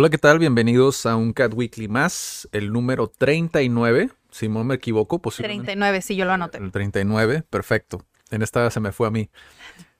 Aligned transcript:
Hola, 0.00 0.10
¿qué 0.10 0.18
tal? 0.18 0.38
Bienvenidos 0.38 1.06
a 1.06 1.16
un 1.16 1.32
Cat 1.32 1.52
Weekly 1.52 1.88
más, 1.88 2.48
el 2.52 2.72
número 2.72 3.08
39, 3.08 4.10
si 4.30 4.48
no 4.48 4.62
me 4.62 4.76
equivoco, 4.76 5.18
posiblemente. 5.18 5.64
39, 5.64 6.02
sí, 6.02 6.14
yo 6.14 6.24
lo 6.24 6.34
anoté. 6.34 6.58
El 6.58 6.70
39, 6.70 7.42
perfecto. 7.50 8.04
En 8.30 8.42
esta 8.42 8.70
se 8.70 8.78
me 8.78 8.92
fue 8.92 9.08
a 9.08 9.10
mí. 9.10 9.28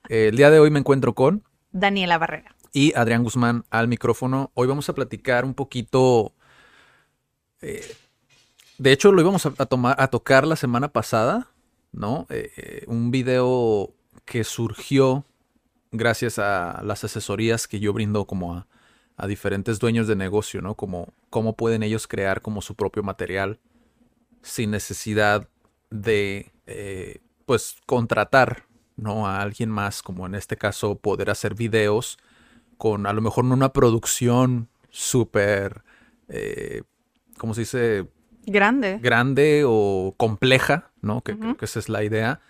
El 0.09 0.37
día 0.37 0.51
de 0.51 0.61
hoy 0.61 0.71
me 0.71 0.79
encuentro 0.79 1.16
con 1.16 1.43
Daniela 1.73 2.16
Barrera. 2.16 2.55
y 2.73 2.95
Adrián 2.95 3.24
Guzmán 3.24 3.65
al 3.71 3.88
micrófono. 3.88 4.52
Hoy 4.55 4.69
vamos 4.69 4.88
a 4.88 4.95
platicar 4.95 5.45
un 5.45 5.55
poquito. 5.55 6.33
eh, 7.60 7.96
de 8.79 8.93
hecho, 8.93 9.10
lo 9.10 9.21
íbamos 9.21 9.46
a, 9.46 9.55
a 9.59 9.66
tomar, 9.66 9.96
a 9.99 10.07
tocar 10.07 10.46
la 10.46 10.55
semana 10.55 10.93
pasada, 10.93 11.49
¿no? 11.91 12.29
Eh, 12.30 12.52
eh, 12.57 12.85
un 12.87 13.10
video 13.10 13.93
que 14.24 14.45
surgió 14.45 15.24
gracias 15.91 16.38
a 16.38 16.82
las 16.85 17.02
asesorías 17.02 17.66
que 17.66 17.80
yo 17.80 17.93
brindo 17.93 18.26
como 18.26 18.54
a, 18.54 18.69
a 19.19 19.27
diferentes 19.27 19.80
dueños 19.80 20.07
de 20.07 20.15
negocio, 20.15 20.63
¿no? 20.63 20.77
Como 20.77 21.13
cómo 21.29 21.57
pueden 21.57 21.83
ellos 21.83 22.07
crear 22.07 22.41
como 22.41 22.63
su 22.63 22.77
propio 22.77 23.02
material 23.02 23.59
sin 24.43 24.71
necesidad 24.71 25.49
de, 25.91 26.52
eh, 26.66 27.19
pues, 27.45 27.77
contratar, 27.85 28.65
¿no? 28.97 29.27
A 29.27 29.43
alguien 29.43 29.71
más, 29.71 30.02
como 30.02 30.25
en 30.25 30.37
este 30.37 30.57
caso 30.57 30.95
poder 30.95 31.30
hacer 31.30 31.55
videos 31.55 32.19
con 32.79 33.07
a 33.07 33.13
lo 33.13 33.21
mejor 33.21 33.45
no 33.45 33.55
una 33.55 33.73
producción 33.73 34.69
súper, 34.88 35.82
eh, 36.29 36.82
¿cómo 37.38 37.55
se 37.55 37.63
dice? 37.63 38.07
Grande. 38.47 38.99
grande 39.03 39.65
o 39.66 40.15
compleja, 40.16 40.93
¿no? 41.03 41.23
Que 41.23 41.37
creo 41.37 41.57
que 41.57 41.66
esa 41.66 41.80
es 41.80 41.88
la 41.91 42.03
idea. 42.03 42.41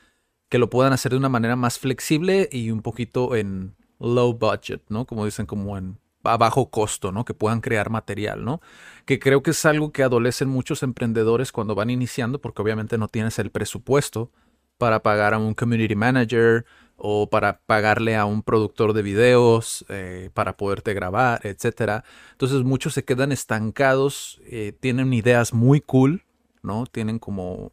Que 0.49 0.59
lo 0.59 0.71
puedan 0.71 0.93
hacer 0.93 1.13
de 1.13 1.19
una 1.19 1.29
manera 1.29 1.57
más 1.57 1.79
flexible 1.79 2.49
y 2.53 2.71
un 2.71 2.83
poquito 2.83 3.35
en 3.35 3.75
low 3.99 4.33
budget, 4.35 4.83
¿no? 4.91 5.07
Como 5.07 5.25
dicen, 5.25 5.47
como 5.47 5.77
en 5.77 5.99
a 6.25 6.37
bajo 6.37 6.71
costo, 6.71 7.13
¿no? 7.13 7.25
Que 7.25 7.35
puedan 7.35 7.61
crear 7.61 7.91
material, 7.91 8.45
¿no? 8.45 8.61
Que 9.05 9.19
creo 9.19 9.43
que 9.43 9.53
es 9.53 9.65
algo 9.65 9.93
que 9.93 10.03
adolecen 10.03 10.49
muchos 10.49 10.83
emprendedores 10.83 11.53
cuando 11.53 11.75
van 11.75 11.91
iniciando, 11.91 12.41
porque 12.41 12.63
obviamente 12.63 12.99
no 12.99 13.09
tienes 13.09 13.39
el 13.39 13.51
presupuesto 13.51 14.31
para 14.79 15.03
pagar 15.03 15.35
a 15.35 15.39
un 15.39 15.55
community 15.55 15.97
manager 15.97 16.65
o 16.97 17.31
para 17.31 17.61
pagarle 17.61 18.17
a 18.17 18.25
un 18.25 18.43
productor 18.43 18.93
de 18.93 19.03
videos 19.03 19.85
eh, 19.89 20.31
para 20.35 20.57
poderte 20.57 20.95
grabar, 20.95 21.41
etcétera. 21.45 22.05
Entonces 22.33 22.63
muchos 22.65 22.95
se 22.95 23.05
quedan 23.05 23.33
estancados, 23.33 24.41
eh, 24.45 24.73
tienen 24.79 25.13
ideas 25.13 25.53
muy 25.53 25.81
cool, 25.81 26.25
¿no? 26.63 26.87
Tienen 26.87 27.19
como, 27.19 27.73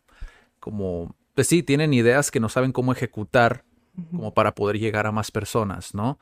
como, 0.60 1.16
pues 1.34 1.48
sí, 1.48 1.64
tienen 1.64 1.94
ideas 1.94 2.30
que 2.30 2.40
no 2.40 2.50
saben 2.50 2.72
cómo 2.72 2.92
ejecutar 2.92 3.64
como 4.12 4.34
para 4.34 4.54
poder 4.54 4.78
llegar 4.78 5.08
a 5.08 5.12
más 5.12 5.32
personas, 5.32 5.94
¿no? 5.96 6.20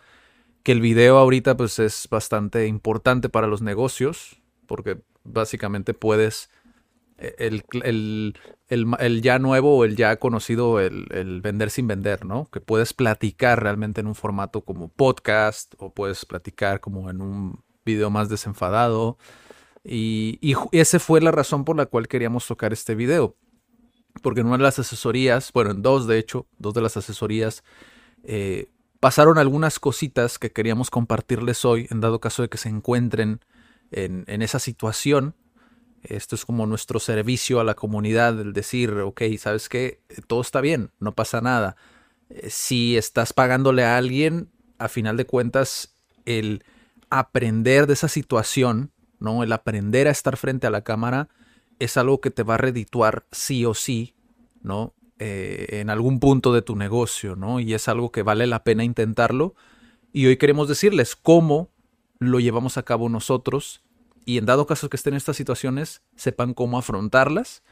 Que 0.64 0.72
el 0.72 0.82
video 0.82 1.18
ahorita 1.18 1.58
pues 1.58 1.78
es 1.80 2.08
bastante 2.10 2.68
importante 2.68 3.30
para 3.30 3.48
los 3.48 3.62
negocios 3.62 4.42
porque 4.66 5.02
básicamente 5.24 5.94
puedes 5.94 6.50
eh, 7.18 7.36
el, 7.38 7.64
el, 7.84 8.34
el, 8.70 9.22
ya 9.22 9.40
nuevo 9.40 9.78
o 9.78 9.86
el 9.86 9.96
ya 9.96 10.18
conocido, 10.18 10.80
el, 10.80 11.42
vender 11.42 11.70
sin 11.70 11.88
vender, 11.88 12.26
¿no? 12.26 12.50
Que 12.52 12.60
puedes 12.60 12.94
platicar 12.94 13.62
realmente 13.62 14.02
en 14.02 14.08
un 14.08 14.16
formato 14.16 14.62
como 14.62 14.90
podcast 14.90 15.74
o 15.78 15.94
puedes 15.94 16.26
platicar 16.26 16.80
como 16.80 17.10
en 17.10 17.22
un 17.22 17.64
video 17.86 18.10
más 18.10 18.30
desenfadado. 18.30 19.18
Y, 19.84 20.40
y 20.42 20.56
esa 20.72 21.00
fue 21.00 21.22
la 21.22 21.32
razón 21.32 21.66
por 21.66 21.78
la 21.78 21.86
cual 21.86 22.08
queríamos 22.08 22.48
tocar 22.48 22.74
este 22.74 22.96
video. 22.96 23.36
Porque 24.22 24.42
en 24.42 24.48
una 24.48 24.58
de 24.58 24.64
las 24.64 24.80
asesorías, 24.80 25.52
bueno, 25.54 25.72
en 25.72 25.82
dos 25.82 26.08
de 26.08 26.18
hecho, 26.20 26.48
dos 26.58 26.74
de 26.74 26.82
las 26.82 26.98
asesorías, 26.98 27.64
eh, 28.24 28.70
pasaron 29.04 29.38
algunas 29.38 29.80
cositas 29.80 30.40
que 30.40 30.54
queríamos 30.54 30.90
compartirles 30.90 31.66
hoy, 31.66 31.88
en 31.92 32.00
dado 32.00 32.22
caso 32.22 32.42
de 32.42 32.48
que 32.48 32.58
se 32.58 32.70
encuentren 32.70 33.42
en, 33.92 34.42
esa 34.42 34.60
situación. 34.60 35.36
Esto 36.04 36.36
es 36.36 36.46
como 36.46 36.66
nuestro 36.68 37.02
servicio 37.02 37.60
a 37.60 37.66
la 37.66 37.74
comunidad, 37.74 38.40
el 38.40 38.54
decir, 38.54 38.92
ok, 38.92 39.24
¿sabes 39.38 39.68
qué? 39.68 40.00
Todo 40.28 40.40
está 40.40 40.62
bien, 40.62 40.92
no 41.02 41.14
pasa 41.14 41.42
nada. 41.42 41.76
Eh, 42.30 42.50
Si 42.50 42.96
estás 42.96 43.34
pagándole 43.34 43.84
a 43.84 43.98
alguien, 43.98 44.50
a 44.78 44.88
final 44.88 45.18
de 45.18 45.26
cuentas, 45.26 45.98
el 46.24 46.64
aprender 47.10 47.88
de 47.88 47.96
esa 47.96 48.08
situación, 48.08 48.94
¿no? 49.20 49.44
El 49.44 49.52
aprender 49.52 50.08
a 50.08 50.12
estar 50.12 50.38
frente 50.38 50.66
a 50.66 50.70
la 50.70 50.86
cámara 50.86 51.28
es 51.78 51.98
algo 51.98 52.22
que 52.22 52.32
te 52.32 52.44
va 52.44 52.54
a 52.54 52.60
redituar 52.60 53.26
sí 53.34 53.66
o 53.66 53.74
sí, 53.74 54.16
¿no? 54.62 54.94
Eh, 55.26 55.80
en 55.80 55.90
algún 55.90 56.20
punto 56.20 56.52
de 56.52 56.62
tu 56.62 56.76
negocio, 56.76 57.38
¿no? 57.38 57.62
Y 57.62 57.74
es 57.74 57.88
algo 57.88 58.12
que 58.12 58.24
vale 58.24 58.46
la 58.46 58.66
pena 58.66 58.84
intentarlo. 58.84 59.56
Y 60.12 60.26
hoy 60.26 60.36
queremos 60.36 60.68
decirles 60.68 61.16
cómo 61.16 61.70
lo 62.20 62.42
llevamos 62.42 62.78
a 62.78 62.84
cabo 62.84 63.08
nosotros 63.08 63.84
y 64.26 64.38
en 64.38 64.46
dado 64.46 64.68
caso 64.68 64.90
que 64.90 64.98
estén 64.98 65.14
en 65.14 65.20
estas 65.20 65.38
situaciones, 65.38 66.02
sepan 66.18 66.54
cómo 66.54 66.78
afrontarlas. 66.78 67.64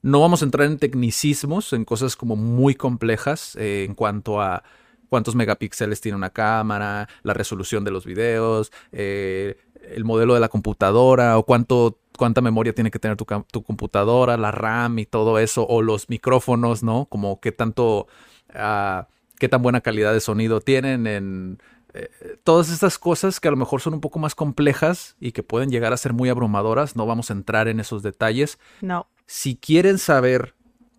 No 0.00 0.20
vamos 0.20 0.42
a 0.42 0.44
entrar 0.44 0.68
en 0.68 0.78
tecnicismos, 0.78 1.72
en 1.72 1.84
cosas 1.84 2.14
como 2.14 2.36
muy 2.36 2.76
complejas 2.76 3.56
eh, 3.56 3.82
en 3.82 3.96
cuanto 3.96 4.40
a 4.40 4.62
cuántos 5.08 5.34
megapíxeles 5.34 6.00
tiene 6.00 6.14
una 6.14 6.30
cámara, 6.30 7.08
la 7.24 7.34
resolución 7.34 7.82
de 7.82 7.90
los 7.90 8.06
videos, 8.06 8.70
eh, 8.92 9.58
el 9.90 10.04
modelo 10.04 10.34
de 10.34 10.40
la 10.40 10.48
computadora 10.48 11.38
o 11.38 11.44
cuánto, 11.44 11.98
cuánta 12.16 12.40
memoria 12.40 12.74
tiene 12.74 12.90
que 12.90 12.98
tener 12.98 13.16
tu, 13.16 13.26
tu 13.50 13.62
computadora, 13.62 14.36
la 14.36 14.50
RAM 14.50 14.98
y 14.98 15.06
todo 15.06 15.38
eso, 15.38 15.66
o 15.66 15.82
los 15.82 16.08
micrófonos, 16.08 16.82
¿no? 16.82 17.06
Como 17.06 17.40
qué 17.40 17.52
tanto, 17.52 18.06
ah, 18.54 19.08
qué 19.38 19.48
tan 19.48 19.62
buena 19.62 19.80
calidad 19.80 20.12
de 20.12 20.20
sonido 20.20 20.60
tienen 20.60 21.06
en 21.06 21.58
eh, 21.94 22.10
todas 22.44 22.70
estas 22.70 22.98
cosas 22.98 23.40
que 23.40 23.48
a 23.48 23.50
lo 23.50 23.56
mejor 23.56 23.80
son 23.80 23.94
un 23.94 24.00
poco 24.00 24.18
más 24.18 24.34
complejas 24.34 25.16
y 25.18 25.32
que 25.32 25.42
pueden 25.42 25.70
llegar 25.70 25.92
a 25.92 25.96
ser 25.96 26.12
muy 26.12 26.28
abrumadoras. 26.28 26.96
No 26.96 27.06
vamos 27.06 27.30
a 27.30 27.34
entrar 27.34 27.68
en 27.68 27.80
esos 27.80 28.02
detalles. 28.02 28.58
No. 28.82 29.08
Si 29.26 29.56
quieren 29.56 29.98
saber 29.98 30.55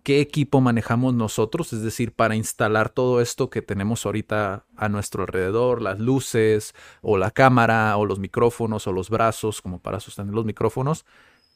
qué 0.08 0.22
equipo 0.22 0.62
manejamos 0.62 1.12
nosotros, 1.12 1.74
es 1.74 1.82
decir, 1.82 2.12
para 2.12 2.34
instalar 2.34 2.88
todo 2.88 3.20
esto 3.20 3.50
que 3.50 3.60
tenemos 3.60 4.06
ahorita 4.06 4.64
a 4.74 4.88
nuestro 4.88 5.24
alrededor, 5.24 5.82
las 5.82 6.00
luces 6.00 6.74
o 7.02 7.18
la 7.18 7.30
cámara 7.30 7.94
o 7.98 8.06
los 8.06 8.18
micrófonos 8.18 8.86
o 8.86 8.92
los 8.92 9.10
brazos 9.10 9.60
como 9.60 9.82
para 9.82 10.00
sostener 10.00 10.32
los 10.32 10.46
micrófonos, 10.46 11.04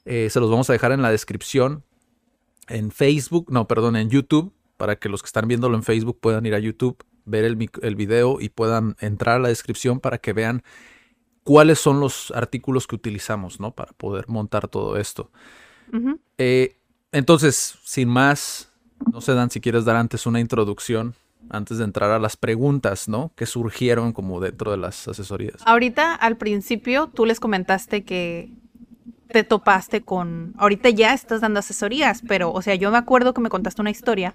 eh, 0.04 0.28
se 0.28 0.38
los 0.38 0.50
vamos 0.50 0.68
a 0.68 0.74
dejar 0.74 0.92
en 0.92 1.00
la 1.00 1.10
descripción 1.10 1.82
en 2.68 2.90
Facebook, 2.90 3.50
no, 3.50 3.66
perdón, 3.66 3.96
en 3.96 4.10
YouTube, 4.10 4.52
para 4.76 4.96
que 4.96 5.08
los 5.08 5.22
que 5.22 5.28
están 5.28 5.48
viéndolo 5.48 5.74
en 5.74 5.82
Facebook 5.82 6.18
puedan 6.20 6.44
ir 6.44 6.54
a 6.54 6.58
YouTube, 6.58 7.02
ver 7.24 7.46
el, 7.46 7.56
video 7.96 8.38
y 8.38 8.50
puedan 8.50 8.96
entrar 9.00 9.36
a 9.36 9.38
la 9.38 9.48
descripción 9.48 9.98
para 9.98 10.18
que 10.18 10.34
vean 10.34 10.62
cuáles 11.42 11.78
son 11.78 12.00
los 12.00 12.30
artículos 12.32 12.86
que 12.86 12.96
utilizamos, 12.96 13.60
¿no? 13.60 13.74
Para 13.74 13.94
poder 13.94 14.28
montar 14.28 14.68
todo 14.68 14.98
esto. 14.98 15.30
Eh, 16.36 16.81
entonces, 17.12 17.76
sin 17.84 18.08
más, 18.08 18.70
no 19.12 19.20
sé, 19.20 19.34
Dan, 19.34 19.50
si 19.50 19.60
quieres 19.60 19.84
dar 19.84 19.96
antes 19.96 20.26
una 20.26 20.40
introducción, 20.40 21.14
antes 21.50 21.78
de 21.78 21.84
entrar 21.84 22.10
a 22.10 22.18
las 22.18 22.36
preguntas, 22.36 23.08
¿no? 23.08 23.32
Que 23.36 23.46
surgieron 23.46 24.12
como 24.12 24.40
dentro 24.40 24.70
de 24.70 24.78
las 24.78 25.06
asesorías. 25.08 25.56
Ahorita 25.64 26.14
al 26.14 26.36
principio 26.36 27.08
tú 27.08 27.26
les 27.26 27.40
comentaste 27.40 28.04
que 28.04 28.50
te 29.28 29.44
topaste 29.44 30.02
con, 30.02 30.54
ahorita 30.58 30.90
ya 30.90 31.14
estás 31.14 31.40
dando 31.40 31.60
asesorías, 31.60 32.22
pero, 32.26 32.52
o 32.52 32.62
sea, 32.62 32.74
yo 32.74 32.90
me 32.90 32.98
acuerdo 32.98 33.34
que 33.34 33.40
me 33.40 33.48
contaste 33.48 33.80
una 33.80 33.90
historia 33.90 34.34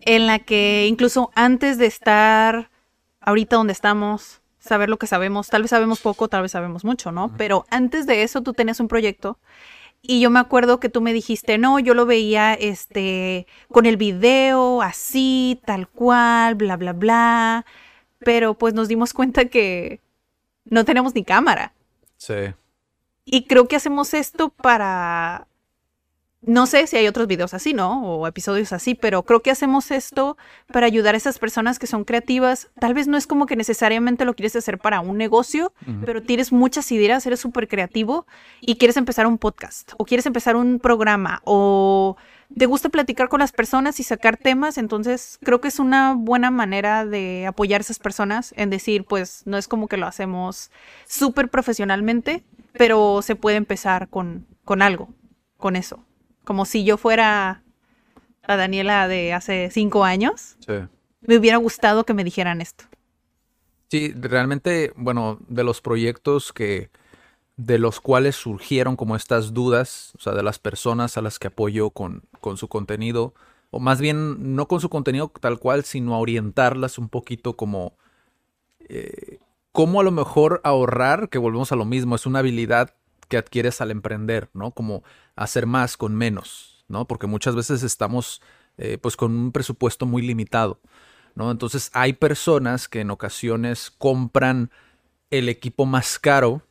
en 0.00 0.26
la 0.26 0.38
que 0.38 0.86
incluso 0.88 1.30
antes 1.34 1.78
de 1.78 1.86
estar 1.86 2.70
ahorita 3.20 3.56
donde 3.56 3.74
estamos, 3.74 4.40
saber 4.58 4.88
lo 4.88 4.98
que 4.98 5.06
sabemos, 5.06 5.48
tal 5.48 5.62
vez 5.62 5.70
sabemos 5.70 6.00
poco, 6.00 6.28
tal 6.28 6.42
vez 6.42 6.52
sabemos 6.52 6.84
mucho, 6.84 7.12
¿no? 7.12 7.32
Pero 7.36 7.66
antes 7.70 8.06
de 8.06 8.22
eso 8.22 8.42
tú 8.42 8.54
tenías 8.54 8.80
un 8.80 8.88
proyecto 8.88 9.38
y 10.02 10.20
yo 10.20 10.30
me 10.30 10.40
acuerdo 10.40 10.80
que 10.80 10.88
tú 10.88 11.00
me 11.00 11.12
dijiste, 11.12 11.58
no, 11.58 11.78
yo 11.78 11.94
lo 11.94 12.06
veía 12.06 12.54
este 12.54 13.46
con 13.68 13.86
el 13.86 13.96
video 13.96 14.82
así, 14.82 15.60
tal 15.66 15.88
cual, 15.88 16.54
bla, 16.54 16.76
bla, 16.76 16.92
bla. 16.92 17.66
Pero 18.18 18.54
pues 18.54 18.74
nos 18.74 18.88
dimos 18.88 19.12
cuenta 19.12 19.46
que 19.46 20.00
no 20.64 20.84
tenemos 20.84 21.14
ni 21.14 21.24
cámara. 21.24 21.74
Sí. 22.16 22.54
Y 23.24 23.46
creo 23.46 23.68
que 23.68 23.76
hacemos 23.76 24.14
esto 24.14 24.48
para 24.48 25.46
no 26.42 26.66
sé 26.66 26.86
si 26.86 26.96
hay 26.96 27.06
otros 27.06 27.26
videos 27.26 27.52
así, 27.52 27.74
¿no? 27.74 28.02
O 28.02 28.26
episodios 28.26 28.72
así, 28.72 28.94
pero 28.94 29.24
creo 29.24 29.40
que 29.40 29.50
hacemos 29.50 29.90
esto 29.90 30.38
para 30.72 30.86
ayudar 30.86 31.14
a 31.14 31.18
esas 31.18 31.38
personas 31.38 31.78
que 31.78 31.86
son 31.86 32.04
creativas. 32.04 32.70
Tal 32.78 32.94
vez 32.94 33.08
no 33.08 33.18
es 33.18 33.26
como 33.26 33.44
que 33.44 33.56
necesariamente 33.56 34.24
lo 34.24 34.34
quieres 34.34 34.56
hacer 34.56 34.78
para 34.78 35.00
un 35.00 35.18
negocio, 35.18 35.74
pero 36.04 36.22
tienes 36.22 36.50
muchas 36.50 36.90
ideas, 36.92 37.26
eres 37.26 37.40
súper 37.40 37.68
creativo 37.68 38.26
y 38.62 38.76
quieres 38.76 38.96
empezar 38.96 39.26
un 39.26 39.36
podcast 39.36 39.92
o 39.98 40.06
quieres 40.06 40.24
empezar 40.24 40.56
un 40.56 40.78
programa 40.78 41.42
o 41.44 42.16
te 42.56 42.66
gusta 42.66 42.88
platicar 42.88 43.28
con 43.28 43.40
las 43.40 43.52
personas 43.52 44.00
y 44.00 44.02
sacar 44.02 44.38
temas. 44.38 44.78
Entonces 44.78 45.38
creo 45.42 45.60
que 45.60 45.68
es 45.68 45.78
una 45.78 46.14
buena 46.14 46.50
manera 46.50 47.04
de 47.04 47.46
apoyar 47.46 47.80
a 47.80 47.82
esas 47.82 47.98
personas 47.98 48.54
en 48.56 48.70
decir, 48.70 49.04
pues 49.04 49.42
no 49.44 49.58
es 49.58 49.68
como 49.68 49.88
que 49.88 49.98
lo 49.98 50.06
hacemos 50.06 50.70
súper 51.06 51.50
profesionalmente, 51.50 52.44
pero 52.72 53.20
se 53.20 53.36
puede 53.36 53.58
empezar 53.58 54.08
con, 54.08 54.46
con 54.64 54.80
algo, 54.80 55.10
con 55.58 55.76
eso 55.76 56.06
como 56.44 56.64
si 56.64 56.84
yo 56.84 56.96
fuera 56.96 57.62
la 58.46 58.56
Daniela 58.56 59.08
de 59.08 59.32
hace 59.32 59.70
cinco 59.70 60.04
años. 60.04 60.56
Sí. 60.66 60.74
Me 61.22 61.36
hubiera 61.36 61.58
gustado 61.58 62.04
que 62.04 62.14
me 62.14 62.24
dijeran 62.24 62.60
esto. 62.60 62.84
Sí, 63.88 64.12
realmente, 64.16 64.92
bueno, 64.96 65.38
de 65.48 65.64
los 65.64 65.80
proyectos 65.80 66.52
que 66.52 66.90
de 67.56 67.78
los 67.78 68.00
cuales 68.00 68.36
surgieron 68.36 68.96
como 68.96 69.16
estas 69.16 69.52
dudas, 69.52 70.12
o 70.16 70.20
sea, 70.20 70.32
de 70.32 70.42
las 70.42 70.58
personas 70.58 71.18
a 71.18 71.22
las 71.22 71.38
que 71.38 71.48
apoyo 71.48 71.90
con, 71.90 72.22
con 72.40 72.56
su 72.56 72.68
contenido, 72.68 73.34
o 73.70 73.80
más 73.80 74.00
bien 74.00 74.56
no 74.56 74.66
con 74.66 74.80
su 74.80 74.88
contenido 74.88 75.30
tal 75.40 75.58
cual, 75.58 75.84
sino 75.84 76.14
a 76.14 76.18
orientarlas 76.18 76.96
un 76.98 77.10
poquito 77.10 77.56
como 77.56 77.92
eh, 78.80 79.38
cómo 79.72 80.00
a 80.00 80.04
lo 80.04 80.10
mejor 80.10 80.60
ahorrar, 80.64 81.28
que 81.28 81.38
volvemos 81.38 81.70
a 81.70 81.76
lo 81.76 81.84
mismo, 81.84 82.14
es 82.14 82.26
una 82.26 82.38
habilidad 82.40 82.94
que 83.30 83.38
adquieres 83.38 83.80
al 83.80 83.90
emprender, 83.90 84.50
¿no? 84.52 84.72
Como 84.72 85.02
hacer 85.36 85.64
más 85.64 85.96
con 85.96 86.14
menos, 86.14 86.84
¿no? 86.88 87.06
Porque 87.06 87.26
muchas 87.26 87.54
veces 87.54 87.82
estamos 87.82 88.42
eh, 88.76 88.98
pues 89.00 89.16
con 89.16 89.34
un 89.34 89.52
presupuesto 89.52 90.04
muy 90.04 90.20
limitado, 90.20 90.80
¿no? 91.34 91.50
Entonces 91.50 91.90
hay 91.94 92.12
personas 92.12 92.88
que 92.88 93.00
en 93.00 93.10
ocasiones 93.10 93.90
compran 93.90 94.70
el 95.30 95.48
equipo 95.48 95.86
más 95.86 96.18
caro, 96.18 96.62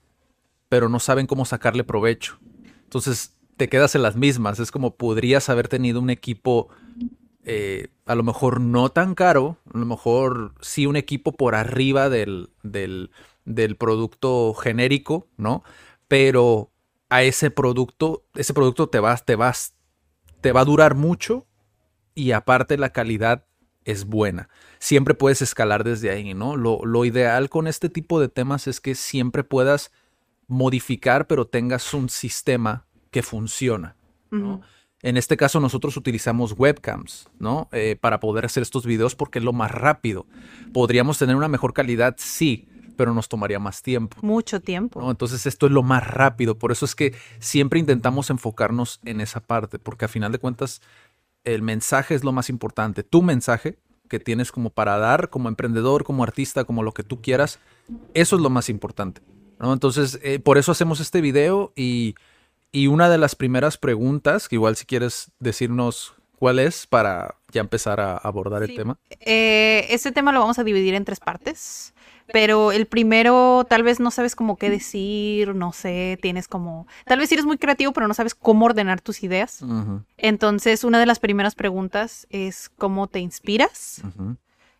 pero 0.67 0.89
no 0.89 1.00
saben 1.00 1.25
cómo 1.25 1.45
sacarle 1.45 1.83
provecho. 1.83 2.38
Entonces 2.83 3.38
te 3.57 3.69
quedas 3.69 3.95
en 3.95 4.03
las 4.03 4.15
mismas. 4.15 4.59
Es 4.59 4.71
como 4.71 4.95
podrías 4.95 5.50
haber 5.50 5.67
tenido 5.67 6.00
un 6.01 6.09
equipo 6.09 6.69
eh, 7.45 7.88
a 8.06 8.15
lo 8.15 8.23
mejor 8.23 8.59
no 8.59 8.89
tan 8.89 9.15
caro, 9.15 9.57
a 9.73 9.77
lo 9.77 9.85
mejor 9.85 10.53
sí 10.61 10.85
un 10.85 10.95
equipo 10.97 11.31
por 11.31 11.56
arriba 11.56 12.09
del, 12.09 12.50
del, 12.63 13.11
del 13.45 13.75
producto 13.75 14.53
genérico, 14.53 15.27
¿no? 15.38 15.63
Pero 16.09 16.73
a 17.07 17.23
ese 17.23 17.51
producto, 17.51 18.25
ese 18.35 18.53
producto 18.53 18.89
te 18.89 19.00
vas, 19.00 19.25
te 19.25 19.38
vas, 19.38 19.75
te 20.41 20.51
va 20.51 20.61
a 20.61 20.65
durar 20.65 20.95
mucho 20.95 21.47
y 22.13 22.33
aparte 22.33 22.77
la 22.77 22.89
calidad 22.89 23.45
es 23.85 24.06
buena. 24.06 24.50
Siempre 24.79 25.13
puedes 25.13 25.41
escalar 25.41 25.83
desde 25.85 26.09
ahí, 26.09 26.33
¿no? 26.33 26.57
Lo, 26.57 27.06
ideal 27.06 27.50
con 27.50 27.67
este 27.67 27.89
tipo 27.89 28.19
de 28.19 28.27
temas 28.27 28.67
es 28.67 28.81
que 28.81 28.95
siempre 28.95 29.44
puedas 29.44 29.91
modificar, 30.47 31.27
pero 31.27 31.47
tengas 31.47 31.94
un 31.94 32.09
sistema 32.09 32.88
que 33.11 33.23
funciona, 33.23 33.95
¿no? 34.31 34.61
En 35.01 35.15
este 35.15 35.38
caso 35.38 35.59
nosotros 35.59 35.95
utilizamos 35.95 36.56
webcams, 36.57 37.29
¿no? 37.39 37.69
Eh, 37.71 37.97
para 38.00 38.19
poder 38.19 38.45
hacer 38.45 38.63
estos 38.63 38.85
videos 38.85 39.15
porque 39.15 39.39
es 39.39 39.45
lo 39.45 39.53
más 39.53 39.71
rápido. 39.71 40.25
¿Podríamos 40.73 41.17
tener 41.17 41.35
una 41.35 41.47
mejor 41.47 41.73
calidad? 41.73 42.15
Sí, 42.17 42.67
pero 42.99 43.13
nos 43.13 43.29
tomaría 43.29 43.59
más 43.59 43.81
tiempo. 43.81 44.17
Mucho 44.21 44.59
tiempo. 44.59 45.09
Entonces 45.09 45.45
esto 45.45 45.67
es 45.67 45.71
lo 45.71 45.83
más 45.83 46.05
rápido. 46.05 46.57
Por 46.57 46.73
eso 46.73 46.83
es 46.83 46.95
que 46.95 47.15
siempre 47.39 47.79
intentamos 47.79 48.29
enfocarnos 48.29 48.99
en 49.05 49.21
esa 49.21 49.39
parte, 49.39 49.79
porque 49.79 50.03
a 50.03 50.09
final 50.09 50.33
de 50.33 50.37
cuentas 50.37 50.81
el 51.45 51.61
mensaje 51.61 52.13
es 52.13 52.25
lo 52.25 52.33
más 52.33 52.49
importante. 52.49 53.03
Tu 53.03 53.21
mensaje 53.21 53.79
que 54.09 54.19
tienes 54.19 54.51
como 54.51 54.69
para 54.69 54.97
dar, 54.97 55.29
como 55.29 55.47
emprendedor, 55.47 56.03
como 56.03 56.23
artista, 56.23 56.65
como 56.65 56.83
lo 56.83 56.91
que 56.91 57.03
tú 57.03 57.21
quieras, 57.21 57.61
eso 58.13 58.35
es 58.35 58.41
lo 58.41 58.49
más 58.49 58.67
importante. 58.67 59.21
¿no? 59.61 59.71
Entonces, 59.71 60.19
eh, 60.21 60.39
por 60.39 60.57
eso 60.57 60.73
hacemos 60.73 60.99
este 60.99 61.21
video 61.21 61.71
y, 61.77 62.15
y 62.73 62.87
una 62.87 63.07
de 63.09 63.17
las 63.17 63.33
primeras 63.33 63.77
preguntas, 63.77 64.49
que 64.49 64.57
igual 64.57 64.75
si 64.75 64.85
quieres 64.85 65.31
decirnos 65.39 66.15
cuál 66.39 66.59
es 66.59 66.87
para 66.87 67.35
ya 67.51 67.61
empezar 67.61 67.99
a 67.99 68.17
abordar 68.17 68.63
el 68.63 68.75
tema. 68.75 68.97
Eh, 69.19 69.87
este 69.89 70.11
tema 70.11 70.31
lo 70.31 70.39
vamos 70.39 70.57
a 70.57 70.63
dividir 70.63 70.95
en 70.95 71.05
tres 71.05 71.19
partes. 71.19 71.93
Pero 72.31 72.71
el 72.71 72.85
primero, 72.85 73.65
tal 73.67 73.83
vez 73.83 73.99
no 73.99 74.11
sabes 74.11 74.35
cómo 74.35 74.57
qué 74.57 74.69
decir, 74.69 75.55
no 75.55 75.73
sé, 75.73 76.19
tienes 76.21 76.47
como, 76.47 76.87
tal 77.05 77.19
vez 77.19 77.31
eres 77.31 77.45
muy 77.45 77.57
creativo, 77.57 77.91
pero 77.91 78.07
no 78.07 78.13
sabes 78.13 78.35
cómo 78.35 78.65
ordenar 78.65 79.01
tus 79.01 79.23
ideas. 79.23 79.63
Entonces, 80.17 80.83
una 80.83 80.99
de 80.99 81.05
las 81.05 81.19
primeras 81.19 81.55
preguntas 81.55 82.27
es 82.29 82.69
cómo 82.69 83.07
te 83.07 83.19
inspiras. 83.19 84.01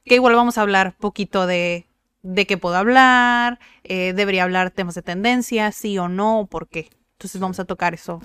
Que 0.06 0.16
igual 0.16 0.36
vamos 0.36 0.58
a 0.58 0.62
hablar 0.62 0.96
poquito 0.98 1.46
de, 1.46 1.86
de 2.22 2.46
qué 2.48 2.58
puedo 2.58 2.76
hablar, 2.76 3.60
eh, 3.84 4.14
debería 4.14 4.44
hablar 4.44 4.72
temas 4.72 4.96
de 4.96 5.02
tendencia, 5.02 5.72
sí 5.72 5.98
o 5.98 6.10
no, 6.10 6.48
por 6.50 6.68
qué. 6.68 6.90
Entonces 7.14 7.40
vamos 7.42 7.60
a 7.60 7.66
tocar 7.66 7.94
eso 7.94 8.22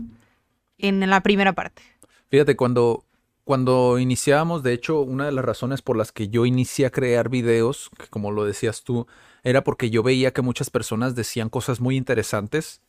en 0.78 1.08
la 1.08 1.20
primera 1.22 1.52
parte. 1.52 1.82
Fíjate, 2.30 2.56
cuando, 2.56 3.04
cuando 3.44 3.98
iniciábamos, 3.98 4.62
de 4.62 4.72
hecho, 4.72 5.00
una 5.00 5.26
de 5.26 5.32
las 5.32 5.44
razones 5.44 5.82
por 5.82 5.96
las 5.96 6.12
que 6.12 6.28
yo 6.28 6.46
inicié 6.46 6.86
a 6.86 6.90
crear 6.90 7.28
videos, 7.28 7.90
que 7.98 8.06
como 8.08 8.30
lo 8.30 8.44
decías 8.44 8.82
tú, 8.82 9.06
era 9.42 9.62
porque 9.62 9.90
yo 9.90 10.02
veía 10.02 10.32
que 10.32 10.42
muchas 10.42 10.70
personas 10.70 11.14
decían 11.14 11.50
cosas 11.50 11.80
muy 11.80 11.96
interesantes, 11.96 12.80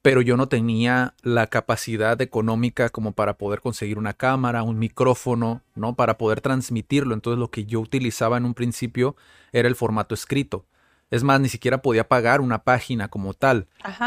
pero 0.00 0.20
yo 0.20 0.36
no 0.36 0.48
tenía 0.48 1.14
la 1.22 1.48
capacidad 1.48 2.20
económica 2.20 2.88
como 2.88 3.12
para 3.12 3.36
poder 3.36 3.60
conseguir 3.60 3.98
una 3.98 4.14
cámara, 4.14 4.62
un 4.62 4.78
micrófono, 4.78 5.62
¿no? 5.74 5.96
Para 5.96 6.18
poder 6.18 6.40
transmitirlo. 6.40 7.14
Entonces 7.14 7.38
lo 7.38 7.50
que 7.50 7.64
yo 7.64 7.80
utilizaba 7.80 8.36
en 8.36 8.44
un 8.44 8.54
principio 8.54 9.16
era 9.52 9.66
el 9.66 9.74
formato 9.74 10.14
escrito. 10.14 10.66
Es 11.10 11.22
más, 11.22 11.40
ni 11.40 11.48
siquiera 11.48 11.82
podía 11.82 12.08
pagar 12.08 12.40
una 12.40 12.64
página 12.64 13.08
como 13.08 13.34
tal. 13.34 13.66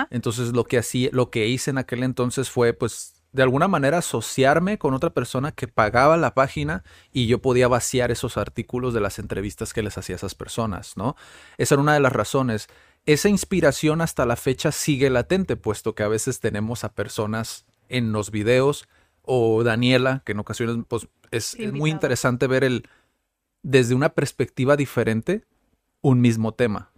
Entonces 0.09 0.53
lo 0.53 0.63
que 0.63 0.77
hacía, 0.77 1.09
lo 1.11 1.29
que 1.29 1.47
hice 1.47 1.71
en 1.71 1.77
aquel 1.77 2.03
entonces 2.03 2.49
fue 2.49 2.73
pues 2.73 3.16
de 3.37 3.43
alguna 3.43 3.67
manera 3.67 3.99
asociarme 3.99 4.79
con 4.79 4.95
otra 4.95 5.11
persona 5.11 5.51
que 5.51 5.67
pagaba 5.67 6.17
la 6.17 6.33
página 6.33 6.83
y 7.11 7.27
yo 7.27 7.39
podía 7.39 7.67
vaciar 7.67 8.09
esos 8.09 8.35
artículos 8.35 8.95
de 8.95 8.99
las 8.99 9.19
entrevistas 9.19 9.73
que 9.73 9.83
les 9.83 9.95
hacía 9.95 10.15
a 10.15 10.17
esas 10.17 10.33
personas, 10.33 10.97
¿no? 10.97 11.15
Esa 11.59 11.75
era 11.75 11.83
una 11.83 11.93
de 11.93 11.99
las 11.99 12.13
razones. 12.13 12.67
Esa 13.05 13.29
inspiración 13.29 14.01
hasta 14.01 14.25
la 14.25 14.37
fecha 14.37 14.71
sigue 14.71 15.11
latente, 15.11 15.55
puesto 15.55 15.93
que 15.93 16.01
a 16.01 16.07
veces 16.07 16.39
tenemos 16.39 16.83
a 16.83 16.93
personas 16.93 17.67
en 17.89 18.11
los 18.11 18.31
videos 18.31 18.87
o 19.21 19.63
Daniela, 19.63 20.23
que 20.25 20.31
en 20.31 20.39
ocasiones 20.39 20.83
pues, 20.87 21.07
es, 21.29 21.55
muy 21.73 21.91
interesante 21.91 22.47
ver 22.47 22.63
el 22.63 22.89
desde 23.61 23.93
una 23.93 24.09
perspectiva 24.09 24.75
diferente 24.75 25.45
un 26.01 26.21
mismo 26.21 26.55
tema. 26.55 26.89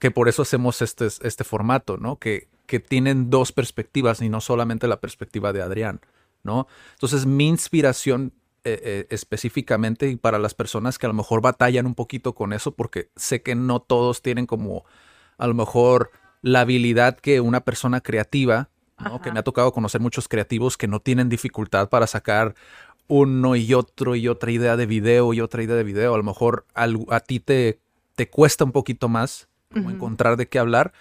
Que 0.00 0.10
por 0.10 0.28
eso 0.28 0.42
hacemos 0.42 0.82
este, 0.82 1.06
este 1.06 1.44
formato, 1.44 1.96
¿no? 1.96 2.18
Que 2.18 2.48
que 2.66 2.80
tienen 2.80 3.30
dos 3.30 3.52
perspectivas 3.52 4.20
y 4.20 4.28
no 4.28 4.40
solamente 4.40 4.88
la 4.88 5.00
perspectiva 5.00 5.52
de 5.52 5.62
Adrián, 5.62 6.00
¿no? 6.42 6.66
Entonces 6.94 7.26
mi 7.26 7.48
inspiración 7.48 8.32
eh, 8.64 8.80
eh, 8.82 9.06
específicamente 9.10 10.08
y 10.08 10.16
para 10.16 10.40
las 10.40 10.54
personas 10.54 10.98
que 10.98 11.06
a 11.06 11.08
lo 11.08 11.14
mejor 11.14 11.40
batallan 11.40 11.86
un 11.86 11.94
poquito 11.94 12.34
con 12.34 12.52
eso, 12.52 12.74
porque 12.74 13.10
sé 13.14 13.40
que 13.40 13.54
no 13.54 13.78
todos 13.78 14.22
tienen 14.22 14.46
como 14.46 14.84
a 15.38 15.46
lo 15.46 15.54
mejor 15.54 16.10
la 16.42 16.62
habilidad 16.62 17.16
que 17.16 17.40
una 17.40 17.60
persona 17.60 18.00
creativa, 18.00 18.68
¿no? 18.98 19.20
que 19.20 19.30
me 19.30 19.38
ha 19.38 19.44
tocado 19.44 19.72
conocer 19.72 20.00
muchos 20.00 20.26
creativos 20.26 20.76
que 20.76 20.88
no 20.88 20.98
tienen 20.98 21.28
dificultad 21.28 21.88
para 21.88 22.08
sacar 22.08 22.56
uno 23.06 23.54
y 23.54 23.72
otro 23.72 24.16
y 24.16 24.26
otra 24.26 24.50
idea 24.50 24.76
de 24.76 24.86
video 24.86 25.32
y 25.32 25.40
otra 25.40 25.62
idea 25.62 25.76
de 25.76 25.84
video. 25.84 26.14
A 26.14 26.16
lo 26.18 26.24
mejor 26.24 26.66
a, 26.74 27.20
ti 27.20 27.38
te, 27.38 27.78
te 28.16 28.28
cuesta 28.28 28.64
un 28.64 28.72
poquito 28.72 29.08
más 29.08 29.48
encontrar 29.74 30.36
de 30.36 30.48
qué 30.48 30.58
hablar 30.58 30.92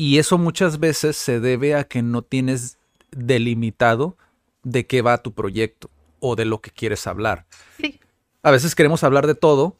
y 0.00 0.16
eso 0.16 0.38
muchas 0.38 0.78
veces 0.78 1.14
se 1.14 1.40
debe 1.40 1.74
a 1.74 1.84
que 1.84 2.00
no 2.00 2.22
tienes 2.22 2.78
delimitado 3.10 4.16
de 4.62 4.86
qué 4.86 5.02
va 5.02 5.18
tu 5.18 5.34
proyecto 5.34 5.90
o 6.20 6.36
de 6.36 6.46
lo 6.46 6.62
que 6.62 6.70
quieres 6.70 7.06
hablar. 7.06 7.44
Sí. 7.76 8.00
A 8.42 8.50
veces 8.50 8.74
queremos 8.74 9.04
hablar 9.04 9.26
de 9.26 9.34
todo, 9.34 9.76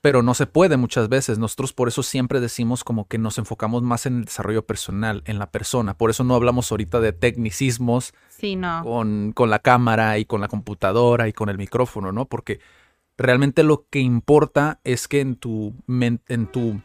pero 0.00 0.22
no 0.22 0.34
se 0.34 0.46
puede 0.46 0.76
muchas 0.76 1.08
veces. 1.08 1.40
Nosotros 1.40 1.72
por 1.72 1.88
eso 1.88 2.04
siempre 2.04 2.38
decimos 2.38 2.84
como 2.84 3.08
que 3.08 3.18
nos 3.18 3.38
enfocamos 3.38 3.82
más 3.82 4.06
en 4.06 4.18
el 4.18 4.26
desarrollo 4.26 4.64
personal, 4.64 5.24
en 5.26 5.40
la 5.40 5.50
persona. 5.50 5.94
Por 5.94 6.10
eso 6.10 6.22
no 6.22 6.36
hablamos 6.36 6.70
ahorita 6.70 7.00
de 7.00 7.12
tecnicismos 7.12 8.14
sí, 8.28 8.54
no. 8.54 8.84
con, 8.84 9.32
con 9.32 9.50
la 9.50 9.58
cámara 9.58 10.16
y 10.18 10.26
con 10.26 10.40
la 10.40 10.46
computadora 10.46 11.26
y 11.26 11.32
con 11.32 11.48
el 11.48 11.58
micrófono, 11.58 12.12
¿no? 12.12 12.26
Porque 12.26 12.60
realmente 13.18 13.64
lo 13.64 13.84
que 13.90 13.98
importa 13.98 14.78
es 14.84 15.08
que 15.08 15.18
en 15.18 15.34
tu, 15.34 15.74
en 15.88 16.46
tu, 16.46 16.80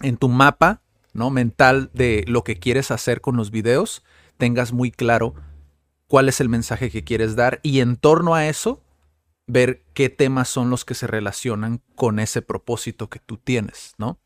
en 0.00 0.16
tu 0.16 0.28
mapa 0.28 0.80
¿no? 1.14 1.30
mental 1.30 1.90
de 1.94 2.24
lo 2.26 2.44
que 2.44 2.58
quieres 2.58 2.90
hacer 2.90 3.20
con 3.22 3.36
los 3.36 3.50
videos, 3.50 4.04
tengas 4.36 4.72
muy 4.72 4.90
claro 4.90 5.34
cuál 6.06 6.28
es 6.28 6.40
el 6.40 6.48
mensaje 6.48 6.90
que 6.90 7.04
quieres 7.04 7.36
dar 7.36 7.60
y 7.62 7.80
en 7.80 7.96
torno 7.96 8.34
a 8.34 8.46
eso 8.46 8.82
ver 9.46 9.82
qué 9.94 10.08
temas 10.08 10.48
son 10.48 10.70
los 10.70 10.84
que 10.84 10.94
se 10.94 11.06
relacionan 11.06 11.80
con 11.94 12.18
ese 12.18 12.42
propósito 12.42 13.08
que 13.08 13.18
tú 13.18 13.36
tienes, 13.36 13.94
¿no? 13.98 14.18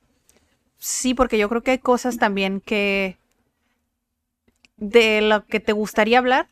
Sí, 0.78 1.14
porque 1.14 1.38
yo 1.38 1.48
creo 1.48 1.62
que 1.62 1.72
hay 1.72 1.78
cosas 1.78 2.18
también 2.18 2.60
que 2.60 3.18
de 4.76 5.20
lo 5.22 5.44
que 5.44 5.60
te 5.60 5.72
gustaría 5.72 6.18
hablar 6.18 6.48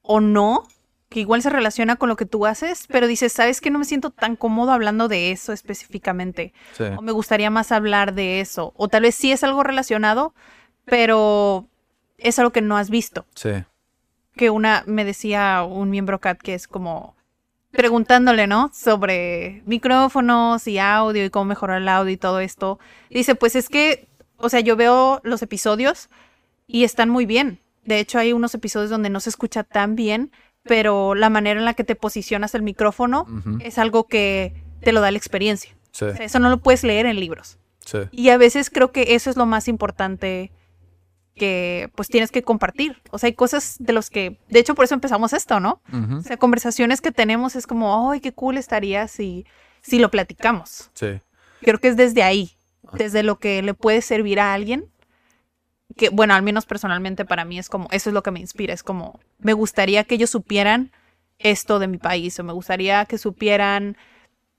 o 0.00 0.20
no, 0.20 0.66
que 1.08 1.20
igual 1.20 1.42
se 1.42 1.50
relaciona 1.50 1.96
con 1.96 2.08
lo 2.08 2.16
que 2.16 2.26
tú 2.26 2.46
haces, 2.46 2.86
pero 2.88 3.06
dices, 3.06 3.32
¿sabes 3.32 3.60
que 3.60 3.70
no 3.70 3.78
me 3.78 3.84
siento 3.84 4.10
tan 4.10 4.36
cómodo 4.36 4.72
hablando 4.72 5.08
de 5.08 5.30
eso 5.30 5.52
específicamente? 5.52 6.52
Sí. 6.76 6.84
O 6.96 7.02
me 7.02 7.12
gustaría 7.12 7.50
más 7.50 7.72
hablar 7.72 8.14
de 8.14 8.40
eso. 8.40 8.72
O 8.76 8.88
tal 8.88 9.02
vez 9.02 9.14
sí 9.14 9.32
es 9.32 9.42
algo 9.42 9.62
relacionado, 9.62 10.34
pero 10.84 11.66
es 12.18 12.38
algo 12.38 12.52
que 12.52 12.60
no 12.60 12.76
has 12.76 12.90
visto. 12.90 13.26
Sí. 13.34 13.50
Que 14.36 14.50
una, 14.50 14.84
me 14.86 15.04
decía 15.04 15.62
un 15.62 15.90
miembro 15.90 16.20
CAT 16.20 16.38
que 16.38 16.54
es 16.54 16.68
como 16.68 17.16
preguntándole, 17.70 18.46
¿no? 18.46 18.70
Sobre 18.74 19.62
micrófonos 19.66 20.66
y 20.66 20.78
audio 20.78 21.24
y 21.24 21.30
cómo 21.30 21.46
mejorar 21.46 21.82
el 21.82 21.88
audio 21.88 22.12
y 22.12 22.16
todo 22.16 22.40
esto. 22.40 22.78
Dice, 23.10 23.34
pues 23.34 23.56
es 23.56 23.68
que, 23.68 24.08
o 24.36 24.48
sea, 24.48 24.60
yo 24.60 24.76
veo 24.76 25.20
los 25.24 25.42
episodios 25.42 26.08
y 26.66 26.84
están 26.84 27.08
muy 27.08 27.26
bien. 27.26 27.60
De 27.84 28.00
hecho, 28.00 28.18
hay 28.18 28.32
unos 28.32 28.54
episodios 28.54 28.90
donde 28.90 29.10
no 29.10 29.20
se 29.20 29.30
escucha 29.30 29.64
tan 29.64 29.96
bien, 29.96 30.30
pero 30.68 31.16
la 31.16 31.30
manera 31.30 31.58
en 31.58 31.64
la 31.64 31.74
que 31.74 31.82
te 31.82 31.96
posicionas 31.96 32.54
el 32.54 32.62
micrófono 32.62 33.26
es 33.60 33.78
algo 33.78 34.06
que 34.06 34.54
te 34.80 34.92
lo 34.92 35.00
da 35.00 35.10
la 35.10 35.18
experiencia. 35.18 35.74
Sí. 35.90 36.04
O 36.04 36.14
sea, 36.14 36.24
eso 36.24 36.38
no 36.38 36.50
lo 36.50 36.58
puedes 36.58 36.84
leer 36.84 37.06
en 37.06 37.18
libros. 37.18 37.58
Sí. 37.84 37.98
Y 38.12 38.28
a 38.28 38.36
veces 38.36 38.70
creo 38.70 38.92
que 38.92 39.14
eso 39.14 39.30
es 39.30 39.36
lo 39.36 39.46
más 39.46 39.66
importante 39.66 40.52
que 41.34 41.90
pues 41.94 42.08
tienes 42.08 42.30
que 42.30 42.42
compartir. 42.42 43.00
O 43.10 43.18
sea, 43.18 43.28
hay 43.28 43.34
cosas 43.34 43.76
de 43.78 43.92
los 43.92 44.10
que, 44.10 44.38
de 44.48 44.58
hecho 44.58 44.74
por 44.74 44.84
eso 44.84 44.94
empezamos 44.94 45.32
esto, 45.32 45.58
¿no? 45.58 45.80
O 46.18 46.20
sea, 46.20 46.36
conversaciones 46.36 47.00
que 47.00 47.12
tenemos 47.12 47.56
es 47.56 47.66
como, 47.66 48.10
ay, 48.10 48.20
qué 48.20 48.32
cool 48.32 48.58
estaría 48.58 49.08
si, 49.08 49.46
si 49.80 49.98
lo 49.98 50.10
platicamos. 50.10 50.90
Sí. 50.94 51.20
Creo 51.62 51.78
que 51.78 51.88
es 51.88 51.96
desde 51.96 52.22
ahí, 52.22 52.52
desde 52.92 53.22
lo 53.22 53.38
que 53.38 53.62
le 53.62 53.74
puede 53.74 54.02
servir 54.02 54.38
a 54.38 54.52
alguien. 54.52 54.86
Que, 55.96 56.10
bueno, 56.10 56.34
al 56.34 56.42
menos 56.42 56.66
personalmente 56.66 57.24
para 57.24 57.44
mí 57.44 57.58
es 57.58 57.68
como, 57.68 57.88
eso 57.90 58.10
es 58.10 58.14
lo 58.14 58.22
que 58.22 58.30
me 58.30 58.40
inspira, 58.40 58.74
es 58.74 58.82
como, 58.82 59.20
me 59.38 59.52
gustaría 59.52 60.04
que 60.04 60.16
ellos 60.16 60.30
supieran 60.30 60.92
esto 61.38 61.78
de 61.78 61.88
mi 61.88 61.98
país, 61.98 62.38
o 62.38 62.44
me 62.44 62.52
gustaría 62.52 63.04
que 63.06 63.18
supieran 63.18 63.96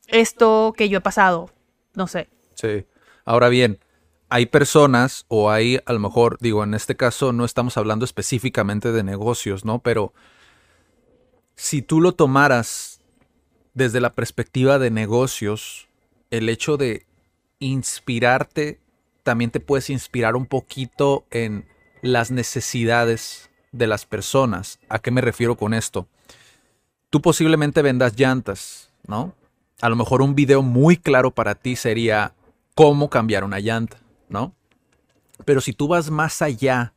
esto 0.08 0.74
que 0.76 0.90
yo 0.90 0.98
he 0.98 1.02
pasado, 1.02 1.52
no 1.94 2.08
sé. 2.08 2.30
Sí. 2.56 2.86
Ahora 3.26 3.50
bien, 3.50 3.80
hay 4.30 4.46
personas 4.46 5.26
o 5.28 5.52
hay, 5.52 5.80
a 5.86 5.94
lo 5.94 6.00
mejor, 6.00 6.38
digo, 6.40 6.64
en 6.64 6.74
este 6.74 6.96
caso 6.96 7.34
no 7.34 7.46
estamos 7.46 7.78
hablando 7.78 8.06
específicamente 8.06 8.92
de 8.92 9.04
negocios, 9.04 9.66
¿no? 9.66 9.80
Pero 9.80 10.14
si 11.56 11.82
tú 11.82 12.00
lo 12.00 12.14
tomaras 12.14 13.02
desde 13.74 14.00
la 14.00 14.14
perspectiva 14.14 14.80
de 14.80 14.92
negocios, 14.92 15.88
el 16.32 16.48
hecho 16.48 16.78
de 16.78 17.06
inspirarte, 17.60 18.80
también 19.24 19.52
te 19.52 19.60
puedes 19.60 19.90
inspirar 19.90 20.36
un 20.36 20.46
poquito 20.46 21.26
en 21.32 21.66
las 22.02 22.32
necesidades 22.32 23.50
de 23.72 23.88
las 23.88 24.06
personas. 24.06 24.80
¿A 24.90 25.00
qué 25.00 25.12
me 25.12 25.22
refiero 25.22 25.56
con 25.56 25.74
esto? 25.74 26.08
Tú 27.10 27.22
posiblemente 27.22 27.82
vendas 27.82 28.16
llantas, 28.18 28.92
¿no? 29.06 29.34
A 29.82 29.90
lo 29.90 29.96
mejor 29.96 30.22
un 30.22 30.36
video 30.36 30.62
muy 30.62 30.98
claro 30.98 31.32
para 31.32 31.56
ti 31.56 31.76
sería 31.76 32.34
cómo 32.76 33.10
cambiar 33.10 33.44
una 33.44 33.60
llanta, 33.60 33.98
¿no? 34.28 34.54
Pero 35.46 35.62
si 35.62 35.74
tú 35.74 35.88
vas 35.88 36.10
más 36.10 36.42
allá 36.42 36.94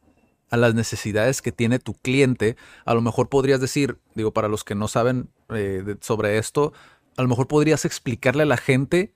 a 0.50 0.57
las 0.57 0.75
necesidades 0.75 1.41
que 1.41 1.52
tiene 1.52 1.79
tu 1.79 1.95
cliente, 1.95 2.57
a 2.85 2.95
lo 2.95 3.00
mejor 3.00 3.29
podrías 3.29 3.61
decir, 3.61 3.99
digo, 4.14 4.33
para 4.33 4.49
los 4.49 4.64
que 4.64 4.75
no 4.75 4.88
saben 4.88 5.31
eh, 5.49 5.97
sobre 6.00 6.38
esto, 6.38 6.73
a 7.17 7.23
lo 7.23 7.29
mejor 7.29 7.49
podrías 7.49 7.85
explicarle 7.85 8.43
a 8.43 8.47
la 8.47 8.57
gente 8.57 9.14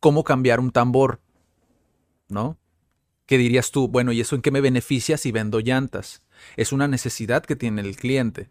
cómo 0.00 0.24
cambiar 0.24 0.60
un 0.60 0.72
tambor, 0.72 1.20
¿no? 2.28 2.58
¿Qué 3.26 3.38
dirías 3.38 3.72
tú? 3.72 3.88
Bueno, 3.88 4.12
¿y 4.12 4.20
eso 4.20 4.36
en 4.36 4.42
qué 4.42 4.50
me 4.50 4.60
beneficia 4.60 5.16
si 5.16 5.32
vendo 5.32 5.60
llantas? 5.60 6.22
Es 6.56 6.72
una 6.72 6.86
necesidad 6.86 7.44
que 7.44 7.56
tiene 7.56 7.82
el 7.82 7.96
cliente. 7.96 8.48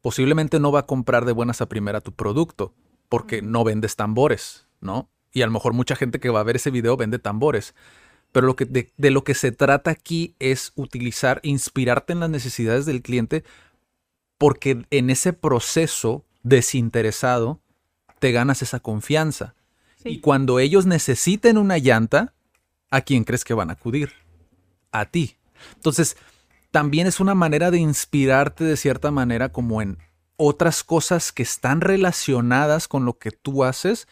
Posiblemente 0.00 0.60
no 0.60 0.70
va 0.70 0.80
a 0.80 0.86
comprar 0.86 1.24
de 1.24 1.32
buenas 1.32 1.60
a 1.60 1.68
primera 1.68 2.00
tu 2.00 2.12
producto, 2.12 2.74
porque 3.08 3.42
no 3.42 3.64
vendes 3.64 3.96
tambores, 3.96 4.66
¿no? 4.80 5.08
Y 5.32 5.42
a 5.42 5.46
lo 5.46 5.52
mejor 5.52 5.72
mucha 5.72 5.96
gente 5.96 6.20
que 6.20 6.30
va 6.30 6.40
a 6.40 6.44
ver 6.44 6.56
ese 6.56 6.70
video 6.70 6.96
vende 6.96 7.18
tambores. 7.18 7.74
Pero 8.30 8.46
lo 8.46 8.56
que, 8.56 8.64
de, 8.64 8.92
de 8.96 9.10
lo 9.10 9.24
que 9.24 9.34
se 9.34 9.52
trata 9.52 9.90
aquí 9.90 10.34
es 10.38 10.72
utilizar, 10.76 11.40
inspirarte 11.42 12.12
en 12.12 12.20
las 12.20 12.30
necesidades 12.30 12.86
del 12.86 13.02
cliente, 13.02 13.44
porque 14.38 14.84
en 14.90 15.10
ese 15.10 15.32
proceso 15.32 16.24
desinteresado 16.42 17.60
te 18.18 18.32
ganas 18.32 18.62
esa 18.62 18.80
confianza. 18.80 19.54
Y 20.04 20.20
cuando 20.20 20.58
ellos 20.58 20.86
necesiten 20.86 21.58
una 21.58 21.78
llanta, 21.78 22.34
¿a 22.92 23.00
quién 23.00 23.24
crees 23.24 23.42
que 23.44 23.54
van 23.54 23.70
a 23.70 23.72
acudir? 23.72 24.12
A 24.92 25.06
ti. 25.06 25.36
Entonces, 25.74 26.16
también 26.70 27.06
es 27.08 27.18
una 27.18 27.34
manera 27.34 27.70
de 27.72 27.78
inspirarte 27.78 28.62
de 28.64 28.76
cierta 28.76 29.10
manera 29.10 29.48
como 29.50 29.82
en 29.82 29.98
otras 30.36 30.84
cosas 30.84 31.32
que 31.32 31.42
están 31.42 31.80
relacionadas 31.80 32.86
con 32.88 33.04
lo 33.04 33.18
que 33.18 33.30
tú 33.32 33.64
haces, 33.64 34.06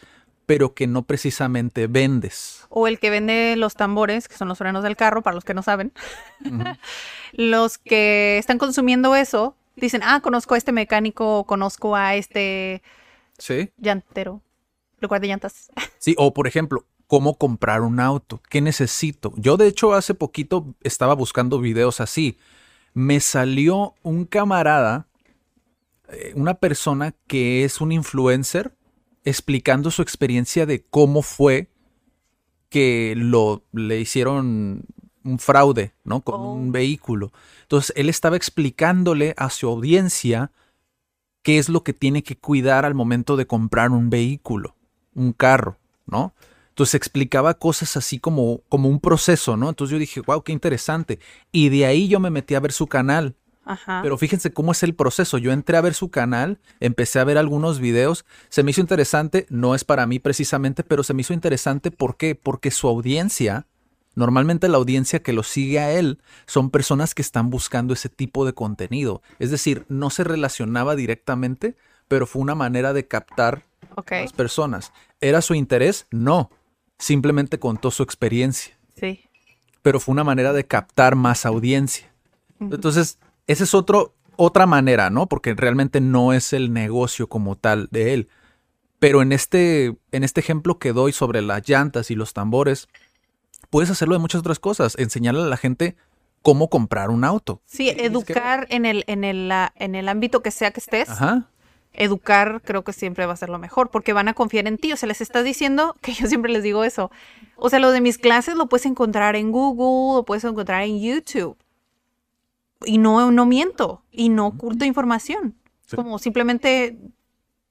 pero 0.45 0.73
que 0.73 0.87
no 0.87 1.03
precisamente 1.03 1.87
vendes. 1.87 2.65
O 2.69 2.87
el 2.87 2.99
que 2.99 3.09
vende 3.09 3.55
los 3.57 3.75
tambores, 3.75 4.27
que 4.27 4.35
son 4.35 4.47
los 4.47 4.57
frenos 4.57 4.83
del 4.83 4.97
carro, 4.97 5.21
para 5.21 5.35
los 5.35 5.43
que 5.45 5.53
no 5.53 5.61
saben. 5.63 5.93
los 7.33 7.77
que 7.77 8.37
están 8.37 8.57
consumiendo 8.57 9.15
eso 9.15 9.55
dicen, 9.75 10.01
ah, 10.03 10.19
conozco 10.21 10.55
a 10.55 10.57
este 10.57 10.71
mecánico, 10.71 11.39
o 11.39 11.45
conozco 11.45 11.95
a 11.95 12.15
este 12.15 12.81
Sí. 13.37 13.71
llantero, 13.77 14.41
lugar 14.99 15.21
de 15.21 15.27
llantas. 15.27 15.71
Sí, 15.99 16.15
o 16.17 16.33
por 16.33 16.47
ejemplo, 16.47 16.85
cómo 17.11 17.33
comprar 17.33 17.81
un 17.81 17.99
auto, 17.99 18.41
qué 18.49 18.61
necesito. 18.61 19.33
Yo 19.35 19.57
de 19.57 19.67
hecho 19.67 19.93
hace 19.93 20.13
poquito 20.13 20.73
estaba 20.81 21.13
buscando 21.13 21.59
videos 21.59 21.99
así. 21.99 22.37
Me 22.93 23.19
salió 23.19 23.95
un 24.01 24.23
camarada, 24.23 25.07
eh, 26.07 26.31
una 26.35 26.53
persona 26.53 27.13
que 27.27 27.65
es 27.65 27.81
un 27.81 27.91
influencer, 27.91 28.73
explicando 29.25 29.91
su 29.91 30.01
experiencia 30.01 30.65
de 30.65 30.85
cómo 30.85 31.21
fue 31.21 31.67
que 32.69 33.13
lo 33.17 33.61
le 33.73 33.99
hicieron 33.99 34.85
un 35.25 35.37
fraude, 35.37 35.91
¿no? 36.05 36.21
Con 36.21 36.39
Oh. 36.39 36.53
un 36.53 36.71
vehículo. 36.71 37.33
Entonces, 37.63 37.91
él 37.97 38.07
estaba 38.07 38.37
explicándole 38.37 39.33
a 39.35 39.49
su 39.49 39.67
audiencia 39.67 40.51
qué 41.41 41.57
es 41.57 41.67
lo 41.67 41.83
que 41.83 41.91
tiene 41.91 42.23
que 42.23 42.37
cuidar 42.37 42.85
al 42.85 42.95
momento 42.95 43.35
de 43.35 43.47
comprar 43.47 43.91
un 43.91 44.09
vehículo, 44.09 44.77
un 45.13 45.33
carro, 45.33 45.75
¿no? 46.05 46.33
Entonces 46.71 46.95
explicaba 46.95 47.53
cosas 47.55 47.97
así 47.97 48.17
como, 48.17 48.61
como 48.69 48.87
un 48.87 49.01
proceso, 49.01 49.57
¿no? 49.57 49.69
Entonces 49.69 49.91
yo 49.91 49.99
dije, 49.99 50.21
wow, 50.21 50.41
qué 50.41 50.53
interesante. 50.53 51.19
Y 51.51 51.67
de 51.67 51.85
ahí 51.85 52.07
yo 52.07 52.19
me 52.21 52.29
metí 52.29 52.55
a 52.55 52.61
ver 52.61 52.71
su 52.71 52.87
canal. 52.87 53.35
Ajá. 53.65 53.99
Pero 54.01 54.17
fíjense 54.17 54.53
cómo 54.53 54.71
es 54.71 54.81
el 54.81 54.95
proceso. 54.95 55.37
Yo 55.37 55.51
entré 55.51 55.75
a 55.75 55.81
ver 55.81 55.93
su 55.93 56.09
canal, 56.09 56.59
empecé 56.79 57.19
a 57.19 57.25
ver 57.25 57.37
algunos 57.37 57.79
videos, 57.79 58.25
se 58.47 58.63
me 58.63 58.71
hizo 58.71 58.79
interesante, 58.79 59.45
no 59.49 59.75
es 59.75 59.83
para 59.83 60.07
mí 60.07 60.19
precisamente, 60.19 60.83
pero 60.83 61.03
se 61.03 61.13
me 61.13 61.21
hizo 61.21 61.33
interesante 61.33 61.91
¿por 61.91 62.15
qué? 62.15 62.35
Porque 62.35 62.71
su 62.71 62.87
audiencia, 62.87 63.67
normalmente 64.15 64.69
la 64.69 64.77
audiencia 64.77 65.21
que 65.21 65.33
lo 65.33 65.43
sigue 65.43 65.79
a 65.79 65.91
él, 65.91 66.19
son 66.47 66.69
personas 66.69 67.13
que 67.13 67.21
están 67.21 67.49
buscando 67.49 67.93
ese 67.93 68.07
tipo 68.07 68.45
de 68.45 68.53
contenido. 68.53 69.21
Es 69.39 69.51
decir, 69.51 69.85
no 69.89 70.09
se 70.09 70.23
relacionaba 70.23 70.95
directamente, 70.95 71.75
pero 72.07 72.25
fue 72.25 72.41
una 72.41 72.55
manera 72.55 72.93
de 72.93 73.07
captar 73.07 73.63
a 73.95 74.03
las 74.21 74.33
personas. 74.33 74.93
¿Era 75.19 75.41
su 75.41 75.53
interés? 75.53 76.07
No. 76.11 76.49
Simplemente 77.01 77.57
contó 77.59 77.89
su 77.91 78.03
experiencia 78.03 78.77
sí. 78.99 79.21
pero 79.81 79.99
fue 79.99 80.13
una 80.13 80.23
manera 80.23 80.53
de 80.53 80.65
captar 80.65 81.15
más 81.15 81.45
audiencia. 81.45 82.07
Entonces, 82.59 83.17
esa 83.47 83.63
es 83.63 83.73
otro, 83.73 84.13
otra 84.35 84.67
manera, 84.67 85.09
¿no? 85.09 85.25
Porque 85.27 85.55
realmente 85.55 85.99
no 85.99 86.31
es 86.31 86.53
el 86.53 86.71
negocio 86.73 87.27
como 87.27 87.55
tal 87.55 87.87
de 87.91 88.13
él. 88.13 88.29
Pero 88.99 89.23
en 89.23 89.31
este, 89.31 89.95
en 90.11 90.23
este 90.23 90.41
ejemplo 90.41 90.77
que 90.77 90.93
doy 90.93 91.11
sobre 91.11 91.41
las 91.41 91.67
llantas 91.67 92.11
y 92.11 92.15
los 92.15 92.33
tambores, 92.33 92.87
puedes 93.71 93.89
hacerlo 93.89 94.13
de 94.13 94.19
muchas 94.19 94.39
otras 94.41 94.59
cosas. 94.59 94.95
Enseñarle 94.99 95.41
a 95.41 95.45
la 95.47 95.57
gente 95.57 95.95
cómo 96.43 96.69
comprar 96.69 97.09
un 97.09 97.23
auto. 97.23 97.61
Sí, 97.65 97.89
educar 97.89 98.67
en 98.69 98.85
el, 98.85 99.03
en 99.07 99.23
el, 99.23 99.47
la- 99.47 99.73
en 99.75 99.95
el 99.95 100.07
ámbito 100.07 100.43
que 100.43 100.51
sea 100.51 100.69
que 100.69 100.81
estés. 100.81 101.09
Ajá. 101.09 101.49
Educar 101.93 102.61
creo 102.63 102.83
que 102.83 102.93
siempre 102.93 103.25
va 103.25 103.33
a 103.33 103.37
ser 103.37 103.49
lo 103.49 103.59
mejor, 103.59 103.91
porque 103.91 104.13
van 104.13 104.27
a 104.27 104.33
confiar 104.33 104.67
en 104.67 104.77
ti. 104.77 104.93
O 104.93 104.97
sea, 104.97 105.07
les 105.07 105.21
estás 105.21 105.43
diciendo 105.43 105.95
que 106.01 106.13
yo 106.13 106.27
siempre 106.27 106.51
les 106.51 106.63
digo 106.63 106.83
eso. 106.83 107.11
O 107.55 107.69
sea, 107.69 107.79
lo 107.79 107.91
de 107.91 108.01
mis 108.01 108.17
clases 108.17 108.55
lo 108.55 108.67
puedes 108.67 108.85
encontrar 108.85 109.35
en 109.35 109.51
Google, 109.51 110.17
lo 110.17 110.23
puedes 110.25 110.43
encontrar 110.43 110.83
en 110.83 110.99
YouTube. 111.01 111.57
Y 112.85 112.97
no, 112.97 113.29
no 113.31 113.45
miento, 113.45 114.03
y 114.11 114.29
no 114.29 114.47
oculto 114.47 114.85
información. 114.85 115.55
Es 115.85 115.91
Sí. 115.91 115.95
como 115.97 116.17
simplemente, 116.17 116.97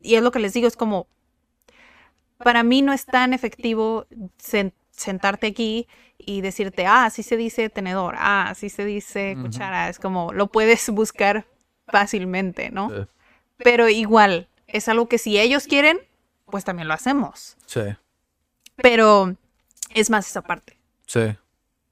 y 0.00 0.14
es 0.14 0.22
lo 0.22 0.30
que 0.30 0.38
les 0.38 0.52
digo, 0.52 0.68
es 0.68 0.76
como, 0.76 1.06
para 2.38 2.62
mí 2.62 2.82
no 2.82 2.92
es 2.92 3.06
tan 3.06 3.32
efectivo 3.32 4.06
sen- 4.38 4.72
sentarte 4.90 5.46
aquí 5.48 5.88
y 6.18 6.42
decirte, 6.42 6.86
ah, 6.86 7.06
así 7.06 7.22
se 7.22 7.36
dice 7.36 7.68
tenedor, 7.70 8.14
ah, 8.18 8.48
así 8.50 8.68
se 8.68 8.84
dice 8.84 9.36
cuchara. 9.40 9.88
Es 9.88 9.98
como, 9.98 10.32
lo 10.32 10.46
puedes 10.48 10.88
buscar 10.90 11.46
fácilmente, 11.88 12.70
¿no? 12.70 12.90
Sí. 12.90 12.96
Pero 13.62 13.88
igual, 13.88 14.48
es 14.66 14.88
algo 14.88 15.08
que 15.08 15.18
si 15.18 15.38
ellos 15.38 15.66
quieren, 15.66 15.98
pues 16.46 16.64
también 16.64 16.88
lo 16.88 16.94
hacemos. 16.94 17.56
Sí. 17.66 17.82
Pero 18.76 19.36
es 19.94 20.10
más 20.10 20.28
esa 20.28 20.42
parte. 20.42 20.78
Sí. 21.06 21.36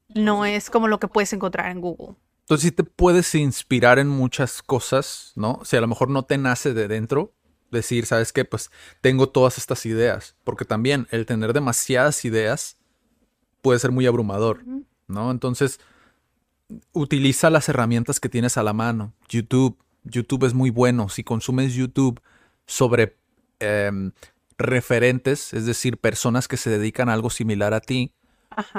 No 0.09 0.45
es 0.45 0.69
como 0.69 0.87
lo 0.87 0.99
que 0.99 1.07
puedes 1.07 1.33
encontrar 1.33 1.71
en 1.71 1.81
Google. 1.81 2.15
Entonces 2.41 2.63
sí 2.63 2.71
te 2.71 2.83
puedes 2.83 3.35
inspirar 3.35 3.99
en 3.99 4.07
muchas 4.07 4.63
cosas, 4.63 5.33
¿no? 5.35 5.59
Si 5.63 5.77
a 5.77 5.81
lo 5.81 5.87
mejor 5.87 6.09
no 6.09 6.23
te 6.23 6.37
nace 6.37 6.73
de 6.73 6.87
dentro, 6.87 7.31
decir, 7.69 8.07
¿sabes 8.07 8.33
qué? 8.33 8.43
Pues 8.43 8.71
tengo 9.01 9.29
todas 9.29 9.59
estas 9.59 9.85
ideas, 9.85 10.35
porque 10.43 10.65
también 10.65 11.07
el 11.11 11.27
tener 11.27 11.53
demasiadas 11.53 12.25
ideas 12.25 12.77
puede 13.61 13.79
ser 13.79 13.91
muy 13.91 14.07
abrumador, 14.07 14.63
¿no? 15.07 15.29
Entonces, 15.29 15.79
utiliza 16.91 17.49
las 17.49 17.69
herramientas 17.69 18.19
que 18.19 18.29
tienes 18.29 18.57
a 18.57 18.63
la 18.63 18.73
mano. 18.73 19.13
YouTube, 19.27 19.77
YouTube 20.03 20.45
es 20.45 20.53
muy 20.53 20.69
bueno. 20.69 21.09
Si 21.09 21.23
consumes 21.23 21.73
YouTube 21.73 22.21
sobre 22.65 23.17
em, 23.59 24.11
referentes, 24.57 25.53
es 25.53 25.65
decir, 25.65 25.97
personas 25.97 26.47
que 26.47 26.57
se 26.57 26.69
dedican 26.69 27.09
a 27.09 27.13
algo 27.13 27.29
similar 27.29 27.73
a 27.73 27.81
ti 27.81 28.13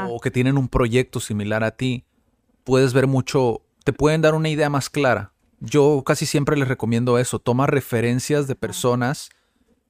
o 0.08 0.20
que 0.20 0.30
tienen 0.30 0.58
un 0.58 0.68
proyecto 0.68 1.20
similar 1.20 1.64
a 1.64 1.70
ti, 1.70 2.04
puedes 2.64 2.92
ver 2.92 3.06
mucho, 3.06 3.62
te 3.84 3.92
pueden 3.92 4.20
dar 4.20 4.34
una 4.34 4.48
idea 4.48 4.68
más 4.68 4.90
clara. 4.90 5.32
Yo 5.60 6.02
casi 6.04 6.26
siempre 6.26 6.56
les 6.56 6.68
recomiendo 6.68 7.18
eso, 7.18 7.38
toma 7.38 7.66
referencias 7.66 8.46
de 8.46 8.54
personas 8.54 9.30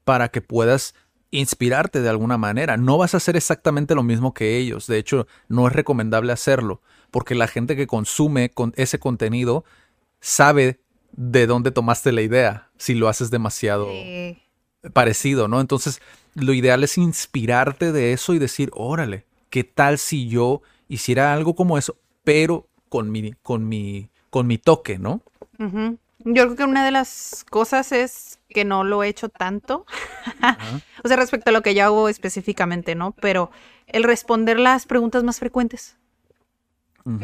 para 0.04 0.28
que 0.28 0.40
puedas 0.40 0.94
inspirarte 1.30 2.00
de 2.00 2.08
alguna 2.08 2.38
manera. 2.38 2.76
No 2.76 2.98
vas 2.98 3.14
a 3.14 3.18
hacer 3.18 3.36
exactamente 3.36 3.94
lo 3.94 4.02
mismo 4.02 4.34
que 4.34 4.56
ellos, 4.58 4.86
de 4.86 4.98
hecho 4.98 5.26
no 5.48 5.66
es 5.66 5.72
recomendable 5.72 6.32
hacerlo, 6.32 6.82
porque 7.10 7.34
la 7.34 7.46
gente 7.46 7.76
que 7.76 7.86
consume 7.86 8.50
con 8.50 8.72
ese 8.76 8.98
contenido 8.98 9.64
sabe 10.20 10.80
de 11.12 11.46
dónde 11.46 11.70
tomaste 11.70 12.12
la 12.12 12.22
idea 12.22 12.68
si 12.76 12.94
lo 12.94 13.08
haces 13.08 13.30
demasiado 13.30 13.88
parecido, 14.92 15.48
¿no? 15.48 15.60
Entonces, 15.60 16.00
lo 16.34 16.52
ideal 16.52 16.84
es 16.84 16.98
inspirarte 16.98 17.92
de 17.92 18.12
eso 18.12 18.34
y 18.34 18.38
decir, 18.38 18.70
órale, 18.72 19.26
¿qué 19.50 19.64
tal 19.64 19.98
si 19.98 20.28
yo 20.28 20.62
hiciera 20.88 21.32
algo 21.32 21.54
como 21.54 21.78
eso, 21.78 21.96
pero 22.24 22.66
con 22.88 23.10
mi, 23.10 23.32
con 23.42 23.68
mi, 23.68 24.08
con 24.30 24.46
mi 24.46 24.58
toque, 24.58 24.98
¿no? 24.98 25.22
Yo 25.58 26.44
creo 26.44 26.56
que 26.56 26.64
una 26.64 26.84
de 26.84 26.90
las 26.90 27.44
cosas 27.48 27.92
es 27.92 28.38
que 28.48 28.64
no 28.64 28.84
lo 28.84 29.02
he 29.02 29.08
hecho 29.08 29.28
tanto. 29.28 29.86
o 31.04 31.08
sea, 31.08 31.16
respecto 31.16 31.50
a 31.50 31.52
lo 31.52 31.62
que 31.62 31.74
yo 31.74 31.84
hago 31.84 32.08
específicamente, 32.08 32.94
¿no? 32.94 33.12
Pero 33.12 33.50
el 33.86 34.02
responder 34.02 34.58
las 34.58 34.86
preguntas 34.86 35.22
más 35.22 35.38
frecuentes 35.38 35.96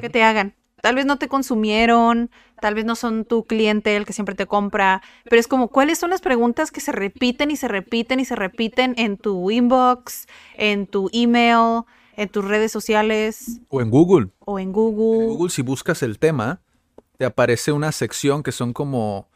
que 0.01 0.09
te 0.09 0.23
hagan. 0.23 0.55
Tal 0.83 0.95
vez 0.95 1.07
no 1.07 1.19
te 1.19 1.29
consumieron, 1.29 2.31
tal 2.61 2.75
vez 2.75 2.85
no 2.85 2.97
son 2.97 3.25
tu 3.25 3.45
cliente 3.45 3.97
el 3.97 4.05
que 4.05 4.13
siempre 4.13 4.35
te 4.35 4.47
compra, 4.47 5.03
pero 5.25 5.41
es 5.41 5.49
como, 5.49 5.69
¿cuáles 5.69 5.99
son 5.99 6.11
las 6.11 6.21
preguntas 6.21 6.71
que 6.71 6.81
se 6.81 6.93
repiten 6.93 7.51
y 7.51 7.57
se 7.57 7.67
repiten 7.67 8.21
y 8.21 8.25
se 8.25 8.37
repiten 8.37 8.95
en 8.99 9.17
tu 9.17 9.51
inbox, 9.51 10.27
en 10.55 10.87
tu 10.87 11.09
email, 11.13 11.85
en 12.17 12.29
tus 12.29 12.45
redes 12.45 12.73
sociales? 12.73 13.61
O 13.69 13.81
en 13.81 13.91
Google. 13.91 14.29
O 14.41 14.59
en 14.59 14.73
Google. 14.73 15.25
En 15.25 15.29
Google, 15.31 15.51
si 15.51 15.63
buscas 15.63 16.03
el 16.03 16.19
tema, 16.19 16.61
te 17.17 17.25
aparece 17.25 17.73
una 17.73 17.91
sección 17.91 18.43
que 18.43 18.53
son 18.53 18.73
como 18.73 19.29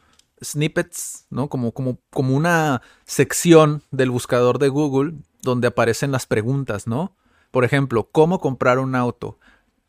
snippets, 0.43 1.25
¿no? 1.29 1.49
Como, 1.49 1.71
como, 1.71 1.97
como 2.11 2.35
una 2.35 2.81
sección 3.05 3.83
del 3.91 4.11
buscador 4.11 4.59
de 4.59 4.69
Google 4.69 5.13
donde 5.41 5.67
aparecen 5.67 6.11
las 6.11 6.25
preguntas, 6.27 6.87
¿no? 6.87 7.15
Por 7.51 7.65
ejemplo, 7.65 8.09
¿cómo 8.11 8.39
comprar 8.39 8.79
un 8.79 8.95
auto? 8.95 9.37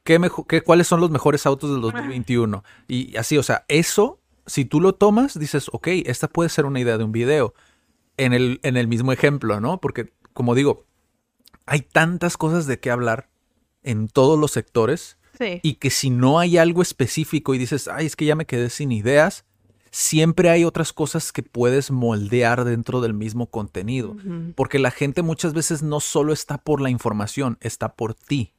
¿Qué 0.04 0.20
qué, 0.48 0.62
¿Cuáles 0.62 0.88
son 0.88 1.00
los 1.00 1.10
mejores 1.10 1.46
autos 1.46 1.70
del 1.70 1.80
2021? 1.80 2.64
Y 2.88 3.16
así, 3.16 3.38
o 3.38 3.42
sea, 3.42 3.64
eso, 3.68 4.20
si 4.46 4.64
tú 4.64 4.80
lo 4.80 4.94
tomas, 4.94 5.38
dices, 5.38 5.68
ok, 5.72 5.88
esta 6.06 6.28
puede 6.28 6.48
ser 6.48 6.64
una 6.64 6.80
idea 6.80 6.98
de 6.98 7.04
un 7.04 7.12
video. 7.12 7.54
En 8.16 8.32
el, 8.32 8.60
en 8.62 8.76
el 8.76 8.88
mismo 8.88 9.12
ejemplo, 9.12 9.60
¿no? 9.60 9.80
Porque, 9.80 10.12
como 10.32 10.54
digo, 10.54 10.84
hay 11.66 11.80
tantas 11.80 12.36
cosas 12.36 12.66
de 12.66 12.78
qué 12.78 12.90
hablar 12.90 13.30
en 13.82 14.08
todos 14.08 14.38
los 14.38 14.50
sectores. 14.50 15.18
Y 15.62 15.74
que 15.74 15.90
si 15.90 16.10
no 16.10 16.38
hay 16.38 16.56
algo 16.56 16.82
específico 16.82 17.52
y 17.52 17.58
dices, 17.58 17.88
ay, 17.88 18.06
es 18.06 18.14
que 18.14 18.26
ya 18.26 18.36
me 18.36 18.46
quedé 18.46 18.70
sin 18.70 18.92
ideas, 18.92 19.44
siempre 19.90 20.50
hay 20.50 20.64
otras 20.64 20.92
cosas 20.92 21.32
que 21.32 21.42
puedes 21.42 21.90
moldear 21.90 22.64
dentro 22.64 23.00
del 23.00 23.12
mismo 23.12 23.46
contenido. 23.46 24.16
Porque 24.54 24.78
la 24.78 24.92
gente 24.92 25.22
muchas 25.22 25.52
veces 25.52 25.82
no 25.82 25.98
solo 25.98 26.32
está 26.32 26.58
por 26.58 26.80
la 26.80 26.90
información, 26.90 27.58
está 27.60 27.94
por 27.94 28.14
ti 28.14 28.52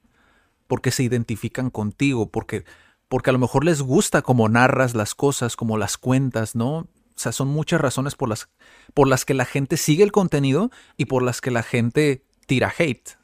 porque 0.67 0.91
se 0.91 1.04
identifican 1.04 1.69
contigo, 1.69 2.30
porque, 2.30 2.63
porque 3.08 3.30
a 3.30 3.34
lo 3.34 3.39
mejor 3.39 3.65
les 3.65 3.82
gusta 3.82 4.21
cómo 4.21 4.49
narras 4.49 4.95
las 4.95 5.15
cosas, 5.15 5.56
como 5.56 5.78
las 5.78 5.97
cuentas, 5.97 6.56
¿no? 6.56 6.78
O 7.15 7.19
sea, 7.19 7.32
son 7.32 7.47
muchas 7.47 7.80
razones 7.80 8.15
por 8.15 8.30
las, 8.30 8.49
por 8.93 9.08
las 9.08 9.26
que 9.26 9.34
la 9.34 9.45
gente 9.45 9.78
sigue 9.78 10.04
el 10.04 10.12
contenido 10.12 10.71
y 10.97 11.06
por 11.06 11.21
las 11.21 11.41
que 11.41 11.52
la 11.52 11.63
gente 11.63 12.23
tira 12.47 12.73
hate, 12.78 13.17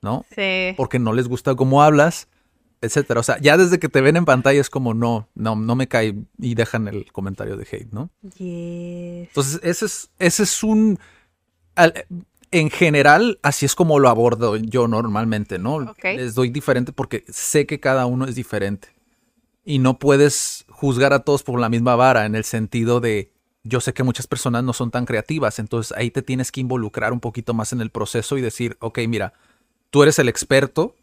¿no? 0.00 0.24
Sí. 0.34 0.74
Porque 0.76 0.98
no 0.98 1.12
les 1.12 1.28
gusta 1.28 1.54
cómo 1.54 1.82
hablas, 1.82 2.28
etcétera. 2.80 3.20
O 3.20 3.22
sea, 3.22 3.38
ya 3.40 3.56
desde 3.56 3.78
que 3.78 3.88
te 3.88 4.00
ven 4.00 4.16
en 4.16 4.24
pantalla 4.24 4.60
es 4.60 4.70
como 4.70 4.94
no, 4.94 5.28
no, 5.34 5.56
no 5.56 5.74
me 5.74 5.88
cae 5.88 6.14
y 6.38 6.54
dejan 6.54 6.88
el 6.88 7.12
comentario 7.12 7.56
de 7.56 7.66
hate, 7.70 7.92
¿no? 7.92 8.10
Yes. 8.22 9.28
Entonces, 9.28 9.60
ese 9.62 9.86
es, 9.86 10.10
ese 10.18 10.42
es 10.44 10.62
un 10.62 10.98
en 12.54 12.70
general, 12.70 13.40
así 13.42 13.66
es 13.66 13.74
como 13.74 13.98
lo 13.98 14.08
abordo 14.08 14.54
yo 14.54 14.86
normalmente, 14.86 15.58
¿no? 15.58 15.92
Les 16.04 16.36
doy 16.36 16.50
diferente 16.50 16.92
porque 16.92 17.24
sé 17.28 17.66
que 17.66 17.80
cada 17.80 18.06
uno 18.06 18.26
es 18.26 18.36
diferente. 18.36 18.90
Y 19.64 19.80
no 19.80 19.98
puedes 19.98 20.64
juzgar 20.68 21.12
a 21.12 21.24
todos 21.24 21.42
por 21.42 21.58
la 21.58 21.68
misma 21.68 21.96
vara 21.96 22.26
en 22.26 22.36
el 22.36 22.44
sentido 22.44 23.00
de, 23.00 23.32
yo 23.64 23.80
sé 23.80 23.92
que 23.92 24.04
muchas 24.04 24.28
personas 24.28 24.62
no 24.62 24.72
son 24.72 24.92
tan 24.92 25.04
creativas, 25.04 25.58
entonces 25.58 25.96
ahí 25.98 26.12
te 26.12 26.22
tienes 26.22 26.52
que 26.52 26.60
involucrar 26.60 27.12
un 27.12 27.18
poquito 27.18 27.54
más 27.54 27.72
en 27.72 27.80
el 27.80 27.90
proceso 27.90 28.38
y 28.38 28.40
decir, 28.40 28.76
ok, 28.78 29.00
mira, 29.08 29.32
tú 29.90 30.04
eres 30.04 30.20
el 30.20 30.28
experto, 30.28 30.94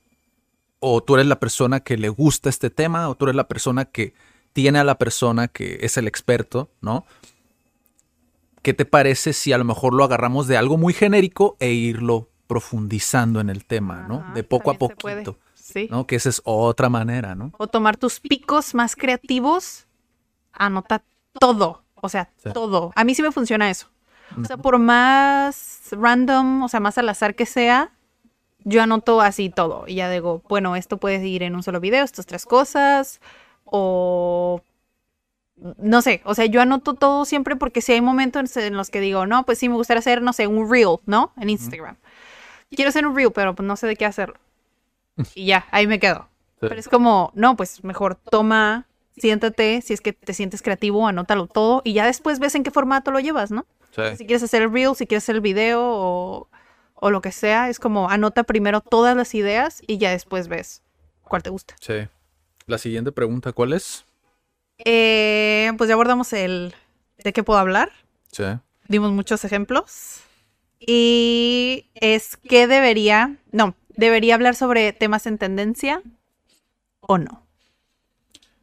o 0.80 1.04
tú 1.04 1.16
eres 1.16 1.28
la 1.28 1.42
persona 1.42 1.82
que 1.82 1.98
le 1.98 2.08
gusta 2.08 2.48
este 2.48 2.70
tema, 2.70 3.10
o 3.10 3.16
tú 3.16 3.26
eres 3.26 3.36
la 3.36 3.50
persona 3.50 3.84
que 3.84 4.14
tiene 4.54 4.80
a 4.80 4.86
la 4.86 4.98
persona 4.98 5.50
que 5.50 5.80
es 5.82 5.98
el 5.98 6.08
experto, 6.08 6.70
¿no? 6.80 7.06
¿Qué 8.62 8.74
te 8.74 8.86
parece 8.86 9.34
si 9.34 9.54
a 9.54 9.58
lo 9.58 9.64
mejor 9.64 9.94
lo 9.94 10.04
agarramos 10.04 10.48
de 10.48 10.58
algo 10.58 10.78
muy 10.78 10.94
genérico 10.94 11.58
e 11.60 11.72
irlo 11.72 12.30
profundizando 12.48 13.40
en 13.40 13.50
el 13.50 13.66
tema, 13.66 14.06
¿no? 14.08 14.34
De 14.34 14.44
poco 14.44 14.72
a 14.72 14.74
poquito. 14.76 15.38
Sí. 15.54 15.88
¿no? 15.90 16.06
Que 16.06 16.18
esa 16.18 16.30
es 16.30 16.42
otra 16.44 16.90
manera, 16.90 17.34
¿no? 17.34 17.54
O 17.58 17.68
tomar 17.68 17.96
tus 17.96 18.20
picos 18.20 18.76
más 18.76 18.96
creativos, 18.96 19.88
anota 20.52 21.04
todo, 21.40 21.84
o 21.96 22.10
sea, 22.10 22.30
todo. 22.54 22.92
A 22.96 23.04
mí 23.04 23.16
sí 23.16 23.22
me 23.22 23.32
funciona 23.32 23.70
eso. 23.70 23.88
O 24.42 24.46
sea, 24.46 24.58
por 24.58 24.80
más 24.80 25.90
random, 25.92 26.64
o 26.64 26.68
sea, 26.68 26.80
más 26.80 26.98
al 26.98 27.10
azar 27.10 27.36
que 27.36 27.46
sea, 27.46 27.92
yo 28.64 28.82
anoto 28.82 29.22
así 29.22 29.50
todo. 29.50 29.86
Y 29.88 29.96
ya 29.96 30.10
digo, 30.10 30.42
bueno, 30.48 30.76
esto 30.76 30.98
puede 30.98 31.26
ir 31.28 31.44
en 31.44 31.56
un 31.56 31.64
solo 31.64 31.80
video, 31.80 32.04
estas 32.04 32.26
tres 32.26 32.46
cosas, 32.46 33.22
o 33.66 34.62
no 35.78 36.02
sé, 36.02 36.22
o 36.26 36.34
sea, 36.34 36.46
yo 36.46 36.62
anoto 36.62 36.94
todo 36.94 37.26
siempre 37.26 37.56
porque 37.56 37.82
si 37.82 37.94
hay 37.94 38.02
momentos 38.02 38.56
en 38.58 38.76
los 38.76 38.90
que 38.90 39.00
digo, 39.00 39.26
no, 39.26 39.46
pues 39.46 39.60
sí, 39.60 39.70
me 39.70 39.76
gustaría 39.76 40.00
hacer, 40.00 40.22
no 40.22 40.34
sé, 40.34 40.48
un 40.48 40.70
reel, 40.70 40.98
¿no? 41.06 41.32
En 41.38 41.50
Instagram. 41.50 41.98
Quiero 42.72 42.90
hacer 42.90 43.06
un 43.06 43.16
reel, 43.16 43.32
pero 43.32 43.54
pues 43.54 43.68
no 43.68 43.76
sé 43.76 43.88
de 43.88 43.96
qué 43.96 44.06
hacerlo. 44.06 44.36
Y 45.36 45.46
ya, 45.46 45.68
ahí 45.72 45.88
me 45.88 46.00
quedo. 46.00 46.28
Pero 46.60 46.76
es 46.76 46.88
como, 46.88 47.32
no, 47.36 47.56
pues 47.56 47.84
mejor 47.84 48.16
toma, 48.16 48.86
siéntate, 49.18 49.82
si 49.82 49.94
es 49.94 50.02
que 50.02 50.14
te 50.14 50.34
sientes 50.34 50.62
creativo, 50.62 51.08
anótalo 51.08 51.48
todo 51.48 51.82
y 51.84 51.94
ya 51.94 52.06
después 52.06 52.40
ves 52.40 52.56
en 52.56 52.64
qué 52.64 52.72
formato 52.72 53.12
lo 53.12 53.20
llevas, 53.20 53.52
¿no? 53.52 53.66
Si 54.18 54.26
quieres 54.26 54.44
hacer 54.44 54.62
el 54.62 54.72
reel, 54.72 54.96
si 54.96 55.06
quieres 55.06 55.24
hacer 55.24 55.36
el 55.36 55.42
video 55.42 55.82
o, 55.84 56.48
o 56.96 57.10
lo 57.10 57.22
que 57.22 57.32
sea, 57.32 57.70
es 57.70 57.80
como 57.80 58.10
anota 58.10 58.44
primero 58.44 58.80
todas 58.80 59.18
las 59.18 59.36
ideas 59.36 59.82
y 59.86 59.98
ya 59.98 60.12
después 60.12 60.48
ves 60.48 60.82
cuál 61.24 61.44
te 61.44 61.50
gusta. 61.50 61.76
Sí. 61.82 62.08
La 62.68 62.78
siguiente 62.78 63.12
pregunta, 63.12 63.52
¿cuál 63.52 63.74
es? 63.74 64.06
Eh, 64.86 65.72
pues 65.78 65.88
ya 65.88 65.94
abordamos 65.94 66.34
el 66.34 66.74
de 67.24 67.34
qué 67.34 67.44
puedo 67.44 67.60
hablar. 67.60 67.92
Sí. 68.32 68.44
Dimos 68.88 69.12
muchos 69.12 69.44
ejemplos. 69.46 70.22
Y 70.80 71.90
es 71.94 72.38
que 72.38 72.68
debería, 72.68 73.38
no, 73.52 73.76
debería 73.90 74.36
hablar 74.36 74.56
sobre 74.56 74.94
temas 74.94 75.28
en 75.28 75.38
tendencia 75.38 76.02
o 77.02 77.18
no. 77.18 77.46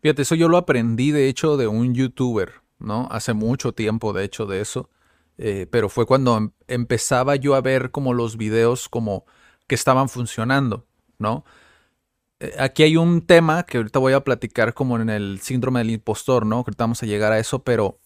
Fíjate, 0.02 0.22
eso 0.22 0.35
yo 0.35 0.48
lo 0.48 0.57
aprendí 0.57 1.11
de 1.11 1.28
hecho 1.28 1.57
de 1.57 1.68
un 1.68 1.94
youtuber, 1.94 2.54
¿no? 2.78 3.09
Hace 3.11 3.35
mucho 3.35 3.72
tiempo 3.72 4.12
de 4.12 4.24
hecho 4.24 4.46
de 4.46 4.61
eso. 4.61 4.90
Eh, 5.38 5.66
pero 5.70 5.88
fue 5.88 6.07
cuando 6.07 6.37
em, 6.37 6.50
empezaba 6.66 7.37
yo 7.37 7.54
a 7.54 7.61
ver 7.61 7.92
como 7.92 8.12
los 8.12 8.37
videos 8.37 8.88
como 8.88 9.24
que 9.68 9.76
estaban 9.76 10.09
funcionando, 10.09 10.87
¿no? 11.18 11.44
Eh, 12.40 12.55
aquí 12.59 12.83
hay 12.83 12.96
un 12.96 13.22
tema 13.22 13.64
que 13.64 13.79
ahorita 13.79 13.98
voy 13.98 14.12
a 14.12 14.24
platicar 14.24 14.74
como 14.74 14.98
en 14.98 15.11
el 15.11 15.40
síndrome 15.40 15.81
del 15.81 15.90
impostor, 15.90 16.46
¿no? 16.46 16.57
ahorita 16.57 16.85
vamos 16.85 17.03
a 17.03 17.07
llegar 17.07 17.33
a 17.33 17.38
eso, 17.38 17.61
pero 17.61 17.98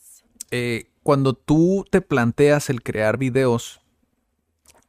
eh, 0.51 0.87
cuando 1.03 1.35
tú 1.35 1.85
te 1.91 2.01
planteas 2.01 2.71
el 2.71 2.83
crear 2.83 3.19
videos, 3.19 3.81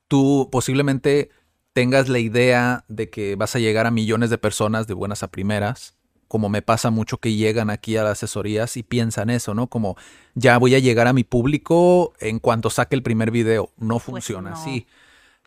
tú 0.08 0.49
posiblemente 0.51 1.29
tengas 1.73 2.08
la 2.08 2.19
idea 2.19 2.86
de 2.88 3.10
que 3.10 3.36
vas 3.36 3.56
a 3.56 3.60
llegar 3.60 3.88
a 3.88 3.91
millones 3.91 4.29
de 4.29 4.38
personas 4.38 4.88
de 4.88 4.93
buenas 4.93 5.23
a 5.23 5.32
primeras, 5.32 5.95
como 6.27 6.49
me 6.49 6.62
pasa 6.62 6.89
mucho 6.89 7.17
que 7.17 7.34
llegan 7.34 7.69
aquí 7.69 7.97
a 7.97 8.03
las 8.03 8.13
asesorías 8.13 8.77
y 8.77 8.84
piensan 8.84 9.29
eso, 9.29 9.53
¿no? 9.53 9.67
Como 9.67 9.97
ya 10.34 10.58
voy 10.58 10.73
a 10.73 10.79
llegar 10.79 11.08
a 11.08 11.13
mi 11.13 11.23
público 11.23 12.13
en 12.19 12.39
cuanto 12.39 12.71
saque 12.71 12.95
el 12.95 13.03
primer 13.03 13.29
video. 13.29 13.69
No 13.77 13.95
pues 13.95 14.03
funciona 14.03 14.53
así. 14.53 14.88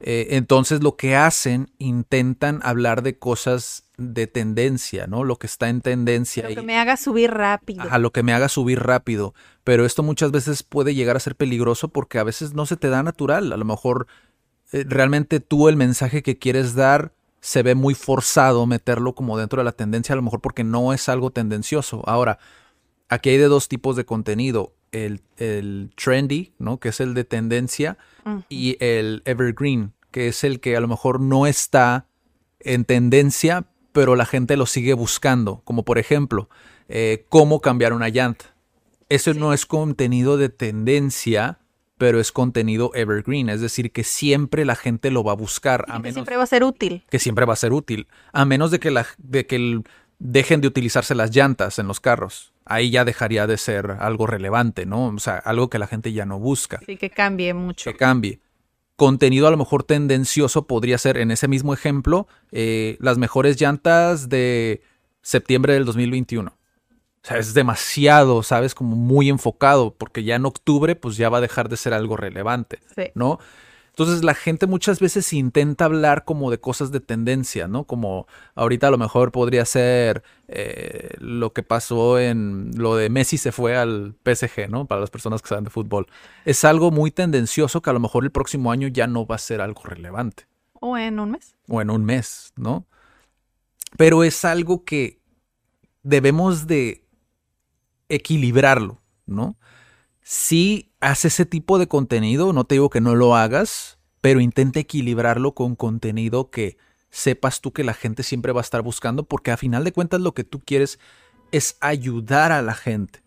Eh, 0.00 0.28
entonces 0.32 0.82
lo 0.82 0.96
que 0.96 1.16
hacen, 1.16 1.70
intentan 1.78 2.60
hablar 2.62 3.02
de 3.02 3.18
cosas 3.18 3.84
de 3.96 4.26
tendencia, 4.26 5.06
¿no? 5.06 5.24
Lo 5.24 5.36
que 5.36 5.46
está 5.46 5.68
en 5.68 5.80
tendencia. 5.80 6.48
Lo 6.48 6.54
que 6.54 6.62
me 6.62 6.76
haga 6.76 6.96
subir 6.96 7.30
rápido. 7.30 7.82
A 7.90 7.98
lo 7.98 8.12
que 8.12 8.22
me 8.22 8.34
haga 8.34 8.48
subir 8.48 8.80
rápido. 8.80 9.34
Pero 9.64 9.86
esto 9.86 10.02
muchas 10.02 10.32
veces 10.32 10.62
puede 10.62 10.94
llegar 10.94 11.16
a 11.16 11.20
ser 11.20 11.34
peligroso 11.34 11.88
porque 11.88 12.18
a 12.18 12.24
veces 12.24 12.52
no 12.52 12.66
se 12.66 12.76
te 12.76 12.88
da 12.88 13.02
natural. 13.02 13.52
A 13.52 13.56
lo 13.56 13.64
mejor 13.64 14.06
eh, 14.72 14.84
realmente 14.86 15.40
tú 15.40 15.68
el 15.68 15.76
mensaje 15.76 16.22
que 16.22 16.38
quieres 16.38 16.74
dar 16.74 17.12
se 17.40 17.62
ve 17.62 17.74
muy 17.74 17.94
forzado 17.94 18.66
meterlo 18.66 19.14
como 19.14 19.38
dentro 19.38 19.60
de 19.60 19.64
la 19.64 19.72
tendencia, 19.72 20.12
a 20.12 20.16
lo 20.16 20.22
mejor 20.22 20.40
porque 20.40 20.64
no 20.64 20.92
es 20.92 21.08
algo 21.08 21.30
tendencioso. 21.30 22.02
Ahora, 22.06 22.38
aquí 23.08 23.30
hay 23.30 23.38
de 23.38 23.46
dos 23.46 23.68
tipos 23.68 23.96
de 23.96 24.04
contenido. 24.04 24.72
El, 25.04 25.20
el 25.36 25.90
trendy, 25.94 26.52
¿no? 26.58 26.78
Que 26.78 26.88
es 26.90 27.00
el 27.00 27.14
de 27.14 27.24
tendencia, 27.24 27.98
y 28.48 28.76
el 28.80 29.22
evergreen, 29.24 29.92
que 30.10 30.28
es 30.28 30.42
el 30.42 30.60
que 30.60 30.76
a 30.76 30.80
lo 30.80 30.88
mejor 30.88 31.20
no 31.20 31.46
está 31.46 32.06
en 32.60 32.84
tendencia, 32.84 33.66
pero 33.92 34.16
la 34.16 34.26
gente 34.26 34.56
lo 34.56 34.66
sigue 34.66 34.94
buscando. 34.94 35.60
Como 35.64 35.84
por 35.84 35.98
ejemplo, 35.98 36.48
eh, 36.88 37.24
cómo 37.28 37.60
cambiar 37.60 37.92
una 37.92 38.08
llanta. 38.08 38.54
Eso 39.08 39.34
no 39.34 39.52
es 39.52 39.66
contenido 39.66 40.36
de 40.36 40.48
tendencia, 40.48 41.60
pero 41.98 42.20
es 42.20 42.32
contenido 42.32 42.90
evergreen, 42.94 43.48
es 43.48 43.60
decir, 43.60 43.92
que 43.92 44.04
siempre 44.04 44.64
la 44.64 44.74
gente 44.74 45.10
lo 45.10 45.22
va 45.22 45.32
a 45.32 45.36
buscar. 45.36 45.84
A 45.88 45.94
que 45.94 46.00
menos, 46.00 46.14
siempre 46.14 46.36
va 46.36 46.42
a 46.42 46.46
ser 46.46 46.64
útil. 46.64 47.04
Que 47.08 47.18
siempre 47.18 47.44
va 47.44 47.52
a 47.52 47.56
ser 47.56 47.72
útil, 47.72 48.08
a 48.32 48.44
menos 48.44 48.70
de 48.70 48.80
que, 48.80 48.90
la, 48.90 49.06
de 49.18 49.46
que 49.46 49.56
el, 49.56 49.84
dejen 50.18 50.60
de 50.60 50.68
utilizarse 50.68 51.14
las 51.14 51.34
llantas 51.34 51.78
en 51.78 51.86
los 51.86 52.00
carros. 52.00 52.52
Ahí 52.66 52.90
ya 52.90 53.04
dejaría 53.04 53.46
de 53.46 53.56
ser 53.56 53.96
algo 54.00 54.26
relevante, 54.26 54.86
¿no? 54.86 55.06
O 55.06 55.18
sea, 55.18 55.36
algo 55.38 55.70
que 55.70 55.78
la 55.78 55.86
gente 55.86 56.12
ya 56.12 56.26
no 56.26 56.38
busca. 56.38 56.80
Sí, 56.84 56.96
que 56.96 57.10
cambie 57.10 57.54
mucho. 57.54 57.90
Que 57.90 57.96
cambie. 57.96 58.40
Contenido 58.96 59.46
a 59.46 59.50
lo 59.50 59.56
mejor 59.56 59.84
tendencioso 59.84 60.66
podría 60.66 60.98
ser, 60.98 61.16
en 61.18 61.30
ese 61.30 61.48
mismo 61.48 61.72
ejemplo, 61.74 62.26
eh, 62.50 62.96
las 63.00 63.18
mejores 63.18 63.60
llantas 63.60 64.28
de 64.28 64.82
septiembre 65.22 65.74
del 65.74 65.84
2021. 65.84 66.50
O 66.50 67.28
sea, 67.28 67.38
es 67.38 67.54
demasiado, 67.54 68.42
¿sabes? 68.42 68.74
Como 68.74 68.96
muy 68.96 69.28
enfocado, 69.28 69.94
porque 69.96 70.24
ya 70.24 70.36
en 70.36 70.46
octubre 70.46 70.94
pues 70.96 71.16
ya 71.16 71.28
va 71.28 71.38
a 71.38 71.40
dejar 71.42 71.68
de 71.68 71.76
ser 71.76 71.92
algo 71.92 72.16
relevante, 72.16 72.78
Sí. 72.94 73.10
¿no? 73.14 73.38
Entonces 73.98 74.22
la 74.22 74.34
gente 74.34 74.66
muchas 74.66 75.00
veces 75.00 75.32
intenta 75.32 75.86
hablar 75.86 76.26
como 76.26 76.50
de 76.50 76.60
cosas 76.60 76.92
de 76.92 77.00
tendencia, 77.00 77.66
¿no? 77.66 77.84
Como 77.84 78.26
ahorita 78.54 78.88
a 78.88 78.90
lo 78.90 78.98
mejor 78.98 79.32
podría 79.32 79.64
ser 79.64 80.22
eh, 80.48 81.14
lo 81.18 81.54
que 81.54 81.62
pasó 81.62 82.18
en 82.18 82.72
lo 82.76 82.96
de 82.96 83.08
Messi 83.08 83.38
se 83.38 83.52
fue 83.52 83.74
al 83.74 84.14
PSG, 84.22 84.68
¿no? 84.68 84.84
Para 84.84 85.00
las 85.00 85.08
personas 85.08 85.40
que 85.40 85.48
saben 85.48 85.64
de 85.64 85.70
fútbol. 85.70 86.08
Es 86.44 86.62
algo 86.66 86.90
muy 86.90 87.10
tendencioso 87.10 87.80
que 87.80 87.88
a 87.88 87.94
lo 87.94 88.00
mejor 88.00 88.24
el 88.24 88.30
próximo 88.32 88.70
año 88.70 88.86
ya 88.88 89.06
no 89.06 89.24
va 89.24 89.36
a 89.36 89.38
ser 89.38 89.62
algo 89.62 89.82
relevante 89.84 90.46
O 90.74 90.98
en 90.98 91.18
un 91.18 91.30
mes. 91.30 91.56
o 91.66 91.80
en 91.80 91.88
un 91.88 92.04
mes, 92.04 92.52
¿no? 92.54 92.84
Pero 93.96 94.24
es 94.24 94.44
algo 94.44 94.84
que 94.84 95.22
debemos 96.02 96.66
de 96.66 97.02
equilibrarlo, 98.10 99.00
¿no? 99.24 99.56
Si 100.20 100.92
haces 101.00 101.34
ese 101.34 101.46
tipo 101.46 101.78
de 101.78 101.88
contenido, 101.88 102.52
no 102.52 102.64
te 102.64 102.76
digo 102.76 102.90
que 102.90 103.00
no 103.00 103.14
lo 103.14 103.36
hagas, 103.36 103.98
pero 104.20 104.40
intenta 104.40 104.80
equilibrarlo 104.80 105.52
con 105.54 105.76
contenido 105.76 106.50
que 106.50 106.78
sepas 107.10 107.60
tú 107.60 107.72
que 107.72 107.84
la 107.84 107.94
gente 107.94 108.22
siempre 108.22 108.52
va 108.52 108.60
a 108.60 108.62
estar 108.62 108.82
buscando, 108.82 109.24
porque 109.24 109.50
a 109.50 109.56
final 109.56 109.84
de 109.84 109.92
cuentas 109.92 110.20
lo 110.20 110.34
que 110.34 110.44
tú 110.44 110.60
quieres 110.60 110.98
es 111.52 111.76
ayudar 111.80 112.52
a 112.52 112.62
la 112.62 112.74
gente. 112.74 113.22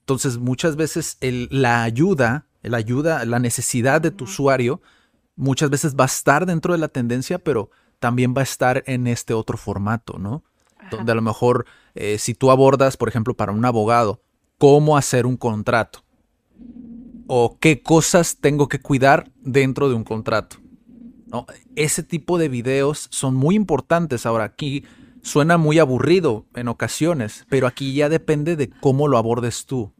Entonces 0.00 0.38
muchas 0.38 0.76
veces 0.76 1.18
el- 1.20 1.48
la 1.50 1.82
ayuda, 1.82 2.46
la 2.62 2.78
ayuda, 2.78 3.24
la 3.24 3.38
necesidad 3.38 4.00
de 4.00 4.10
tu 4.10 4.24
usuario, 4.24 4.80
muchas 5.36 5.70
veces 5.70 5.94
va 5.96 6.04
a 6.04 6.06
estar 6.06 6.46
dentro 6.46 6.72
de 6.72 6.78
la 6.78 6.88
tendencia, 6.88 7.38
pero 7.38 7.70
también 7.98 8.34
va 8.36 8.40
a 8.40 8.44
estar 8.44 8.82
en 8.86 9.06
este 9.06 9.34
otro 9.34 9.56
formato, 9.56 10.18
¿no? 10.18 10.42
Donde 10.90 11.12
a 11.12 11.14
lo 11.14 11.22
mejor 11.22 11.66
eh, 11.94 12.18
si 12.18 12.34
tú 12.34 12.50
abordas, 12.50 12.96
por 12.96 13.08
ejemplo, 13.08 13.34
para 13.34 13.52
un 13.52 13.64
abogado, 13.64 14.20
cómo 14.58 14.96
hacer 14.96 15.26
un 15.26 15.36
contrato 15.36 16.02
o 17.34 17.56
qué 17.58 17.80
cosas 17.80 18.36
tengo 18.42 18.68
que 18.68 18.82
cuidar 18.82 19.30
dentro 19.40 19.88
de 19.88 19.94
un 19.94 20.04
contrato. 20.04 20.58
¿no? 21.28 21.46
Ese 21.76 22.02
tipo 22.02 22.36
de 22.36 22.50
videos 22.50 23.08
son 23.10 23.36
muy 23.36 23.54
importantes. 23.54 24.26
Ahora 24.26 24.44
aquí 24.44 24.84
suena 25.22 25.56
muy 25.56 25.78
aburrido 25.78 26.44
en 26.54 26.68
ocasiones, 26.68 27.46
pero 27.48 27.66
aquí 27.66 27.94
ya 27.94 28.10
depende 28.10 28.54
de 28.54 28.68
cómo 28.68 29.08
lo 29.08 29.16
abordes 29.16 29.64
tú, 29.64 29.94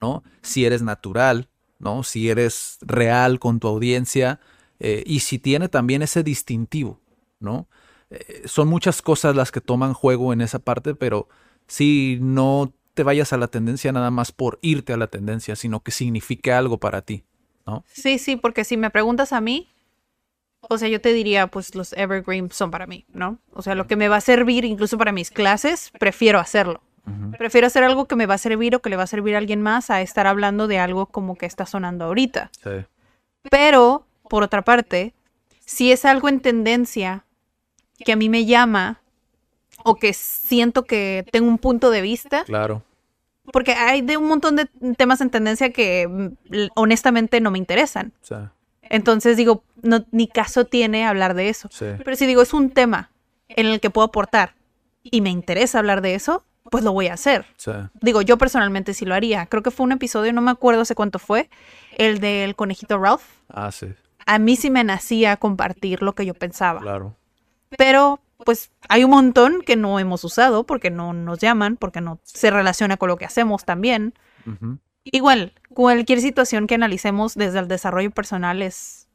¿no? 0.00 0.22
Si 0.40 0.66
eres 0.66 0.82
natural, 0.82 1.48
¿no? 1.80 2.04
Si 2.04 2.28
eres 2.28 2.78
real 2.82 3.40
con 3.40 3.58
tu 3.58 3.66
audiencia 3.66 4.38
eh, 4.78 5.02
y 5.04 5.18
si 5.18 5.40
tiene 5.40 5.68
también 5.68 6.02
ese 6.02 6.22
distintivo, 6.22 7.00
¿no? 7.40 7.66
Eh, 8.10 8.42
son 8.44 8.68
muchas 8.68 9.02
cosas 9.02 9.34
las 9.34 9.50
que 9.50 9.60
toman 9.60 9.94
juego 9.94 10.32
en 10.32 10.42
esa 10.42 10.60
parte, 10.60 10.94
pero 10.94 11.26
si 11.66 12.20
no 12.20 12.72
te 12.98 13.04
vayas 13.04 13.32
a 13.32 13.36
la 13.36 13.46
tendencia 13.46 13.92
nada 13.92 14.10
más 14.10 14.32
por 14.32 14.58
irte 14.60 14.92
a 14.92 14.96
la 14.96 15.06
tendencia, 15.06 15.54
sino 15.54 15.84
que 15.84 15.92
signifique 15.92 16.52
algo 16.52 16.78
para 16.78 17.00
ti, 17.00 17.22
¿no? 17.64 17.84
Sí, 17.92 18.18
sí, 18.18 18.34
porque 18.34 18.64
si 18.64 18.76
me 18.76 18.90
preguntas 18.90 19.32
a 19.32 19.40
mí, 19.40 19.68
o 20.62 20.76
sea, 20.78 20.88
yo 20.88 21.00
te 21.00 21.12
diría, 21.12 21.46
pues 21.46 21.76
los 21.76 21.92
evergreen 21.92 22.50
son 22.50 22.72
para 22.72 22.88
mí, 22.88 23.06
¿no? 23.12 23.38
O 23.52 23.62
sea, 23.62 23.76
lo 23.76 23.86
que 23.86 23.94
me 23.94 24.08
va 24.08 24.16
a 24.16 24.20
servir 24.20 24.64
incluso 24.64 24.98
para 24.98 25.12
mis 25.12 25.30
clases, 25.30 25.92
prefiero 26.00 26.40
hacerlo. 26.40 26.82
Prefiero 27.38 27.68
hacer 27.68 27.84
algo 27.84 28.06
que 28.06 28.16
me 28.16 28.26
va 28.26 28.34
a 28.34 28.38
servir 28.38 28.74
o 28.74 28.82
que 28.82 28.90
le 28.90 28.96
va 28.96 29.04
a 29.04 29.06
servir 29.06 29.36
a 29.36 29.38
alguien 29.38 29.62
más 29.62 29.90
a 29.90 30.02
estar 30.02 30.26
hablando 30.26 30.66
de 30.66 30.80
algo 30.80 31.06
como 31.06 31.36
que 31.36 31.46
está 31.46 31.66
sonando 31.66 32.04
ahorita. 32.04 32.50
Sí. 32.60 32.84
Pero, 33.48 34.08
por 34.28 34.42
otra 34.42 34.62
parte, 34.62 35.14
si 35.64 35.92
es 35.92 36.04
algo 36.04 36.28
en 36.28 36.40
tendencia 36.40 37.24
que 38.04 38.10
a 38.10 38.16
mí 38.16 38.28
me 38.28 38.44
llama 38.44 39.00
o 39.84 39.94
que 39.94 40.12
siento 40.12 40.82
que 40.82 41.24
tengo 41.30 41.46
un 41.46 41.58
punto 41.58 41.90
de 41.90 42.02
vista, 42.02 42.42
Claro. 42.42 42.82
Porque 43.52 43.72
hay 43.72 44.02
de 44.02 44.16
un 44.16 44.28
montón 44.28 44.56
de 44.56 44.66
temas 44.96 45.20
en 45.20 45.30
tendencia 45.30 45.70
que 45.70 46.06
mm, 46.08 46.68
honestamente 46.74 47.40
no 47.40 47.50
me 47.50 47.58
interesan. 47.58 48.12
Entonces 48.82 49.36
digo, 49.36 49.64
no, 49.82 50.04
ni 50.10 50.28
caso 50.28 50.64
tiene 50.64 51.06
hablar 51.06 51.34
de 51.34 51.48
eso. 51.48 51.68
sí. 51.70 51.86
Pero 52.02 52.16
si 52.16 52.26
digo, 52.26 52.42
es 52.42 52.54
un 52.54 52.70
tema 52.70 53.10
en 53.48 53.66
el 53.66 53.80
que 53.80 53.90
puedo 53.90 54.06
aportar 54.06 54.54
y 55.02 55.20
me 55.20 55.30
interesa 55.30 55.78
hablar 55.78 56.00
de 56.00 56.14
eso, 56.14 56.44
pues 56.70 56.84
lo 56.84 56.92
voy 56.92 57.08
a 57.08 57.14
hacer. 57.14 57.46
Digo, 58.00 58.22
yo 58.22 58.36
personalmente 58.38 58.94
sí 58.94 59.04
lo 59.04 59.14
haría. 59.14 59.46
Creo 59.46 59.62
que 59.62 59.70
fue 59.70 59.84
un 59.84 59.92
episodio, 59.92 60.32
no 60.32 60.40
me 60.42 60.50
acuerdo 60.50 60.82
hace 60.82 60.94
cuánto 60.94 61.18
fue, 61.18 61.48
el 61.96 62.20
del 62.20 62.54
conejito 62.56 62.98
Ralph. 62.98 63.22
ah, 63.48 63.70
sí, 63.72 63.86
A 64.26 64.38
mí 64.38 64.56
sí 64.56 64.70
me 64.70 64.84
nacía 64.84 65.36
compartir 65.36 66.02
lo 66.02 66.14
que 66.14 66.26
yo 66.26 66.34
pensaba. 66.34 66.80
claro. 66.80 67.14
Pero, 67.76 68.20
pues, 68.44 68.70
hay 68.88 69.04
un 69.04 69.10
montón 69.10 69.62
que 69.62 69.76
no 69.76 69.98
hemos 69.98 70.24
usado 70.24 70.64
porque 70.64 70.90
no 70.90 71.12
nos 71.12 71.38
llaman, 71.38 71.76
porque 71.76 72.00
no 72.00 72.20
se 72.22 72.50
relaciona 72.50 72.96
con 72.96 73.08
lo 73.08 73.16
que 73.16 73.24
hacemos 73.24 73.64
también. 73.64 74.14
Igual, 75.04 75.52
cualquier 75.74 76.20
situación 76.20 76.66
que 76.66 76.74
analicemos 76.74 77.34
desde 77.34 77.58
el 77.58 77.68
desarrollo 77.68 78.10
personal 78.10 78.62
es, 78.62 79.08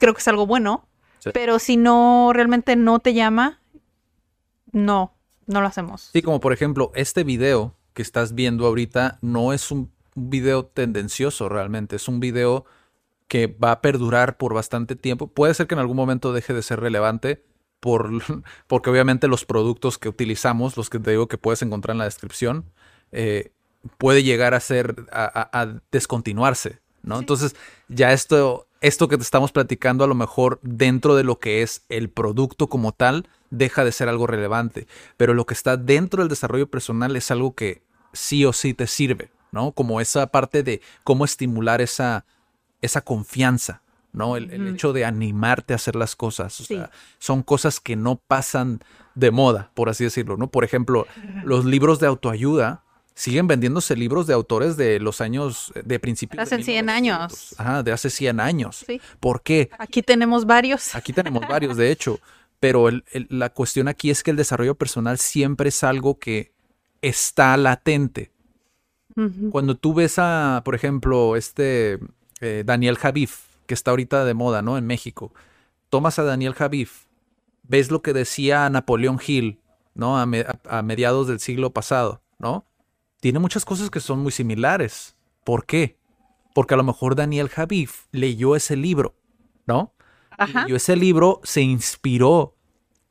creo 0.00 0.14
que 0.14 0.20
es 0.20 0.28
algo 0.28 0.46
bueno, 0.46 0.88
Sí. 1.18 1.30
pero 1.32 1.58
si 1.58 1.76
no, 1.76 2.30
realmente 2.32 2.76
no 2.76 2.98
te 3.00 3.14
llama, 3.14 3.60
no, 4.72 5.12
no 5.46 5.60
lo 5.60 5.66
hacemos. 5.66 6.10
Sí, 6.12 6.22
como 6.22 6.40
por 6.40 6.52
ejemplo, 6.52 6.92
este 6.94 7.24
video 7.24 7.74
que 7.94 8.02
estás 8.02 8.34
viendo 8.34 8.66
ahorita 8.66 9.18
no 9.22 9.52
es 9.52 9.70
un 9.70 9.90
video 10.14 10.66
tendencioso 10.66 11.48
realmente, 11.48 11.96
es 11.96 12.08
un 12.08 12.20
video 12.20 12.64
que 13.28 13.46
va 13.48 13.72
a 13.72 13.80
perdurar 13.80 14.36
por 14.36 14.54
bastante 14.54 14.94
tiempo. 14.96 15.26
Puede 15.28 15.54
ser 15.54 15.66
que 15.66 15.74
en 15.74 15.80
algún 15.80 15.96
momento 15.96 16.32
deje 16.32 16.52
de 16.54 16.62
ser 16.62 16.80
relevante 16.80 17.44
por, 17.86 18.10
porque 18.66 18.90
obviamente 18.90 19.28
los 19.28 19.44
productos 19.44 19.96
que 19.96 20.08
utilizamos, 20.08 20.76
los 20.76 20.90
que 20.90 20.98
te 20.98 21.12
digo 21.12 21.28
que 21.28 21.38
puedes 21.38 21.62
encontrar 21.62 21.94
en 21.94 21.98
la 21.98 22.04
descripción, 22.04 22.64
eh, 23.12 23.52
puede 23.96 24.24
llegar 24.24 24.54
a 24.54 24.60
ser, 24.60 25.06
a, 25.12 25.24
a- 25.52 25.62
a 25.62 25.80
descontinuarse, 25.92 26.80
¿no? 27.04 27.20
Entonces, 27.20 27.54
ya 27.86 28.12
esto, 28.12 28.66
esto 28.80 29.06
que 29.06 29.16
te 29.16 29.22
estamos 29.22 29.52
platicando 29.52 30.02
a 30.02 30.08
lo 30.08 30.16
mejor 30.16 30.58
dentro 30.62 31.14
de 31.14 31.22
lo 31.22 31.38
que 31.38 31.62
es 31.62 31.84
el 31.88 32.10
producto 32.10 32.66
como 32.66 32.90
tal, 32.90 33.28
deja 33.50 33.84
de 33.84 33.92
ser 33.92 34.08
algo 34.08 34.26
relevante. 34.26 34.88
Pero 35.16 35.32
lo 35.32 35.46
que 35.46 35.54
está 35.54 35.76
dentro 35.76 36.22
del 36.22 36.28
desarrollo 36.28 36.66
personal 36.68 37.14
es 37.14 37.30
algo 37.30 37.54
que 37.54 37.82
sí 38.12 38.44
o 38.44 38.52
sí 38.52 38.74
te 38.74 38.88
sirve, 38.88 39.30
¿no? 39.52 39.70
Como 39.70 40.00
esa 40.00 40.26
parte 40.26 40.64
de 40.64 40.80
cómo 41.04 41.24
estimular 41.24 41.80
esa, 41.80 42.24
esa 42.82 43.02
confianza, 43.02 43.82
¿no? 44.16 44.36
El, 44.36 44.50
el 44.50 44.66
hecho 44.68 44.92
de 44.92 45.04
animarte 45.04 45.72
a 45.74 45.76
hacer 45.76 45.94
las 45.94 46.16
cosas. 46.16 46.58
O 46.60 46.64
Sí. 46.64 46.74
sea, 46.74 46.90
son 47.18 47.42
cosas 47.42 47.78
que 47.78 47.94
no 47.94 48.16
pasan 48.16 48.80
de 49.14 49.30
moda, 49.30 49.70
por 49.74 49.88
así 49.88 50.02
decirlo, 50.04 50.36
¿no? 50.36 50.48
Por 50.50 50.64
ejemplo, 50.64 51.06
los 51.44 51.64
libros 51.64 52.00
de 52.00 52.06
autoayuda 52.08 52.82
siguen 53.14 53.46
vendiéndose 53.46 53.96
libros 53.96 54.26
de 54.26 54.34
autores 54.34 54.76
de 54.76 55.00
los 55.00 55.20
años 55.22 55.72
de 55.84 55.98
principios 55.98 56.42
Hace 56.42 56.56
de 56.58 56.62
100 56.64 56.84
1900. 56.86 57.22
años. 57.22 57.54
Ajá, 57.58 57.82
de 57.82 57.92
hace 57.92 58.10
100 58.10 58.40
años. 58.40 58.84
Sí. 58.86 59.00
¿Por 59.20 59.42
qué? 59.42 59.70
Aquí 59.78 60.02
tenemos 60.02 60.44
varios. 60.44 60.94
Aquí 60.94 61.12
tenemos 61.14 61.46
varios, 61.48 61.76
de 61.78 61.90
hecho, 61.90 62.18
pero 62.60 62.88
el- 62.88 63.04
el- 63.12 63.26
la 63.30 63.50
cuestión 63.50 63.88
aquí 63.88 64.10
es 64.10 64.22
que 64.22 64.32
el 64.32 64.36
desarrollo 64.36 64.74
personal 64.74 65.18
siempre 65.18 65.68
es 65.70 65.82
algo 65.84 66.18
que 66.18 66.52
está 67.00 67.56
latente. 67.56 68.32
Cuando 69.50 69.76
tú 69.76 69.94
ves 69.94 70.16
a, 70.18 70.60
por 70.64 70.74
ejemplo, 70.74 71.36
este 71.36 71.98
eh, 72.42 72.64
Daniel 72.66 72.98
Javif, 72.98 73.38
que 73.66 73.74
está 73.74 73.90
ahorita 73.90 74.24
de 74.24 74.34
moda, 74.34 74.62
¿no? 74.62 74.78
En 74.78 74.86
México. 74.86 75.32
Tomas 75.90 76.18
a 76.18 76.24
Daniel 76.24 76.54
Javif, 76.54 77.06
ves 77.62 77.90
lo 77.90 78.02
que 78.02 78.12
decía 78.12 78.68
Napoleón 78.70 79.20
Hill, 79.24 79.60
¿no? 79.94 80.18
A, 80.18 80.26
a 80.68 80.82
mediados 80.82 81.28
del 81.28 81.40
siglo 81.40 81.72
pasado, 81.72 82.22
¿no? 82.38 82.66
Tiene 83.20 83.38
muchas 83.38 83.64
cosas 83.64 83.90
que 83.90 84.00
son 84.00 84.20
muy 84.20 84.32
similares. 84.32 85.16
¿Por 85.44 85.66
qué? 85.66 85.98
Porque 86.54 86.74
a 86.74 86.76
lo 86.76 86.84
mejor 86.84 87.14
Daniel 87.14 87.48
Javif 87.48 88.06
leyó 88.12 88.56
ese 88.56 88.76
libro, 88.76 89.14
¿no? 89.66 89.94
Ajá. 90.30 90.64
Leyó 90.64 90.76
ese 90.76 90.96
libro, 90.96 91.40
se 91.44 91.62
inspiró 91.62 92.56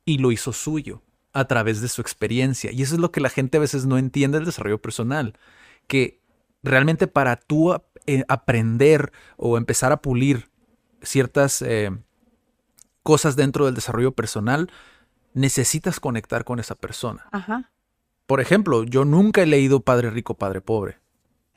y 0.06 0.20
lo 0.20 0.32
hizo 0.32 0.54
suyo 0.54 1.02
a 1.34 1.46
través 1.46 1.82
de 1.82 1.90
su 1.90 2.02
experiencia. 2.02 2.72
Y 2.72 2.82
eso 2.82 2.96
es 2.96 3.02
lo 3.02 3.12
que 3.12 3.20
la 3.20 3.30
gente 3.30 3.58
a 3.58 3.60
veces 3.60 3.86
no 3.86 3.98
entiende 3.98 4.38
del 4.38 4.46
desarrollo 4.46 4.82
personal. 4.82 5.38
Que 5.88 6.22
realmente 6.66 7.08
para 7.08 7.38
tú 7.38 7.74
eh, 8.08 8.24
aprender 8.28 9.12
o 9.38 9.58
empezar 9.58 9.92
a 9.92 10.02
pulir 10.02 10.50
ciertas 11.02 11.62
eh, 11.62 11.92
cosas 13.04 13.36
dentro 13.36 13.66
del 13.66 13.76
desarrollo 13.76 14.12
personal, 14.12 14.70
necesitas 15.34 16.00
conectar 16.00 16.44
con 16.44 16.60
esa 16.60 16.76
persona. 16.76 17.28
Ajá. 17.32 17.72
Por 18.26 18.42
ejemplo, 18.42 18.84
yo 18.84 19.06
nunca 19.06 19.44
he 19.44 19.46
leído 19.46 19.82
Padre 19.82 20.10
Rico, 20.10 20.34
Padre 20.34 20.62
Pobre. 20.62 20.98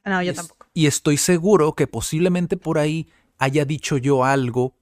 No, 0.05 0.23
yo 0.23 0.35
tampoco. 0.35 0.67
Y 0.75 0.87
estoy 0.87 1.17
seguro 1.17 1.75
que 1.75 1.87
posiblemente 1.87 2.57
por 2.57 2.79
ahí 2.79 3.09
haya 3.39 3.65
dicho 3.65 3.97
yo 3.97 4.25
algo 4.25 4.75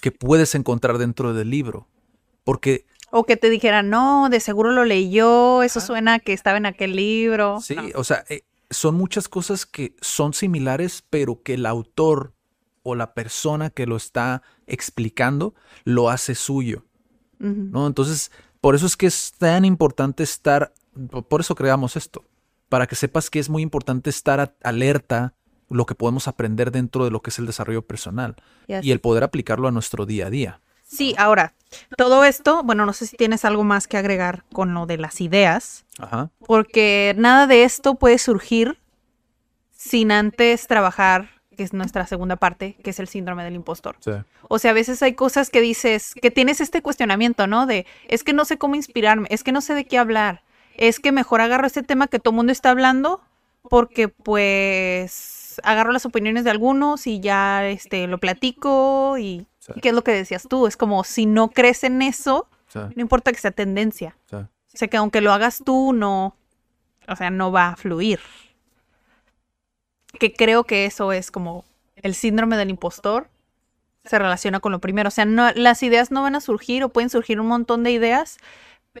que 0.00 0.12
puedes 0.12 0.54
encontrar 0.54 0.98
dentro 0.98 1.34
del 1.34 1.50
libro. 1.50 1.86
Porque... 2.44 2.86
O 3.10 3.24
que 3.24 3.36
te 3.36 3.50
dijera, 3.50 3.82
no, 3.82 4.28
de 4.30 4.40
seguro 4.40 4.70
lo 4.70 4.84
leyó, 4.84 5.62
eso 5.62 5.80
suena 5.80 6.18
que 6.18 6.32
estaba 6.32 6.58
en 6.58 6.66
aquel 6.66 6.94
libro. 6.94 7.60
Sí, 7.60 7.76
o 7.94 8.04
sea, 8.04 8.24
eh, 8.28 8.42
son 8.70 8.94
muchas 8.94 9.28
cosas 9.28 9.66
que 9.66 9.94
son 10.00 10.32
similares, 10.32 11.04
pero 11.10 11.42
que 11.42 11.54
el 11.54 11.66
autor 11.66 12.34
o 12.82 12.94
la 12.94 13.14
persona 13.14 13.70
que 13.70 13.86
lo 13.86 13.96
está 13.96 14.42
explicando 14.66 15.54
lo 15.84 16.08
hace 16.08 16.34
suyo. 16.34 16.86
¿no? 17.38 17.86
Entonces, 17.86 18.30
por 18.60 18.74
eso 18.74 18.86
es 18.86 18.96
que 18.96 19.06
es 19.06 19.32
tan 19.32 19.64
importante 19.64 20.22
estar, 20.22 20.72
por 21.28 21.40
eso 21.40 21.54
creamos 21.54 21.96
esto, 21.96 22.24
para 22.68 22.86
que 22.86 22.96
sepas 22.96 23.30
que 23.30 23.38
es 23.38 23.48
muy 23.48 23.62
importante 23.62 24.10
estar 24.10 24.54
alerta 24.62 25.34
lo 25.68 25.86
que 25.86 25.94
podemos 25.94 26.28
aprender 26.28 26.70
dentro 26.70 27.04
de 27.04 27.10
lo 27.10 27.22
que 27.22 27.30
es 27.30 27.38
el 27.38 27.46
desarrollo 27.46 27.82
personal 27.82 28.36
y 28.66 28.90
el 28.90 29.00
poder 29.00 29.24
aplicarlo 29.24 29.68
a 29.68 29.72
nuestro 29.72 30.04
día 30.04 30.26
a 30.26 30.30
día. 30.30 30.60
Sí, 30.84 31.14
ahora, 31.16 31.54
todo 31.96 32.24
esto, 32.24 32.62
bueno, 32.62 32.86
no 32.86 32.92
sé 32.92 33.06
si 33.06 33.16
tienes 33.16 33.44
algo 33.44 33.64
más 33.64 33.86
que 33.86 33.96
agregar 33.96 34.44
con 34.52 34.74
lo 34.74 34.86
de 34.86 34.98
las 34.98 35.20
ideas, 35.20 35.84
Ajá. 35.98 36.30
porque 36.46 37.14
nada 37.16 37.46
de 37.46 37.64
esto 37.64 37.94
puede 37.94 38.18
surgir 38.18 38.78
sin 39.72 40.12
antes 40.12 40.66
trabajar, 40.66 41.30
que 41.56 41.62
es 41.62 41.72
nuestra 41.72 42.06
segunda 42.06 42.36
parte, 42.36 42.76
que 42.82 42.90
es 42.90 43.00
el 43.00 43.08
síndrome 43.08 43.44
del 43.44 43.54
impostor. 43.54 43.96
Sí. 44.00 44.12
O 44.48 44.58
sea, 44.58 44.72
a 44.72 44.74
veces 44.74 45.02
hay 45.02 45.14
cosas 45.14 45.50
que 45.50 45.60
dices, 45.60 46.14
que 46.20 46.30
tienes 46.30 46.60
este 46.60 46.82
cuestionamiento, 46.82 47.46
¿no? 47.46 47.66
De, 47.66 47.86
es 48.08 48.24
que 48.24 48.32
no 48.32 48.44
sé 48.44 48.58
cómo 48.58 48.74
inspirarme, 48.74 49.28
es 49.30 49.44
que 49.44 49.52
no 49.52 49.60
sé 49.60 49.74
de 49.74 49.84
qué 49.84 49.98
hablar, 49.98 50.42
es 50.76 51.00
que 51.00 51.12
mejor 51.12 51.40
agarro 51.40 51.66
este 51.66 51.82
tema 51.82 52.08
que 52.08 52.18
todo 52.18 52.32
el 52.32 52.36
mundo 52.36 52.52
está 52.52 52.70
hablando, 52.70 53.20
porque 53.68 54.08
pues 54.08 55.60
agarro 55.62 55.92
las 55.92 56.06
opiniones 56.06 56.44
de 56.44 56.50
algunos 56.50 57.06
y 57.06 57.20
ya 57.20 57.66
este, 57.66 58.06
lo 58.06 58.18
platico 58.18 59.18
y 59.18 59.46
qué 59.82 59.90
es 59.90 59.94
lo 59.94 60.02
que 60.02 60.12
decías 60.12 60.46
tú? 60.48 60.66
Es 60.66 60.76
como 60.76 61.04
si 61.04 61.26
no 61.26 61.50
crees 61.50 61.84
en 61.84 62.02
eso, 62.02 62.48
no 62.74 63.00
importa 63.02 63.32
que 63.32 63.38
sea 63.38 63.50
tendencia. 63.50 64.16
O 64.32 64.46
sea 64.76 64.88
que 64.88 64.96
aunque 64.96 65.20
lo 65.20 65.32
hagas 65.32 65.62
tú, 65.64 65.92
no, 65.92 66.36
o 67.08 67.16
sea, 67.16 67.30
no 67.30 67.50
va 67.50 67.68
a 67.68 67.76
fluir. 67.76 68.20
Que 70.18 70.32
creo 70.32 70.64
que 70.64 70.86
eso 70.86 71.12
es 71.12 71.30
como 71.30 71.64
el 71.96 72.14
síndrome 72.14 72.56
del 72.56 72.70
impostor 72.70 73.28
se 74.04 74.18
relaciona 74.18 74.60
con 74.60 74.72
lo 74.72 74.80
primero. 74.80 75.08
O 75.08 75.10
sea, 75.10 75.24
no, 75.24 75.50
las 75.52 75.82
ideas 75.82 76.10
no 76.10 76.22
van 76.22 76.34
a 76.34 76.40
surgir 76.40 76.82
o 76.84 76.88
pueden 76.88 77.10
surgir 77.10 77.40
un 77.40 77.46
montón 77.46 77.82
de 77.84 77.92
ideas, 77.92 78.38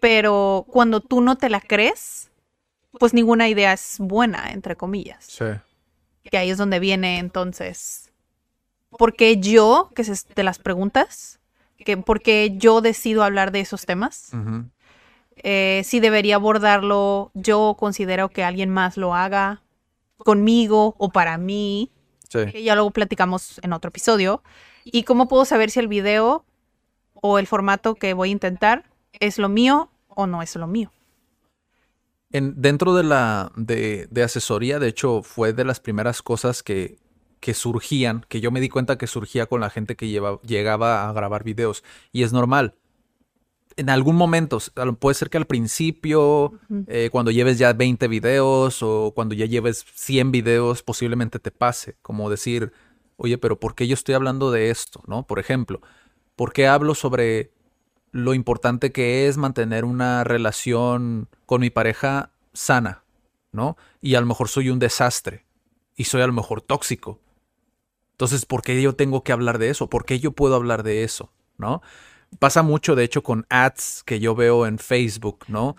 pero 0.00 0.66
cuando 0.68 1.00
tú 1.00 1.20
no 1.20 1.36
te 1.36 1.48
la 1.48 1.60
crees, 1.60 2.30
pues 2.98 3.14
ninguna 3.14 3.48
idea 3.48 3.72
es 3.72 3.96
buena, 3.98 4.50
entre 4.52 4.76
comillas. 4.76 5.24
Sí. 5.24 5.46
Que 6.24 6.38
ahí 6.38 6.50
es 6.50 6.58
donde 6.58 6.80
viene 6.80 7.18
entonces 7.18 8.09
porque 8.98 9.38
yo, 9.38 9.90
que 9.94 10.02
es 10.02 10.26
de 10.34 10.42
las 10.42 10.58
preguntas, 10.58 11.40
que 11.84 11.96
por 11.96 12.20
qué 12.20 12.54
yo 12.56 12.80
decido 12.80 13.22
hablar 13.22 13.52
de 13.52 13.60
esos 13.60 13.86
temas. 13.86 14.32
Eh, 15.36 15.82
si 15.84 16.00
debería 16.00 16.36
abordarlo, 16.36 17.30
yo 17.34 17.76
considero 17.78 18.28
que 18.28 18.44
alguien 18.44 18.70
más 18.70 18.96
lo 18.96 19.14
haga 19.14 19.62
conmigo 20.18 20.94
o 20.98 21.10
para 21.10 21.38
mí. 21.38 21.90
Que 22.30 22.62
ya 22.62 22.74
luego 22.74 22.90
platicamos 22.90 23.58
en 23.62 23.72
otro 23.72 23.88
episodio. 23.88 24.42
Y 24.84 25.02
cómo 25.02 25.26
puedo 25.26 25.44
saber 25.44 25.70
si 25.70 25.80
el 25.80 25.88
video 25.88 26.44
o 27.14 27.38
el 27.38 27.46
formato 27.46 27.94
que 27.94 28.14
voy 28.14 28.28
a 28.28 28.32
intentar 28.32 28.84
es 29.18 29.38
lo 29.38 29.48
mío 29.48 29.90
o 30.08 30.26
no 30.26 30.42
es 30.42 30.54
lo 30.56 30.66
mío. 30.66 30.92
En, 32.32 32.60
dentro 32.62 32.94
de 32.94 33.02
la 33.02 33.50
de, 33.56 34.06
de, 34.10 34.22
asesoría, 34.22 34.78
de 34.78 34.86
hecho, 34.86 35.22
fue 35.22 35.52
de 35.52 35.64
las 35.64 35.80
primeras 35.80 36.22
cosas 36.22 36.62
que 36.62 36.98
que 37.40 37.54
surgían, 37.54 38.24
que 38.28 38.40
yo 38.40 38.50
me 38.50 38.60
di 38.60 38.68
cuenta 38.68 38.98
que 38.98 39.06
surgía 39.06 39.46
con 39.46 39.60
la 39.60 39.70
gente 39.70 39.96
que 39.96 40.08
llegaba 40.08 41.08
a 41.08 41.12
grabar 41.12 41.42
videos. 41.42 41.82
Y 42.12 42.22
es 42.22 42.32
normal. 42.32 42.74
En 43.76 43.88
algún 43.88 44.16
momento, 44.16 44.58
puede 44.98 45.14
ser 45.14 45.30
que 45.30 45.38
al 45.38 45.46
principio, 45.46 46.52
eh, 46.86 47.08
cuando 47.10 47.30
lleves 47.30 47.58
ya 47.58 47.72
20 47.72 48.08
videos 48.08 48.82
o 48.82 49.12
cuando 49.14 49.34
ya 49.34 49.46
lleves 49.46 49.86
100 49.94 50.32
videos, 50.32 50.82
posiblemente 50.82 51.38
te 51.38 51.50
pase. 51.50 51.96
Como 52.02 52.28
decir, 52.28 52.72
oye, 53.16 53.38
pero 53.38 53.58
¿por 53.58 53.74
qué 53.74 53.88
yo 53.88 53.94
estoy 53.94 54.14
hablando 54.14 54.50
de 54.50 54.70
esto? 54.70 55.02
¿No? 55.06 55.26
Por 55.26 55.38
ejemplo, 55.38 55.80
¿por 56.36 56.52
qué 56.52 56.66
hablo 56.66 56.94
sobre 56.94 57.52
lo 58.12 58.34
importante 58.34 58.92
que 58.92 59.28
es 59.28 59.38
mantener 59.38 59.86
una 59.86 60.24
relación 60.24 61.28
con 61.46 61.62
mi 61.62 61.70
pareja 61.70 62.32
sana? 62.52 63.04
¿No? 63.50 63.78
Y 64.02 64.14
a 64.14 64.20
lo 64.20 64.26
mejor 64.26 64.48
soy 64.48 64.68
un 64.68 64.78
desastre 64.78 65.46
y 65.96 66.04
soy 66.04 66.20
a 66.20 66.26
lo 66.26 66.32
mejor 66.34 66.60
tóxico 66.60 67.18
entonces, 68.20 68.44
¿por 68.44 68.60
qué 68.60 68.82
yo 68.82 68.94
tengo 68.94 69.24
que 69.24 69.32
hablar 69.32 69.56
de 69.56 69.70
eso? 69.70 69.88
¿Por 69.88 70.04
qué 70.04 70.20
yo 70.20 70.32
puedo 70.32 70.54
hablar 70.54 70.82
de 70.82 71.04
eso? 71.04 71.32
¿No? 71.56 71.80
Pasa 72.38 72.62
mucho, 72.62 72.94
de 72.94 73.02
hecho, 73.02 73.22
con 73.22 73.46
ads 73.48 74.02
que 74.04 74.20
yo 74.20 74.34
veo 74.34 74.66
en 74.66 74.78
Facebook, 74.78 75.46
¿no? 75.48 75.74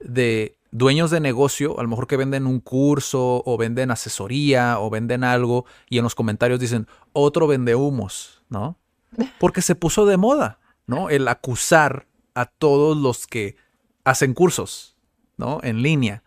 De 0.00 0.58
dueños 0.72 1.12
de 1.12 1.20
negocio, 1.20 1.78
a 1.78 1.84
lo 1.84 1.88
mejor 1.88 2.08
que 2.08 2.16
venden 2.16 2.48
un 2.48 2.58
curso 2.58 3.44
o 3.46 3.56
venden 3.56 3.92
asesoría 3.92 4.80
o 4.80 4.90
venden 4.90 5.22
algo 5.22 5.66
y 5.88 5.98
en 5.98 6.02
los 6.02 6.16
comentarios 6.16 6.58
dicen, 6.58 6.88
otro 7.12 7.46
vende 7.46 7.76
humos, 7.76 8.42
¿no? 8.48 8.76
Porque 9.38 9.62
se 9.62 9.76
puso 9.76 10.04
de 10.04 10.16
moda, 10.16 10.58
¿no? 10.88 11.10
El 11.10 11.28
acusar 11.28 12.08
a 12.34 12.46
todos 12.46 12.96
los 12.96 13.28
que 13.28 13.54
hacen 14.02 14.34
cursos, 14.34 14.96
¿no? 15.36 15.60
En 15.62 15.80
línea. 15.80 16.24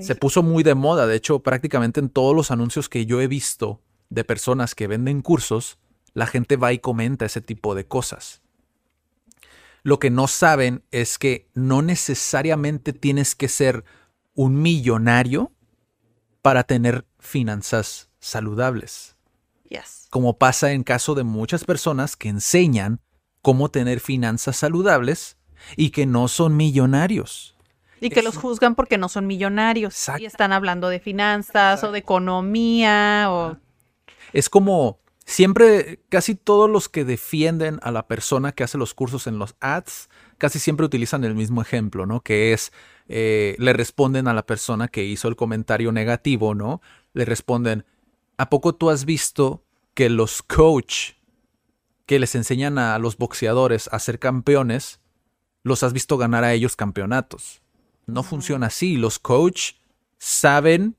Se 0.00 0.16
puso 0.16 0.42
muy 0.42 0.62
de 0.62 0.74
moda, 0.74 1.06
de 1.06 1.16
hecho, 1.16 1.38
prácticamente 1.38 1.98
en 1.98 2.10
todos 2.10 2.36
los 2.36 2.50
anuncios 2.50 2.90
que 2.90 3.06
yo 3.06 3.22
he 3.22 3.26
visto 3.26 3.80
de 4.10 4.24
personas 4.24 4.74
que 4.74 4.86
venden 4.86 5.22
cursos, 5.22 5.78
la 6.14 6.26
gente 6.26 6.56
va 6.56 6.72
y 6.72 6.78
comenta 6.78 7.24
ese 7.24 7.40
tipo 7.40 7.74
de 7.74 7.86
cosas. 7.86 8.42
Lo 9.82 9.98
que 9.98 10.10
no 10.10 10.26
saben 10.26 10.82
es 10.90 11.18
que 11.18 11.48
no 11.54 11.82
necesariamente 11.82 12.92
tienes 12.92 13.34
que 13.34 13.48
ser 13.48 13.84
un 14.34 14.60
millonario 14.60 15.52
para 16.42 16.64
tener 16.64 17.06
finanzas 17.18 18.10
saludables. 18.18 19.16
Como 20.10 20.38
pasa 20.38 20.72
en 20.72 20.84
caso 20.84 21.14
de 21.14 21.24
muchas 21.24 21.64
personas 21.64 22.16
que 22.16 22.28
enseñan 22.28 23.00
cómo 23.42 23.70
tener 23.70 24.00
finanzas 24.00 24.56
saludables 24.56 25.36
y 25.76 25.90
que 25.90 26.06
no 26.06 26.28
son 26.28 26.56
millonarios. 26.56 27.56
Y 28.00 28.10
que 28.10 28.22
los 28.22 28.36
juzgan 28.36 28.74
porque 28.74 28.98
no 28.98 29.08
son 29.08 29.26
millonarios. 29.26 29.94
Y 30.18 30.24
están 30.24 30.52
hablando 30.52 30.88
de 30.88 31.00
finanzas 31.00 31.82
o 31.84 31.92
de 31.92 31.98
economía 31.98 33.26
o 33.30 33.56
es 34.36 34.50
como 34.50 35.00
siempre, 35.24 36.04
casi 36.10 36.34
todos 36.34 36.68
los 36.68 36.90
que 36.90 37.06
defienden 37.06 37.78
a 37.82 37.90
la 37.90 38.06
persona 38.06 38.52
que 38.52 38.64
hace 38.64 38.76
los 38.76 38.92
cursos 38.92 39.26
en 39.26 39.38
los 39.38 39.56
ads, 39.60 40.10
casi 40.36 40.58
siempre 40.58 40.84
utilizan 40.84 41.24
el 41.24 41.34
mismo 41.34 41.62
ejemplo, 41.62 42.04
¿no? 42.04 42.20
Que 42.20 42.52
es, 42.52 42.70
eh, 43.08 43.56
le 43.58 43.72
responden 43.72 44.28
a 44.28 44.34
la 44.34 44.44
persona 44.44 44.88
que 44.88 45.04
hizo 45.04 45.28
el 45.28 45.36
comentario 45.36 45.90
negativo, 45.90 46.54
¿no? 46.54 46.82
Le 47.14 47.24
responden, 47.24 47.86
¿a 48.36 48.50
poco 48.50 48.74
tú 48.74 48.90
has 48.90 49.06
visto 49.06 49.64
que 49.94 50.10
los 50.10 50.42
coach 50.42 51.12
que 52.04 52.18
les 52.18 52.34
enseñan 52.34 52.76
a 52.78 52.98
los 52.98 53.16
boxeadores 53.16 53.88
a 53.90 53.98
ser 54.00 54.18
campeones, 54.18 55.00
los 55.62 55.82
has 55.82 55.94
visto 55.94 56.18
ganar 56.18 56.44
a 56.44 56.52
ellos 56.52 56.76
campeonatos? 56.76 57.62
No 58.04 58.22
funciona 58.22 58.66
así. 58.66 58.98
Los 58.98 59.18
coach 59.18 59.76
saben 60.18 60.94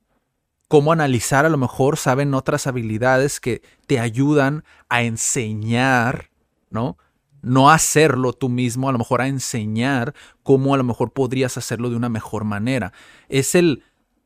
cómo 0.67 0.91
analizar, 0.91 1.45
a 1.45 1.49
lo 1.49 1.57
mejor 1.57 1.97
saben 1.97 2.33
otras 2.33 2.67
habilidades 2.67 3.39
que 3.39 3.61
te 3.85 3.99
ayudan 3.99 4.63
a 4.89 5.03
enseñar, 5.03 6.29
¿no? 6.69 6.97
No 7.41 7.69
hacerlo 7.69 8.33
tú 8.33 8.49
mismo, 8.49 8.89
a 8.89 8.91
lo 8.91 8.97
mejor 8.97 9.21
a 9.21 9.27
enseñar 9.27 10.13
cómo 10.43 10.73
a 10.73 10.77
lo 10.77 10.83
mejor 10.83 11.11
podrías 11.13 11.57
hacerlo 11.57 11.89
de 11.89 11.95
una 11.95 12.09
mejor 12.09 12.43
manera. 12.43 12.91
Es 13.29 13.55
el, 13.55 13.83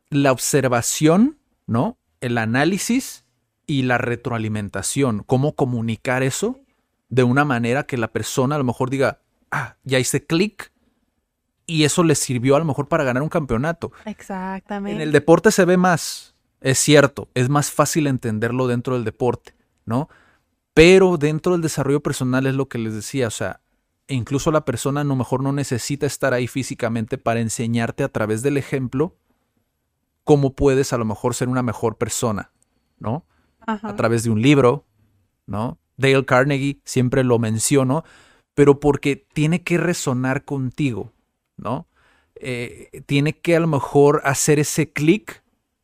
la 0.09 0.31
observación, 0.31 1.37
¿no? 1.67 1.97
El 2.21 2.37
análisis 2.37 3.25
y 3.67 3.83
la 3.83 3.97
retroalimentación, 3.97 5.23
cómo 5.23 5.55
comunicar 5.55 6.23
eso 6.23 6.59
de 7.09 7.23
una 7.23 7.45
manera 7.45 7.83
que 7.83 7.97
la 7.97 8.11
persona 8.11 8.55
a 8.55 8.57
lo 8.57 8.63
mejor 8.63 8.89
diga, 8.89 9.19
ah, 9.51 9.75
ya 9.83 9.99
hice 9.99 10.25
clic 10.25 10.71
y 11.65 11.83
eso 11.83 12.03
le 12.03 12.15
sirvió 12.15 12.55
a 12.55 12.59
lo 12.59 12.65
mejor 12.65 12.87
para 12.87 13.03
ganar 13.03 13.21
un 13.21 13.29
campeonato. 13.29 13.91
Exactamente. 14.05 14.95
En 14.95 15.01
el 15.01 15.11
deporte 15.11 15.51
se 15.51 15.65
ve 15.65 15.77
más, 15.77 16.30
es 16.61 16.77
cierto, 16.77 17.27
es 17.33 17.49
más 17.49 17.71
fácil 17.71 18.07
entenderlo 18.07 18.67
dentro 18.67 18.93
del 18.93 19.03
deporte, 19.03 19.55
¿no? 19.85 20.09
Pero 20.73 21.17
dentro 21.17 21.53
del 21.53 21.61
desarrollo 21.61 22.01
personal 22.01 22.45
es 22.45 22.53
lo 22.53 22.69
que 22.69 22.77
les 22.77 22.93
decía, 22.93 23.27
o 23.27 23.31
sea, 23.31 23.61
incluso 24.07 24.51
la 24.51 24.63
persona 24.63 25.01
a 25.01 25.03
lo 25.03 25.15
mejor 25.15 25.41
no 25.41 25.51
necesita 25.51 26.05
estar 26.05 26.33
ahí 26.33 26.47
físicamente 26.47 27.17
para 27.17 27.41
enseñarte 27.41 28.03
a 28.03 28.09
través 28.09 28.41
del 28.43 28.57
ejemplo 28.57 29.17
cómo 30.23 30.55
puedes 30.55 30.93
a 30.93 30.97
lo 30.97 31.05
mejor 31.05 31.33
ser 31.33 31.49
una 31.49 31.63
mejor 31.63 31.97
persona, 31.97 32.51
¿no? 32.99 33.25
A 33.65 33.95
través 33.95 34.23
de 34.23 34.29
un 34.29 34.41
libro, 34.41 34.85
¿no? 35.45 35.79
Dale 35.97 36.25
Carnegie 36.25 36.79
siempre 36.83 37.23
lo 37.23 37.39
menciono, 37.39 38.03
pero 38.53 38.79
porque 38.79 39.15
tiene 39.15 39.63
que 39.63 39.77
resonar 39.77 40.45
contigo, 40.45 41.11
¿no? 41.57 41.87
Eh, 42.35 43.03
tiene 43.05 43.37
que 43.37 43.55
a 43.55 43.59
lo 43.59 43.67
mejor 43.67 44.21
hacer 44.25 44.59
ese 44.59 44.91
clic 44.91 45.40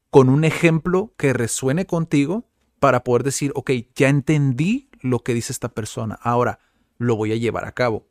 con 0.09 0.29
un 0.29 0.43
ejemplo 0.43 1.13
que 1.17 1.33
resuene 1.33 1.85
contigo 1.85 2.45
para 2.79 3.03
poder 3.03 3.23
decir, 3.23 3.51
ok, 3.55 3.71
ya 3.95 4.09
entendí 4.09 4.89
lo 5.01 5.19
que 5.19 5.33
dice 5.33 5.51
esta 5.51 5.69
persona, 5.69 6.19
ahora 6.21 6.59
lo 6.97 7.15
voy 7.15 7.31
a 7.31 7.35
llevar 7.35 7.65
a 7.65 7.71
cabo. 7.71 8.07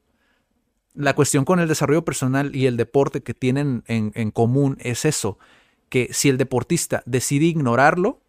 La 0.94 1.14
cuestión 1.14 1.44
con 1.44 1.60
el 1.60 1.68
desarrollo 1.68 2.04
personal 2.04 2.54
y 2.54 2.66
el 2.66 2.76
deporte 2.76 3.22
que 3.22 3.34
tienen 3.34 3.84
en, 3.86 4.12
en 4.14 4.30
común 4.30 4.78
es 4.80 5.04
eso, 5.04 5.38
que 5.88 6.08
si 6.12 6.28
el 6.28 6.38
deportista 6.38 7.02
decide 7.06 7.46
ignorarlo, 7.46 8.22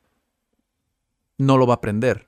no 1.37 1.57
lo 1.57 1.65
va 1.67 1.75
a 1.75 1.77
aprender. 1.77 2.27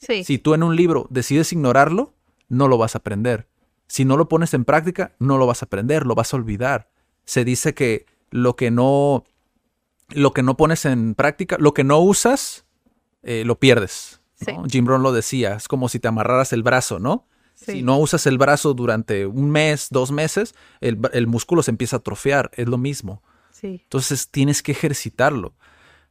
Sí. 0.00 0.24
Si 0.24 0.38
tú 0.38 0.54
en 0.54 0.62
un 0.62 0.76
libro 0.76 1.06
decides 1.10 1.52
ignorarlo, 1.52 2.14
no 2.48 2.68
lo 2.68 2.78
vas 2.78 2.94
a 2.94 2.98
aprender. 2.98 3.48
Si 3.86 4.04
no 4.04 4.16
lo 4.16 4.28
pones 4.28 4.54
en 4.54 4.64
práctica, 4.64 5.14
no 5.18 5.38
lo 5.38 5.46
vas 5.46 5.62
a 5.62 5.66
aprender, 5.66 6.06
lo 6.06 6.14
vas 6.14 6.32
a 6.32 6.36
olvidar. 6.36 6.90
Se 7.24 7.44
dice 7.44 7.74
que 7.74 8.06
lo 8.30 8.56
que 8.56 8.70
no, 8.70 9.24
lo 10.14 10.32
que 10.32 10.42
no 10.42 10.56
pones 10.56 10.84
en 10.84 11.14
práctica, 11.14 11.56
lo 11.58 11.74
que 11.74 11.84
no 11.84 11.98
usas, 11.98 12.66
eh, 13.22 13.44
lo 13.44 13.58
pierdes. 13.58 14.20
Jim 14.68 14.84
Brown 14.84 15.02
lo 15.02 15.12
decía, 15.12 15.54
es 15.54 15.68
como 15.68 15.88
si 15.88 16.00
te 16.00 16.08
amarraras 16.08 16.52
el 16.52 16.64
brazo, 16.64 16.98
¿no? 16.98 17.28
Si 17.54 17.82
no 17.82 17.98
usas 17.98 18.26
el 18.26 18.38
brazo 18.38 18.74
durante 18.74 19.24
un 19.26 19.50
mes, 19.50 19.86
dos 19.90 20.10
meses, 20.10 20.54
el, 20.80 20.98
el, 21.12 21.28
músculo 21.28 21.62
se 21.62 21.70
empieza 21.70 21.96
a 21.96 22.00
atrofiar, 22.00 22.50
es 22.54 22.66
lo 22.66 22.76
mismo. 22.76 23.22
Entonces 23.62 24.28
tienes 24.28 24.62
que 24.62 24.72
ejercitarlo. 24.72 25.54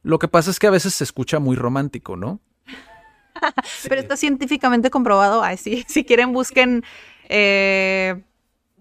Lo 0.02 0.18
que 0.18 0.28
pasa 0.28 0.50
es 0.50 0.58
que 0.58 0.66
a 0.66 0.70
veces 0.70 0.94
se 0.94 1.04
escucha 1.04 1.38
muy 1.38 1.56
romántico, 1.56 2.16
¿no? 2.16 2.40
Pero 3.88 4.00
está 4.00 4.16
científicamente 4.16 4.90
comprobado. 4.90 5.42
Ay, 5.42 5.56
sí. 5.56 5.84
Si 5.88 6.04
quieren, 6.04 6.32
busquen 6.32 6.82
eh, 7.28 8.22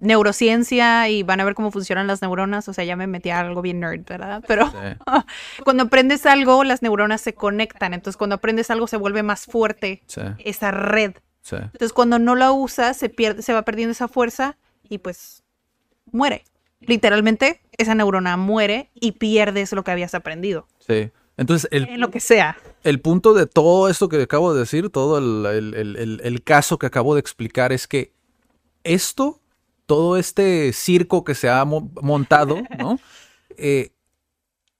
neurociencia 0.01 1.07
y 1.07 1.23
van 1.23 1.39
a 1.39 1.45
ver 1.45 1.53
cómo 1.55 1.71
funcionan 1.71 2.07
las 2.07 2.21
neuronas. 2.21 2.67
O 2.67 2.73
sea, 2.73 2.83
ya 2.83 2.95
me 2.95 3.07
metí 3.07 3.29
a 3.29 3.39
algo 3.39 3.61
bien 3.61 3.79
nerd, 3.79 4.03
¿verdad? 4.05 4.43
Pero 4.45 4.71
cuando 5.63 5.83
aprendes 5.83 6.25
algo, 6.25 6.63
las 6.65 6.81
neuronas 6.81 7.21
se 7.21 7.33
conectan. 7.33 7.93
Entonces, 7.93 8.17
cuando 8.17 8.35
aprendes 8.35 8.69
algo, 8.69 8.87
se 8.87 8.97
vuelve 8.97 9.23
más 9.23 9.45
fuerte 9.45 10.03
esa 10.39 10.71
red. 10.71 11.13
Entonces, 11.49 11.93
cuando 11.93 12.19
no 12.19 12.35
la 12.35 12.51
usas, 12.51 12.97
se 12.97 13.09
pierde, 13.09 13.41
se 13.41 13.53
va 13.53 13.63
perdiendo 13.63 13.91
esa 13.91 14.07
fuerza 14.07 14.57
y 14.87 14.99
pues 14.99 15.43
muere. 16.11 16.43
Literalmente, 16.81 17.61
esa 17.77 17.95
neurona 17.95 18.37
muere 18.37 18.89
y 18.95 19.13
pierdes 19.13 19.71
lo 19.71 19.83
que 19.83 19.91
habías 19.91 20.15
aprendido. 20.15 20.67
Sí. 20.79 21.11
Entonces, 21.37 21.67
el, 21.71 21.87
en 21.87 21.99
lo 21.99 22.11
que 22.11 22.19
sea. 22.19 22.57
El 22.83 23.01
punto 23.01 23.33
de 23.33 23.47
todo 23.47 23.89
esto 23.89 24.09
que 24.09 24.21
acabo 24.21 24.53
de 24.53 24.59
decir, 24.59 24.89
todo 24.89 25.17
el, 25.17 26.41
caso 26.43 26.77
que 26.77 26.87
acabo 26.87 27.15
de 27.15 27.19
explicar 27.19 27.71
es 27.71 27.87
que 27.87 28.11
esto, 28.83 29.40
todo 29.91 30.15
este 30.15 30.71
circo 30.71 31.25
que 31.25 31.35
se 31.35 31.49
ha 31.49 31.65
montado, 31.65 32.63
¿no? 32.79 32.97
Eh, 33.57 33.93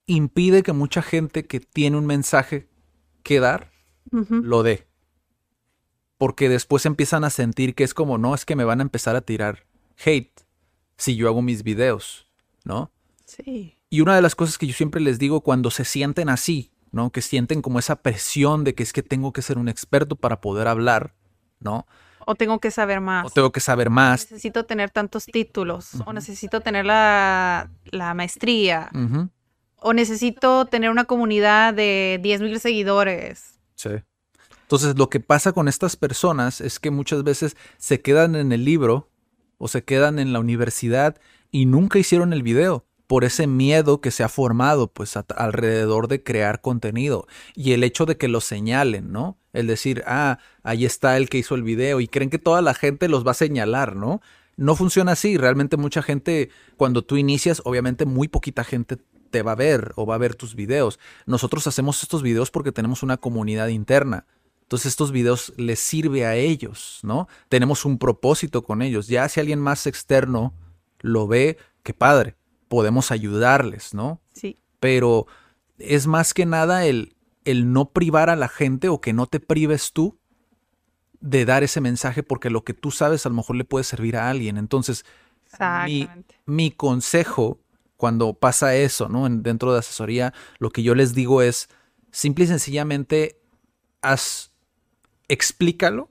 impide 0.05 0.63
que 0.63 0.71
mucha 0.71 1.01
gente 1.01 1.45
que 1.45 1.59
tiene 1.59 1.97
un 1.97 2.05
mensaje 2.05 2.69
que 3.21 3.41
dar, 3.41 3.73
lo 4.09 4.63
dé. 4.63 4.87
Porque 6.17 6.47
después 6.47 6.85
empiezan 6.85 7.25
a 7.25 7.29
sentir 7.29 7.75
que 7.75 7.83
es 7.83 7.93
como, 7.93 8.17
no, 8.17 8.33
es 8.33 8.45
que 8.45 8.55
me 8.55 8.63
van 8.63 8.79
a 8.79 8.83
empezar 8.83 9.17
a 9.17 9.21
tirar 9.21 9.65
hate 9.97 10.45
si 10.95 11.17
yo 11.17 11.27
hago 11.27 11.41
mis 11.41 11.63
videos, 11.63 12.31
¿no? 12.63 12.93
Sí. 13.25 13.75
Y 13.89 13.99
una 13.99 14.15
de 14.15 14.21
las 14.21 14.35
cosas 14.35 14.57
que 14.57 14.67
yo 14.67 14.73
siempre 14.73 15.01
les 15.01 15.19
digo 15.19 15.41
cuando 15.41 15.71
se 15.71 15.83
sienten 15.83 16.29
así, 16.29 16.71
¿no? 16.93 17.11
Que 17.11 17.21
sienten 17.21 17.61
como 17.61 17.79
esa 17.79 18.01
presión 18.01 18.63
de 18.63 18.75
que 18.75 18.83
es 18.83 18.93
que 18.93 19.03
tengo 19.03 19.33
que 19.33 19.41
ser 19.41 19.57
un 19.57 19.67
experto 19.67 20.15
para 20.15 20.39
poder 20.39 20.69
hablar, 20.69 21.15
¿no? 21.59 21.85
O 22.25 22.35
tengo 22.35 22.59
que 22.59 22.71
saber 22.71 23.01
más. 23.01 23.25
O 23.25 23.29
tengo 23.29 23.51
que 23.51 23.59
saber 23.59 23.89
más. 23.89 24.31
Necesito 24.31 24.65
tener 24.65 24.89
tantos 24.89 25.25
títulos. 25.25 25.91
O 26.05 26.13
necesito 26.13 26.61
tener 26.61 26.85
la, 26.85 27.69
maestría. 28.15 28.89
O 29.77 29.93
necesito 29.93 30.65
tener 30.65 30.89
una 30.89 31.05
comunidad 31.05 31.73
de 31.73 32.19
10 32.21 32.41
mil 32.41 32.59
seguidores. 32.59 33.59
Sí. 33.75 33.89
Entonces, 34.61 34.97
lo 34.97 35.09
que 35.09 35.19
pasa 35.19 35.51
con 35.51 35.67
estas 35.67 35.95
personas 35.95 36.61
es 36.61 36.79
que 36.79 36.91
muchas 36.91 37.23
veces 37.23 37.57
se 37.77 38.01
quedan 38.01 38.35
en 38.35 38.51
el 38.53 38.63
libro 38.63 39.09
o 39.57 39.67
se 39.67 39.83
quedan 39.83 40.17
en 40.17 40.33
la 40.33 40.39
universidad 40.39 41.17
y 41.51 41.65
nunca 41.65 41.99
hicieron 41.99 42.31
el 42.31 42.41
video 42.41 42.85
por 43.05 43.25
ese 43.25 43.45
miedo 43.45 43.99
que 43.99 44.09
se 44.09 44.23
ha 44.23 44.29
formado 44.29 44.87
pues 44.87 45.17
alrededor 45.35 46.07
de 46.07 46.23
crear 46.23 46.61
contenido 46.61 47.27
y 47.53 47.73
el 47.73 47.83
hecho 47.83 48.05
de 48.05 48.15
que 48.15 48.29
lo 48.29 48.39
señalen, 48.39 49.11
¿no? 49.11 49.37
El 49.53 49.67
decir, 49.67 50.03
ah, 50.07 50.39
ahí 50.63 50.85
está 50.85 51.17
el 51.17 51.29
que 51.29 51.37
hizo 51.37 51.55
el 51.55 51.63
video 51.63 51.99
y 51.99 52.07
creen 52.07 52.29
que 52.29 52.39
toda 52.39 52.61
la 52.61 52.73
gente 52.73 53.07
los 53.07 53.25
va 53.25 53.31
a 53.31 53.35
señalar, 53.35 53.95
¿no? 53.95 54.21
No 54.57 54.75
funciona 54.75 55.13
así, 55.13 55.37
realmente 55.37 55.77
mucha 55.77 56.01
gente 56.01 56.49
cuando 56.77 57.01
tú 57.03 57.17
inicias, 57.17 57.61
obviamente 57.65 58.05
muy 58.05 58.27
poquita 58.27 58.63
gente 58.63 58.97
te 59.31 59.41
va 59.41 59.53
a 59.53 59.55
ver 59.55 59.93
o 59.95 60.05
va 60.05 60.15
a 60.15 60.19
ver 60.19 60.35
tus 60.35 60.55
videos. 60.55 60.99
Nosotros 61.25 61.65
hacemos 61.67 62.03
estos 62.03 62.21
videos 62.21 62.51
porque 62.51 62.71
tenemos 62.71 63.01
una 63.01 63.17
comunidad 63.17 63.69
interna. 63.69 64.25
Entonces 64.63 64.87
estos 64.87 65.11
videos 65.11 65.53
les 65.57 65.79
sirve 65.79 66.25
a 66.25 66.35
ellos, 66.35 66.99
¿no? 67.03 67.27
Tenemos 67.49 67.83
un 67.85 67.97
propósito 67.97 68.63
con 68.63 68.81
ellos. 68.81 69.07
Ya 69.07 69.27
si 69.27 69.39
alguien 69.39 69.59
más 69.59 69.87
externo 69.87 70.53
lo 70.99 71.27
ve, 71.27 71.57
qué 71.83 71.93
padre 71.93 72.35
podemos 72.67 73.11
ayudarles, 73.11 73.93
¿no? 73.93 74.21
Sí. 74.33 74.57
Pero 74.79 75.27
es 75.77 76.07
más 76.07 76.33
que 76.33 76.45
nada 76.45 76.85
el, 76.85 77.15
el 77.45 77.71
no 77.71 77.89
privar 77.89 78.29
a 78.29 78.35
la 78.35 78.47
gente 78.47 78.89
o 78.89 79.01
que 79.01 79.13
no 79.13 79.27
te 79.27 79.39
prives 79.39 79.93
tú 79.93 80.19
de 81.19 81.45
dar 81.45 81.63
ese 81.63 81.81
mensaje 81.81 82.23
porque 82.23 82.49
lo 82.49 82.63
que 82.63 82.73
tú 82.73 82.91
sabes 82.91 83.25
a 83.25 83.29
lo 83.29 83.35
mejor 83.35 83.55
le 83.55 83.65
puede 83.65 83.83
servir 83.83 84.17
a 84.17 84.29
alguien. 84.29 84.57
Entonces, 84.57 85.05
mi, 85.85 86.09
mi, 86.45 86.71
consejo 86.71 87.59
cuando 87.97 88.33
pasa 88.33 88.75
eso, 88.75 89.09
¿no? 89.09 89.27
dentro 89.29 89.73
de 89.73 89.79
asesoría, 89.79 90.33
lo 90.59 90.71
que 90.71 90.81
yo 90.81 90.95
les 90.95 91.13
digo 91.13 91.41
es, 91.41 91.69
simple 92.09 92.45
y 92.45 92.47
sencillamente, 92.47 93.39
haz, 94.01 94.51
explícalo 95.27 96.09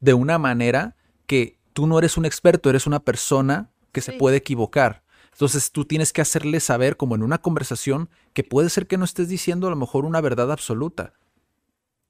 de 0.00 0.14
una 0.14 0.38
manera 0.38 0.96
que 1.26 1.58
tú 1.72 1.86
no 1.86 1.98
eres 1.98 2.16
un 2.16 2.24
experto, 2.24 2.70
eres 2.70 2.86
una 2.86 3.00
persona 3.00 3.70
que 3.92 4.00
se 4.00 4.12
puede 4.12 4.36
equivocar. 4.36 5.02
Entonces 5.38 5.70
tú 5.70 5.84
tienes 5.84 6.12
que 6.12 6.20
hacerle 6.20 6.58
saber, 6.58 6.96
como 6.96 7.14
en 7.14 7.22
una 7.22 7.38
conversación, 7.38 8.10
que 8.32 8.42
puede 8.42 8.70
ser 8.70 8.88
que 8.88 8.98
no 8.98 9.04
estés 9.04 9.28
diciendo 9.28 9.68
a 9.68 9.70
lo 9.70 9.76
mejor 9.76 10.04
una 10.04 10.20
verdad 10.20 10.50
absoluta. 10.50 11.12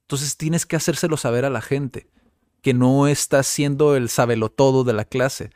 Entonces 0.06 0.38
tienes 0.38 0.64
que 0.64 0.76
hacérselo 0.76 1.18
saber 1.18 1.44
a 1.44 1.50
la 1.50 1.60
gente, 1.60 2.08
que 2.62 2.72
no 2.72 3.06
estás 3.06 3.46
siendo 3.46 3.96
el 3.96 4.08
todo 4.48 4.82
de 4.82 4.94
la 4.94 5.04
clase. 5.04 5.50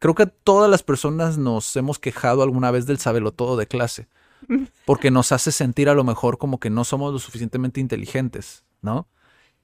Creo 0.00 0.16
que 0.16 0.26
todas 0.26 0.68
las 0.68 0.82
personas 0.82 1.38
nos 1.38 1.76
hemos 1.76 2.00
quejado 2.00 2.42
alguna 2.42 2.72
vez 2.72 2.86
del 2.86 2.98
todo 2.98 3.56
de 3.56 3.68
clase, 3.68 4.08
porque 4.84 5.12
nos 5.12 5.30
hace 5.30 5.52
sentir 5.52 5.88
a 5.88 5.94
lo 5.94 6.02
mejor 6.02 6.38
como 6.38 6.58
que 6.58 6.70
no 6.70 6.82
somos 6.82 7.12
lo 7.12 7.20
suficientemente 7.20 7.78
inteligentes, 7.78 8.64
¿no? 8.80 9.06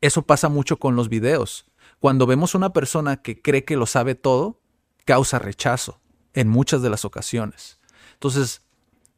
Eso 0.00 0.22
pasa 0.22 0.48
mucho 0.48 0.76
con 0.76 0.94
los 0.94 1.08
videos. 1.08 1.66
Cuando 1.98 2.24
vemos 2.24 2.54
una 2.54 2.72
persona 2.72 3.20
que 3.20 3.42
cree 3.42 3.64
que 3.64 3.76
lo 3.76 3.86
sabe 3.86 4.14
todo, 4.14 4.60
causa 5.04 5.40
rechazo 5.40 5.98
en 6.34 6.48
muchas 6.48 6.82
de 6.82 6.90
las 6.90 7.04
ocasiones. 7.04 7.78
Entonces, 8.14 8.62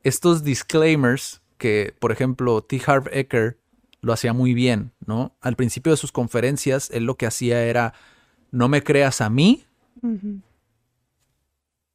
estos 0.03 0.43
disclaimers 0.45 1.43
que, 1.59 1.95
por 1.99 2.13
ejemplo, 2.13 2.63
T. 2.63 2.81
Harv 2.87 3.09
Eker 3.13 3.59
lo 4.01 4.13
hacía 4.13 4.33
muy 4.33 4.55
bien, 4.55 4.93
¿no? 5.05 5.37
Al 5.41 5.57
principio 5.57 5.93
de 5.93 5.97
sus 5.97 6.13
conferencias, 6.13 6.91
él 6.91 7.05
lo 7.05 7.17
que 7.17 7.27
hacía 7.27 7.63
era, 7.65 7.93
no 8.51 8.69
me 8.69 8.83
creas 8.83 9.21
a 9.21 9.29
mí, 9.29 9.67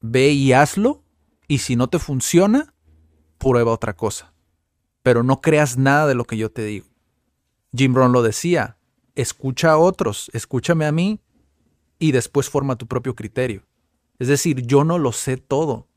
ve 0.02 0.30
y 0.30 0.54
hazlo, 0.54 1.04
y 1.48 1.60
si 1.60 1.76
no 1.76 1.90
te 1.90 2.00
funciona, 2.00 2.74
prueba 3.38 3.72
otra 3.72 3.96
cosa. 3.96 4.34
Pero 5.02 5.24
no 5.24 5.42
creas 5.42 5.78
nada 5.78 6.08
de 6.08 6.16
lo 6.16 6.26
que 6.26 6.38
yo 6.38 6.52
te 6.52 6.64
digo. 6.64 6.88
Jim 7.76 7.94
Brown 7.94 8.12
lo 8.12 8.22
decía, 8.22 8.78
escucha 9.16 9.72
a 9.72 9.78
otros, 9.78 10.30
escúchame 10.34 10.86
a 10.86 10.92
mí, 10.92 11.20
y 11.98 12.12
después 12.12 12.50
forma 12.50 12.76
tu 12.76 12.88
propio 12.88 13.16
criterio. 13.16 13.64
Es 14.20 14.28
decir, 14.28 14.66
yo 14.66 14.84
no 14.84 14.98
lo 14.98 15.12
sé 15.12 15.38
todo. 15.38 15.88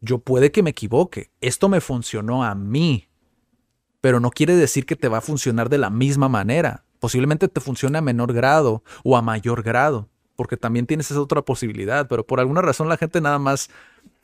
Yo 0.00 0.18
puede 0.18 0.50
que 0.50 0.62
me 0.62 0.70
equivoque. 0.70 1.30
Esto 1.40 1.68
me 1.68 1.80
funcionó 1.80 2.42
a 2.44 2.54
mí. 2.54 3.08
pero 4.00 4.20
no 4.20 4.30
quiere 4.30 4.56
decir 4.56 4.86
que 4.86 4.96
te 4.96 5.08
va 5.08 5.18
a 5.18 5.22
funcionar 5.22 5.68
de 5.68 5.78
la 5.78 5.90
misma 5.90 6.28
manera. 6.28 6.84
Posiblemente 6.98 7.48
te 7.48 7.60
funcione 7.60 7.98
a 7.98 8.02
menor 8.02 8.32
grado 8.32 8.82
o 9.04 9.16
a 9.16 9.22
mayor 9.22 9.62
grado, 9.62 10.08
porque 10.36 10.56
también 10.56 10.86
tienes 10.86 11.10
esa 11.10 11.20
otra 11.20 11.42
posibilidad, 11.42 12.08
pero 12.08 12.26
por 12.26 12.40
alguna 12.40 12.62
razón 12.62 12.88
la 12.88 12.96
gente 12.96 13.20
nada 13.20 13.38
más 13.38 13.70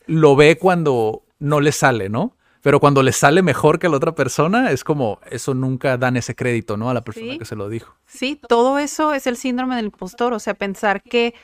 lo 0.07 0.37
ve 0.37 0.59
cuando 0.59 1.23
no 1.39 1.61
le 1.61 1.73
sale, 1.73 2.09
¿no? 2.09 2.37
Pero 2.63 2.81
cuando 2.81 3.03
le 3.03 3.13
sale 3.13 3.43
mejor 3.43 3.79
que 3.79 3.87
a 3.87 3.91
la 3.91 3.97
otra 3.97 4.15
persona, 4.15 4.73
es 4.73 4.83
como, 4.83 5.21
eso 5.31 5.55
nunca 5.55 5.97
dan 5.99 6.17
ese 6.17 6.35
crédito, 6.35 6.77
¿no? 6.77 6.91
A 6.91 6.95
la 6.95 7.03
persona 7.03 7.39
que 7.39 7.45
se 7.45 7.55
lo 7.55 7.69
dijo. 7.69 7.95
Sí, 8.07 8.41
todo 8.49 8.79
eso 8.79 9.15
es 9.15 9.27
el 9.27 9.37
síndrome 9.37 9.77
del 9.77 9.87
impostor, 9.87 10.33
o 10.33 10.39
sea, 10.41 10.55
pensar 10.55 11.03
que, 11.03 11.35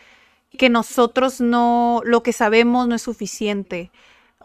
que 0.59 0.69
nosotros 0.69 1.41
no, 1.41 2.01
lo 2.05 2.23
que 2.23 2.33
sabemos 2.33 2.87
no 2.89 2.95
es 2.95 3.03
suficiente 3.03 3.91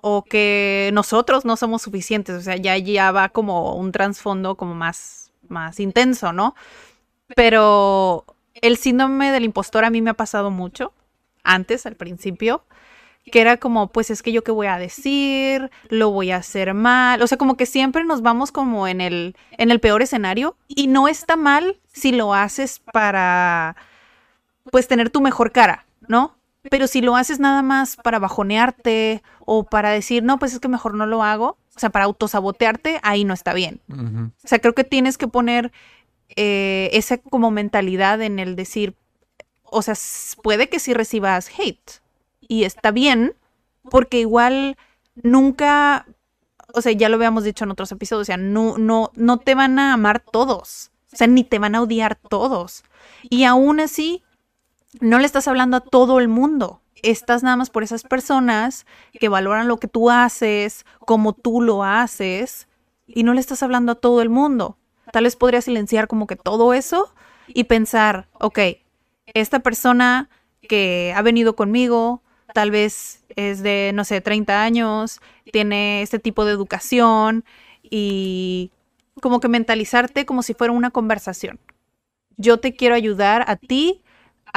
o 0.01 0.23
que 0.23 0.89
nosotros 0.93 1.45
no 1.45 1.57
somos 1.57 1.81
suficientes, 1.81 2.35
o 2.35 2.41
sea, 2.41 2.55
ya, 2.55 2.77
ya 2.77 3.11
va 3.11 3.29
como 3.29 3.75
un 3.75 3.91
trasfondo 3.91 4.55
como 4.55 4.75
más, 4.75 5.31
más 5.49 5.79
intenso, 5.79 6.33
¿no? 6.33 6.55
Pero 7.35 8.25
el 8.55 8.77
síndrome 8.77 9.31
del 9.31 9.43
impostor 9.43 9.85
a 9.85 9.89
mí 9.89 10.01
me 10.01 10.11
ha 10.11 10.15
pasado 10.15 10.51
mucho, 10.51 10.93
antes, 11.43 11.85
al 11.85 11.95
principio, 11.95 12.63
que 13.31 13.41
era 13.41 13.57
como, 13.57 13.87
pues 13.87 14.09
es 14.09 14.23
que 14.23 14.31
yo 14.31 14.43
qué 14.43 14.51
voy 14.51 14.67
a 14.67 14.77
decir, 14.77 15.69
lo 15.89 16.11
voy 16.11 16.31
a 16.31 16.37
hacer 16.37 16.73
mal, 16.73 17.21
o 17.21 17.27
sea, 17.27 17.37
como 17.37 17.57
que 17.57 17.65
siempre 17.65 18.03
nos 18.03 18.21
vamos 18.21 18.51
como 18.51 18.87
en 18.87 19.01
el, 19.01 19.35
en 19.57 19.71
el 19.71 19.79
peor 19.79 20.01
escenario 20.01 20.55
y 20.67 20.87
no 20.87 21.07
está 21.07 21.35
mal 21.35 21.77
si 21.91 22.11
lo 22.11 22.33
haces 22.33 22.79
para, 22.93 23.75
pues, 24.71 24.87
tener 24.87 25.09
tu 25.09 25.21
mejor 25.21 25.51
cara, 25.51 25.86
¿no? 26.07 26.37
Pero 26.69 26.87
si 26.87 27.01
lo 27.01 27.15
haces 27.15 27.39
nada 27.39 27.61
más 27.61 27.95
para 27.95 28.19
bajonearte 28.19 29.23
o 29.45 29.63
para 29.63 29.91
decir, 29.91 30.23
no, 30.23 30.37
pues 30.39 30.53
es 30.53 30.59
que 30.59 30.67
mejor 30.67 30.93
no 30.93 31.05
lo 31.05 31.23
hago, 31.23 31.57
o 31.75 31.79
sea, 31.79 31.89
para 31.89 32.05
autosabotearte, 32.05 32.99
ahí 33.03 33.23
no 33.23 33.33
está 33.33 33.53
bien. 33.53 33.81
O 34.43 34.47
sea, 34.47 34.59
creo 34.59 34.73
que 34.73 34.83
tienes 34.83 35.17
que 35.17 35.27
poner 35.27 35.71
eh, 36.35 36.89
esa 36.93 37.17
como 37.17 37.51
mentalidad 37.51 38.21
en 38.21 38.39
el 38.39 38.55
decir, 38.55 38.95
o 39.63 39.81
sea, 39.81 39.93
puede 40.41 40.69
que 40.69 40.79
sí 40.79 40.93
recibas 40.93 41.49
hate 41.57 42.01
y 42.47 42.63
está 42.63 42.91
bien, 42.91 43.35
porque 43.89 44.19
igual 44.19 44.77
nunca, 45.15 46.05
o 46.73 46.81
sea, 46.81 46.91
ya 46.91 47.09
lo 47.09 47.15
habíamos 47.15 47.43
dicho 47.43 47.63
en 47.63 47.71
otros 47.71 47.91
episodios, 47.91 48.23
o 48.23 48.25
sea, 48.25 48.37
no, 48.37 48.77
no, 48.77 49.11
no 49.15 49.37
te 49.37 49.55
van 49.55 49.79
a 49.79 49.93
amar 49.93 50.19
todos, 50.19 50.91
o 51.13 51.15
sea, 51.15 51.27
ni 51.27 51.43
te 51.43 51.59
van 51.59 51.75
a 51.75 51.81
odiar 51.81 52.15
todos. 52.15 52.83
Y 53.29 53.43
aún 53.43 53.79
así, 53.79 54.23
no 55.01 55.19
le 55.19 55.25
estás 55.25 55.47
hablando 55.47 55.77
a 55.77 55.81
todo 55.81 56.19
el 56.19 56.27
mundo. 56.27 56.81
Estás 57.03 57.43
nada 57.43 57.55
más 57.55 57.69
por 57.69 57.83
esas 57.83 58.03
personas 58.03 58.85
que 59.19 59.29
valoran 59.29 59.67
lo 59.67 59.77
que 59.77 59.87
tú 59.87 60.09
haces, 60.09 60.85
como 60.99 61.33
tú 61.33 61.61
lo 61.61 61.83
haces, 61.83 62.67
y 63.05 63.23
no 63.23 63.33
le 63.33 63.39
estás 63.39 63.63
hablando 63.63 63.93
a 63.93 63.95
todo 63.95 64.21
el 64.21 64.29
mundo. 64.29 64.77
Tal 65.11 65.23
vez 65.23 65.35
podría 65.35 65.61
silenciar 65.61 66.07
como 66.07 66.27
que 66.27 66.35
todo 66.35 66.73
eso 66.73 67.13
y 67.47 67.65
pensar, 67.65 68.27
ok, 68.33 68.59
esta 69.33 69.59
persona 69.59 70.29
que 70.67 71.13
ha 71.15 71.21
venido 71.21 71.55
conmigo, 71.55 72.21
tal 72.53 72.71
vez 72.71 73.23
es 73.35 73.61
de, 73.63 73.91
no 73.93 74.03
sé, 74.03 74.19
30 74.19 74.63
años, 74.63 75.21
tiene 75.51 76.01
este 76.01 76.19
tipo 76.19 76.43
de 76.43 76.51
educación 76.51 77.45
y 77.83 78.71
como 79.21 79.39
que 79.39 79.47
mentalizarte 79.47 80.25
como 80.25 80.43
si 80.43 80.53
fuera 80.53 80.73
una 80.73 80.91
conversación. 80.91 81.59
Yo 82.35 82.59
te 82.59 82.75
quiero 82.75 82.95
ayudar 82.95 83.45
a 83.47 83.55
ti 83.55 84.03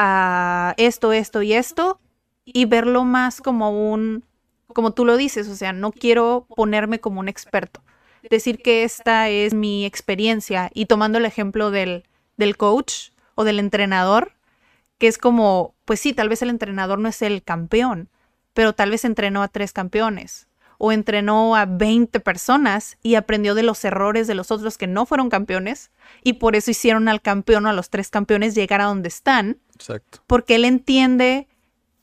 a 0.03 0.75
esto, 0.79 1.13
esto 1.13 1.43
y 1.43 1.53
esto 1.53 2.01
y 2.47 2.65
verlo 2.65 3.05
más 3.05 3.43
como 3.43 3.93
un, 3.93 4.25
como 4.69 4.93
tú 4.93 5.05
lo 5.05 5.19
dices, 5.19 5.47
o 5.49 5.55
sea, 5.55 5.75
no 5.75 5.93
quiero 5.93 6.47
ponerme 6.57 7.01
como 7.01 7.21
un 7.21 7.29
experto. 7.29 7.83
Decir 8.29 8.63
que 8.63 8.85
esta 8.85 9.29
es 9.29 9.53
mi 9.53 9.85
experiencia 9.85 10.71
y 10.73 10.87
tomando 10.87 11.19
el 11.19 11.27
ejemplo 11.27 11.71
del, 11.71 12.05
del 12.39 12.57
coach 12.57 13.11
o 13.35 13.45
del 13.45 13.59
entrenador, 13.59 14.33
que 14.99 15.07
es 15.07 15.19
como, 15.19 15.75
pues 15.85 16.01
sí, 16.01 16.15
tal 16.15 16.31
vez 16.31 16.41
el 16.41 16.51
entrenador 16.51 16.99
no 16.99 17.09
es 17.09 17.21
el 17.21 17.43
campeón, 17.43 18.09
pero 18.55 18.75
tal 18.75 18.91
vez 18.91 19.05
entrenó 19.05 19.43
a 19.43 19.49
tres 19.49 19.73
campeones 19.73 20.49
o 20.83 20.93
entrenó 20.93 21.57
a 21.57 21.67
20 21.67 22.21
personas 22.21 22.97
y 23.03 23.17
aprendió 23.17 23.55
de 23.55 23.63
los 23.63 23.85
errores 23.85 24.27
de 24.27 24.35
los 24.35 24.51
otros 24.51 24.79
que 24.79 24.87
no 24.87 25.05
fueron 25.05 25.29
campeones 25.29 25.91
y 26.23 26.35
por 26.35 26.57
eso 26.57 26.71
hicieron 26.71 27.07
al 27.09 27.21
campeón 27.21 27.67
o 27.67 27.69
a 27.69 27.75
los 27.75 27.91
tres 27.91 28.09
campeones 28.09 28.55
llegar 28.55 28.81
a 28.81 28.87
donde 28.87 29.09
están. 29.09 29.59
Exacto. 29.81 30.21
Porque 30.27 30.57
él 30.57 30.67
entiende 30.67 31.49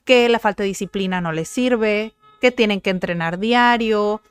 que 0.04 0.28
la 0.30 0.40
falta 0.40 0.64
de 0.64 0.70
disciplina 0.70 1.22
no 1.22 1.32
les 1.32 1.48
sirve, 1.48 2.14
que 2.42 2.52
tienen 2.52 2.82
que 2.82 2.90
entrenar 2.90 3.38
diario, 3.38 4.22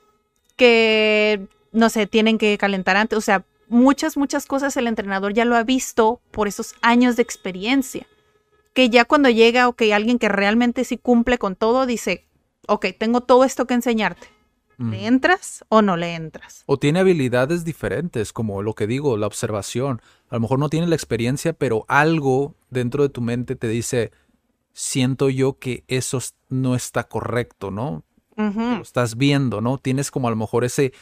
que, 0.57 1.47
no 1.71 1.89
sé, 1.89 2.07
tienen 2.07 2.37
que 2.37 2.57
calentar 2.57 2.97
antes, 2.97 3.17
o 3.17 3.21
sea, 3.21 3.45
muchas, 3.69 4.17
muchas 4.17 4.45
cosas 4.45 4.75
el 4.75 4.87
entrenador 4.87 5.33
ya 5.33 5.45
lo 5.45 5.55
ha 5.55 5.63
visto 5.63 6.19
por 6.31 6.47
esos 6.47 6.75
años 6.81 7.15
de 7.15 7.23
experiencia. 7.23 8.05
Que 8.73 8.89
ya 8.89 9.05
cuando 9.05 9.29
llega, 9.29 9.67
ok, 9.67 9.83
alguien 9.93 10.19
que 10.19 10.29
realmente 10.29 10.83
sí 10.83 10.97
cumple 10.97 11.37
con 11.37 11.55
todo, 11.55 11.85
dice, 11.85 12.25
ok, 12.67 12.87
tengo 12.97 13.21
todo 13.21 13.43
esto 13.43 13.65
que 13.65 13.73
enseñarte 13.73 14.27
¿Le 14.77 15.07
entras 15.07 15.65
o 15.69 15.81
no 15.81 15.97
le 15.97 16.13
entras? 16.13 16.63
O 16.67 16.77
tiene 16.77 16.99
habilidades 16.99 17.65
diferentes, 17.65 18.31
como 18.31 18.61
lo 18.61 18.75
que 18.75 18.85
digo, 18.85 19.17
la 19.17 19.25
observación. 19.25 20.01
A 20.29 20.35
lo 20.35 20.41
mejor 20.41 20.59
no 20.59 20.69
tiene 20.69 20.87
la 20.87 20.95
experiencia, 20.95 21.53
pero 21.53 21.85
algo 21.87 22.55
dentro 22.69 23.03
de 23.03 23.09
tu 23.09 23.21
mente 23.21 23.55
te 23.55 23.67
dice, 23.67 24.11
siento 24.73 25.29
yo 25.29 25.57
que 25.57 25.83
eso 25.87 26.19
no 26.49 26.75
está 26.75 27.05
correcto, 27.05 27.71
¿no? 27.71 28.03
Lo 28.35 28.81
estás 28.81 29.17
viendo, 29.17 29.61
¿no? 29.61 29.79
Tienes 29.79 30.11
como 30.11 30.27
a 30.27 30.31
lo 30.31 30.37
mejor 30.37 30.63
ese... 30.63 30.93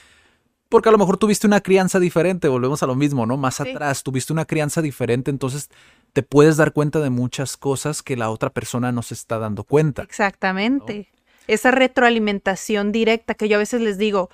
Porque 0.69 0.89
a 0.89 0.91
lo 0.91 0.97
mejor 0.97 1.17
tuviste 1.17 1.45
una 1.45 1.61
crianza 1.61 1.99
diferente, 1.99 2.47
volvemos 2.47 2.82
a 2.82 2.88
lo 2.88 2.95
mismo, 2.95 3.26
¿no? 3.26 3.38
Más 3.38 3.61
atrás, 3.61 4.03
tuviste 4.03 4.34
una 4.34 4.45
crianza 4.45 4.82
diferente, 4.82 5.30
entonces 5.30 5.69
te 6.13 6.23
puedes 6.23 6.57
dar 6.57 6.73
cuenta 6.73 6.99
de 7.01 7.09
muchas 7.09 7.57
cosas 7.57 8.01
que 8.01 8.15
la 8.15 8.30
otra 8.30 8.51
persona 8.51 8.91
no 8.91 9.01
se 9.01 9.13
está 9.13 9.38
dando 9.38 9.63
cuenta. 9.63 10.01
Exactamente 10.01 11.09
esa 11.47 11.71
retroalimentación 11.71 12.91
directa 12.91 13.36
que 13.36 13.47
yo 13.47 13.57
a 13.57 13.59
veces 13.59 13.82
les 13.82 13.97
digo, 13.97 14.30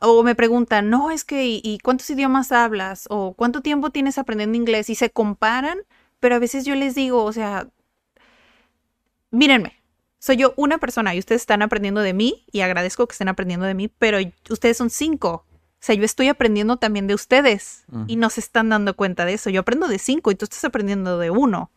o 0.00 0.22
me 0.22 0.34
preguntan, 0.34 0.90
no, 0.90 1.10
es 1.10 1.24
que, 1.24 1.44
¿y, 1.62 1.78
cuántos 1.82 2.08
idiomas 2.10 2.52
hablas? 2.52 3.06
O 3.10 3.34
¿cuánto 3.34 3.60
tiempo 3.62 3.90
tienes 3.90 4.18
aprendiendo 4.18 4.56
inglés? 4.56 4.90
Y 4.90 4.94
se 4.94 5.10
comparan, 5.10 5.78
pero 6.20 6.34
a 6.34 6.38
veces 6.38 6.64
yo 6.64 6.74
les 6.74 6.94
digo, 6.94 7.24
o 7.24 7.32
sea, 7.32 7.68
mírenme, 9.30 9.74
soy 10.18 10.36
yo 10.36 10.54
una 10.56 10.78
persona 10.78 11.14
y 11.14 11.18
ustedes 11.18 11.42
están 11.42 11.62
aprendiendo 11.62 12.00
de 12.00 12.12
mí 12.12 12.44
y 12.50 12.60
agradezco 12.60 13.06
que 13.06 13.12
estén 13.12 13.28
aprendiendo 13.28 13.66
de 13.66 13.74
mí, 13.74 13.88
pero 13.88 14.18
ustedes 14.50 14.76
son 14.76 14.90
cinco. 14.90 15.44
O 15.48 15.86
sea, 15.86 15.94
yo 15.94 16.04
estoy 16.04 16.28
aprendiendo 16.28 16.78
también 16.78 17.06
de 17.06 17.14
ustedes 17.14 17.84
y 18.06 18.16
no 18.16 18.30
se 18.30 18.40
están 18.40 18.70
dando 18.70 18.96
cuenta 18.96 19.24
de 19.24 19.34
eso. 19.34 19.50
Yo 19.50 19.60
aprendo 19.60 19.88
de 19.88 19.98
cinco 19.98 20.30
y 20.30 20.34
tú 20.34 20.44
estás 20.44 20.64
aprendiendo 20.64 21.18
de 21.18 21.30
uno. 21.30 21.70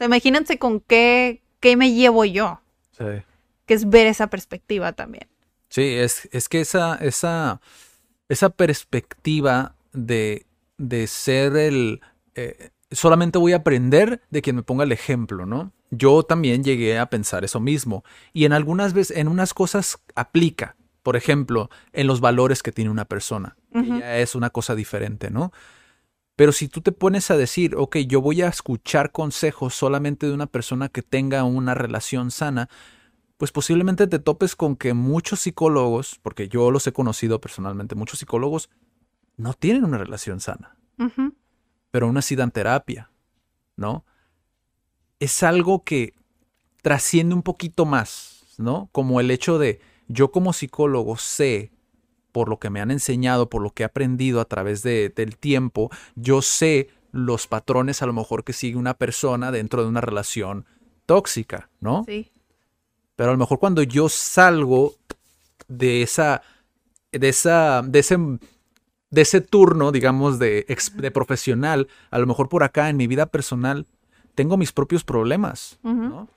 imagínense 0.00 0.58
con 0.58 0.80
qué, 0.80 1.42
qué 1.60 1.76
me 1.76 1.92
llevo 1.92 2.24
yo. 2.24 2.60
Sí 2.96 3.22
que 3.66 3.74
es 3.74 3.88
ver 3.88 4.06
esa 4.06 4.28
perspectiva 4.28 4.92
también. 4.92 5.28
Sí, 5.72 5.94
es, 5.94 6.28
es 6.32 6.50
que 6.50 6.60
esa, 6.60 6.96
esa, 6.96 7.62
esa 8.28 8.50
perspectiva 8.50 9.74
de, 9.94 10.44
de 10.76 11.06
ser 11.06 11.56
el... 11.56 12.02
Eh, 12.34 12.68
solamente 12.90 13.38
voy 13.38 13.54
a 13.54 13.56
aprender 13.56 14.20
de 14.28 14.42
quien 14.42 14.56
me 14.56 14.62
ponga 14.62 14.84
el 14.84 14.92
ejemplo, 14.92 15.46
¿no? 15.46 15.72
Yo 15.90 16.24
también 16.24 16.62
llegué 16.62 16.98
a 16.98 17.06
pensar 17.06 17.42
eso 17.42 17.58
mismo. 17.58 18.04
Y 18.34 18.44
en 18.44 18.52
algunas 18.52 18.92
veces, 18.92 19.16
en 19.16 19.28
unas 19.28 19.54
cosas 19.54 19.98
aplica. 20.14 20.76
Por 21.02 21.16
ejemplo, 21.16 21.70
en 21.94 22.06
los 22.06 22.20
valores 22.20 22.62
que 22.62 22.72
tiene 22.72 22.90
una 22.90 23.06
persona. 23.06 23.56
ya 23.72 24.18
es 24.18 24.34
una 24.34 24.50
cosa 24.50 24.74
diferente, 24.74 25.30
¿no? 25.30 25.52
Pero 26.36 26.52
si 26.52 26.68
tú 26.68 26.82
te 26.82 26.92
pones 26.92 27.30
a 27.30 27.38
decir, 27.38 27.76
ok, 27.76 27.96
yo 28.06 28.20
voy 28.20 28.42
a 28.42 28.48
escuchar 28.48 29.10
consejos 29.10 29.74
solamente 29.74 30.26
de 30.26 30.34
una 30.34 30.48
persona 30.48 30.90
que 30.90 31.00
tenga 31.00 31.44
una 31.44 31.72
relación 31.72 32.30
sana, 32.30 32.68
pues 33.42 33.50
posiblemente 33.50 34.06
te 34.06 34.20
topes 34.20 34.54
con 34.54 34.76
que 34.76 34.94
muchos 34.94 35.40
psicólogos, 35.40 36.20
porque 36.22 36.46
yo 36.48 36.70
los 36.70 36.86
he 36.86 36.92
conocido 36.92 37.40
personalmente, 37.40 37.96
muchos 37.96 38.20
psicólogos 38.20 38.70
no 39.36 39.52
tienen 39.52 39.82
una 39.82 39.98
relación 39.98 40.38
sana, 40.38 40.76
pero 41.90 42.06
aún 42.06 42.16
así 42.16 42.36
dan 42.36 42.52
terapia, 42.52 43.10
¿no? 43.74 44.04
Es 45.18 45.42
algo 45.42 45.82
que 45.82 46.14
trasciende 46.82 47.34
un 47.34 47.42
poquito 47.42 47.84
más, 47.84 48.54
¿no? 48.58 48.88
Como 48.92 49.18
el 49.18 49.28
hecho 49.32 49.58
de 49.58 49.80
yo 50.06 50.30
como 50.30 50.52
psicólogo 50.52 51.16
sé, 51.16 51.72
por 52.30 52.48
lo 52.48 52.60
que 52.60 52.70
me 52.70 52.80
han 52.80 52.92
enseñado, 52.92 53.50
por 53.50 53.60
lo 53.60 53.70
que 53.70 53.82
he 53.82 53.86
aprendido 53.86 54.40
a 54.40 54.44
través 54.44 54.84
del 54.84 55.36
tiempo, 55.36 55.90
yo 56.14 56.42
sé 56.42 56.90
los 57.10 57.48
patrones 57.48 58.02
a 58.02 58.06
lo 58.06 58.12
mejor 58.12 58.44
que 58.44 58.52
sigue 58.52 58.76
una 58.76 58.94
persona 58.94 59.50
dentro 59.50 59.82
de 59.82 59.88
una 59.88 60.00
relación 60.00 60.64
tóxica, 61.06 61.70
¿no? 61.80 62.04
Sí. 62.06 62.30
Pero 63.22 63.30
a 63.30 63.34
lo 63.34 63.38
mejor 63.38 63.60
cuando 63.60 63.84
yo 63.84 64.08
salgo 64.08 64.96
de 65.68 66.02
esa, 66.02 66.42
de 67.12 67.28
esa, 67.28 67.80
de 67.82 68.00
ese, 68.00 68.16
de 68.16 69.20
ese 69.22 69.40
turno, 69.40 69.92
digamos, 69.92 70.40
de, 70.40 70.66
de 70.96 71.10
profesional, 71.12 71.86
a 72.10 72.18
lo 72.18 72.26
mejor 72.26 72.48
por 72.48 72.64
acá 72.64 72.88
en 72.88 72.96
mi 72.96 73.06
vida 73.06 73.26
personal 73.26 73.86
tengo 74.34 74.56
mis 74.56 74.72
propios 74.72 75.04
problemas, 75.04 75.78
¿no? 75.84 76.28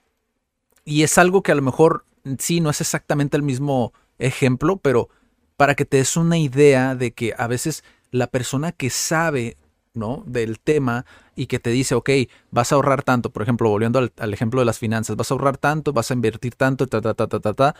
Y 0.84 1.02
es 1.02 1.18
algo 1.18 1.42
que 1.42 1.50
a 1.50 1.56
lo 1.56 1.62
mejor 1.62 2.04
sí 2.38 2.60
no 2.60 2.70
es 2.70 2.80
exactamente 2.80 3.36
el 3.36 3.42
mismo 3.42 3.92
ejemplo, 4.20 4.76
pero 4.76 5.08
para 5.56 5.74
que 5.74 5.86
te 5.86 5.96
des 5.96 6.16
una 6.16 6.38
idea 6.38 6.94
de 6.94 7.10
que 7.10 7.34
a 7.36 7.48
veces 7.48 7.82
la 8.12 8.28
persona 8.28 8.70
que 8.70 8.90
sabe, 8.90 9.56
¿no? 9.96 10.22
Del 10.26 10.60
tema 10.60 11.04
y 11.34 11.46
que 11.46 11.58
te 11.58 11.70
dice, 11.70 11.94
ok, 11.96 12.10
vas 12.50 12.70
a 12.70 12.76
ahorrar 12.76 13.02
tanto, 13.02 13.30
por 13.30 13.42
ejemplo, 13.42 13.68
volviendo 13.68 13.98
al, 13.98 14.12
al 14.18 14.32
ejemplo 14.32 14.60
de 14.60 14.66
las 14.66 14.78
finanzas, 14.78 15.16
vas 15.16 15.30
a 15.30 15.34
ahorrar 15.34 15.56
tanto, 15.58 15.92
vas 15.92 16.10
a 16.10 16.14
invertir 16.14 16.54
tanto, 16.54 16.86
ta, 16.86 17.00
ta, 17.00 17.14
ta, 17.14 17.26
ta, 17.26 17.40
ta, 17.40 17.54
ta, 17.54 17.74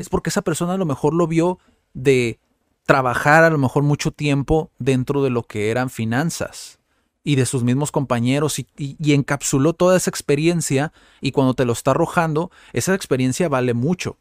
es 0.00 0.08
porque 0.08 0.30
esa 0.30 0.42
persona 0.42 0.74
a 0.74 0.78
lo 0.78 0.84
mejor 0.86 1.14
lo 1.14 1.26
vio 1.26 1.58
de 1.94 2.38
trabajar 2.86 3.44
a 3.44 3.50
lo 3.50 3.58
mejor 3.58 3.82
mucho 3.84 4.10
tiempo 4.10 4.70
dentro 4.78 5.22
de 5.22 5.30
lo 5.30 5.42
que 5.44 5.70
eran 5.70 5.90
finanzas 5.90 6.78
y 7.22 7.36
de 7.36 7.46
sus 7.46 7.62
mismos 7.62 7.92
compañeros 7.92 8.58
y, 8.58 8.66
y- 8.76 8.96
y 8.98 9.12
encapsuló 9.14 9.74
toda 9.74 9.96
esa 9.96 10.10
experiencia 10.10 10.92
y 11.20 11.30
cuando 11.32 11.54
te 11.54 11.64
lo 11.64 11.72
está 11.72 11.92
arrojando, 11.92 12.50
esa 12.72 12.94
experiencia 12.94 13.48
vale 13.48 13.74
mucho, 13.74 14.16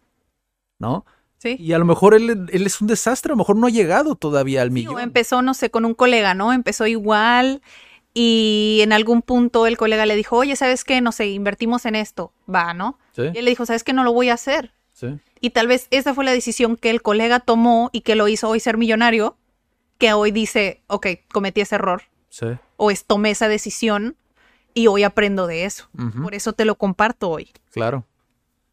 ¿no? 0.80 1.06
Sí. 1.40 1.56
Y 1.60 1.74
a 1.74 1.80
lo 1.80 1.86
mejor 1.86 2.14
él, 2.14 2.48
él 2.52 2.66
es 2.68 2.80
un 2.82 2.88
desastre, 2.88 3.32
a 3.32 3.34
lo 3.34 3.38
mejor 3.38 3.56
no 3.56 3.66
ha 3.66 3.72
llegado 3.72 4.14
todavía 4.16 4.62
al 4.62 4.68
Sí, 4.68 4.72
o 4.72 4.74
millón. 4.92 5.00
empezó, 5.00 5.42
no 5.42 5.54
sé, 5.56 5.72
con 5.72 5.86
un 5.86 5.94
colega, 5.96 6.34
¿no? 6.36 6.54
Empezó 6.54 6.86
igual 6.86 7.62
y 8.14 8.80
en 8.84 8.92
algún 8.94 9.22
punto 9.22 9.66
el 9.66 9.78
colega 9.78 10.06
le 10.06 10.16
dijo, 10.16 10.36
oye, 10.38 10.56
¿sabes 10.56 10.84
qué? 10.84 11.00
No 11.02 11.12
sé, 11.12 11.28
invertimos 11.30 11.86
en 11.86 11.96
esto. 11.96 12.34
Va, 12.54 12.74
¿no? 12.74 13.00
Sí, 13.16 13.24
Y 13.34 13.38
él 13.38 13.46
le 13.46 13.52
dijo, 13.52 13.66
¿sabes 13.66 13.84
qué? 13.84 13.94
No 13.94 14.04
lo 14.04 14.14
voy 14.14 14.30
a 14.30 14.34
hacer. 14.36 14.74
Y 15.40 15.52
tal 15.52 15.68
vez 15.68 15.88
esa 15.92 16.14
fue 16.14 16.26
la 16.26 16.34
decisión 16.34 16.76
que 16.76 16.90
el 16.90 17.02
colega 17.02 17.40
tomó 17.40 17.90
y 17.94 18.02
que 18.02 18.16
lo 18.16 18.28
hizo 18.28 18.50
hoy 18.50 18.60
ser 18.60 18.76
millonario, 18.78 19.38
que 19.98 20.12
hoy 20.12 20.32
dice, 20.32 20.82
ok, 20.88 21.08
cometí 21.32 21.62
ese 21.62 21.76
error 21.76 22.04
sí. 22.30 22.48
o 22.76 22.92
es, 22.92 23.06
tomé 23.06 23.30
esa 23.32 23.48
decisión 23.48 24.18
y 24.74 24.88
hoy 24.88 25.04
aprendo 25.04 25.48
de 25.48 25.64
eso. 25.64 25.88
Por 26.22 26.36
eso 26.36 26.52
te 26.52 26.66
lo 26.66 26.76
comparto 26.76 27.30
hoy. 27.30 27.50
Claro. 27.72 28.04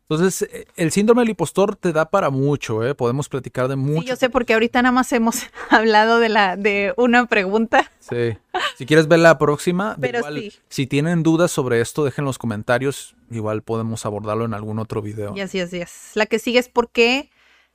Entonces, 0.09 0.43
eh, 0.53 0.67
el 0.77 0.93
síndrome 0.93 1.23
del 1.23 1.31
impostor 1.31 1.75
te 1.75 1.93
da 1.93 2.11
para 2.11 2.31
mucho, 2.31 2.87
¿eh? 2.87 2.95
Podemos 2.95 3.29
platicar 3.29 3.67
de 3.67 3.75
mucho. 3.75 4.03
Sí, 4.03 4.07
yo 4.07 4.17
sé 4.17 4.31
porque 4.31 4.55
ahorita 4.55 4.81
nada 4.81 4.93
más 4.93 5.13
hemos 5.13 5.43
hablado 5.71 6.21
de 6.21 6.29
la 6.29 6.57
de 6.57 6.95
una 6.97 7.27
pregunta. 7.27 7.91
Sí. 7.99 8.39
Si 8.77 8.87
quieres 8.87 9.09
ver 9.09 9.19
la 9.19 9.37
próxima, 9.37 9.97
Pero 10.01 10.19
igual, 10.19 10.39
sí. 10.39 10.53
si 10.69 10.87
tienen 10.87 11.25
dudas 11.25 11.51
sobre 11.51 11.81
esto, 11.81 12.05
dejen 12.05 12.25
los 12.25 12.39
comentarios. 12.39 13.17
Igual 13.33 13.63
podemos 13.63 14.07
abordarlo 14.07 14.45
en 14.45 14.55
algún 14.55 14.79
otro 14.79 15.03
video. 15.03 15.35
Y 15.37 15.41
así, 15.41 15.59
así 15.59 15.79
es. 15.79 16.13
La 16.15 16.27
que 16.27 16.39
sigue 16.39 16.61
es 16.61 16.69
por 16.69 16.91
qué, 16.91 17.31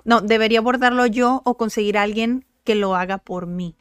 no, 0.06 0.22
debería 0.22 0.60
abordarlo 0.60 1.06
yo 1.08 1.42
o 1.44 1.58
conseguir 1.58 1.98
a 1.98 2.04
alguien 2.04 2.46
que 2.64 2.76
lo 2.76 2.96
haga 2.96 3.18
por 3.18 3.46
mí. 3.46 3.76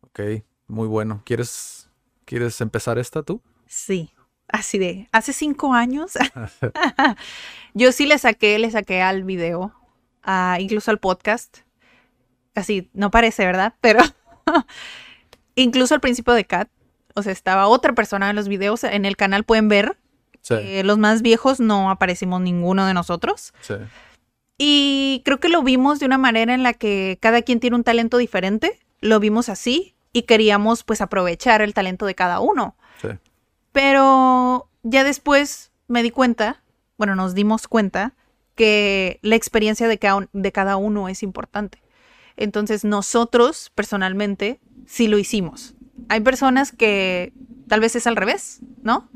Ok, 0.00 0.20
muy 0.66 0.88
bueno. 0.88 1.20
¿Quieres, 1.26 1.90
¿Quieres 2.24 2.58
empezar 2.62 2.98
esta 2.98 3.22
tú? 3.22 3.42
Sí, 3.66 4.13
así 4.48 4.78
de, 4.78 5.08
hace 5.12 5.32
cinco 5.32 5.74
años, 5.74 6.12
yo 7.74 7.92
sí 7.92 8.06
le 8.06 8.18
saqué, 8.18 8.58
le 8.58 8.70
saqué 8.70 9.02
al 9.02 9.24
video, 9.24 9.74
incluso 10.58 10.90
al 10.90 10.98
podcast. 10.98 11.58
Así, 12.54 12.88
no 12.92 13.10
parece, 13.10 13.44
¿verdad? 13.44 13.74
Pero 13.80 14.00
incluso 15.54 15.94
al 15.94 16.00
principio 16.00 16.34
de 16.34 16.44
Cat, 16.44 16.68
o 17.14 17.22
sea, 17.22 17.32
estaba 17.32 17.66
otra 17.66 17.94
persona 17.94 18.30
en 18.30 18.36
los 18.36 18.48
videos, 18.48 18.84
en 18.84 19.04
el 19.04 19.16
canal 19.16 19.44
pueden 19.44 19.68
ver, 19.68 19.96
Sí, 20.44 20.82
los 20.82 20.98
más 20.98 21.22
viejos 21.22 21.58
no 21.58 21.90
aparecimos 21.90 22.38
ninguno 22.42 22.84
de 22.84 22.92
nosotros. 22.92 23.54
sí, 23.62 23.74
Y 24.58 25.22
creo 25.24 25.40
que 25.40 25.48
lo 25.48 25.62
vimos 25.62 26.00
de 26.00 26.06
una 26.06 26.18
manera 26.18 26.52
en 26.52 26.62
la 26.62 26.74
que 26.74 27.16
cada 27.22 27.40
quien 27.40 27.60
tiene 27.60 27.76
un 27.76 27.82
talento 27.82 28.18
diferente, 28.18 28.78
lo 29.00 29.20
vimos 29.20 29.48
así 29.48 29.94
y 30.12 30.22
queríamos 30.22 30.84
pues 30.84 31.00
aprovechar 31.00 31.62
el 31.62 31.72
talento 31.72 32.04
de 32.04 32.14
cada 32.14 32.40
uno. 32.40 32.76
sí. 33.00 33.08
Pero 33.74 34.70
ya 34.84 35.02
después 35.02 35.72
me 35.88 36.04
di 36.04 36.12
cuenta, 36.12 36.62
bueno, 36.96 37.16
nos 37.16 37.34
dimos 37.34 37.66
cuenta 37.66 38.14
que 38.54 39.18
la 39.22 39.34
experiencia 39.34 39.88
de 39.88 39.98
cada, 39.98 40.28
de 40.32 40.52
cada 40.52 40.76
uno 40.76 41.08
es 41.08 41.24
importante. 41.24 41.82
Entonces 42.36 42.84
nosotros 42.84 43.72
personalmente 43.74 44.60
sí 44.86 45.08
lo 45.08 45.18
hicimos. 45.18 45.74
Hay 46.08 46.20
personas 46.20 46.70
que 46.70 47.32
tal 47.66 47.80
vez 47.80 47.96
es 47.96 48.06
al 48.06 48.14
revés, 48.14 48.60
¿no? 48.84 49.08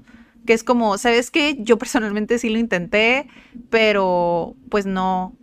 Que 0.44 0.54
es 0.54 0.64
como, 0.64 0.98
¿sabes 0.98 1.30
qué? 1.30 1.56
Yo 1.60 1.78
personalmente 1.78 2.40
sí 2.40 2.48
lo 2.48 2.58
intenté, 2.58 3.28
pero 3.70 4.56
pues 4.70 4.86
no. 4.86 5.36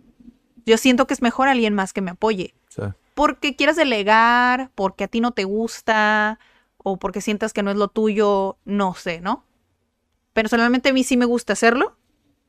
Yo 0.66 0.76
siento 0.76 1.06
que 1.06 1.14
es 1.14 1.22
mejor 1.22 1.48
alguien 1.48 1.72
más 1.72 1.94
que 1.94 2.02
me 2.02 2.10
apoye 2.10 2.54
sí. 2.68 2.82
porque 3.14 3.56
quieras 3.56 3.76
delegar, 3.76 4.72
porque 4.74 5.04
a 5.04 5.08
ti 5.08 5.20
no 5.22 5.30
te 5.30 5.44
gusta 5.44 6.38
o 6.88 7.00
porque 7.00 7.20
sientas 7.20 7.52
que 7.52 7.64
no 7.64 7.72
es 7.72 7.76
lo 7.76 7.88
tuyo, 7.88 8.58
no 8.64 8.94
sé, 8.94 9.20
¿no? 9.20 9.44
Personalmente 10.32 10.90
a 10.90 10.92
mí 10.92 11.02
sí 11.02 11.16
me 11.16 11.24
gusta 11.24 11.54
hacerlo, 11.54 11.96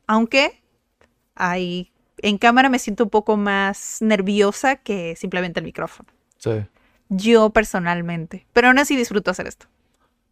aunque 0.06 0.62
ahí 1.34 1.90
en 2.18 2.38
cámara 2.38 2.68
me 2.68 2.78
siento 2.78 3.02
un 3.02 3.10
poco 3.10 3.36
más 3.36 3.98
nerviosa 4.00 4.76
que 4.76 5.16
simplemente 5.16 5.58
el 5.58 5.66
micrófono. 5.66 6.08
sí. 6.38 6.52
Yo 7.08 7.50
personalmente, 7.50 8.46
pero 8.52 8.68
aún 8.68 8.78
así 8.78 8.94
disfruto 8.94 9.30
hacer 9.30 9.48
esto. 9.48 9.66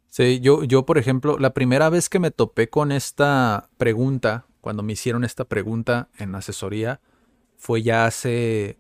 Sí, 0.09 0.41
yo, 0.41 0.63
yo, 0.63 0.85
por 0.85 0.99
ejemplo, 0.99 1.39
la 1.39 1.55
primera 1.55 1.89
vez 1.89 2.09
que 2.09 2.21
me 2.21 2.31
topé 2.31 2.69
con 2.69 2.93
esta 2.93 3.71
pregunta, 3.77 4.45
cuando 4.61 4.83
me 4.83 4.93
hicieron 4.93 5.25
esta 5.25 5.47
pregunta 5.47 6.11
en 6.19 6.35
asesoría, 6.35 7.01
fue 7.57 7.83
ya 7.83 8.05
hace 8.05 8.79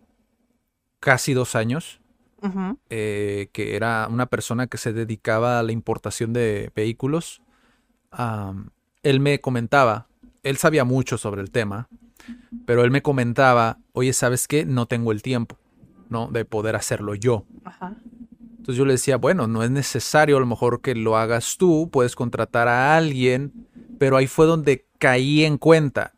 casi 1.00 1.32
dos 1.32 1.56
años, 1.56 2.00
Eh, 2.90 3.48
que 3.52 3.76
era 3.76 4.06
una 4.10 4.26
persona 4.26 4.66
que 4.66 4.78
se 4.78 4.92
dedicaba 4.92 5.58
a 5.58 5.62
la 5.62 5.72
importación 5.72 6.32
de 6.32 6.70
vehículos. 6.74 7.42
Él 9.02 9.20
me 9.20 9.40
comentaba, 9.40 10.06
él 10.42 10.56
sabía 10.56 10.84
mucho 10.84 11.18
sobre 11.18 11.42
el 11.42 11.50
tema, 11.50 11.88
pero 12.64 12.82
él 12.82 12.90
me 12.90 13.02
comentaba, 13.02 13.78
oye, 13.92 14.12
¿sabes 14.12 14.48
qué? 14.48 14.64
No 14.64 14.86
tengo 14.86 15.12
el 15.12 15.22
tiempo, 15.22 15.58
¿no? 16.08 16.28
De 16.28 16.44
poder 16.44 16.76
hacerlo 16.76 17.14
yo. 17.14 17.44
Ajá. 17.64 17.94
Entonces 18.58 18.78
yo 18.78 18.84
le 18.84 18.94
decía, 18.94 19.16
bueno, 19.16 19.46
no 19.46 19.62
es 19.62 19.70
necesario 19.70 20.38
a 20.38 20.40
lo 20.40 20.46
mejor 20.46 20.80
que 20.80 20.96
lo 20.96 21.16
hagas 21.16 21.56
tú, 21.56 21.88
puedes 21.92 22.16
contratar 22.16 22.66
a 22.66 22.96
alguien, 22.96 23.52
pero 23.98 24.16
ahí 24.16 24.26
fue 24.26 24.46
donde 24.46 24.88
caí 24.98 25.44
en 25.44 25.56
cuenta. 25.56 26.15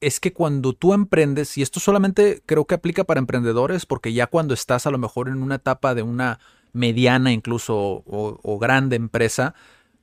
Es 0.00 0.20
que 0.20 0.32
cuando 0.32 0.72
tú 0.72 0.94
emprendes, 0.94 1.58
y 1.58 1.62
esto 1.62 1.78
solamente 1.80 2.42
creo 2.46 2.64
que 2.64 2.74
aplica 2.74 3.04
para 3.04 3.20
emprendedores, 3.20 3.84
porque 3.86 4.12
ya 4.12 4.26
cuando 4.26 4.54
estás 4.54 4.86
a 4.86 4.90
lo 4.90 4.98
mejor 4.98 5.28
en 5.28 5.42
una 5.42 5.56
etapa 5.56 5.94
de 5.94 6.02
una 6.02 6.40
mediana 6.72 7.32
incluso 7.32 8.02
o, 8.06 8.58
grande 8.58 8.96
empresa, 8.96 9.54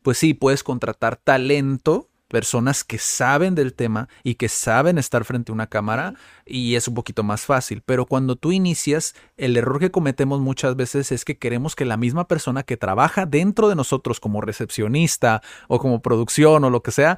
pues 0.03 0.17
sí, 0.17 0.33
puedes 0.33 0.63
contratar 0.63 1.15
talento, 1.15 2.09
personas 2.28 2.84
que 2.84 2.97
saben 2.97 3.55
del 3.55 3.73
tema 3.73 4.09
y 4.23 4.36
que 4.36 4.49
saben 4.49 4.97
estar 4.97 5.23
frente 5.23 5.51
a 5.51 5.55
una 5.55 5.67
cámara 5.67 6.13
y 6.45 6.75
es 6.75 6.88
un 6.88 6.93
poquito 6.93 7.23
más 7.23 7.41
fácil. 7.41 7.82
Pero 7.86 8.05
cuando 8.05 8.36
tú 8.36 8.51
inicias, 8.51 9.15
el 9.38 9.55
error 9.57 9.80
que 9.80 9.91
cometemos 9.91 10.41
muchas 10.41 10.75
veces 10.75 11.11
es 11.11 11.25
que 11.25 11.38
queremos 11.38 11.75
que 11.75 11.86
la 11.86 11.97
misma 11.97 12.28
persona 12.28 12.63
que 12.63 12.78
trabaja 12.78 13.25
dentro 13.25 13.69
de 13.69 13.75
nosotros 13.75 14.19
como 14.19 14.41
recepcionista 14.41 15.41
o 15.67 15.80
como 15.80 16.01
producción 16.01 16.63
o 16.63 16.69
lo 16.69 16.84
que 16.84 16.91
sea, 16.91 17.17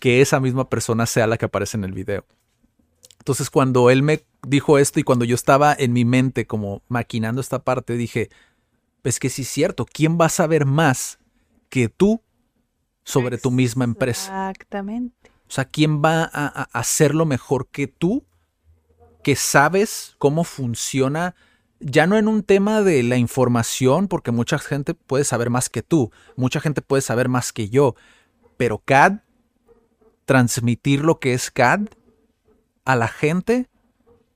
que 0.00 0.20
esa 0.20 0.40
misma 0.40 0.68
persona 0.68 1.06
sea 1.06 1.26
la 1.26 1.38
que 1.38 1.46
aparece 1.46 1.76
en 1.76 1.84
el 1.84 1.92
video. 1.92 2.24
Entonces 3.18 3.50
cuando 3.50 3.90
él 3.90 4.02
me 4.02 4.24
dijo 4.46 4.78
esto 4.78 5.00
y 5.00 5.02
cuando 5.02 5.24
yo 5.24 5.34
estaba 5.34 5.74
en 5.78 5.92
mi 5.92 6.04
mente 6.04 6.46
como 6.46 6.82
maquinando 6.88 7.40
esta 7.40 7.62
parte, 7.62 7.94
dije, 7.94 8.30
es 9.04 9.18
que 9.18 9.30
sí 9.30 9.42
es 9.42 9.48
cierto, 9.48 9.86
¿quién 9.90 10.18
va 10.20 10.26
a 10.26 10.30
saber 10.30 10.66
más 10.66 11.18
que 11.68 11.88
tú 11.88 12.22
sobre 13.08 13.38
tu 13.38 13.50
misma 13.50 13.84
empresa? 13.84 14.50
Exactamente. 14.50 15.30
O 15.48 15.50
sea, 15.50 15.64
¿quién 15.64 16.02
va 16.02 16.24
a, 16.24 16.46
a 16.46 16.62
hacerlo 16.78 17.24
mejor 17.24 17.68
que 17.68 17.86
tú? 17.86 18.26
Que 19.22 19.34
sabes 19.34 20.14
cómo 20.18 20.44
funciona, 20.44 21.34
ya 21.80 22.06
no 22.06 22.18
en 22.18 22.28
un 22.28 22.42
tema 22.42 22.82
de 22.82 23.02
la 23.02 23.16
información, 23.16 24.08
porque 24.08 24.30
mucha 24.30 24.58
gente 24.58 24.92
puede 24.92 25.24
saber 25.24 25.48
más 25.48 25.70
que 25.70 25.82
tú, 25.82 26.12
mucha 26.36 26.60
gente 26.60 26.82
puede 26.82 27.00
saber 27.00 27.28
más 27.30 27.52
que 27.52 27.70
yo, 27.70 27.94
pero 28.58 28.82
CAD, 28.84 29.20
transmitir 30.26 31.02
lo 31.02 31.18
que 31.18 31.32
es 31.32 31.50
CAD 31.50 31.88
a 32.84 32.94
la 32.94 33.08
gente, 33.08 33.70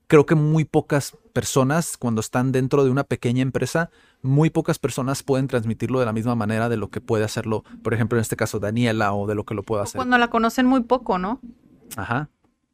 creo 0.07 0.25
que 0.25 0.35
muy 0.35 0.65
pocas 0.65 1.15
personas, 1.33 1.97
cuando 1.97 2.21
están 2.21 2.51
dentro 2.51 2.83
de 2.85 2.91
una 2.91 3.03
pequeña 3.03 3.41
empresa, 3.41 3.89
muy 4.21 4.49
pocas 4.49 4.79
personas 4.79 5.23
pueden 5.23 5.47
transmitirlo 5.47 5.99
de 5.99 6.05
la 6.05 6.13
misma 6.13 6.35
manera 6.35 6.69
de 6.69 6.77
lo 6.77 6.89
que 6.89 7.01
puede 7.01 7.25
hacerlo, 7.25 7.63
por 7.83 7.93
ejemplo, 7.93 8.17
en 8.17 8.21
este 8.21 8.35
caso 8.37 8.59
Daniela, 8.59 9.13
o 9.13 9.27
de 9.27 9.35
lo 9.35 9.43
que 9.43 9.53
lo 9.55 9.63
puede 9.63 9.83
hacer. 9.83 9.97
Cuando 9.97 10.17
la 10.17 10.29
conocen 10.29 10.65
muy 10.65 10.81
poco, 10.83 11.17
¿no? 11.17 11.41
Ajá. 11.97 12.29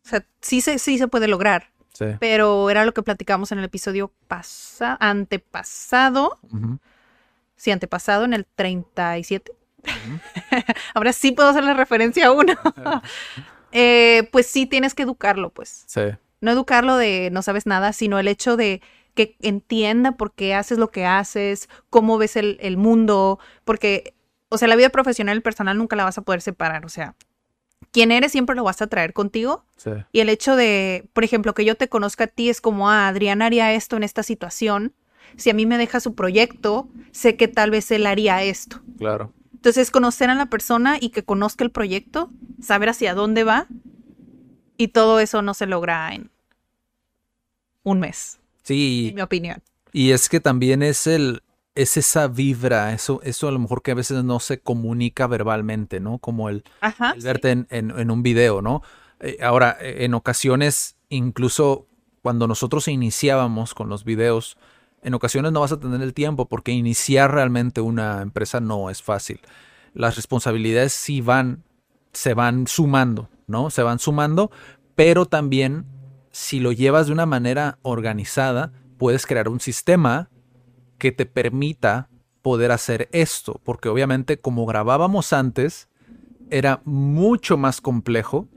O 0.05 0.07
sea, 0.09 0.25
sí 0.41 0.61
se, 0.61 0.77
sí 0.79 0.97
se 0.97 1.07
puede 1.07 1.27
lograr, 1.27 1.71
Sí. 1.93 2.05
pero 2.19 2.69
era 2.69 2.85
lo 2.85 2.93
que 2.93 3.01
platicamos 3.03 3.51
en 3.51 3.59
el 3.59 3.65
episodio 3.65 4.11
pasa, 4.27 4.97
antepasado. 4.99 6.37
Sí, 7.55 7.71
antepasado 7.71 8.23
en 8.25 8.33
el 8.33 8.45
37. 8.55 9.51
Ahora 10.93 11.13
sí 11.13 11.31
puedo 11.31 11.49
hacer 11.49 11.63
la 11.63 11.73
referencia 11.73 12.27
a 12.27 12.31
uno. 12.31 12.53
Eh, 13.71 14.27
pues 14.31 14.47
sí 14.47 14.65
tienes 14.65 14.95
que 14.95 15.03
educarlo, 15.03 15.51
pues. 15.51 15.83
Sí. 15.85 16.01
No 16.41 16.51
educarlo 16.51 16.95
de 16.97 17.29
no 17.31 17.41
sabes 17.41 17.65
nada, 17.65 17.93
sino 17.93 18.19
el 18.19 18.27
hecho 18.27 18.57
de 18.57 18.81
que 19.15 19.35
entienda 19.41 20.13
por 20.13 20.33
qué 20.33 20.53
haces 20.53 20.77
lo 20.77 20.91
que 20.91 21.05
haces, 21.05 21.67
cómo 21.89 22.17
ves 22.17 22.35
el, 22.35 22.57
el 22.61 22.77
mundo, 22.77 23.39
porque, 23.65 24.13
o 24.49 24.57
sea, 24.57 24.67
la 24.67 24.75
vida 24.75 24.89
profesional 24.89 25.37
y 25.37 25.41
personal 25.41 25.77
nunca 25.77 25.95
la 25.95 26.05
vas 26.05 26.17
a 26.17 26.21
poder 26.21 26.41
separar, 26.41 26.85
o 26.85 26.89
sea, 26.89 27.15
quien 27.91 28.11
eres 28.11 28.31
siempre 28.31 28.55
lo 28.55 28.63
vas 28.63 28.81
a 28.81 28.87
traer 28.87 29.13
contigo 29.13 29.65
Sí. 29.77 29.91
y 30.11 30.19
el 30.19 30.29
hecho 30.29 30.55
de, 30.55 31.09
por 31.13 31.23
ejemplo, 31.23 31.53
que 31.53 31.65
yo 31.65 31.75
te 31.75 31.89
conozca 31.89 32.25
a 32.25 32.27
ti 32.27 32.49
es 32.49 32.61
como, 32.61 32.89
ah, 32.89 33.07
Adriana 33.07 33.47
haría 33.47 33.73
esto 33.73 33.97
en 33.97 34.03
esta 34.03 34.23
situación 34.23 34.93
si 35.37 35.49
a 35.49 35.53
mí 35.53 35.65
me 35.65 35.77
deja 35.77 35.99
su 35.99 36.15
proyecto, 36.15 36.89
sé 37.11 37.35
que 37.35 37.47
tal 37.47 37.71
vez 37.71 37.91
él 37.91 38.05
haría 38.07 38.41
esto. 38.43 38.81
Claro. 38.97 39.31
Entonces, 39.53 39.91
conocer 39.91 40.29
a 40.29 40.35
la 40.35 40.47
persona 40.47 40.97
y 40.99 41.09
que 41.09 41.23
conozca 41.23 41.63
el 41.63 41.71
proyecto, 41.71 42.31
saber 42.61 42.89
hacia 42.89 43.13
dónde 43.13 43.43
va, 43.43 43.67
y 44.79 44.87
todo 44.87 45.19
eso 45.19 45.41
no 45.41 45.53
se 45.53 45.65
logra 45.67 46.15
en 46.15 46.31
un 47.83 47.99
mes. 47.99 48.39
Sí. 48.63 49.07
En 49.09 49.15
mi 49.15 49.21
opinión. 49.21 49.61
Y 49.91 50.11
es 50.11 50.29
que 50.29 50.39
también 50.39 50.83
es 50.83 51.05
el, 51.07 51.41
es 51.75 51.97
esa 51.97 52.27
vibra, 52.27 52.93
eso, 52.93 53.19
eso 53.23 53.47
a 53.47 53.51
lo 53.51 53.59
mejor 53.59 53.81
que 53.81 53.91
a 53.91 53.95
veces 53.95 54.23
no 54.23 54.39
se 54.39 54.59
comunica 54.61 55.27
verbalmente, 55.27 55.99
¿no? 55.99 56.17
Como 56.19 56.49
el, 56.49 56.63
Ajá. 56.81 57.11
el 57.15 57.21
verte 57.21 57.51
en, 57.51 57.67
en- 57.69 57.91
en 57.97 58.09
un 58.11 58.23
video, 58.23 58.61
¿no? 58.61 58.81
Eh, 59.19 59.37
ahora, 59.41 59.77
en 59.81 60.13
ocasiones, 60.13 60.95
incluso 61.09 61.87
cuando 62.21 62.47
nosotros 62.47 62.87
iniciábamos 62.87 63.73
con 63.73 63.89
los 63.89 64.03
videos, 64.05 64.57
en 65.01 65.13
ocasiones 65.13 65.51
no 65.51 65.61
vas 65.61 65.71
a 65.71 65.79
tener 65.79 66.01
el 66.01 66.13
tiempo 66.13 66.47
porque 66.47 66.71
iniciar 66.71 67.33
realmente 67.33 67.81
una 67.81 68.21
empresa 68.21 68.59
no 68.59 68.89
es 68.89 69.01
fácil. 69.01 69.41
Las 69.93 70.15
responsabilidades 70.15 70.93
sí 70.93 71.19
van, 71.21 71.63
se 72.13 72.33
van 72.33 72.67
sumando, 72.67 73.29
¿no? 73.49 73.69
Se 73.69 73.83
van 73.83 73.99
sumando, 73.99 74.51
pero 74.95 75.25
también 75.25 75.85
si 76.31 76.59
lo 76.59 76.71
llevas 76.71 77.07
de 77.07 77.13
una 77.13 77.25
manera 77.25 77.79
organizada, 77.81 78.71
puedes 78.97 79.25
crear 79.25 79.49
un 79.49 79.59
sistema 79.59 80.29
que 80.97 81.11
te 81.11 81.25
permita 81.25 82.09
poder 82.41 82.71
hacer 82.71 83.09
esto, 83.11 83.59
porque 83.63 83.89
obviamente 83.89 84.39
como 84.39 84.65
grabábamos 84.65 85.33
antes, 85.33 85.87
era 86.49 86.81
mucho 86.85 87.57
más 87.57 87.81
complejo 87.81 88.47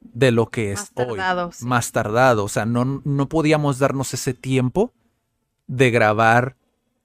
de 0.00 0.30
lo 0.30 0.50
que 0.50 0.72
es 0.72 0.80
Más 0.80 0.92
tardado, 0.92 1.46
hoy. 1.46 1.52
sí. 1.52 1.64
Más 1.64 1.92
tardado, 1.92 2.44
o 2.44 2.48
sea, 2.48 2.66
no, 2.66 3.02
no 3.04 3.28
podíamos 3.28 3.78
darnos 3.78 4.14
ese 4.14 4.34
tiempo 4.34 4.92
de 5.66 5.90
grabar 5.90 6.56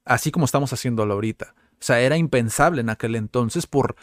así 0.05 0.31
como 0.31 0.45
estamos 0.45 0.73
haciéndolo 0.73 1.13
ahorita. 1.13 1.53
O 1.73 1.81
sea, 1.81 2.01
era 2.01 2.17
impensable 2.17 2.81
en 2.81 2.89
aquel 2.89 3.15
entonces 3.15 3.65
por, 3.67 3.95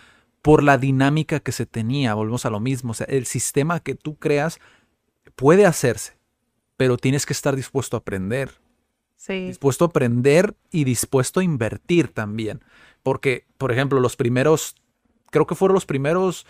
por 0.46 0.62
la 0.62 0.78
dinámica 0.78 1.40
que 1.40 1.50
se 1.50 1.66
tenía. 1.66 2.14
Volvemos 2.14 2.46
a 2.46 2.50
lo 2.50 2.60
mismo. 2.60 2.92
O 2.92 2.94
sea, 2.94 3.08
el 3.10 3.26
sistema 3.26 3.80
que 3.80 3.96
tú 3.96 4.14
creas 4.14 4.60
puede 5.34 5.66
hacerse, 5.66 6.16
pero 6.76 6.96
tienes 6.96 7.26
que 7.26 7.32
estar 7.32 7.56
dispuesto 7.56 7.96
a 7.96 7.98
aprender 7.98 8.52
Sí. 9.16 9.48
dispuesto 9.48 9.84
a 9.84 9.88
aprender 9.88 10.54
y 10.70 10.84
dispuesto 10.84 11.40
a 11.40 11.42
invertir 11.42 12.14
también. 12.14 12.62
Porque, 13.02 13.44
por 13.58 13.72
ejemplo, 13.72 13.98
los 13.98 14.14
primeros, 14.14 14.76
creo 15.32 15.48
que 15.48 15.56
fueron 15.56 15.74
los 15.74 15.84
primeros 15.84 16.46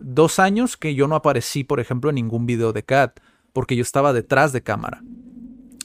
dos 0.00 0.40
años 0.40 0.76
que 0.76 0.96
yo 0.96 1.06
no 1.06 1.14
aparecí, 1.14 1.62
por 1.62 1.78
ejemplo, 1.78 2.10
en 2.10 2.16
ningún 2.16 2.44
video 2.44 2.72
de 2.72 2.82
Cat, 2.82 3.20
porque 3.52 3.76
yo 3.76 3.82
estaba 3.82 4.12
detrás 4.12 4.52
de 4.52 4.64
cámara. 4.64 5.00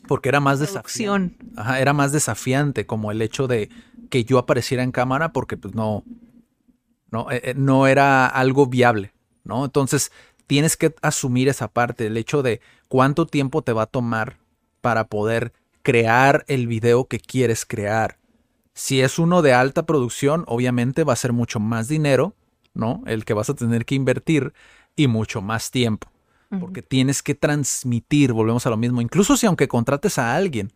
Porque 0.08 0.30
era 0.30 0.40
más 0.40 0.60
desafiante. 0.60 1.38
Ajá, 1.56 1.80
era 1.80 1.94
más 1.94 2.12
desafiante 2.12 2.88
como 2.88 3.12
el 3.12 3.22
hecho 3.22 3.46
de 3.46 3.70
que 4.10 4.26
yo 4.26 4.40
apareciera 4.40 4.82
en 4.82 4.92
cámara 4.92 5.34
porque 5.34 5.56
pues 5.56 5.76
no, 5.76 6.04
no, 7.14 7.30
eh, 7.30 7.42
eh, 7.44 7.54
no 7.56 7.86
era 7.86 8.26
algo 8.26 8.66
viable, 8.66 9.14
¿no? 9.44 9.66
Entonces 9.66 10.12
tienes 10.48 10.76
que 10.76 10.96
asumir 11.04 11.48
esa 11.48 11.68
parte, 11.68 12.08
el 12.08 12.18
hecho 12.18 12.42
de 12.42 12.60
cuánto 12.88 13.28
tiempo 13.28 13.62
te 13.62 13.72
va 13.72 13.84
a 13.84 13.86
tomar 13.86 14.38
para 14.82 15.06
poder 15.06 15.54
crear 15.84 16.44
el 16.48 16.66
video 16.66 17.06
que 17.06 17.20
quieres 17.20 17.68
crear. 17.68 18.18
Si 18.74 19.02
es 19.02 19.20
uno 19.20 19.44
de 19.44 19.54
alta 19.54 19.86
producción, 19.86 20.44
obviamente 20.48 21.04
va 21.04 21.14
a 21.14 21.18
ser 21.18 21.34
mucho 21.34 21.60
más 21.60 21.88
dinero, 21.88 22.34
¿no? 22.74 23.04
El 23.06 23.26
que 23.26 23.36
vas 23.36 23.48
a 23.52 23.54
tener 23.54 23.86
que 23.86 23.94
invertir 23.94 24.52
y 24.96 25.08
mucho 25.08 25.42
más 25.42 25.70
tiempo. 25.70 26.08
Porque 26.60 26.84
tienes 26.84 27.24
que 27.24 27.34
transmitir, 27.34 28.32
volvemos 28.32 28.68
a 28.68 28.70
lo 28.70 28.78
mismo, 28.78 29.02
incluso 29.02 29.38
si 29.38 29.48
aunque 29.48 29.68
contrates 29.68 30.20
a 30.20 30.36
alguien, 30.36 30.72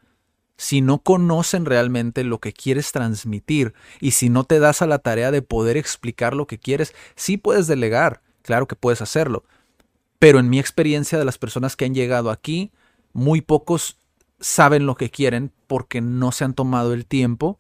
si 0.58 0.82
no 0.82 0.99
conocen 0.99 1.66
realmente 1.66 2.24
lo 2.24 2.39
que 2.39 2.51
quieres 2.51 2.91
transmitir 2.91 3.74
y 4.01 4.12
si 4.12 4.30
no 4.30 4.43
te 4.43 4.60
das 4.60 4.82
a 4.82 4.88
la 4.88 4.99
tarea 4.99 5.32
de 5.32 5.43
poder 5.43 5.78
explicar 5.78 6.36
lo 6.36 6.47
que 6.47 6.58
quieres, 6.58 6.93
sí 7.16 7.38
puedes 7.38 7.68
delegar, 7.68 8.22
claro 8.41 8.68
que 8.68 8.76
puedes 8.76 9.01
hacerlo. 9.01 9.43
Pero 10.20 10.39
en 10.39 10.49
mi 10.49 10.60
experiencia 10.60 11.20
de 11.20 11.26
las 11.26 11.38
personas 11.38 11.76
que 11.76 11.86
han 11.86 11.93
llegado 11.93 12.32
aquí, 12.32 12.72
muy 13.14 13.41
pocos 13.41 13.97
saben 14.39 14.86
lo 14.86 14.95
que 14.95 15.12
quieren 15.12 15.51
porque 15.68 16.01
no 16.01 16.32
se 16.32 16.43
han 16.43 16.53
tomado 16.53 16.93
el 16.93 17.05
tiempo 17.05 17.60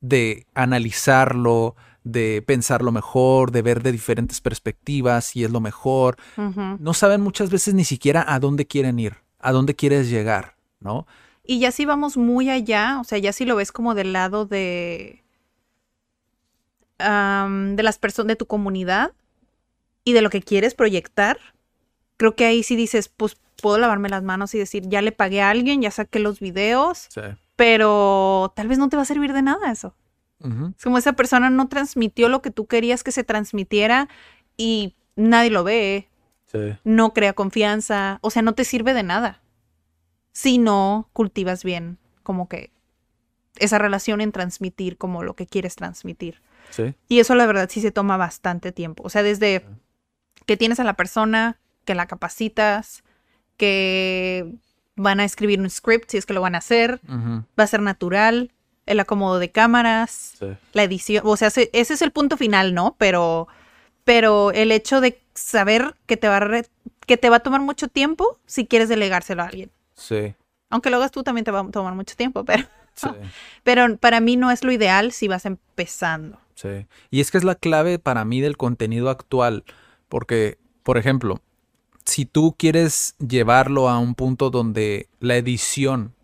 de 0.00 0.46
analizarlo, 0.54 1.76
de 2.04 2.42
pensarlo 2.46 2.92
mejor, 2.92 3.52
de 3.52 3.62
ver 3.62 3.82
de 3.82 3.92
diferentes 3.92 4.40
perspectivas 4.40 5.24
si 5.24 5.44
es 5.44 5.50
lo 5.50 5.60
mejor. 5.60 6.16
No 6.36 6.94
saben 6.94 7.20
muchas 7.20 7.50
veces 7.50 7.74
ni 7.74 7.84
siquiera 7.84 8.24
a 8.26 8.38
dónde 8.38 8.66
quieren 8.66 8.98
ir, 8.98 9.16
a 9.38 9.52
dónde 9.52 9.76
quieres 9.76 10.10
llegar, 10.10 10.56
¿no? 10.80 11.06
Y 11.50 11.58
ya 11.58 11.72
si 11.72 11.84
vamos 11.84 12.16
muy 12.16 12.48
allá, 12.48 12.98
o 13.00 13.04
sea, 13.04 13.18
ya 13.18 13.32
si 13.32 13.44
lo 13.44 13.56
ves 13.56 13.72
como 13.72 13.96
del 13.96 14.12
lado 14.12 14.46
de 14.46 15.24
de 16.98 17.82
las 17.82 17.98
personas 17.98 18.28
de 18.28 18.36
tu 18.36 18.46
comunidad 18.46 19.10
y 20.04 20.12
de 20.12 20.22
lo 20.22 20.30
que 20.30 20.42
quieres 20.42 20.74
proyectar, 20.74 21.38
creo 22.18 22.36
que 22.36 22.44
ahí 22.44 22.62
sí 22.62 22.76
dices, 22.76 23.08
pues 23.08 23.36
puedo 23.60 23.78
lavarme 23.78 24.08
las 24.10 24.22
manos 24.22 24.54
y 24.54 24.58
decir, 24.58 24.84
ya 24.86 25.02
le 25.02 25.10
pagué 25.10 25.42
a 25.42 25.50
alguien, 25.50 25.82
ya 25.82 25.90
saqué 25.90 26.20
los 26.20 26.38
videos, 26.38 27.08
Sí. 27.10 27.22
pero 27.56 28.52
tal 28.54 28.68
vez 28.68 28.78
no 28.78 28.88
te 28.88 28.94
va 28.96 29.02
a 29.02 29.06
servir 29.06 29.32
de 29.32 29.42
nada 29.42 29.72
eso. 29.72 29.96
Es 30.76 30.84
como 30.84 30.98
esa 30.98 31.14
persona 31.14 31.50
no 31.50 31.66
transmitió 31.68 32.28
lo 32.28 32.42
que 32.42 32.52
tú 32.52 32.66
querías 32.66 33.02
que 33.02 33.10
se 33.12 33.24
transmitiera 33.24 34.08
y 34.56 34.94
nadie 35.16 35.50
lo 35.50 35.64
ve, 35.64 36.06
Sí. 36.46 36.76
no 36.84 37.12
crea 37.12 37.32
confianza, 37.32 38.18
o 38.22 38.30
sea, 38.30 38.42
no 38.42 38.54
te 38.54 38.64
sirve 38.64 38.94
de 38.94 39.02
nada 39.02 39.40
si 40.32 40.58
no 40.58 41.08
cultivas 41.12 41.64
bien 41.64 41.98
como 42.22 42.48
que 42.48 42.70
esa 43.56 43.78
relación 43.78 44.20
en 44.20 44.32
transmitir 44.32 44.96
como 44.96 45.22
lo 45.22 45.34
que 45.34 45.46
quieres 45.46 45.76
transmitir. 45.76 46.40
Sí. 46.70 46.94
Y 47.08 47.18
eso 47.20 47.34
la 47.34 47.46
verdad 47.46 47.68
sí 47.70 47.80
se 47.80 47.90
toma 47.90 48.16
bastante 48.16 48.72
tiempo, 48.72 49.02
o 49.04 49.10
sea, 49.10 49.22
desde 49.22 49.64
que 50.46 50.56
tienes 50.56 50.80
a 50.80 50.84
la 50.84 50.94
persona, 50.94 51.58
que 51.84 51.94
la 51.94 52.06
capacitas, 52.06 53.02
que 53.56 54.54
van 54.96 55.20
a 55.20 55.24
escribir 55.24 55.60
un 55.60 55.68
script 55.70 56.10
si 56.10 56.16
es 56.18 56.26
que 56.26 56.32
lo 56.34 56.40
van 56.40 56.54
a 56.54 56.58
hacer, 56.58 57.00
va 57.08 57.64
a 57.64 57.66
ser 57.66 57.82
natural, 57.82 58.52
el 58.86 59.00
acomodo 59.00 59.38
de 59.38 59.50
cámaras, 59.50 60.34
Sí. 60.38 60.46
la 60.72 60.82
edición, 60.82 61.22
o 61.26 61.36
sea, 61.36 61.48
ese, 61.48 61.70
ese 61.72 61.94
es 61.94 62.02
el 62.02 62.10
punto 62.12 62.36
final, 62.36 62.74
¿no? 62.74 62.96
Pero, 62.98 63.48
pero 64.04 64.50
el 64.52 64.72
hecho 64.72 65.00
de 65.00 65.20
saber 65.34 65.94
que 66.06 66.16
te 66.16 66.28
va 66.28 66.38
a 66.38 66.40
re- 66.40 66.66
que 67.06 67.16
te 67.16 67.28
va 67.30 67.36
a 67.36 67.40
tomar 67.40 67.60
mucho 67.60 67.88
tiempo 67.88 68.38
si 68.46 68.66
quieres 68.66 68.88
delegárselo 68.88 69.42
a 69.42 69.46
alguien. 69.46 69.70
Sí. 70.00 70.34
Aunque 70.70 70.88
lo 70.90 70.96
hagas 70.96 71.10
tú 71.10 71.22
también 71.22 71.44
te 71.44 71.50
va 71.50 71.60
a 71.60 71.70
tomar 71.70 71.94
mucho 71.94 72.16
tiempo, 72.16 72.44
pero, 72.44 72.64
Sí. 72.94 73.08
pero 73.62 73.96
para 73.98 74.20
mí 74.20 74.36
no 74.36 74.50
es 74.50 74.64
lo 74.64 74.72
ideal 74.72 75.12
si 75.12 75.28
vas 75.28 75.44
empezando. 75.46 76.38
Sí. 76.54 76.86
Y 77.10 77.20
es 77.20 77.30
que 77.30 77.38
es 77.38 77.44
la 77.44 77.54
clave 77.54 77.98
para 77.98 78.24
mí 78.24 78.40
del 78.40 78.56
contenido 78.56 79.10
actual. 79.10 79.64
Porque, 80.08 80.58
por 80.82 80.98
ejemplo, 80.98 81.40
si 82.04 82.24
tú 82.26 82.54
quieres 82.58 83.14
llevarlo 83.18 83.88
a 83.88 83.98
un 83.98 84.14
punto 84.14 84.50
donde 84.50 85.08
la 85.20 85.36
edición 85.36 86.14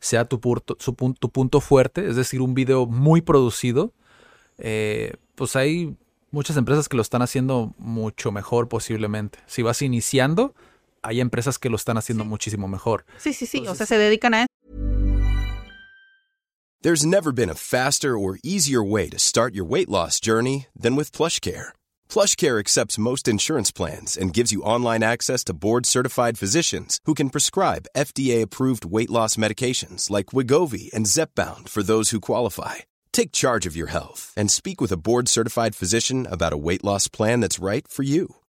sea 0.00 0.24
tu, 0.26 0.38
punto, 0.40 0.76
su 0.78 0.94
pun- 0.94 1.16
tu 1.18 1.30
punto 1.30 1.60
fuerte, 1.60 2.06
es 2.08 2.16
decir, 2.16 2.40
un 2.42 2.54
video 2.54 2.86
muy 2.86 3.22
producido, 3.22 3.92
eh, 4.58 5.14
pues 5.34 5.56
hay 5.56 5.96
muchas 6.30 6.56
empresas 6.56 6.88
que 6.88 6.96
lo 6.96 7.02
están 7.02 7.22
haciendo 7.22 7.74
mucho 7.78 8.30
mejor 8.32 8.68
posiblemente. 8.68 9.38
Si 9.46 9.62
vas 9.62 9.82
iniciando, 9.82 10.54
hay 11.04 11.20
empresas 11.20 11.58
que 11.58 11.70
lo 11.70 11.76
están 11.76 11.98
haciendo 11.98 12.24
muchísimo 12.24 12.68
mejor. 12.68 13.04
Sí, 13.18 13.32
sí, 13.32 13.46
sí, 13.46 13.66
o 13.68 13.74
sea, 13.74 13.86
se 13.86 13.98
dedican 13.98 14.34
a 14.34 14.42
eso. 14.42 14.48
There's 16.82 17.06
never 17.06 17.32
been 17.32 17.48
a 17.48 17.54
faster 17.54 18.18
or 18.18 18.38
easier 18.44 18.82
way 18.82 19.08
to 19.08 19.18
start 19.18 19.54
your 19.54 19.64
weight 19.64 19.88
loss 19.88 20.20
journey 20.20 20.66
than 20.76 20.96
with 20.96 21.12
PlushCare. 21.12 21.72
PlushCare 22.10 22.60
accepts 22.60 22.98
most 22.98 23.26
insurance 23.26 23.72
plans 23.72 24.18
and 24.18 24.34
gives 24.34 24.52
you 24.52 24.60
online 24.60 25.02
access 25.02 25.42
to 25.44 25.54
board-certified 25.54 26.36
physicians 26.36 27.00
who 27.06 27.14
can 27.14 27.30
prescribe 27.30 27.86
FDA-approved 27.96 28.84
weight 28.84 29.08
loss 29.08 29.36
medications 29.36 30.10
like 30.10 30.34
Wigovi 30.34 30.92
and 30.92 31.06
Zepbound 31.06 31.70
for 31.70 31.82
those 31.82 32.10
who 32.10 32.20
qualify. 32.20 32.84
Take 33.14 33.32
charge 33.32 33.64
of 33.64 33.74
your 33.74 33.88
health 33.88 34.34
and 34.36 34.50
speak 34.50 34.82
with 34.82 34.92
a 34.92 34.98
board-certified 34.98 35.74
physician 35.74 36.26
about 36.30 36.52
a 36.52 36.58
weight 36.58 36.84
loss 36.84 37.08
plan 37.08 37.40
that's 37.40 37.64
right 37.64 37.88
for 37.88 38.02
you. 38.02 38.34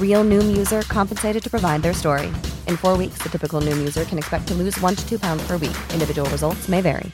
Real 0.00 0.24
Noom 0.24 0.56
user 0.56 0.82
compensated 0.82 1.42
to 1.42 1.50
provide 1.50 1.82
their 1.82 1.94
story. 1.94 2.32
In 2.68 2.76
four 2.76 2.96
weeks, 2.96 3.18
the 3.22 3.28
typical 3.28 3.60
Noom 3.60 3.78
user 3.78 4.04
can 4.04 4.18
expect 4.18 4.46
to 4.48 4.54
lose 4.54 4.80
one 4.80 4.94
to 4.94 5.08
two 5.08 5.18
pounds 5.18 5.44
per 5.46 5.56
week. 5.56 5.76
Individual 5.92 6.28
results 6.30 6.68
may 6.68 6.80
vary. 6.80 7.12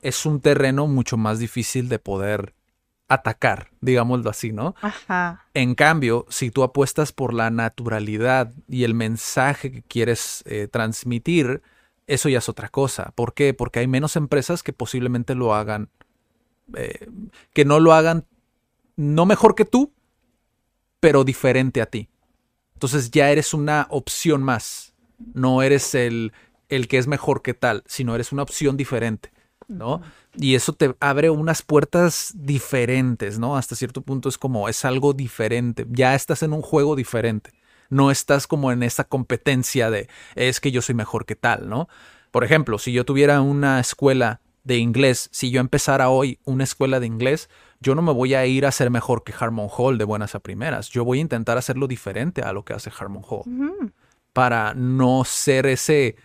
Es 0.00 0.24
un 0.24 0.40
terreno 0.40 0.86
mucho 0.86 1.18
más 1.18 1.38
difícil 1.38 1.90
de 1.90 1.98
poder 1.98 2.54
atacar, 3.06 3.68
digámoslo 3.82 4.30
así, 4.30 4.50
¿no? 4.50 4.74
Ajá. 4.80 5.44
En 5.52 5.74
cambio, 5.74 6.24
si 6.30 6.50
tú 6.50 6.62
apuestas 6.62 7.12
por 7.12 7.34
la 7.34 7.50
naturalidad 7.50 8.50
y 8.66 8.84
el 8.84 8.94
mensaje 8.94 9.70
que 9.70 9.82
quieres 9.82 10.42
eh, 10.46 10.68
transmitir, 10.72 11.60
eso 12.06 12.30
ya 12.30 12.38
es 12.38 12.48
otra 12.48 12.70
cosa. 12.70 13.12
¿Por 13.14 13.34
qué? 13.34 13.52
Porque 13.52 13.80
hay 13.80 13.86
menos 13.86 14.16
empresas 14.16 14.62
que 14.62 14.72
posiblemente 14.72 15.34
lo 15.34 15.54
hagan, 15.54 15.90
eh, 16.76 17.10
que 17.52 17.66
no 17.66 17.78
lo 17.78 17.92
hagan, 17.92 18.24
no 18.96 19.26
mejor 19.26 19.54
que 19.54 19.64
tú, 19.64 19.92
pero 21.00 21.24
diferente 21.24 21.82
a 21.82 21.86
ti. 21.86 22.08
Entonces 22.74 23.10
ya 23.10 23.30
eres 23.30 23.54
una 23.54 23.86
opción 23.90 24.42
más. 24.42 24.94
No 25.32 25.62
eres 25.62 25.94
el, 25.94 26.32
el 26.68 26.88
que 26.88 26.98
es 26.98 27.06
mejor 27.06 27.42
que 27.42 27.54
tal, 27.54 27.82
sino 27.86 28.14
eres 28.14 28.32
una 28.32 28.42
opción 28.42 28.76
diferente, 28.76 29.32
¿no? 29.68 30.02
Y 30.34 30.54
eso 30.54 30.72
te 30.72 30.94
abre 31.00 31.30
unas 31.30 31.62
puertas 31.62 32.32
diferentes, 32.34 33.38
¿no? 33.38 33.56
Hasta 33.56 33.76
cierto 33.76 34.02
punto 34.02 34.28
es 34.28 34.38
como, 34.38 34.68
es 34.68 34.84
algo 34.84 35.12
diferente. 35.12 35.86
Ya 35.90 36.14
estás 36.14 36.42
en 36.42 36.52
un 36.52 36.62
juego 36.62 36.96
diferente. 36.96 37.52
No 37.90 38.10
estás 38.10 38.46
como 38.46 38.72
en 38.72 38.82
esa 38.82 39.04
competencia 39.04 39.90
de, 39.90 40.08
es 40.34 40.60
que 40.60 40.72
yo 40.72 40.82
soy 40.82 40.94
mejor 40.94 41.26
que 41.26 41.36
tal, 41.36 41.68
¿no? 41.68 41.88
Por 42.30 42.42
ejemplo, 42.42 42.78
si 42.78 42.92
yo 42.92 43.04
tuviera 43.04 43.40
una 43.40 43.78
escuela 43.78 44.40
de 44.64 44.78
inglés, 44.78 45.28
si 45.30 45.50
yo 45.50 45.60
empezara 45.60 46.08
hoy 46.08 46.38
una 46.44 46.64
escuela 46.64 46.98
de 46.98 47.06
inglés, 47.06 47.48
yo 47.84 47.94
no 47.94 48.00
me 48.00 48.12
voy 48.12 48.32
a 48.32 48.46
ir 48.46 48.64
a 48.64 48.72
ser 48.72 48.90
mejor 48.90 49.24
que 49.24 49.34
Harmon 49.38 49.68
Hall 49.70 49.98
de 49.98 50.04
buenas 50.04 50.34
a 50.34 50.40
primeras. 50.40 50.88
Yo 50.88 51.04
voy 51.04 51.18
a 51.18 51.20
intentar 51.20 51.58
hacerlo 51.58 51.86
diferente 51.86 52.40
a 52.40 52.54
lo 52.54 52.64
que 52.64 52.72
hace 52.72 52.90
Harmon 52.98 53.22
Hall. 53.28 53.92
Para 54.32 54.72
no 54.72 55.24
ser 55.24 55.66
ese, 55.66 56.16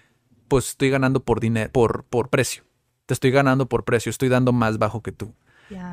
pues 0.47 0.70
estoy 0.70 0.89
ganando 0.89 1.20
por 1.20 1.41
dinero, 1.41 1.70
por, 1.72 2.05
por 2.05 2.30
precio. 2.30 2.64
Te 3.05 3.14
estoy 3.14 3.32
ganando 3.32 3.68
por 3.68 3.84
precio, 3.84 4.10
estoy 4.10 4.30
dando 4.30 4.53
más 4.53 4.78
bajo 4.78 5.03
que 5.03 5.12
tú. 5.12 5.34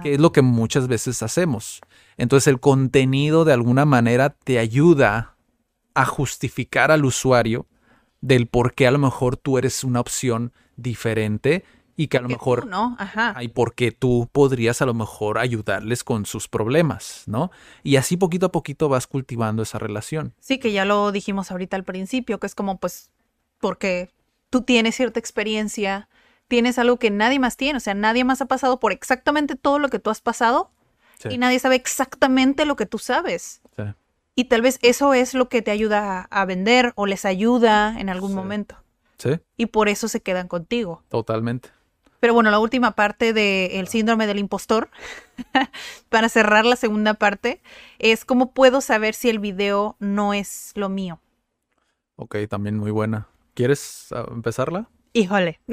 Que 0.03 0.15
es 0.15 0.21
lo 0.21 0.33
que 0.33 0.41
muchas 0.41 0.87
veces 0.87 1.23
hacemos. 1.23 1.81
Entonces 2.17 2.47
el 2.47 2.61
contenido 2.61 3.45
de 3.45 3.53
alguna 3.53 3.85
manera 3.85 4.31
te 4.31 4.61
ayuda 4.61 5.37
a 5.95 6.07
justificar 6.07 6.93
al 6.93 7.05
usuario 7.05 7.67
del 8.21 8.47
por 8.47 8.73
qué 8.73 8.87
a 8.87 8.93
lo 8.93 8.99
mejor 8.99 9.37
tú 9.37 9.59
eres 9.59 9.83
una 9.83 10.01
opción 10.01 10.53
diferente 10.77 11.65
y 11.97 12.09
que 12.09 12.19
a 12.19 12.21
lo 12.21 12.29
mejor 12.29 12.63
tú, 12.63 12.69
¿no? 12.69 12.95
Ajá. 12.99 13.33
hay 13.37 13.49
por 13.49 13.75
qué 13.75 13.91
tú 13.93 14.29
podrías 14.33 14.83
a 14.83 14.87
lo 14.87 14.95
mejor 14.95 15.39
ayudarles 15.39 16.05
con 16.05 16.27
sus 16.27 16.47
problemas, 16.49 17.23
¿no? 17.27 17.51
Y 17.83 17.97
así 17.97 18.17
poquito 18.17 18.47
a 18.47 18.53
poquito 18.53 18.89
vas 18.89 19.07
cultivando 19.07 19.63
esa 19.63 19.79
relación. 19.79 20.35
Sí, 20.41 20.59
que 20.59 20.73
ya 20.73 20.85
lo 20.85 21.11
dijimos 21.13 21.51
ahorita 21.51 21.77
al 21.77 21.85
principio, 21.85 22.39
que 22.39 22.47
es 22.47 22.55
como 22.55 22.79
pues 22.79 23.11
porque 23.59 24.11
tú 24.51 24.63
tienes 24.63 24.95
cierta 24.97 25.19
experiencia, 25.19 26.09
tienes 26.49 26.79
algo 26.79 26.99
que 26.99 27.11
nadie 27.11 27.39
más 27.39 27.57
tiene, 27.57 27.79
o 27.79 27.81
sea, 27.81 27.95
nadie 27.95 28.25
más 28.25 28.41
ha 28.43 28.47
pasado 28.47 28.79
por 28.79 28.93
exactamente 28.93 29.57
todo 29.57 29.79
lo 29.79 29.89
que 29.89 29.99
tú 29.99 30.11
has 30.11 30.21
pasado 30.21 30.71
Sí. 31.19 31.31
y 31.31 31.39
nadie 31.39 31.59
sabe 31.59 31.77
exactamente 31.77 32.67
lo 32.67 32.77
que 32.77 32.85
tú 32.85 32.99
sabes. 32.99 33.63
Sí. 33.75 33.83
Y 34.35 34.45
tal 34.45 34.61
vez 34.61 34.79
eso 34.83 35.15
es 35.15 35.33
lo 35.33 35.49
que 35.49 35.63
te 35.63 35.71
ayuda 35.71 36.29
a, 36.31 36.43
a 36.43 36.45
vender 36.45 36.93
o 36.95 37.07
les 37.07 37.25
ayuda 37.25 37.99
en 37.99 38.11
algún 38.11 38.33
Sí. 38.33 38.37
momento. 38.37 38.77
Sí, 39.17 39.31
Y 39.57 39.65
por 39.67 39.89
eso 39.89 40.09
se 40.09 40.21
quedan 40.21 40.47
contigo. 40.47 41.03
totalmente. 41.09 41.71
Pero 42.21 42.35
bueno, 42.35 42.51
la 42.51 42.59
última 42.59 42.93
parte 42.93 43.33
del 43.33 43.89
síndrome 43.89 44.27
del 44.27 44.39
impostor, 44.39 44.91
para 46.09 46.29
cerrar 46.29 46.65
la 46.65 46.77
segunda 46.77 47.15
parte, 47.15 47.61
es 47.99 48.25
cómo 48.25 48.53
puedo 48.53 48.81
saber 48.81 49.15
si 49.15 49.29
el 49.29 49.39
video 49.39 49.97
no 49.99 50.35
es 50.35 50.73
lo 50.75 50.89
mío. 50.89 51.21
Ok, 52.17 52.37
también 52.49 52.79
muy 52.79 52.91
buena. 52.91 53.29
¿Quieres 53.55 54.09
ah, 54.13 54.27
empezarla? 54.31 54.89
Híjole, 55.13 55.61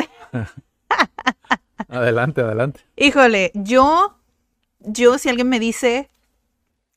Adelante, 1.89 2.41
adelante. 2.41 2.81
híjole, 2.95 3.51
yo, 3.53 4.17
yo 4.79 5.17
si 5.17 5.29
alguien 5.29 5.49
me 5.49 5.59
dice, 5.59 6.09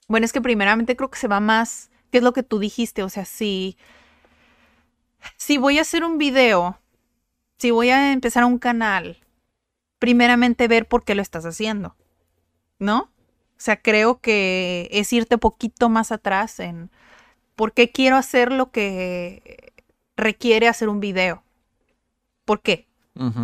bueno, 0.07 0.25
es 0.25 0.33
que 0.33 0.41
primeramente 0.41 0.97
creo 0.97 1.11
que 1.11 1.19
se 1.19 1.29
va 1.29 1.41
más, 1.41 1.91
¿qué 2.11 2.19
es 2.19 2.25
lo 2.25 2.33
que 2.33 2.43
tú 2.43 2.59
dijiste? 2.59 3.03
O 3.03 3.09
sea, 3.09 3.25
si, 3.25 3.77
si 5.37 5.59
voy 5.59 5.79
a 5.79 5.83
hacer 5.83 6.05
un 6.05 6.19
video, 6.19 6.79
si 7.59 7.73
voy 7.73 7.91
a 7.91 8.13
empezar 8.13 8.45
un 8.45 8.59
canal, 8.59 9.19
primeramente 9.99 10.69
ver 10.69 10.87
por 10.87 11.05
qué 11.05 11.15
lo 11.15 11.23
estás 11.23 11.45
haciendo, 11.45 11.97
¿no? 12.79 12.99
O 12.99 13.59
sea, 13.59 13.81
creo 13.81 14.21
que 14.21 14.89
es 14.93 15.13
irte 15.13 15.39
poquito 15.39 15.89
más 15.89 16.13
atrás 16.13 16.61
en 16.61 16.91
por 17.55 17.73
qué 17.73 17.91
quiero 17.91 18.17
hacer 18.17 18.53
lo 18.53 18.71
que 18.71 19.73
requiere 20.17 20.69
hacer 20.69 20.89
un 20.89 21.01
video. 21.01 21.43
¿Por 22.45 22.61
qué? 22.61 22.87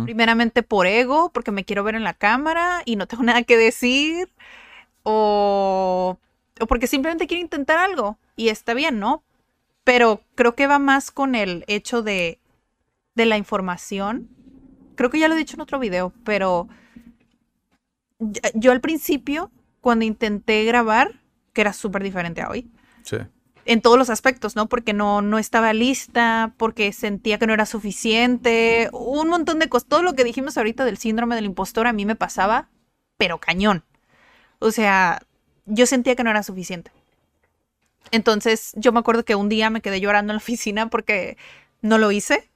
Primeramente 0.03 0.61
por 0.61 0.85
ego, 0.85 1.31
porque 1.33 1.51
me 1.51 1.65
quiero 1.65 1.83
ver 1.83 1.95
en 1.95 2.03
la 2.03 2.13
cámara 2.13 2.83
y 2.85 2.95
no 2.95 3.07
tengo 3.07 3.23
nada 3.23 3.43
que 3.43 3.57
decir. 3.57 4.29
O, 5.01 6.17
o 6.59 6.67
porque 6.67 6.87
simplemente 6.87 7.27
quiero 7.27 7.41
intentar 7.41 7.77
algo. 7.77 8.17
Y 8.35 8.49
está 8.49 8.73
bien, 8.73 8.99
¿no? 8.99 9.23
Pero 9.83 10.21
creo 10.35 10.55
que 10.55 10.67
va 10.67 10.79
más 10.79 11.11
con 11.11 11.35
el 11.35 11.65
hecho 11.67 12.03
de, 12.03 12.39
de 13.15 13.25
la 13.25 13.37
información. 13.37 14.29
Creo 14.95 15.09
que 15.09 15.19
ya 15.19 15.27
lo 15.27 15.35
he 15.35 15.37
dicho 15.37 15.55
en 15.55 15.61
otro 15.61 15.79
video, 15.79 16.13
pero 16.23 16.67
yo, 18.19 18.41
yo 18.53 18.71
al 18.71 18.81
principio, 18.81 19.51
cuando 19.81 20.05
intenté 20.05 20.63
grabar, 20.65 21.19
que 21.53 21.61
era 21.61 21.73
súper 21.73 22.03
diferente 22.03 22.41
a 22.41 22.49
hoy, 22.49 22.69
Sí. 23.03 23.17
en 23.65 23.81
todos 23.81 23.97
los 23.97 24.09
aspectos, 24.09 24.55
¿no? 24.55 24.67
Porque 24.67 24.93
no, 24.93 25.21
no 25.21 25.37
estaba 25.39 25.73
lista, 25.73 26.53
porque 26.57 26.91
sentía 26.93 27.37
que 27.37 27.47
no 27.47 27.53
era 27.53 27.65
suficiente, 27.65 28.89
un 28.93 29.27
montón 29.29 29.59
de 29.59 29.69
cosas. 29.69 29.87
Todo 29.89 30.03
lo 30.03 30.13
que 30.13 30.23
dijimos 30.23 30.57
ahorita 30.57 30.85
del 30.85 30.97
síndrome 30.97 31.35
del 31.35 31.45
impostor 31.45 31.87
a 31.87 31.93
mí 31.93 32.05
me 32.05 32.15
pasaba, 32.15 32.69
pero 33.17 33.39
cañón. 33.39 33.83
O 34.59 34.71
sea, 34.71 35.21
yo 35.65 35.85
sentía 35.85 36.15
que 36.15 36.23
no 36.23 36.29
era 36.29 36.43
suficiente. 36.43 36.91
Entonces, 38.11 38.71
yo 38.75 38.91
me 38.91 38.99
acuerdo 38.99 39.23
que 39.25 39.35
un 39.35 39.49
día 39.49 39.69
me 39.69 39.81
quedé 39.81 39.99
llorando 40.01 40.31
en 40.31 40.35
la 40.37 40.43
oficina 40.43 40.89
porque 40.89 41.37
no 41.81 41.97
lo 41.97 42.11
hice. 42.11 42.49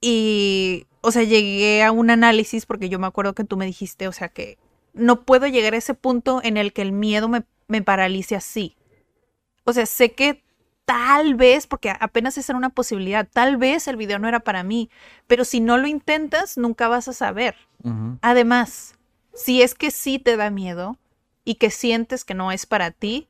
Y, 0.00 0.86
o 1.04 1.12
sea, 1.12 1.22
llegué 1.22 1.82
a 1.82 1.92
un 1.92 2.10
análisis 2.10 2.64
porque 2.64 2.88
yo 2.88 2.98
me 2.98 3.06
acuerdo 3.06 3.34
que 3.34 3.44
tú 3.44 3.58
me 3.58 3.66
dijiste, 3.66 4.08
o 4.08 4.12
sea, 4.12 4.30
que 4.30 4.56
no 4.94 5.22
puedo 5.24 5.46
llegar 5.46 5.74
a 5.74 5.76
ese 5.76 5.92
punto 5.92 6.40
en 6.42 6.56
el 6.56 6.72
que 6.72 6.80
el 6.80 6.92
miedo 6.92 7.28
me, 7.28 7.44
me 7.68 7.82
paralice 7.82 8.36
así. 8.36 8.74
O 9.64 9.74
sea, 9.74 9.84
sé 9.84 10.12
que 10.12 10.42
tal 10.86 11.34
vez, 11.34 11.66
porque 11.66 11.90
apenas 11.90 12.38
esa 12.38 12.52
era 12.52 12.58
una 12.58 12.70
posibilidad, 12.70 13.28
tal 13.30 13.58
vez 13.58 13.86
el 13.86 13.96
video 13.96 14.18
no 14.18 14.28
era 14.28 14.40
para 14.40 14.62
mí, 14.62 14.88
pero 15.26 15.44
si 15.44 15.60
no 15.60 15.76
lo 15.76 15.86
intentas, 15.86 16.56
nunca 16.56 16.88
vas 16.88 17.06
a 17.08 17.12
saber. 17.12 17.54
Además, 18.22 18.94
si 19.34 19.60
es 19.60 19.74
que 19.74 19.90
sí 19.90 20.18
te 20.18 20.38
da 20.38 20.48
miedo 20.48 20.96
y 21.44 21.56
que 21.56 21.70
sientes 21.70 22.24
que 22.24 22.32
no 22.32 22.50
es 22.50 22.64
para 22.64 22.92
ti, 22.92 23.28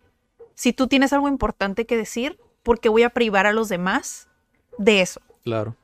si 0.55 0.73
tú 0.73 0.87
tienes 0.87 1.13
algo 1.13 1.27
importante 1.27 1.87
que 1.87 1.97
decir, 1.97 2.39
¿por 2.63 2.79
qué 2.79 2.89
voy 2.89 3.03
a 3.03 3.11
privar 3.11 3.47
a 3.47 3.53
los 3.53 3.69
demás 3.69 4.29
de 4.79 5.01
eso? 5.01 5.21
Claro. 5.43 5.77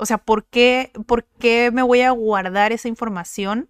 O 0.00 0.06
sea, 0.06 0.16
¿por 0.16 0.44
qué, 0.46 0.92
por 1.06 1.24
qué 1.24 1.70
me 1.70 1.82
voy 1.82 2.00
a 2.00 2.10
guardar 2.10 2.72
esa 2.72 2.88
información? 2.88 3.68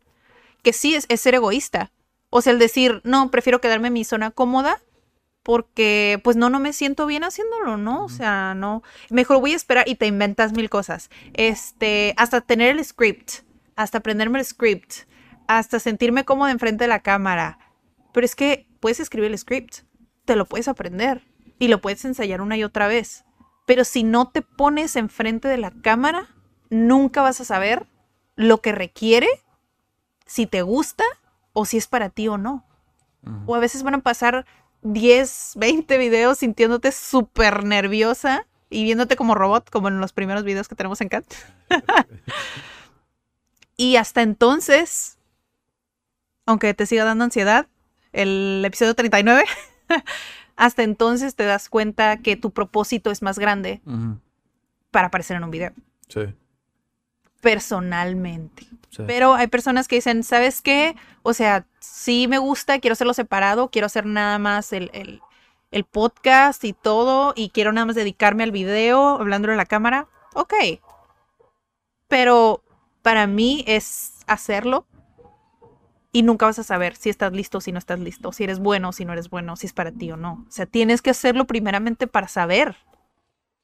Que 0.62 0.72
sí 0.72 0.94
es, 0.94 1.06
es 1.08 1.20
ser 1.20 1.34
egoísta. 1.34 1.90
O 2.30 2.40
sea, 2.40 2.52
el 2.52 2.60
decir, 2.60 3.00
no, 3.02 3.32
prefiero 3.32 3.60
quedarme 3.60 3.88
en 3.88 3.94
mi 3.94 4.04
zona 4.04 4.30
cómoda 4.30 4.80
porque 5.42 6.20
pues 6.22 6.36
no, 6.36 6.48
no 6.48 6.60
me 6.60 6.72
siento 6.72 7.06
bien 7.06 7.24
haciéndolo, 7.24 7.76
¿no? 7.76 8.04
O 8.04 8.08
sea, 8.08 8.54
no. 8.54 8.84
Mejor 9.08 9.40
voy 9.40 9.54
a 9.54 9.56
esperar 9.56 9.88
y 9.88 9.96
te 9.96 10.06
inventas 10.06 10.52
mil 10.52 10.70
cosas. 10.70 11.10
Este, 11.32 12.14
hasta 12.16 12.40
tener 12.40 12.76
el 12.76 12.84
script, 12.84 13.40
hasta 13.74 13.98
aprenderme 13.98 14.38
el 14.38 14.44
script, 14.44 15.08
hasta 15.48 15.80
sentirme 15.80 16.24
cómoda 16.24 16.52
enfrente 16.52 16.84
de 16.84 16.88
la 16.88 17.00
cámara. 17.00 17.58
Pero 18.12 18.24
es 18.24 18.36
que 18.36 18.68
puedes 18.78 19.00
escribir 19.00 19.32
el 19.32 19.38
script, 19.38 19.78
te 20.26 20.36
lo 20.36 20.46
puedes 20.46 20.68
aprender 20.68 21.22
y 21.58 21.66
lo 21.66 21.80
puedes 21.80 22.04
ensayar 22.04 22.40
una 22.40 22.56
y 22.56 22.62
otra 22.62 22.86
vez. 22.86 23.24
Pero 23.70 23.84
si 23.84 24.02
no 24.02 24.26
te 24.26 24.42
pones 24.42 24.96
enfrente 24.96 25.46
de 25.46 25.56
la 25.56 25.70
cámara, 25.70 26.26
nunca 26.70 27.22
vas 27.22 27.40
a 27.40 27.44
saber 27.44 27.86
lo 28.34 28.60
que 28.60 28.72
requiere, 28.72 29.28
si 30.26 30.46
te 30.46 30.62
gusta 30.62 31.04
o 31.52 31.64
si 31.64 31.76
es 31.76 31.86
para 31.86 32.08
ti 32.08 32.26
o 32.26 32.36
no. 32.36 32.66
O 33.46 33.54
a 33.54 33.60
veces 33.60 33.84
van 33.84 33.94
a 33.94 34.00
pasar 34.00 34.44
10, 34.82 35.52
20 35.54 35.98
videos 35.98 36.38
sintiéndote 36.38 36.90
súper 36.90 37.62
nerviosa 37.62 38.44
y 38.70 38.82
viéndote 38.82 39.14
como 39.14 39.36
robot, 39.36 39.70
como 39.70 39.86
en 39.86 40.00
los 40.00 40.12
primeros 40.12 40.42
videos 40.42 40.66
que 40.66 40.74
tenemos 40.74 41.00
en 41.00 41.08
Cat. 41.08 41.32
y 43.76 43.94
hasta 43.94 44.22
entonces, 44.22 45.16
aunque 46.44 46.74
te 46.74 46.86
siga 46.86 47.04
dando 47.04 47.22
ansiedad, 47.22 47.68
el 48.12 48.64
episodio 48.66 48.96
39, 48.96 49.44
hasta 50.57 50.82
entonces 50.82 51.34
te 51.34 51.44
das 51.44 51.68
cuenta 51.68 52.18
que 52.18 52.36
tu 52.36 52.51
propósito 52.51 53.11
es 53.11 53.22
más 53.22 53.38
grande 53.38 53.80
para 54.90 55.09
aparecer 55.09 55.36
en 55.36 55.44
un 55.44 55.51
video, 55.51 55.72
Sí. 56.09 56.20
personalmente. 57.40 58.64
sí. 58.90 59.03
Pero 59.07 59.34
hay 59.34 59.46
personas 59.46 59.88
que 59.88 59.96
dicen, 59.96 60.22
¿sabes 60.24 60.61
qué? 60.62 60.96
O 61.22 61.32
sea, 61.32 61.64
sí 61.78 62.26
me 62.28 62.38
gusta, 62.38 62.78
quiero 62.80 62.92
hacerlo 62.92 63.14
separado, 63.14 63.70
quiero 63.70 63.86
hacer 63.86 64.05
nada 64.07 64.38
más 64.38 64.72
el, 64.72 64.90
el, 64.92 65.20
el 65.70 65.84
podcast 65.84 66.64
y 66.64 66.72
todo 66.72 67.32
y 67.36 67.51
quiero 67.51 67.72
nada 67.72 67.86
más 67.86 67.96
dedicarme 67.96 68.42
al 68.42 68.51
video, 68.53 69.18
hablando 69.20 69.51
a 69.51 69.57
la 69.57 69.66
cámara, 69.66 70.09
ok. 70.34 70.55
Pero 72.09 72.62
para 73.03 73.26
mí 73.26 73.64
es 73.66 74.14
hacerlo 74.26 74.86
y 76.12 76.22
nunca 76.22 76.46
vas 76.46 76.58
a 76.58 76.64
saber 76.64 76.96
si 76.96 77.08
estás 77.08 77.32
listo 77.32 77.58
o 77.58 77.61
si 77.61 77.72
no 77.72 77.78
estás 77.78 78.00
listo, 78.00 78.32
si 78.32 78.44
eres 78.44 78.58
bueno 78.58 78.88
o 78.88 78.92
si 78.92 79.04
no 79.04 79.12
eres 79.12 79.30
bueno, 79.30 79.56
si 79.56 79.66
es 79.66 79.72
para 79.72 79.92
ti 79.92 80.11
o 80.11 80.16
no. 80.16 80.44
O 80.48 80.50
sea, 80.50 80.66
tienes 80.66 81.02
que 81.02 81.11
hacerlo 81.11 81.46
primeramente 81.46 82.06
para 82.06 82.28
saber. 82.28 82.76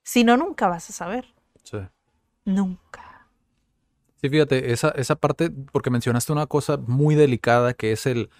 Si 0.03 0.23
no, 0.23 0.37
nunca 0.37 0.69
vas 0.69 0.89
a 0.91 0.93
saber. 0.93 1.35
Sí. 1.65 1.79
Nunca. 2.45 3.29
Sí, 4.21 4.29
fíjate, 4.29 4.73
esa, 4.73 4.91
esa 4.91 5.17
parte, 5.17 5.51
porque 5.73 5.91
mencionaste 5.91 6.33
una 6.33 6.47
cosa 6.47 6.77
muy 6.77 7.17
delicada 7.17 7.75
que 7.75 7.93
es 7.93 8.07
el, 8.07 8.31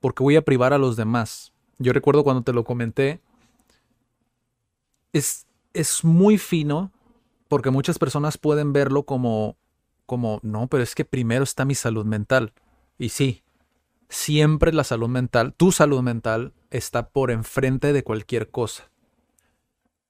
porque 0.00 0.22
voy 0.22 0.36
a 0.36 0.42
privar 0.42 0.72
a 0.72 0.78
los 0.78 0.96
demás. 0.96 1.52
Yo 1.78 1.92
recuerdo 1.92 2.22
cuando 2.22 2.42
te 2.42 2.52
lo 2.52 2.64
comenté, 2.64 3.20
es, 5.12 5.46
es 5.74 6.04
muy 6.04 6.38
fino, 6.38 6.92
porque 7.48 7.70
muchas 7.70 7.98
personas 7.98 8.38
pueden 8.38 8.72
verlo 8.72 9.02
como, 9.02 9.56
como, 10.06 10.38
no, 10.42 10.68
pero 10.68 10.84
es 10.84 10.94
que 10.94 11.04
primero 11.04 11.42
está 11.42 11.64
mi 11.64 11.74
salud 11.74 12.04
mental. 12.06 12.52
Y 13.00 13.08
sí, 13.08 13.44
siempre 14.10 14.74
la 14.74 14.84
salud 14.84 15.08
mental, 15.08 15.54
tu 15.54 15.72
salud 15.72 16.02
mental, 16.02 16.52
está 16.68 17.08
por 17.08 17.30
enfrente 17.30 17.94
de 17.94 18.04
cualquier 18.04 18.50
cosa. 18.50 18.90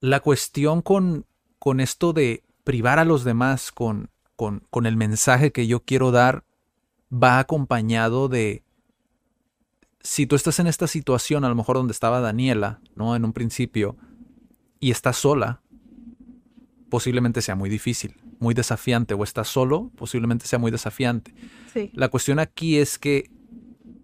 La 0.01 0.19
cuestión 0.19 0.83
con, 0.83 1.25
con 1.61 1.79
esto 1.79 2.13
de 2.13 2.43
privar 2.65 2.99
a 2.99 3.05
los 3.05 3.23
demás 3.23 3.71
con, 3.71 4.11
con, 4.35 4.65
con 4.71 4.87
el 4.87 4.97
mensaje 4.97 5.53
que 5.53 5.69
yo 5.69 5.85
quiero 5.85 6.11
dar 6.11 6.43
va 7.13 7.39
acompañado 7.39 8.29
de, 8.29 8.65
si 10.01 10.27
tú 10.27 10.35
estás 10.35 10.59
en 10.59 10.67
esta 10.67 10.89
situación, 10.89 11.45
a 11.45 11.49
lo 11.49 11.55
mejor 11.55 11.77
donde 11.77 11.93
estaba 11.93 12.19
Daniela, 12.19 12.81
¿no? 12.97 13.15
En 13.15 13.25
un 13.25 13.33
principio, 13.33 13.97
y 14.81 14.91
estás 14.91 15.17
sola, 15.17 15.63
posiblemente 16.89 17.41
sea 17.41 17.55
muy 17.55 17.71
difícil, 17.71 18.17
muy 18.41 18.53
desafiante, 18.53 19.15
o 19.15 19.23
estás 19.23 19.47
solo, 19.47 19.93
posiblemente 19.95 20.49
sea 20.49 20.59
muy 20.59 20.73
desafiante. 20.73 21.33
Sí. 21.73 21.91
La 21.95 22.09
cuestión 22.09 22.39
aquí 22.39 22.79
es 22.79 22.99
que, 22.99 23.31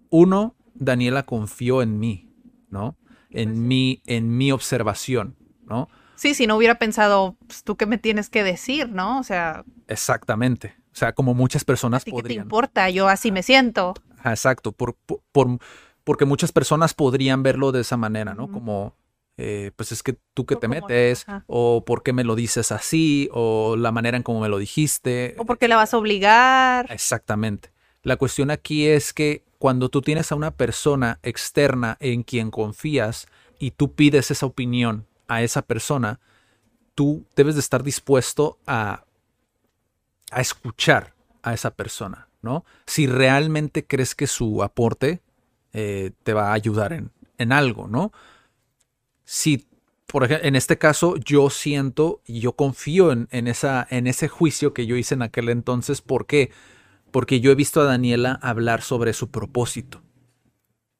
uno, 0.09 0.55
Daniela 0.75 1.23
confió 1.23 1.81
en 1.81 1.99
mí, 1.99 2.29
¿no? 2.69 2.97
En 3.29 3.67
mí, 3.67 4.01
en 4.05 4.37
mi 4.37 4.51
observación, 4.51 5.35
¿no? 5.65 5.89
Sí, 6.15 6.33
si 6.33 6.47
no 6.47 6.55
hubiera 6.55 6.79
pensado, 6.79 7.35
pues, 7.45 7.63
tú 7.63 7.75
qué 7.75 7.85
me 7.85 7.97
tienes 7.97 8.29
que 8.29 8.43
decir, 8.43 8.89
¿no? 8.89 9.19
O 9.19 9.23
sea, 9.23 9.63
Exactamente. 9.87 10.75
O 10.91 10.95
sea, 10.99 11.13
como 11.13 11.33
muchas 11.35 11.61
¿a 11.63 11.65
personas 11.65 12.03
ti 12.03 12.11
qué 12.11 12.15
te 12.17 12.21
podrían. 12.23 12.43
importa? 12.43 12.89
Yo 12.89 13.07
así 13.07 13.31
me 13.31 13.43
siento. 13.43 13.93
Exacto. 14.25 14.71
Por, 14.71 14.95
por- 14.95 15.21
por- 15.31 15.59
porque 16.03 16.25
muchas 16.25 16.51
personas 16.51 16.93
podrían 16.93 17.43
verlo 17.43 17.71
de 17.71 17.81
esa 17.81 17.97
manera, 17.97 18.33
¿no? 18.33 18.49
Como, 18.49 18.95
eh, 19.37 19.71
pues 19.75 19.91
es 19.91 20.01
que 20.01 20.17
tú 20.33 20.45
que 20.45 20.55
O 20.55 20.59
te 20.59 20.67
metes, 20.67 21.25
o 21.45 21.85
por 21.85 22.01
qué 22.01 22.11
me 22.11 22.23
lo 22.23 22.35
dices 22.35 22.71
así, 22.71 23.29
o 23.31 23.75
la 23.77 23.91
manera 23.91 24.17
en 24.17 24.23
cómo 24.23 24.39
me 24.39 24.49
lo 24.49 24.57
dijiste. 24.57 25.35
¿O 25.37 25.45
porque 25.45 25.67
la 25.67 25.75
vas 25.75 25.93
a 25.93 25.97
obligar? 25.97 26.91
Exactamente. 26.91 27.71
La 28.01 28.15
cuestión 28.15 28.49
aquí 28.51 28.87
es 28.87 29.13
que 29.13 29.43
cuando 29.59 29.89
tú 29.89 30.01
tienes 30.01 30.31
a 30.31 30.35
una 30.35 30.51
persona 30.51 31.19
externa 31.23 31.97
en 31.99 32.23
quien 32.23 32.51
confías 32.51 33.27
y 33.59 33.71
tú 33.71 33.93
pides 33.93 34.31
esa 34.31 34.45
opinión 34.45 35.05
a 35.27 35.41
esa 35.43 35.61
persona, 35.61 36.19
tú 36.95 37.25
debes 37.35 37.55
de 37.55 37.61
estar 37.61 37.83
dispuesto 37.83 38.57
a, 38.65 39.03
a 40.31 40.41
escuchar 40.41 41.13
a 41.43 41.53
esa 41.53 41.71
persona, 41.71 42.27
¿no? 42.41 42.65
Si 42.85 43.07
realmente 43.07 43.85
crees 43.85 44.15
que 44.15 44.25
su 44.25 44.63
aporte 44.63 45.21
eh, 45.73 46.11
te 46.23 46.33
va 46.33 46.49
a 46.49 46.53
ayudar 46.53 46.93
en, 46.93 47.11
en 47.37 47.51
algo, 47.51 47.87
¿no? 47.87 48.11
Si, 49.29 49.67
por 50.05 50.23
ejemplo, 50.23 50.47
en 50.47 50.55
este 50.55 50.77
caso 50.77 51.17
yo 51.17 51.49
siento 51.49 52.21
y 52.25 52.39
yo 52.39 52.53
confío 52.53 53.11
en, 53.11 53.27
en 53.31 53.49
esa, 53.49 53.85
en 53.89 54.07
ese 54.07 54.29
juicio 54.29 54.73
que 54.73 54.85
yo 54.85 54.95
hice 54.95 55.15
en 55.15 55.21
aquel 55.21 55.49
entonces, 55.49 55.99
¿por 55.99 56.25
qué? 56.25 56.49
Porque 57.11 57.41
yo 57.41 57.51
he 57.51 57.55
visto 57.55 57.81
a 57.81 57.83
Daniela 57.83 58.39
hablar 58.41 58.81
sobre 58.81 59.11
su 59.11 59.29
propósito. 59.29 60.01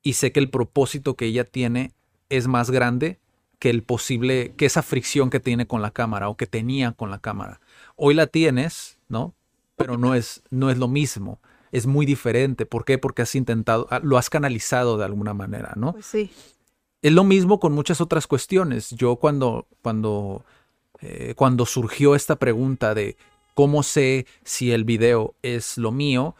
Y 0.01 0.13
sé 0.13 0.33
que 0.33 0.41
el 0.41 0.49
propósito 0.49 1.15
que 1.15 1.23
ella 1.23 1.45
tiene 1.45 1.93
es 2.27 2.47
más 2.47 2.69
grande 2.69 3.21
que 3.59 3.69
el 3.69 3.81
posible, 3.81 4.53
que 4.57 4.65
esa 4.65 4.83
fricción 4.83 5.29
que 5.29 5.39
tiene 5.39 5.65
con 5.65 5.81
la 5.81 5.91
cámara 5.91 6.27
o 6.27 6.35
que 6.35 6.47
tenía 6.47 6.91
con 6.91 7.09
la 7.09 7.19
cámara. 7.19 7.61
Hoy 7.95 8.13
la 8.13 8.27
tienes, 8.27 8.99
¿no? 9.07 9.35
Pero 9.77 9.97
no 9.97 10.15
es, 10.15 10.43
no 10.49 10.69
es 10.69 10.77
lo 10.77 10.89
mismo. 10.89 11.39
Es 11.71 11.87
muy 11.87 12.05
diferente. 12.05 12.65
¿Por 12.65 12.83
qué? 12.83 12.97
Porque 12.97 13.21
has 13.21 13.35
intentado, 13.35 13.87
ah, 13.89 14.01
lo 14.03 14.17
has 14.17 14.29
canalizado 14.29 14.97
de 14.97 15.05
alguna 15.05 15.33
manera, 15.33 15.75
¿no? 15.77 15.93
Pues 15.93 16.07
sí. 16.07 16.29
Es 17.01 17.11
lo 17.11 17.23
mismo 17.23 17.59
con 17.59 17.73
muchas 17.73 18.01
otras 18.01 18.27
cuestiones. 18.27 18.91
Yo 18.91 19.17
cuando, 19.17 19.67
cuando, 19.81 20.43
eh, 21.01 21.33
cuando 21.35 21.65
surgió 21.65 22.15
esta 22.15 22.37
pregunta 22.37 22.93
de 22.95 23.17
cómo 23.53 23.83
sé 23.83 24.25
si 24.43 24.71
el 24.71 24.83
video 24.83 25.35
es 25.41 25.77
lo 25.77 25.91
mío, 25.91 26.35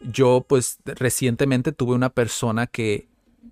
yo 0.00 0.44
pues 0.48 0.78
recientemente 0.84 1.72
tuve 1.72 1.94
una 1.94 2.10
persona 2.10 2.66
que 2.66 3.08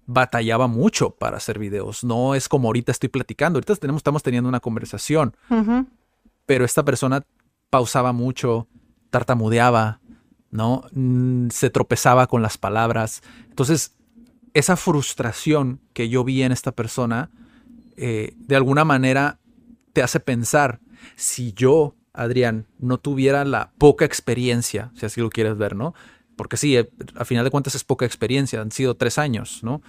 batallaba 0.06 0.66
mucho 0.66 1.10
para 1.10 1.36
hacer 1.36 1.58
videos. 1.58 2.04
No 2.04 2.34
es 2.34 2.48
como 2.48 2.68
ahorita 2.68 2.92
estoy 2.92 3.08
platicando. 3.08 3.58
Ahorita 3.58 3.76
tenemos, 3.76 4.00
estamos 4.00 4.22
teniendo 4.22 4.48
una 4.48 4.60
conversación, 4.60 5.34
pero 6.46 6.64
esta 6.64 6.84
persona 6.84 7.24
pausaba 7.70 8.12
mucho, 8.12 8.66
tartamudeaba, 9.10 10.00
¿no? 10.50 10.84
Mm, 10.92 11.48
Se 11.50 11.70
tropezaba 11.70 12.26
con 12.26 12.42
las 12.42 12.56
palabras. 12.56 13.22
Entonces, 13.48 13.94
esa 14.54 14.76
frustración 14.76 15.80
que 15.92 16.08
yo 16.08 16.24
vi 16.24 16.42
en 16.42 16.52
esta 16.52 16.72
persona, 16.72 17.30
eh, 17.96 18.34
de 18.36 18.56
alguna 18.56 18.84
manera 18.84 19.38
te 19.92 20.02
hace 20.02 20.20
pensar, 20.20 20.80
si 21.16 21.52
yo, 21.52 21.96
Adrián, 22.12 22.66
no 22.78 22.98
tuviera 22.98 23.44
la 23.44 23.72
poca 23.78 24.04
experiencia, 24.04 24.92
si 24.94 25.06
así 25.06 25.20
lo 25.20 25.30
quieres 25.30 25.56
ver, 25.56 25.74
¿no? 25.74 25.94
Porque 26.36 26.56
sí, 26.56 26.76
eh, 26.76 26.90
a 27.16 27.24
final 27.24 27.44
de 27.44 27.50
cuentas 27.50 27.74
es 27.74 27.84
poca 27.84 28.06
experiencia, 28.06 28.60
han 28.60 28.72
sido 28.72 28.96
tres 28.96 29.18
años, 29.18 29.60
¿no? 29.62 29.82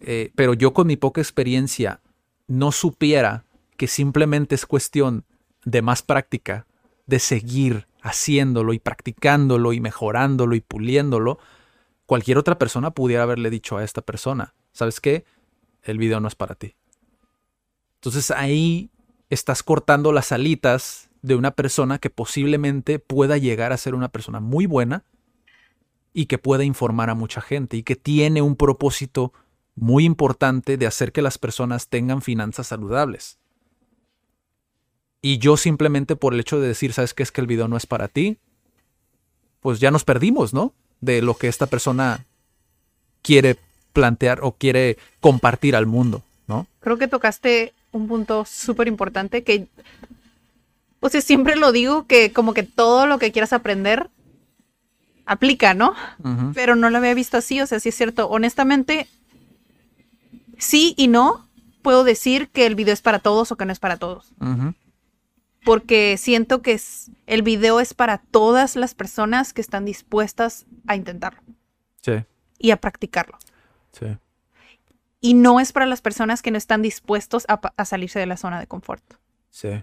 Eh, 0.00 0.30
pero 0.34 0.54
yo 0.54 0.72
con 0.72 0.86
mi 0.86 0.96
poca 0.96 1.20
experiencia 1.20 2.00
no 2.46 2.70
supiera 2.72 3.44
que 3.76 3.88
simplemente 3.88 4.54
es 4.54 4.66
cuestión 4.66 5.24
de 5.64 5.82
más 5.82 6.02
práctica, 6.02 6.66
de 7.06 7.18
seguir 7.18 7.88
haciéndolo 8.02 8.72
y 8.72 8.78
practicándolo 8.78 9.72
y 9.72 9.80
mejorándolo 9.80 10.54
y 10.54 10.60
puliéndolo, 10.60 11.38
cualquier 12.06 12.38
otra 12.38 12.58
persona 12.58 12.92
pudiera 12.92 13.24
haberle 13.24 13.50
dicho 13.50 13.76
a 13.76 13.84
esta 13.84 14.00
persona, 14.02 14.54
¿sabes 14.72 15.00
qué? 15.00 15.24
El 15.82 15.98
video 15.98 16.20
no 16.20 16.28
es 16.28 16.34
para 16.34 16.54
ti. 16.54 16.74
Entonces 17.96 18.30
ahí 18.30 18.90
estás 19.30 19.62
cortando 19.62 20.12
las 20.12 20.32
alitas 20.32 21.10
de 21.22 21.34
una 21.34 21.50
persona 21.50 21.98
que 21.98 22.10
posiblemente 22.10 22.98
pueda 22.98 23.36
llegar 23.36 23.72
a 23.72 23.76
ser 23.76 23.94
una 23.94 24.08
persona 24.08 24.40
muy 24.40 24.66
buena 24.66 25.04
y 26.12 26.26
que 26.26 26.38
pueda 26.38 26.64
informar 26.64 27.10
a 27.10 27.14
mucha 27.14 27.40
gente 27.40 27.76
y 27.76 27.82
que 27.82 27.96
tiene 27.96 28.42
un 28.42 28.56
propósito 28.56 29.32
muy 29.74 30.04
importante 30.04 30.76
de 30.78 30.86
hacer 30.86 31.12
que 31.12 31.22
las 31.22 31.36
personas 31.36 31.88
tengan 31.88 32.22
finanzas 32.22 32.68
saludables. 32.68 33.38
Y 35.20 35.38
yo 35.38 35.56
simplemente 35.56 36.14
por 36.14 36.32
el 36.32 36.40
hecho 36.40 36.60
de 36.60 36.68
decir, 36.68 36.92
¿sabes 36.92 37.12
qué? 37.12 37.22
Es 37.24 37.32
que 37.32 37.40
el 37.40 37.46
video 37.46 37.68
no 37.68 37.76
es 37.76 37.86
para 37.86 38.08
ti, 38.08 38.38
pues 39.60 39.80
ya 39.80 39.90
nos 39.90 40.04
perdimos, 40.04 40.54
¿no? 40.54 40.74
De 41.00 41.22
lo 41.22 41.34
que 41.34 41.48
esta 41.48 41.66
persona 41.66 42.24
quiere 43.22 43.58
plantear 43.92 44.40
o 44.42 44.52
quiere 44.52 44.98
compartir 45.20 45.76
al 45.76 45.86
mundo, 45.86 46.22
¿no? 46.46 46.66
Creo 46.80 46.98
que 46.98 47.08
tocaste 47.08 47.72
un 47.92 48.08
punto 48.08 48.44
súper 48.44 48.88
importante 48.88 49.42
que, 49.42 49.66
o 51.00 51.08
sea, 51.08 51.20
siempre 51.20 51.56
lo 51.56 51.72
digo 51.72 52.06
que 52.06 52.32
como 52.32 52.54
que 52.54 52.62
todo 52.62 53.06
lo 53.06 53.18
que 53.18 53.32
quieras 53.32 53.52
aprender 53.52 54.10
aplica, 55.24 55.74
¿no? 55.74 55.94
Pero 56.54 56.76
no 56.76 56.88
lo 56.88 56.98
había 56.98 57.14
visto 57.14 57.36
así, 57.36 57.60
o 57.60 57.66
sea, 57.66 57.80
sí 57.80 57.88
es 57.88 57.96
cierto. 57.96 58.28
Honestamente, 58.28 59.08
sí 60.58 60.94
y 60.96 61.08
no 61.08 61.46
puedo 61.82 62.04
decir 62.04 62.48
que 62.48 62.66
el 62.66 62.74
video 62.74 62.94
es 62.94 63.02
para 63.02 63.18
todos 63.18 63.52
o 63.52 63.56
que 63.56 63.64
no 63.64 63.72
es 63.72 63.78
para 63.80 63.96
todos. 63.96 64.32
Porque 65.66 66.16
siento 66.16 66.62
que 66.62 66.72
es- 66.72 67.10
el 67.26 67.42
video 67.42 67.80
es 67.80 67.92
para 67.92 68.18
todas 68.18 68.76
las 68.76 68.94
personas 68.94 69.52
que 69.52 69.60
están 69.60 69.84
dispuestas 69.84 70.64
a 70.86 70.94
intentarlo 70.94 71.42
Sí, 72.00 72.24
y 72.58 72.70
a 72.70 72.76
practicarlo. 72.80 73.36
sí. 73.92 74.06
Y 75.20 75.34
no 75.34 75.58
es 75.58 75.72
para 75.72 75.86
las 75.86 76.02
personas 76.02 76.40
que 76.40 76.52
no 76.52 76.58
están 76.58 76.82
dispuestos 76.82 77.46
a, 77.48 77.84
salirse 77.84 78.20
de 78.20 78.26
la 78.26 78.36
zona 78.36 78.60
de 78.60 78.68
confort. 78.68 79.02
Sí. 79.50 79.82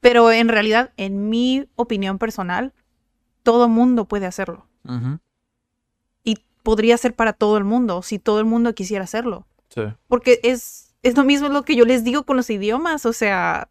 Pero 0.00 0.30
en 0.30 0.48
realidad, 0.48 0.92
en 0.98 1.30
mi 1.30 1.68
opinión 1.76 2.18
personal, 2.18 2.74
todo 3.44 3.68
mundo 3.68 4.04
puede 4.04 4.26
hacerlo. 4.26 4.66
Ujú. 4.84 5.20
Y 6.22 6.36
podría 6.62 6.98
ser 6.98 7.14
para 7.14 7.32
todo 7.32 7.56
el 7.56 7.64
mundo, 7.64 8.02
si 8.02 8.18
todo 8.18 8.40
el 8.40 8.44
mundo 8.44 8.74
quisiera 8.74 9.04
hacerlo. 9.04 9.46
Sí. 9.70 9.82
Porque 10.06 10.40
es, 10.42 10.94
es 11.02 11.16
lo 11.16 11.24
mismo 11.24 11.48
lo 11.48 11.62
que 11.64 11.74
yo 11.76 11.86
les 11.86 12.04
digo 12.04 12.24
con 12.24 12.36
los 12.36 12.50
idiomas. 12.50 13.06
O 13.06 13.14
sea, 13.14 13.70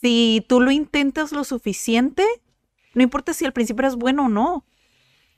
si 0.00 0.44
tú 0.48 0.60
lo 0.60 0.70
intentas 0.70 1.32
lo 1.32 1.44
suficiente, 1.44 2.24
no 2.94 3.02
importa 3.02 3.32
si 3.34 3.44
al 3.44 3.52
principio 3.52 3.82
eres 3.82 3.96
bueno 3.96 4.26
o 4.26 4.28
no, 4.28 4.64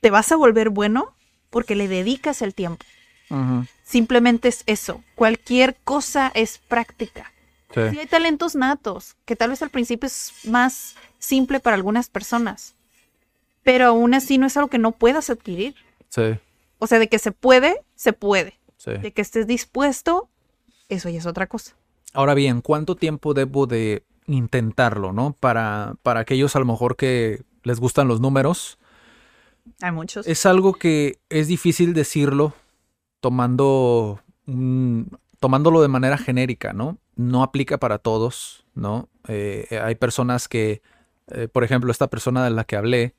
te 0.00 0.10
vas 0.10 0.30
a 0.32 0.36
volver 0.36 0.70
bueno 0.70 1.14
porque 1.50 1.74
le 1.74 1.88
dedicas 1.88 2.42
el 2.42 2.54
tiempo. 2.54 2.84
Simplemente 3.84 4.48
es 4.48 4.64
eso. 4.66 5.04
Cualquier 5.14 5.76
cosa 5.84 6.32
es 6.34 6.58
práctica. 6.58 7.32
Sí. 7.72 7.80
Sí 7.92 7.98
hay 8.00 8.06
talentos 8.06 8.56
natos, 8.56 9.16
que 9.24 9.36
tal 9.36 9.50
vez 9.50 9.62
al 9.62 9.70
principio 9.70 10.08
es 10.08 10.32
más 10.44 10.96
simple 11.20 11.60
para 11.60 11.76
algunas 11.76 12.08
personas, 12.08 12.74
pero 13.62 13.86
aún 13.86 14.14
así 14.14 14.38
no 14.38 14.46
es 14.48 14.56
algo 14.56 14.68
que 14.68 14.78
no 14.78 14.90
puedas 14.90 15.30
adquirir. 15.30 15.76
Sí, 16.08 16.22
O 16.80 16.88
sea, 16.88 16.98
de 16.98 17.08
que 17.08 17.20
se 17.20 17.30
puede, 17.30 17.76
se 17.94 18.12
puede. 18.12 18.58
sí. 18.78 18.92
De 18.92 19.12
que 19.12 19.22
estés 19.22 19.46
dispuesto, 19.46 20.28
eso 20.88 21.08
ya 21.08 21.18
es 21.18 21.26
otra 21.26 21.46
cosa. 21.46 21.76
Ahora 22.12 22.34
bien, 22.34 22.60
¿cuánto 22.62 22.96
tiempo 22.96 23.34
debo 23.34 23.68
de 23.68 24.02
intentarlo, 24.32 25.12
no? 25.12 25.36
Para, 25.38 25.94
para 26.02 26.20
aquellos 26.20 26.56
a 26.56 26.58
lo 26.58 26.64
mejor 26.64 26.96
que 26.96 27.42
les 27.62 27.80
gustan 27.80 28.08
los 28.08 28.20
números. 28.20 28.78
Hay 29.82 29.92
muchos. 29.92 30.26
Es 30.26 30.46
algo 30.46 30.74
que 30.74 31.18
es 31.28 31.48
difícil 31.48 31.94
decirlo 31.94 32.54
tomando 33.20 34.20
un- 34.46 35.18
tomándolo 35.38 35.82
de 35.82 35.88
manera 35.88 36.18
genérica, 36.18 36.72
¿no? 36.72 36.98
No 37.16 37.42
aplica 37.42 37.78
para 37.78 37.98
todos, 37.98 38.64
¿no? 38.74 39.08
Eh, 39.28 39.78
hay 39.82 39.94
personas 39.94 40.48
que, 40.48 40.82
eh, 41.28 41.48
por 41.48 41.64
ejemplo, 41.64 41.90
esta 41.90 42.08
persona 42.08 42.44
de 42.44 42.50
la 42.50 42.64
que 42.64 42.76
hablé 42.76 43.14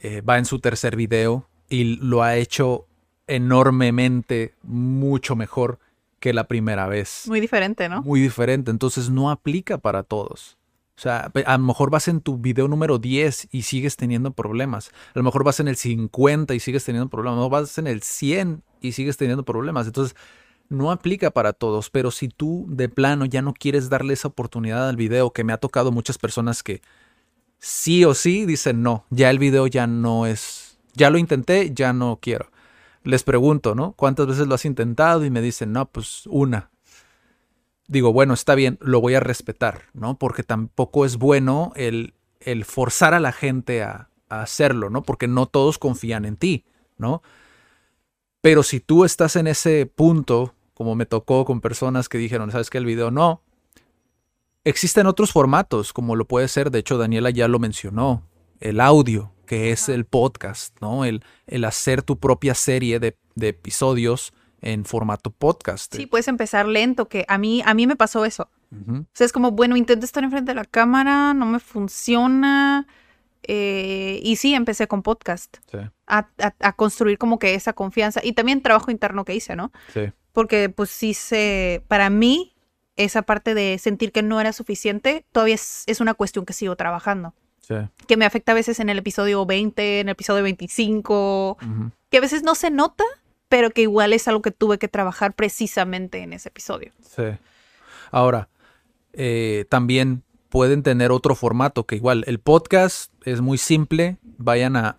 eh, 0.00 0.20
va 0.20 0.38
en 0.38 0.44
su 0.44 0.60
tercer 0.60 0.94
video 0.96 1.48
y 1.68 1.96
lo 1.96 2.22
ha 2.22 2.36
hecho 2.36 2.86
enormemente, 3.26 4.54
mucho 4.62 5.34
mejor 5.36 5.78
que 6.20 6.32
la 6.32 6.48
primera 6.48 6.86
vez 6.86 7.24
Muy 7.26 7.40
diferente, 7.40 7.88
¿no? 7.88 8.02
muy 8.02 8.20
diferente, 8.20 8.70
entonces 8.70 9.10
no 9.10 9.30
aplica 9.30 9.78
para 9.78 10.02
todos. 10.02 10.58
O 10.96 11.00
sea, 11.00 11.30
a 11.46 11.58
lo 11.58 11.64
mejor 11.64 11.90
vas 11.90 12.08
en 12.08 12.20
tu 12.20 12.38
video 12.38 12.66
número 12.66 12.98
10 12.98 13.50
y 13.52 13.62
sigues 13.62 13.96
teniendo 13.96 14.32
problemas. 14.32 14.88
A 15.14 15.18
lo 15.20 15.22
mejor 15.22 15.44
vas 15.44 15.60
en 15.60 15.68
el 15.68 15.76
50 15.76 16.56
y 16.56 16.60
sigues 16.60 16.84
teniendo 16.84 17.08
problemas. 17.08 17.38
No 17.38 17.48
vas 17.48 17.78
en 17.78 17.86
el 17.86 18.02
100 18.02 18.64
y 18.80 18.90
sigues 18.90 19.16
teniendo 19.16 19.44
problemas. 19.44 19.86
Entonces, 19.86 20.16
no 20.68 20.90
aplica 20.90 21.30
para 21.30 21.52
todos. 21.52 21.90
Pero 21.90 22.10
si 22.10 22.28
tú 22.28 22.66
de 22.68 22.88
plano 22.88 23.26
ya 23.26 23.42
no 23.42 23.54
quieres 23.54 23.88
darle 23.90 24.14
esa 24.14 24.26
oportunidad 24.26 24.88
al 24.88 24.96
video, 24.96 25.32
que 25.32 25.44
me 25.44 25.52
ha 25.52 25.58
tocado 25.58 25.92
muchas 25.92 26.18
personas 26.18 26.64
que 26.64 26.82
sí 27.58 28.04
o 28.04 28.12
sí 28.14 28.44
dicen 28.44 28.82
no, 28.82 29.04
ya 29.10 29.30
el 29.30 29.38
video 29.38 29.68
ya 29.68 29.86
no 29.86 30.26
es, 30.26 30.78
ya 30.94 31.10
lo 31.10 31.18
intenté, 31.18 31.72
ya 31.72 31.92
no 31.92 32.18
quiero. 32.20 32.50
Les 33.04 33.22
pregunto, 33.22 33.74
¿no? 33.74 33.92
¿Cuántas 33.92 34.26
veces 34.26 34.46
lo 34.46 34.54
has 34.54 34.64
intentado? 34.64 35.24
Y 35.24 35.30
me 35.30 35.40
dicen, 35.40 35.72
no, 35.72 35.86
pues 35.90 36.26
una 36.26 36.70
digo, 37.88 38.12
bueno, 38.12 38.34
está 38.34 38.54
bien, 38.54 38.78
lo 38.80 39.00
voy 39.00 39.14
a 39.14 39.20
respetar, 39.20 39.84
¿no? 39.94 40.18
Porque 40.18 40.44
tampoco 40.44 41.04
es 41.04 41.16
bueno 41.16 41.72
el, 41.74 42.14
el 42.40 42.64
forzar 42.64 43.14
a 43.14 43.20
la 43.20 43.32
gente 43.32 43.82
a, 43.82 44.10
a 44.28 44.42
hacerlo, 44.42 44.90
¿no? 44.90 45.02
Porque 45.02 45.26
no 45.26 45.46
todos 45.46 45.78
confían 45.78 46.24
en 46.24 46.36
ti, 46.36 46.64
¿no? 46.98 47.22
Pero 48.40 48.62
si 48.62 48.78
tú 48.78 49.04
estás 49.04 49.34
en 49.36 49.48
ese 49.48 49.86
punto, 49.86 50.54
como 50.74 50.94
me 50.94 51.06
tocó 51.06 51.44
con 51.44 51.60
personas 51.60 52.08
que 52.08 52.18
dijeron, 52.18 52.52
¿sabes 52.52 52.70
qué? 52.70 52.78
El 52.78 52.84
video 52.84 53.10
no. 53.10 53.42
Existen 54.64 55.06
otros 55.06 55.32
formatos, 55.32 55.92
como 55.92 56.14
lo 56.14 56.26
puede 56.26 56.46
ser, 56.46 56.70
de 56.70 56.80
hecho 56.80 56.98
Daniela 56.98 57.30
ya 57.30 57.48
lo 57.48 57.58
mencionó, 57.58 58.22
el 58.60 58.80
audio, 58.80 59.32
que 59.48 59.72
es 59.72 59.88
el 59.88 60.04
podcast, 60.04 60.76
¿no? 60.80 61.04
El, 61.04 61.24
el 61.46 61.64
hacer 61.64 62.02
tu 62.02 62.18
propia 62.18 62.54
serie 62.54 63.00
de, 63.00 63.16
de 63.34 63.48
episodios 63.48 64.32
en 64.60 64.84
formato 64.84 65.30
podcast. 65.30 65.94
Sí, 65.96 66.06
puedes 66.06 66.28
empezar 66.28 66.66
lento, 66.68 67.08
que 67.08 67.24
a 67.28 67.38
mí, 67.38 67.62
a 67.64 67.72
mí 67.74 67.86
me 67.86 67.96
pasó 67.96 68.24
eso. 68.24 68.50
O 68.70 69.04
sea, 69.14 69.24
es 69.24 69.32
como, 69.32 69.52
bueno, 69.52 69.76
intento 69.78 70.04
estar 70.04 70.22
enfrente 70.22 70.50
de 70.50 70.56
la 70.56 70.66
cámara, 70.66 71.32
no 71.32 71.46
me 71.46 71.58
funciona. 71.58 72.86
eh, 73.44 74.20
y 74.22 74.36
sí, 74.36 74.54
empecé 74.54 74.86
con 74.88 75.02
podcast, 75.02 75.56
Sí, 75.70 75.78
a, 76.06 76.28
a- 76.38 76.54
a 76.60 76.72
construir 76.74 77.16
como 77.18 77.38
que 77.38 77.54
esa 77.54 77.72
confianza. 77.72 78.20
Y 78.22 78.32
también 78.32 78.60
trabajo 78.62 78.90
interno 78.90 79.24
que 79.24 79.34
hice, 79.34 79.56
¿no? 79.56 79.72
sí. 79.94 80.12
Porque 80.32 80.68
pues 80.68 80.90
sí 80.90 81.14
se, 81.14 81.82
para 81.88 82.10
mí, 82.10 82.54
esa 82.96 83.22
parte 83.22 83.54
de 83.54 83.78
sentir 83.78 84.12
que 84.12 84.22
no 84.22 84.40
era 84.40 84.52
suficiente, 84.52 85.24
todavía 85.32 85.54
es, 85.56 85.82
es 85.86 86.00
una 86.00 86.14
cuestión 86.14 86.44
que 86.44 86.52
sigo 86.52 86.76
trabajando. 86.76 87.34
Sí. 87.68 87.74
Que 88.06 88.16
me 88.16 88.24
afecta 88.24 88.52
a 88.52 88.54
veces 88.54 88.80
en 88.80 88.88
el 88.88 88.96
episodio 88.98 89.44
20, 89.44 90.00
en 90.00 90.08
el 90.08 90.12
episodio 90.12 90.42
25, 90.42 91.58
Ujú. 91.60 91.90
que 92.10 92.16
a 92.16 92.20
veces 92.22 92.42
no 92.42 92.54
se 92.54 92.70
nota, 92.70 93.04
pero 93.50 93.70
que 93.70 93.82
igual 93.82 94.14
es 94.14 94.26
algo 94.26 94.40
que 94.40 94.50
tuve 94.52 94.78
que 94.78 94.88
trabajar 94.88 95.34
precisamente 95.34 96.22
en 96.22 96.32
ese 96.32 96.48
episodio. 96.48 96.92
Sí. 97.02 97.24
Ahora, 98.10 98.48
eh, 99.12 99.66
también 99.68 100.22
pueden 100.48 100.82
tener 100.82 101.12
otro 101.12 101.34
formato 101.34 101.84
que 101.84 101.96
igual 101.96 102.24
el 102.26 102.38
podcast 102.40 103.12
es 103.24 103.42
muy 103.42 103.58
simple. 103.58 104.16
Vayan 104.38 104.74
a 104.76 104.96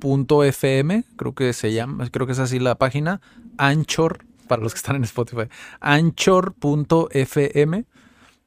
anchor.fm, 0.00 1.04
creo 1.16 1.34
que 1.34 1.52
se 1.52 1.72
llama, 1.72 2.08
creo 2.10 2.26
que 2.26 2.32
es 2.32 2.38
así 2.38 2.58
la 2.60 2.76
página. 2.76 3.20
Anchor, 3.58 4.24
para 4.46 4.62
los 4.62 4.72
que 4.72 4.78
están 4.78 4.96
en 4.96 5.04
Spotify. 5.04 5.48
Anchor.fm. 5.80 7.84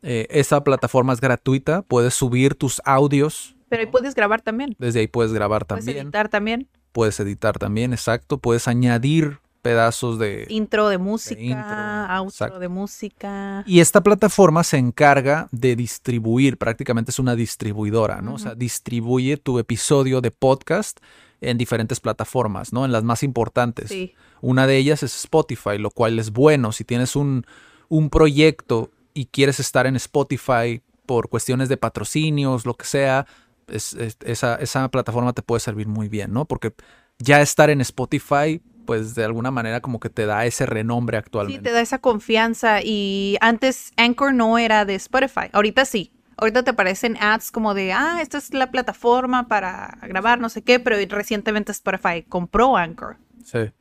Eh, 0.05 0.27
esa 0.29 0.63
plataforma 0.63 1.13
es 1.13 1.19
gratuita. 1.19 1.81
Puedes 1.81 2.13
subir 2.13 2.53
tus 2.55 2.81
audios. 2.85 3.55
Pero 3.69 3.81
ahí 3.81 3.87
puedes 3.87 4.13
grabar 4.13 4.41
también. 4.41 4.75
Desde 4.77 4.99
ahí 4.99 5.07
puedes 5.07 5.33
grabar 5.33 5.65
Puedes 5.65 5.85
también. 5.85 6.05
editar 6.05 6.29
también. 6.29 6.69
Puedes 6.91 7.19
editar 7.19 7.57
también, 7.57 7.91
exacto. 7.91 8.37
Puedes 8.37 8.67
añadir 8.67 9.39
pedazos 9.63 10.19
de, 10.19 10.45
Intro 10.49 10.89
de 10.89 10.99
música, 10.99 11.41
intro, 11.41 12.15
outro 12.15 12.29
exacto. 12.29 12.59
de 12.59 12.67
música. 12.67 13.63
Y 13.65 13.79
esta 13.79 14.01
plataforma 14.01 14.63
se 14.63 14.77
encarga 14.77 15.49
de 15.51 15.75
distribuir, 15.75 16.59
prácticamente 16.59 17.09
es 17.09 17.17
una 17.17 17.35
distribuidora, 17.35 18.21
¿no? 18.21 18.35
O 18.35 18.37
sea, 18.37 18.53
distribuye 18.53 19.37
tu 19.37 19.57
episodio 19.57 20.21
de 20.21 20.29
podcast 20.29 20.99
en 21.41 21.57
diferentes 21.57 21.99
plataformas, 21.99 22.73
¿no? 22.73 22.85
En 22.85 22.91
las 22.91 23.03
más 23.03 23.23
importantes. 23.23 23.89
Sí. 23.89 24.13
Una 24.39 24.67
de 24.67 24.77
ellas 24.77 25.01
es 25.01 25.15
Spotify, 25.15 25.79
lo 25.79 25.89
cual 25.89 26.19
es 26.19 26.31
bueno. 26.31 26.71
Si 26.71 26.83
tienes 26.83 27.15
un, 27.15 27.43
un 27.89 28.11
proyecto 28.11 28.91
y 29.15 29.25
quieres 29.25 29.59
estar 29.59 29.87
en 29.87 29.95
Spotify 29.95 30.83
por 31.07 31.29
cuestiones 31.29 31.69
de 31.69 31.77
patrocinios, 31.77 32.65
lo 32.67 32.75
que 32.75 32.85
sea, 32.85 33.25
es- 33.67 33.93
es- 33.93 34.17
esa, 34.23 34.55
esa 34.57 34.87
plataforma 34.89 35.33
te 35.33 35.41
puede 35.41 35.59
servir 35.61 35.87
muy 35.87 36.07
bien, 36.09 36.31
¿no? 36.33 36.45
Porque 36.45 36.73
ya 37.17 37.41
estar 37.41 37.71
en 37.71 37.81
Spotify, 37.81 38.61
pues 38.85 39.15
de 39.15 39.23
alguna 39.23 39.49
manera 39.49 39.81
como 39.81 39.99
que 39.99 40.09
te 40.11 40.27
da 40.27 40.45
ese 40.45 40.67
renombre 40.67 41.17
Sí, 41.17 41.19
actualmente. 41.25 41.63
te 41.63 41.71
da 41.71 41.81
esa 41.81 41.97
confianza. 41.99 42.81
Y 42.83 43.37
antes 43.41 43.91
Anchor 43.97 44.33
no 44.33 44.59
era 44.59 44.85
de 44.85 44.93
Spotify. 44.95 45.47
Ahorita 45.53 45.85
sí. 45.85 46.11
Ahorita 46.37 46.63
te 46.63 46.71
aparecen 46.71 47.15
ads 47.21 47.49
como 47.49 47.73
de, 47.73 47.93
ah, 47.93 48.19
esta 48.21 48.37
es 48.37 48.53
la 48.53 48.69
plataforma 48.69 49.47
para 49.47 49.97
grabar, 50.03 50.39
no 50.39 50.49
sé 50.49 50.61
qué, 50.63 50.79
pero 50.81 50.97
recientemente 51.15 51.71
Spotify 51.71 52.23
compró 52.27 52.75
Anchor. 52.75 53.15
Sí. 53.43 53.71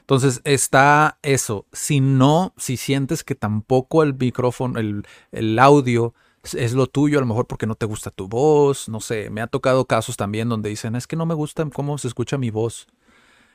Entonces 0.00 0.40
está 0.44 1.18
eso. 1.22 1.66
Si 1.72 2.00
no, 2.00 2.52
si 2.56 2.76
sientes 2.76 3.24
que 3.24 3.34
tampoco 3.34 4.02
el 4.02 4.14
micrófono, 4.14 4.78
el, 4.80 5.06
el 5.32 5.58
audio 5.58 6.14
es- 6.42 6.72
lo 6.72 6.86
tuyo, 6.86 7.18
a 7.18 7.20
lo 7.20 7.26
mejor 7.26 7.46
porque 7.46 7.66
no 7.66 7.74
te 7.74 7.86
gusta 7.86 8.10
tu 8.10 8.28
voz, 8.28 8.88
no 8.88 9.00
sé, 9.00 9.30
me 9.30 9.40
ha 9.40 9.46
tocado 9.46 9.84
casos 9.86 10.16
también 10.16 10.48
donde 10.48 10.70
dicen, 10.70 10.96
es 10.96 11.06
que 11.06 11.16
no 11.16 11.26
me 11.26 11.34
gusta 11.34 11.64
cómo 11.72 11.98
se 11.98 12.08
escucha 12.08 12.38
mi 12.38 12.50
voz. 12.50 12.86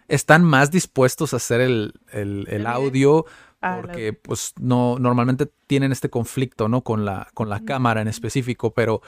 Están 0.07 0.43
más 0.43 0.69
dispuestos 0.69 1.33
a 1.33 1.37
hacer 1.37 1.61
el, 1.61 1.93
el- 2.11 2.45
el 2.49 2.67
audio 2.67 3.25
porque 3.83 4.11
pues 4.13 4.53
no, 4.59 4.97
normalmente 4.99 5.49
tienen 5.67 5.93
este 5.93 6.09
conflicto, 6.09 6.67
¿no? 6.67 6.81
Con 6.81 7.05
la, 7.05 7.29
con 7.33 7.47
la 7.49 7.61
cámara 7.61 8.01
en 8.01 8.09
específico, 8.09 8.73
pero 8.73 9.01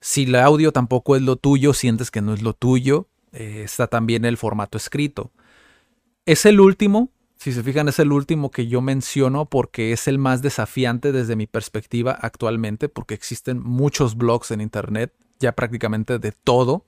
si 0.00 0.22
el 0.24 0.36
audio 0.36 0.72
tampoco 0.72 1.16
es 1.16 1.22
lo 1.22 1.36
tuyo, 1.36 1.74
sientes 1.74 2.10
que 2.10 2.22
no 2.22 2.32
es 2.32 2.42
lo 2.42 2.54
tuyo, 2.54 3.08
eh, 3.32 3.62
está 3.64 3.88
también 3.88 4.24
el 4.24 4.36
formato 4.36 4.78
escrito. 4.78 5.32
Es 6.30 6.46
el 6.46 6.60
último, 6.60 7.10
si 7.38 7.52
se 7.52 7.64
fijan, 7.64 7.88
es 7.88 7.98
el 7.98 8.12
último 8.12 8.52
que 8.52 8.68
yo 8.68 8.80
menciono 8.80 9.46
porque 9.46 9.90
es 9.90 10.06
el 10.06 10.16
más 10.16 10.42
desafiante 10.42 11.10
desde 11.10 11.34
mi 11.34 11.48
perspectiva 11.48 12.12
actualmente, 12.12 12.88
porque 12.88 13.14
existen 13.14 13.60
muchos 13.60 14.16
blogs 14.16 14.52
en 14.52 14.60
internet, 14.60 15.12
ya 15.40 15.50
prácticamente 15.50 16.20
de 16.20 16.30
todo. 16.30 16.84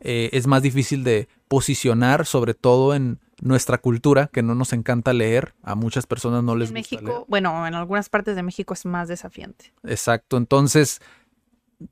Eh, 0.00 0.30
es 0.32 0.46
más 0.46 0.62
difícil 0.62 1.04
de 1.04 1.28
posicionar, 1.46 2.24
sobre 2.24 2.54
todo 2.54 2.94
en 2.94 3.18
nuestra 3.42 3.76
cultura, 3.76 4.30
que 4.32 4.42
no 4.42 4.54
nos 4.54 4.72
encanta 4.72 5.12
leer. 5.12 5.52
A 5.62 5.74
muchas 5.74 6.06
personas 6.06 6.42
no 6.42 6.56
les 6.56 6.70
en 6.70 6.76
gusta 6.76 6.96
México, 6.96 7.12
leer. 7.12 7.24
bueno, 7.28 7.66
en 7.66 7.74
algunas 7.74 8.08
partes 8.08 8.34
de 8.34 8.42
México 8.42 8.72
es 8.72 8.86
más 8.86 9.08
desafiante. 9.08 9.74
Exacto. 9.84 10.38
Entonces, 10.38 11.02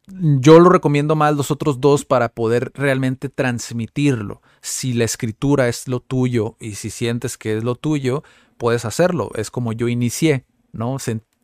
yo 0.07 0.61
lo 0.61 0.71
recomiendo 0.71 1.15
más 1.15 1.37
los 1.37 1.51
otros 1.51 1.81
dos 1.81 2.05
para 2.05 2.31
poder 2.31 2.73
realmente 2.75 3.29
transmitirlo. 3.29 4.41
Si 4.63 4.95
la 4.95 5.05
escritura 5.05 5.69
es 5.69 5.89
lo 5.89 6.01
tuyo 6.01 6.57
y 6.59 6.77
si 6.77 6.91
sientes 6.91 7.37
que 7.37 7.57
es 7.57 7.65
lo 7.65 7.75
tuyo, 7.75 8.23
puedes 8.57 8.85
hacerlo. 8.85 9.31
Es 9.35 9.51
como 9.51 9.73
yo 9.73 9.89
inicié, 9.89 10.47
¿no? 10.73 10.97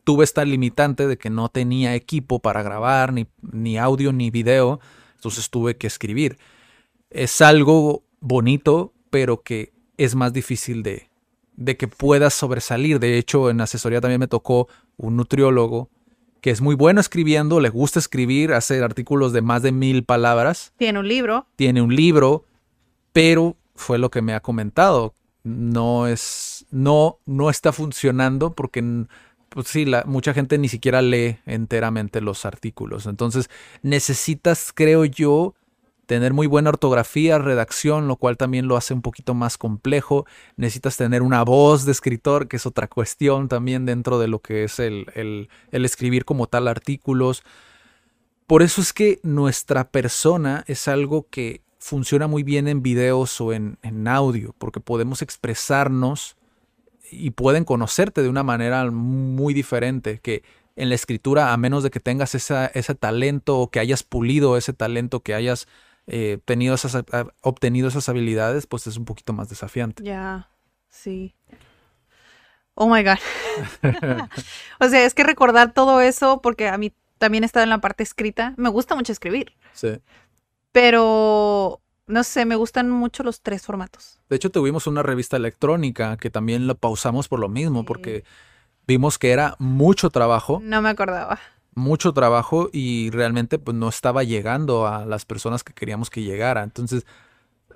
Tuve 0.03 0.23
esta 0.23 0.43
limitante 0.45 1.05
de 1.05 1.17
que 1.17 1.29
no 1.29 1.49
tenía 1.49 1.93
equipo 1.93 2.39
para 2.39 2.63
grabar, 2.63 3.13
ni, 3.13 3.27
ni 3.41 3.77
audio, 3.77 4.11
ni 4.11 4.31
video. 4.31 4.79
Entonces 5.15 5.51
tuve 5.51 5.77
que 5.77 5.85
escribir. 5.85 6.39
Es 7.11 7.41
algo 7.41 8.03
bonito, 8.19 8.93
pero 9.11 9.43
que 9.43 9.73
es 9.97 10.15
más 10.15 10.33
difícil 10.33 10.81
de, 10.81 11.11
de 11.55 11.77
que 11.77 11.87
puedas 11.87 12.33
sobresalir. 12.33 12.99
De 12.99 13.19
hecho, 13.19 13.51
en 13.51 13.61
asesoría 13.61 14.01
también 14.01 14.19
me 14.19 14.27
tocó 14.27 14.67
un 14.97 15.17
nutriólogo 15.17 15.91
que 16.41 16.49
es 16.49 16.59
muy 16.59 16.75
bueno 16.75 16.99
escribiendo, 16.99 17.59
le 17.59 17.69
gusta 17.69 17.99
escribir, 17.99 18.53
hace 18.53 18.83
artículos 18.83 19.31
de 19.31 19.41
más 19.41 19.61
de 19.61 19.71
mil 19.71 20.03
palabras, 20.03 20.73
Tiene 20.77 20.99
un 20.99 21.07
libro. 21.07 21.45
tiene 21.55 21.81
un 21.81 21.95
libro, 21.95 22.45
pero 23.13 23.55
fue 23.75 23.99
lo 23.99 24.09
que 24.09 24.21
me 24.21 24.33
ha 24.33 24.39
comentado. 24.41 25.13
No 25.43 26.07
es, 26.07 26.65
no, 26.71 27.19
no 27.25 27.49
está 27.49 27.71
funcionando 27.71 28.53
porque 28.53 29.05
pues 29.49 29.67
sí, 29.67 29.85
la, 29.85 30.03
mucha 30.05 30.33
gente 30.33 30.57
ni 30.57 30.69
siquiera 30.69 31.01
lee 31.01 31.37
enteramente 31.45 32.21
los 32.21 32.45
artículos. 32.45 33.05
Entonces 33.05 33.49
necesitas, 33.81 34.71
creo 34.73 35.05
yo, 35.05 35.55
tener 36.11 36.33
muy 36.33 36.45
buena 36.45 36.71
ortografía, 36.71 37.37
redacción, 37.37 38.09
lo 38.09 38.17
cual 38.17 38.35
también 38.35 38.67
lo 38.67 38.75
hace 38.75 38.93
un 38.93 39.01
poquito 39.01 39.33
más 39.33 39.57
complejo. 39.57 40.25
Necesitas 40.57 40.97
tener 40.97 41.21
una 41.21 41.41
voz 41.45 41.85
de 41.85 41.93
escritor, 41.93 42.49
que 42.49 42.57
es 42.57 42.65
otra 42.65 42.89
cuestión 42.89 43.47
también 43.47 43.85
dentro 43.85 44.19
de 44.19 44.27
lo 44.27 44.39
que 44.39 44.65
es 44.65 44.81
el, 44.81 45.05
el, 45.15 45.85
escribir 45.85 46.25
como 46.25 46.47
tal 46.47 46.67
artículos. 46.67 47.43
Por 48.45 48.61
eso 48.61 48.81
es 48.81 48.91
que 48.91 49.21
nuestra 49.23 49.89
persona 49.89 50.65
es 50.67 50.89
algo 50.89 51.27
que 51.29 51.61
funciona 51.79 52.27
muy 52.27 52.43
bien 52.43 52.67
en 52.67 52.83
videos 52.83 53.39
o 53.39 53.53
en, 53.53 53.77
en 53.81 54.05
audio, 54.09 54.53
porque 54.57 54.81
podemos 54.81 55.21
expresarnos 55.21 56.35
y 57.09 57.29
pueden 57.29 57.63
conocerte 57.63 58.21
de 58.21 58.27
una 58.27 58.43
manera 58.43 58.91
muy 58.91 59.53
diferente 59.53 60.19
que 60.19 60.43
en 60.75 60.89
la 60.89 60.95
escritura, 60.95 61.53
a 61.53 61.57
menos 61.57 61.83
de 61.83 61.89
que 61.89 62.01
tengas 62.01 62.35
ese 62.35 62.95
talento 62.95 63.59
o 63.59 63.69
que 63.69 63.79
hayas 63.79 64.03
pulido 64.03 64.57
ese 64.57 64.73
talento, 64.73 65.21
que 65.21 65.33
hayas 65.33 65.69
eh, 66.07 66.39
tenido 66.45 66.75
esas, 66.75 66.97
obtenido 67.41 67.87
esas 67.87 68.09
habilidades, 68.09 68.67
pues 68.67 68.87
es 68.87 68.97
un 68.97 69.05
poquito 69.05 69.33
más 69.33 69.49
desafiante. 69.49 70.03
Ya, 70.03 70.49
sí. 70.89 71.35
Oh 72.73 72.87
my 72.87 73.03
God. 73.03 73.19
o 74.79 74.87
sea, 74.87 75.05
es 75.05 75.13
que 75.13 75.23
recordar 75.23 75.73
todo 75.73 76.01
eso, 76.01 76.41
porque 76.41 76.67
a 76.67 76.77
mí 76.77 76.93
también 77.17 77.43
estado 77.43 77.63
en 77.63 77.69
la 77.69 77.81
parte 77.81 78.03
escrita. 78.03 78.53
Me 78.57 78.69
gusta 78.69 78.95
mucho 78.95 79.11
escribir. 79.11 79.53
Sí. 79.73 79.99
Pero, 80.71 81.81
no 82.07 82.23
sé, 82.23 82.45
me 82.45 82.55
gustan 82.55 82.89
mucho 82.89 83.23
los 83.23 83.41
tres 83.41 83.63
formatos. 83.63 84.19
De 84.29 84.37
hecho, 84.37 84.49
tuvimos 84.49 84.87
una 84.87 85.03
revista 85.03 85.37
electrónica 85.37 86.17
que 86.17 86.29
también 86.29 86.65
la 86.65 86.73
pausamos 86.73 87.27
por 87.27 87.39
lo 87.39 87.49
mismo, 87.49 87.85
porque 87.85 88.23
vimos 88.87 89.17
que 89.19 89.31
era 89.31 89.55
mucho 89.59 90.09
trabajo. 90.09 90.61
No 90.63 90.81
me 90.81 90.89
acordaba 90.89 91.39
mucho 91.73 92.13
trabajo 92.13 92.69
y 92.71 93.09
realmente 93.11 93.59
pues 93.59 93.75
no 93.75 93.89
estaba 93.89 94.23
llegando 94.23 94.87
a 94.87 95.05
las 95.05 95.25
personas 95.25 95.63
que 95.63 95.73
queríamos 95.73 96.09
que 96.09 96.23
llegara. 96.23 96.63
Entonces, 96.63 97.05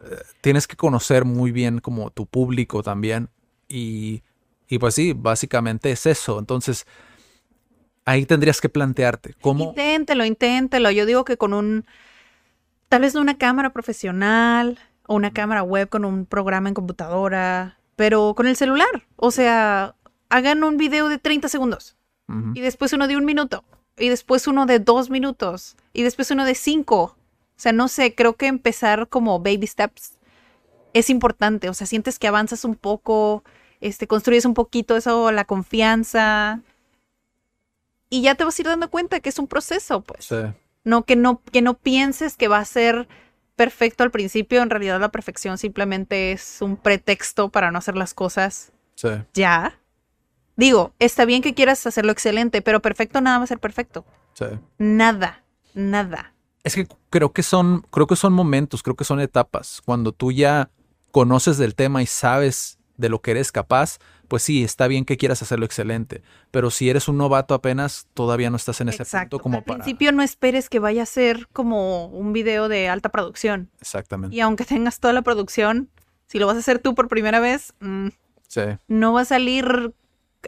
eh, 0.04 0.18
tienes 0.42 0.68
que 0.68 0.76
conocer 0.76 1.26
muy 1.26 1.52
bien 1.52 1.80
como 1.80 2.10
tu 2.12 2.26
público 2.26 2.84
también 2.84 3.30
y, 3.68 4.24
y 4.68 4.80
pues 4.80 4.96
sí, 4.96 5.14
básicamente 5.14 5.92
es 5.92 6.06
eso. 6.06 6.40
Entonces, 6.40 6.86
ahí 8.04 8.26
tendrías 8.26 8.62
que 8.62 8.70
plantearte 8.70 9.34
cómo... 9.42 9.66
Inténtelo, 9.70 10.26
inténtelo. 10.26 10.92
Yo 10.92 11.06
digo 11.06 11.26
que 11.26 11.38
con 11.38 11.54
un, 11.54 11.86
tal 12.90 13.02
vez 13.02 13.16
no 13.16 13.22
una 13.22 13.38
cámara 13.38 13.72
profesional 13.72 14.80
o 15.08 15.16
una 15.16 15.32
cámara 15.32 15.64
web 15.64 15.90
con 15.90 16.04
un 16.04 16.26
programa 16.26 16.68
en 16.70 16.76
computadora, 16.76 17.80
pero 17.96 18.34
con 18.36 18.48
el 18.48 18.56
celular. 18.58 19.08
O 19.16 19.32
sea, 19.32 19.96
hagan 20.30 20.64
un 20.64 20.78
video 20.78 21.08
de 21.08 21.18
30 21.18 21.48
segundos 21.48 21.96
y 22.56 22.62
después 22.62 22.92
uno 22.92 23.08
de 23.08 23.16
un 23.16 23.24
minuto 23.24 23.64
y 23.98 24.10
después 24.10 24.48
uno 24.48 24.66
de 24.66 24.80
dos 24.80 25.10
minutos 25.10 25.76
y 25.94 26.04
después 26.04 26.32
uno 26.32 26.46
de 26.46 26.56
cinco. 26.56 27.16
O 27.58 27.60
sea, 27.60 27.72
no 27.72 27.88
sé, 27.88 28.14
creo 28.14 28.36
que 28.36 28.48
empezar 28.48 29.08
como 29.08 29.40
baby 29.40 29.68
steps 29.68 30.14
es 30.94 31.10
importante. 31.10 31.70
O 31.70 31.74
sea, 31.74 31.88
sientes 31.88 32.20
que 32.20 32.28
avanzas 32.28 32.66
un 32.66 32.76
poco, 32.76 33.44
este, 33.80 34.08
construyes 34.08 34.46
un 34.46 34.54
poquito 34.54 34.98
eso, 34.98 35.32
la 35.32 35.46
confianza. 35.46 36.62
Y 38.10 38.22
ya 38.22 38.36
te 38.36 38.44
vas 38.44 38.58
a 38.58 38.62
ir 38.62 38.68
dando 38.68 38.90
cuenta 38.90 39.20
que 39.20 39.30
es 39.30 39.40
un 39.40 39.48
proceso, 39.48 40.02
pues. 40.02 40.26
Sí. 40.26 40.36
No, 40.84 41.04
que 41.04 41.16
no, 41.16 41.42
que 41.52 41.62
no 41.62 41.76
pienses 41.76 42.38
que 42.38 42.48
va 42.48 42.60
a 42.60 42.66
ser 42.66 43.08
perfecto 43.56 44.04
al 44.04 44.12
principio. 44.12 44.62
En 44.62 44.70
realidad 44.70 45.00
la 45.00 45.10
perfección 45.10 45.58
simplemente 45.58 46.32
es 46.34 46.62
un 46.62 46.78
pretexto 46.78 47.50
para 47.50 47.72
no 47.72 47.78
hacer 47.78 47.96
las 47.96 48.14
cosas 48.14 48.72
sí. 48.96 49.10
ya. 49.34 49.80
Digo, 50.56 50.94
está 51.00 51.26
bien 51.26 51.42
que 51.42 51.54
quieras 51.54 51.86
hacerlo 51.86 52.12
excelente, 52.12 52.62
pero 52.62 52.82
perfecto 52.82 53.22
nada 53.22 53.40
va 53.40 53.44
a 53.44 53.48
ser 53.48 53.60
perfecto. 53.60 54.06
Sí. 54.34 54.46
Nada, 54.78 55.44
nada. 55.74 56.34
Es 56.64 56.76
que 56.76 56.88
creo 57.10 57.32
que 57.32 57.44
son, 57.44 57.82
creo 57.92 58.08
que 58.08 58.16
son 58.16 58.34
momentos, 58.34 58.82
creo 58.82 58.96
que 58.96 59.04
son 59.04 59.20
etapas. 59.20 59.82
Cuando 59.86 60.12
tú 60.12 60.32
ya 60.32 60.70
conoces 61.12 61.58
del 61.58 61.76
tema 61.76 62.02
y 62.02 62.06
sabes 62.06 62.80
de 62.98 63.10
lo 63.10 63.22
que 63.22 63.32
eres 63.32 63.52
capaz, 63.52 64.00
pues 64.28 64.44
sí, 64.44 64.64
está 64.64 64.88
bien 64.88 65.06
que 65.06 65.18
quieras 65.18 65.42
hacerlo 65.42 65.66
excelente. 65.66 66.24
Pero 66.52 66.72
si 66.72 66.90
eres 66.90 67.08
un 67.08 67.18
novato 67.18 67.54
apenas, 67.54 68.08
todavía 68.14 68.50
no 68.50 68.56
estás 68.56 68.82
en 68.82 68.90
ese 68.90 69.06
punto 69.06 69.40
como 69.40 69.58
Al 69.58 69.64
principio 69.64 70.12
no 70.12 70.24
esperes 70.24 70.70
que 70.70 70.80
vaya 70.80 71.04
a 71.04 71.06
ser 71.06 71.48
como 71.54 72.08
un 72.08 72.34
video 72.34 72.68
de 72.68 72.90
alta 72.90 73.10
producción. 73.10 73.70
Exactamente. 73.80 74.36
Y 74.36 74.40
aunque 74.40 74.66
tengas 74.66 75.00
toda 75.00 75.14
la 75.14 75.22
producción, 75.22 75.90
si 76.28 76.40
lo 76.40 76.48
vas 76.48 76.56
a 76.56 76.60
hacer 76.60 76.80
tú 76.80 76.96
por 76.96 77.08
primera 77.08 77.40
vez, 77.40 77.74
mm, 77.80 78.08
sí. 78.48 78.62
no 78.88 79.14
va 79.14 79.22
a 79.22 79.26
salir 79.26 79.94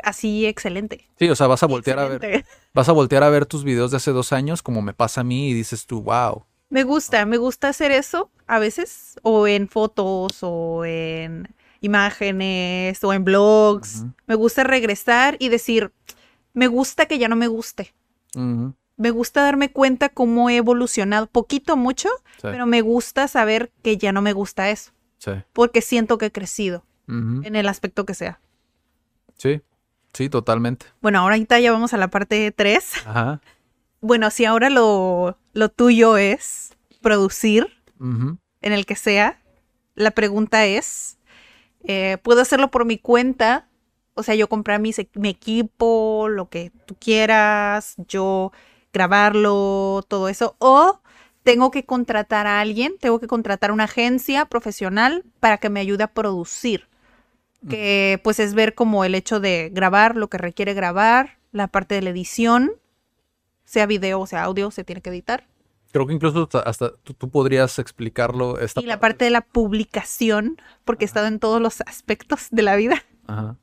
así 0.03 0.45
excelente. 0.45 1.07
Sí, 1.17 1.29
o 1.29 1.35
sea, 1.35 1.47
vas 1.47 1.63
a 1.63 1.67
voltear 1.67 1.99
a 1.99 2.07
ver, 2.07 2.45
vas 2.73 2.89
a 2.89 2.91
voltear 2.91 3.23
a 3.23 3.29
ver 3.29 3.45
tus 3.45 3.63
videos 3.63 3.91
de 3.91 3.97
hace 3.97 4.11
dos 4.11 4.33
años, 4.33 4.61
como 4.61 4.81
me 4.81 4.93
pasa 4.93 5.21
a 5.21 5.23
mí, 5.23 5.49
y 5.49 5.53
dices 5.53 5.85
tú, 5.85 6.01
wow. 6.01 6.45
Me 6.69 6.83
gusta, 6.83 7.25
me 7.25 7.37
gusta 7.37 7.69
hacer 7.69 7.91
eso 7.91 8.29
a 8.45 8.59
veces, 8.59 9.19
o 9.23 9.47
en 9.47 9.67
fotos, 9.67 10.39
o 10.41 10.83
en 10.85 11.53
imágenes, 11.81 13.03
o 13.03 13.13
en 13.13 13.23
blogs. 13.23 14.05
Me 14.25 14.35
gusta 14.35 14.63
regresar 14.63 15.37
y 15.39 15.49
decir, 15.49 15.91
me 16.53 16.67
gusta 16.67 17.05
que 17.05 17.19
ya 17.19 17.27
no 17.27 17.35
me 17.35 17.47
guste. 17.47 17.93
Me 18.97 19.11
gusta 19.11 19.43
darme 19.43 19.71
cuenta 19.71 20.09
cómo 20.09 20.49
he 20.49 20.57
evolucionado, 20.57 21.27
poquito, 21.27 21.77
mucho, 21.77 22.09
pero 22.41 22.65
me 22.65 22.81
gusta 22.81 23.27
saber 23.27 23.71
que 23.83 23.97
ya 23.97 24.11
no 24.11 24.21
me 24.21 24.33
gusta 24.33 24.69
eso. 24.69 24.91
Sí. 25.19 25.31
Porque 25.53 25.81
siento 25.81 26.17
que 26.17 26.27
he 26.27 26.31
crecido 26.31 26.83
en 27.07 27.55
el 27.55 27.67
aspecto 27.69 28.05
que 28.05 28.13
sea. 28.13 28.39
Sí, 29.37 29.61
Sí, 30.13 30.29
totalmente. 30.29 30.87
Bueno, 31.01 31.19
ahorita 31.19 31.59
ya 31.59 31.71
vamos 31.71 31.93
a 31.93 31.97
la 31.97 32.09
parte 32.09 32.51
3. 32.51 33.05
Ajá. 33.05 33.41
Bueno, 34.01 34.29
si 34.29 34.45
ahora 34.45 34.69
lo, 34.69 35.37
lo 35.53 35.69
tuyo 35.69 36.17
es 36.17 36.75
producir 37.01 37.67
en 37.99 38.73
el 38.73 38.85
que 38.85 38.95
sea, 38.95 39.39
la 39.95 40.11
pregunta 40.11 40.65
es, 40.65 41.17
eh, 41.83 42.17
¿puedo 42.21 42.41
hacerlo 42.41 42.69
por 42.69 42.85
mi 42.85 42.99
cuenta? 42.99 43.67
O 44.13 44.21
sea, 44.23 44.35
yo 44.35 44.49
comprar 44.49 44.79
mi, 44.79 44.91
mi 45.15 45.29
equipo, 45.29 46.27
lo 46.29 46.49
que 46.49 46.71
tú 46.85 46.95
quieras, 46.99 47.95
yo 48.07 48.51
grabarlo, 48.93 50.03
todo 50.07 50.29
eso, 50.29 50.55
o 50.59 51.01
tengo 51.43 51.71
que 51.71 51.85
contratar 51.85 52.45
a 52.45 52.59
alguien, 52.59 52.95
tengo 52.99 53.19
que 53.19 53.27
contratar 53.27 53.69
a 53.69 53.73
una 53.73 53.85
agencia 53.85 54.45
profesional 54.45 55.23
para 55.39 55.57
que 55.57 55.69
me 55.69 55.79
ayude 55.79 56.03
a 56.03 56.13
producir 56.13 56.87
que 57.69 58.19
pues 58.23 58.39
es 58.39 58.53
ver 58.53 58.75
como 58.75 59.03
el 59.03 59.15
hecho 59.15 59.39
de 59.39 59.69
grabar 59.73 60.15
lo 60.15 60.29
que 60.29 60.37
requiere 60.37 60.73
grabar, 60.73 61.37
la 61.51 61.67
parte 61.67 61.95
de 61.95 62.01
la 62.01 62.09
edición, 62.11 62.71
sea 63.65 63.85
video 63.85 64.19
o 64.19 64.27
sea 64.27 64.43
audio, 64.43 64.71
se 64.71 64.83
tiene 64.83 65.01
que 65.01 65.09
editar. 65.09 65.47
Creo 65.91 66.05
que 66.05 66.13
incluso 66.13 66.49
hasta 66.65 66.91
tú, 66.97 67.29
podrías 67.29 67.79
explicarlo. 67.79 68.57
y 68.75 68.85
la 68.85 68.99
parte 68.99 69.25
de 69.25 69.31
la 69.31 69.41
publicación, 69.41 70.61
porque 70.85 71.05
he 71.05 71.07
estado 71.07 71.27
en 71.27 71.39
todos 71.39 71.61
los 71.61 71.81
aspectos 71.81 72.47
de 72.51 72.61
la 72.61 72.75
vida. 72.75 73.03
Ajá. 73.25 73.55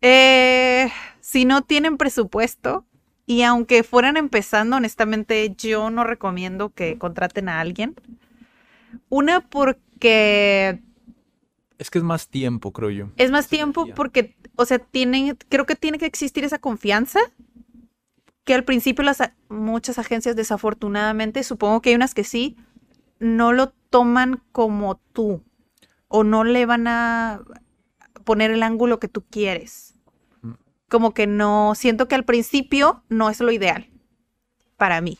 Eh, 0.00 0.90
si 1.20 1.44
no 1.44 1.62
tienen 1.62 1.96
presupuesto, 1.96 2.84
y 3.26 3.42
aunque 3.42 3.82
fueran 3.82 4.16
empezando, 4.16 4.76
honestamente, 4.76 5.54
yo 5.56 5.90
no 5.90 6.02
recomiendo 6.02 6.70
que 6.70 6.96
contraten 6.96 7.48
a 7.48 7.60
alguien. 7.60 7.94
Una, 9.10 9.40
porque 9.40 10.80
es 11.78 11.90
que 11.90 11.98
es 11.98 12.04
más 12.04 12.28
tiempo, 12.28 12.72
creo 12.72 12.90
yo. 12.90 13.10
Es 13.16 13.30
más 13.30 13.48
tiempo 13.48 13.86
porque, 13.94 14.36
o 14.56 14.64
sea, 14.64 14.78
tienen, 14.78 15.38
creo 15.48 15.64
que 15.64 15.76
tiene 15.76 15.98
que 15.98 16.06
existir 16.06 16.44
esa 16.44 16.58
confianza 16.58 17.20
que 18.44 18.54
al 18.54 18.64
principio 18.64 19.04
las 19.04 19.22
muchas 19.48 19.98
agencias 19.98 20.34
desafortunadamente, 20.34 21.44
supongo 21.44 21.80
que 21.80 21.90
hay 21.90 21.96
unas 21.96 22.14
que 22.14 22.24
sí, 22.24 22.56
no 23.20 23.52
lo 23.52 23.70
toman 23.90 24.42
como 24.52 24.96
tú 25.12 25.44
o 26.08 26.24
no 26.24 26.44
le 26.44 26.66
van 26.66 26.86
a 26.88 27.42
poner 28.24 28.50
el 28.50 28.62
ángulo 28.62 28.98
que 28.98 29.08
tú 29.08 29.24
quieres. 29.30 29.94
Mm. 30.42 30.52
Como 30.88 31.14
que 31.14 31.26
no, 31.26 31.74
siento 31.74 32.08
que 32.08 32.14
al 32.14 32.24
principio 32.24 33.04
no 33.08 33.30
es 33.30 33.40
lo 33.40 33.52
ideal 33.52 33.88
para 34.76 35.00
mí. 35.00 35.18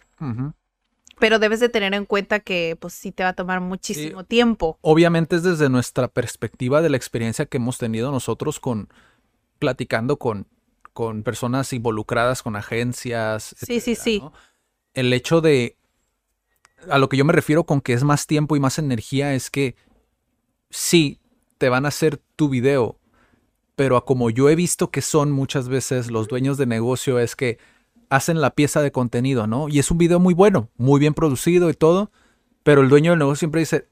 Pero 1.20 1.39
debes 1.39 1.61
de 1.61 1.69
tener 1.69 1.95
en 1.95 2.05
cuenta 2.05 2.40
que 2.40 2.77
pues 2.81 2.95
sí 2.95 3.12
te 3.12 3.23
va 3.23 3.31
a 3.31 3.32
tomar 3.35 3.61
muchísimo 3.61 4.24
tiempo. 4.24 4.78
Obviamente 4.81 5.36
es 5.36 5.43
desde 5.43 5.69
nuestra 5.69 6.09
perspectiva 6.09 6.82
de 6.82 6.90
la 6.90 6.97
experiencia 6.97 7.47
que 7.47 7.57
hemos 7.57 7.78
tenido 7.78 8.11
nosotros 8.11 8.61
con 8.61 8.89
platicando 9.59 10.19
con, 10.19 10.47
con 10.93 11.23
personas 11.23 11.73
involucradas, 11.73 12.43
con 12.43 12.57
agencias. 12.57 13.55
Sí, 13.59 13.81
sí, 13.81 13.95
sí. 13.95 14.23
El 14.95 15.12
hecho 15.12 15.40
de 15.40 15.77
a 16.90 16.99
lo 16.99 17.09
que 17.09 17.16
yo 17.16 17.24
me 17.24 17.32
refiero 17.32 17.65
con 17.65 17.81
que 17.81 17.93
es 17.93 18.05
más 18.05 18.27
tiempo 18.27 18.57
y 18.57 18.61
más 18.61 18.78
energía 18.78 19.35
es 19.35 19.51
que 19.51 19.74
sí, 20.70 21.20
te 21.59 21.69
van 21.69 21.85
a 21.85 21.89
hacer 21.89 22.20
tu 22.36 22.49
video, 22.49 22.99
pero 23.74 23.97
a 23.97 24.05
como 24.05 24.31
yo 24.31 24.49
he 24.49 24.55
visto 24.55 24.90
que 24.90 25.03
son 25.03 25.32
muchas 25.32 25.69
veces 25.69 26.11
los 26.11 26.28
dueños 26.28 26.57
de 26.57 26.66
negocio 26.66 27.19
es 27.19 27.35
que 27.36 27.59
hacen 28.10 28.40
la 28.40 28.51
pieza 28.51 28.80
de 28.82 28.93
contenido, 28.93 29.47
¿no? 29.47 29.68
Y 29.68 29.78
es 29.78 29.90
un 29.90 29.98
video 29.98 30.18
muy 30.20 30.35
bueno, 30.35 30.68
muy 30.76 30.98
bien 31.01 31.14
producido 31.14 31.70
y 31.70 31.74
todo, 31.74 32.10
pero 32.62 32.80
el 32.82 32.89
dueño 32.89 33.10
del 33.12 33.18
negocio 33.18 33.40
siempre 33.40 33.60
dice, 33.60 33.86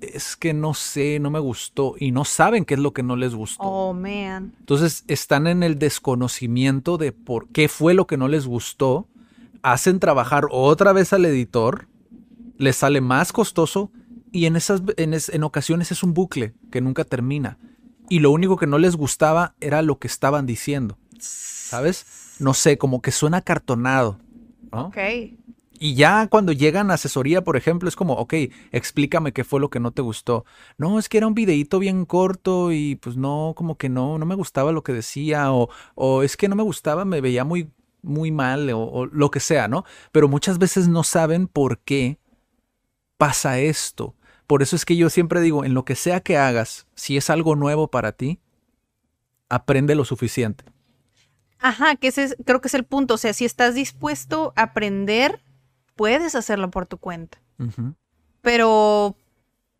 es 0.00 0.36
que 0.36 0.52
no 0.52 0.74
sé, 0.74 1.18
no 1.20 1.30
me 1.30 1.38
gustó 1.38 1.94
y 1.98 2.10
no 2.10 2.24
saben 2.24 2.64
qué 2.64 2.74
es 2.74 2.80
lo 2.80 2.92
que 2.92 3.02
no 3.04 3.14
les 3.16 3.34
gustó. 3.34 3.62
Oh, 3.62 3.92
man. 3.92 4.52
Entonces 4.58 5.04
están 5.06 5.46
en 5.46 5.62
el 5.62 5.78
desconocimiento 5.78 6.98
de 6.98 7.12
por 7.12 7.48
qué 7.48 7.68
fue 7.68 7.94
lo 7.94 8.06
que 8.06 8.16
no 8.16 8.28
les 8.28 8.46
gustó, 8.46 9.06
hacen 9.62 10.00
trabajar 10.00 10.46
otra 10.50 10.92
vez 10.92 11.12
al 11.12 11.24
editor, 11.24 11.86
les 12.58 12.76
sale 12.76 13.00
más 13.00 13.32
costoso 13.32 13.90
y 14.32 14.46
en, 14.46 14.56
esas, 14.56 14.82
en, 14.96 15.14
es- 15.14 15.28
en 15.28 15.44
ocasiones 15.44 15.92
es 15.92 16.02
un 16.02 16.14
bucle 16.14 16.54
que 16.70 16.80
nunca 16.80 17.04
termina. 17.04 17.58
Y 18.08 18.18
lo 18.18 18.30
único 18.30 18.56
que 18.56 18.66
no 18.66 18.78
les 18.78 18.96
gustaba 18.96 19.54
era 19.60 19.82
lo 19.82 19.98
que 19.98 20.08
estaban 20.08 20.46
diciendo. 20.46 20.98
¿Sabes? 21.18 22.04
No 22.38 22.54
sé, 22.54 22.78
como 22.78 23.02
que 23.02 23.12
suena 23.12 23.42
cartonado. 23.42 24.18
¿no? 24.70 24.86
Ok. 24.86 24.98
Y 25.84 25.94
ya 25.94 26.28
cuando 26.28 26.52
llegan 26.52 26.92
a 26.92 26.94
asesoría, 26.94 27.42
por 27.42 27.56
ejemplo, 27.56 27.88
es 27.88 27.96
como, 27.96 28.14
ok, 28.14 28.34
explícame 28.70 29.32
qué 29.32 29.42
fue 29.42 29.58
lo 29.58 29.68
que 29.68 29.80
no 29.80 29.90
te 29.90 30.00
gustó. 30.00 30.44
No, 30.78 30.96
es 31.00 31.08
que 31.08 31.18
era 31.18 31.26
un 31.26 31.34
videíto 31.34 31.80
bien 31.80 32.04
corto 32.04 32.70
y 32.70 32.94
pues 32.94 33.16
no, 33.16 33.52
como 33.56 33.76
que 33.76 33.88
no, 33.88 34.16
no 34.16 34.24
me 34.24 34.36
gustaba 34.36 34.70
lo 34.70 34.84
que 34.84 34.92
decía 34.92 35.52
o, 35.52 35.70
o 35.96 36.22
es 36.22 36.36
que 36.36 36.46
no 36.46 36.54
me 36.54 36.62
gustaba, 36.62 37.04
me 37.04 37.20
veía 37.20 37.42
muy, 37.42 37.68
muy 38.00 38.30
mal 38.30 38.70
o, 38.70 38.80
o 38.80 39.06
lo 39.06 39.32
que 39.32 39.40
sea, 39.40 39.66
¿no? 39.66 39.84
Pero 40.12 40.28
muchas 40.28 40.58
veces 40.58 40.86
no 40.86 41.02
saben 41.02 41.48
por 41.48 41.80
qué 41.80 42.20
pasa 43.16 43.58
esto. 43.58 44.14
Por 44.46 44.62
eso 44.62 44.76
es 44.76 44.84
que 44.84 44.96
yo 44.96 45.10
siempre 45.10 45.40
digo, 45.40 45.64
en 45.64 45.74
lo 45.74 45.84
que 45.84 45.96
sea 45.96 46.20
que 46.20 46.36
hagas, 46.36 46.86
si 46.94 47.16
es 47.16 47.28
algo 47.28 47.56
nuevo 47.56 47.88
para 47.88 48.12
ti, 48.12 48.38
aprende 49.48 49.96
lo 49.96 50.04
suficiente. 50.04 50.64
Ajá, 51.62 51.96
que 51.96 52.08
ese 52.08 52.24
es- 52.24 52.36
creo 52.44 52.60
que 52.60 52.68
es 52.68 52.74
el 52.74 52.84
punto. 52.84 53.14
O 53.14 53.18
sea, 53.18 53.32
si 53.32 53.44
estás 53.44 53.74
dispuesto 53.74 54.52
a 54.56 54.62
aprender, 54.62 55.40
puedes 55.96 56.34
hacerlo 56.34 56.70
por 56.70 56.86
tu 56.86 56.98
cuenta. 56.98 57.38
Pero, 58.40 59.16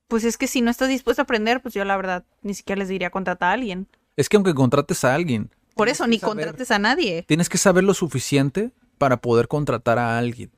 pues 0.09 0.25
es 0.25 0.37
que 0.37 0.47
si 0.47 0.61
no 0.61 0.71
estás 0.71 0.89
dispuesto 0.89 1.23
a 1.23 1.25
aprender, 1.25 1.61
pues 1.63 1.75
yo 1.75 1.85
la 1.85 1.97
verdad 1.97 2.25
ni 2.43 2.55
siquiera 2.55 2.79
les 2.79 2.89
diría 2.89 3.11
contratar 3.11 3.51
a 3.51 3.53
alguien. 3.53 3.89
Es 4.17 4.29
que 4.29 4.37
aunque 4.37 4.55
contrates 4.55 5.05
a 5.05 5.15
alguien, 5.15 5.51
Por 5.75 5.89
eso, 5.89 6.07
ni 6.07 6.19
saber. 6.19 6.35
contrates 6.37 6.71
a 6.71 6.79
nadie. 6.79 7.25
Tienes 7.27 7.49
que 7.49 7.59
saber 7.59 7.83
lo 7.85 7.95
suficiente 7.95 8.71
para 8.99 9.17
poder 9.17 9.49
contratar 9.49 9.99
a 9.99 10.19
alguien. 10.19 10.51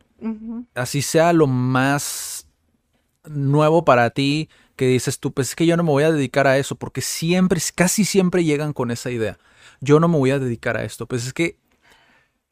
Así 0.75 1.03
sea 1.03 1.33
lo 1.33 1.47
más 1.47 2.34
nuevo 3.27 3.85
para 3.85 4.11
ti, 4.11 4.49
que 4.77 4.87
dices 4.89 5.19
tú, 5.21 5.33
pues 5.33 5.51
es 5.51 5.55
que 5.57 5.67
yo 5.67 5.77
no 5.77 5.83
me 5.85 5.91
voy 5.91 6.05
a 6.05 6.13
dedicar 6.13 6.47
a 6.47 6.59
eso, 6.59 6.77
porque 6.77 7.01
siempre, 7.01 7.61
casi 7.75 8.05
siempre 8.05 8.45
llegan 8.45 8.73
con 8.73 8.91
esa 8.91 9.11
idea. 9.11 9.39
Yo 9.81 10.01
no 10.01 10.09
me 10.09 10.19
voy 10.19 10.31
a 10.31 10.39
dedicar 10.39 10.77
a 10.77 10.85
esto. 10.85 11.07
Pues 11.07 11.27
es 11.27 11.33
que 11.33 11.59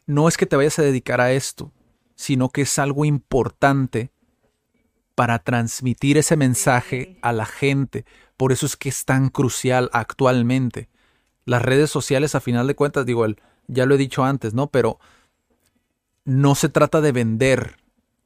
no 0.07 0.29
es 0.29 0.37
que 0.37 0.47
te 0.47 0.57
vayas 0.57 0.79
a 0.79 0.83
dedicar 0.83 1.21
a 1.21 1.33
esto, 1.33 1.73
sino 2.15 2.49
que 2.51 2.63
es 2.63 2.79
algo 2.79 3.05
importante 3.05 4.11
para 5.15 5.39
transmitir 5.39 6.17
ese 6.19 6.37
mensaje 6.37 7.19
a 7.23 7.33
la 7.33 7.47
gente. 7.47 8.05
Por 8.37 8.53
eso 8.53 8.67
es 8.67 8.77
que 8.77 8.89
es 8.89 9.05
tan 9.05 9.29
crucial 9.29 9.91
actualmente. 9.93 10.89
Las 11.45 11.63
redes 11.63 11.91
sociales, 11.91 12.35
a 12.35 12.41
final 12.41 12.67
de 12.67 12.75
cuentas, 12.75 13.05
digo, 13.07 13.25
el- 13.25 13.41
ya 13.69 13.87
lo 13.87 13.95
he 13.95 13.99
dicho 13.99 14.25
antes, 14.25 14.55
¿no? 14.55 14.69
Pero 14.69 14.99
no 16.25 16.55
se 16.55 16.69
trata 16.69 17.01
de 17.01 17.13
vender 17.13 17.77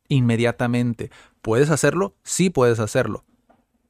inmediatamente. 0.08 1.10
¿Puedes 1.46 1.70
hacerlo? 1.70 2.12
Sí 2.24 2.50
puedes 2.50 2.80
hacerlo. 2.80 3.24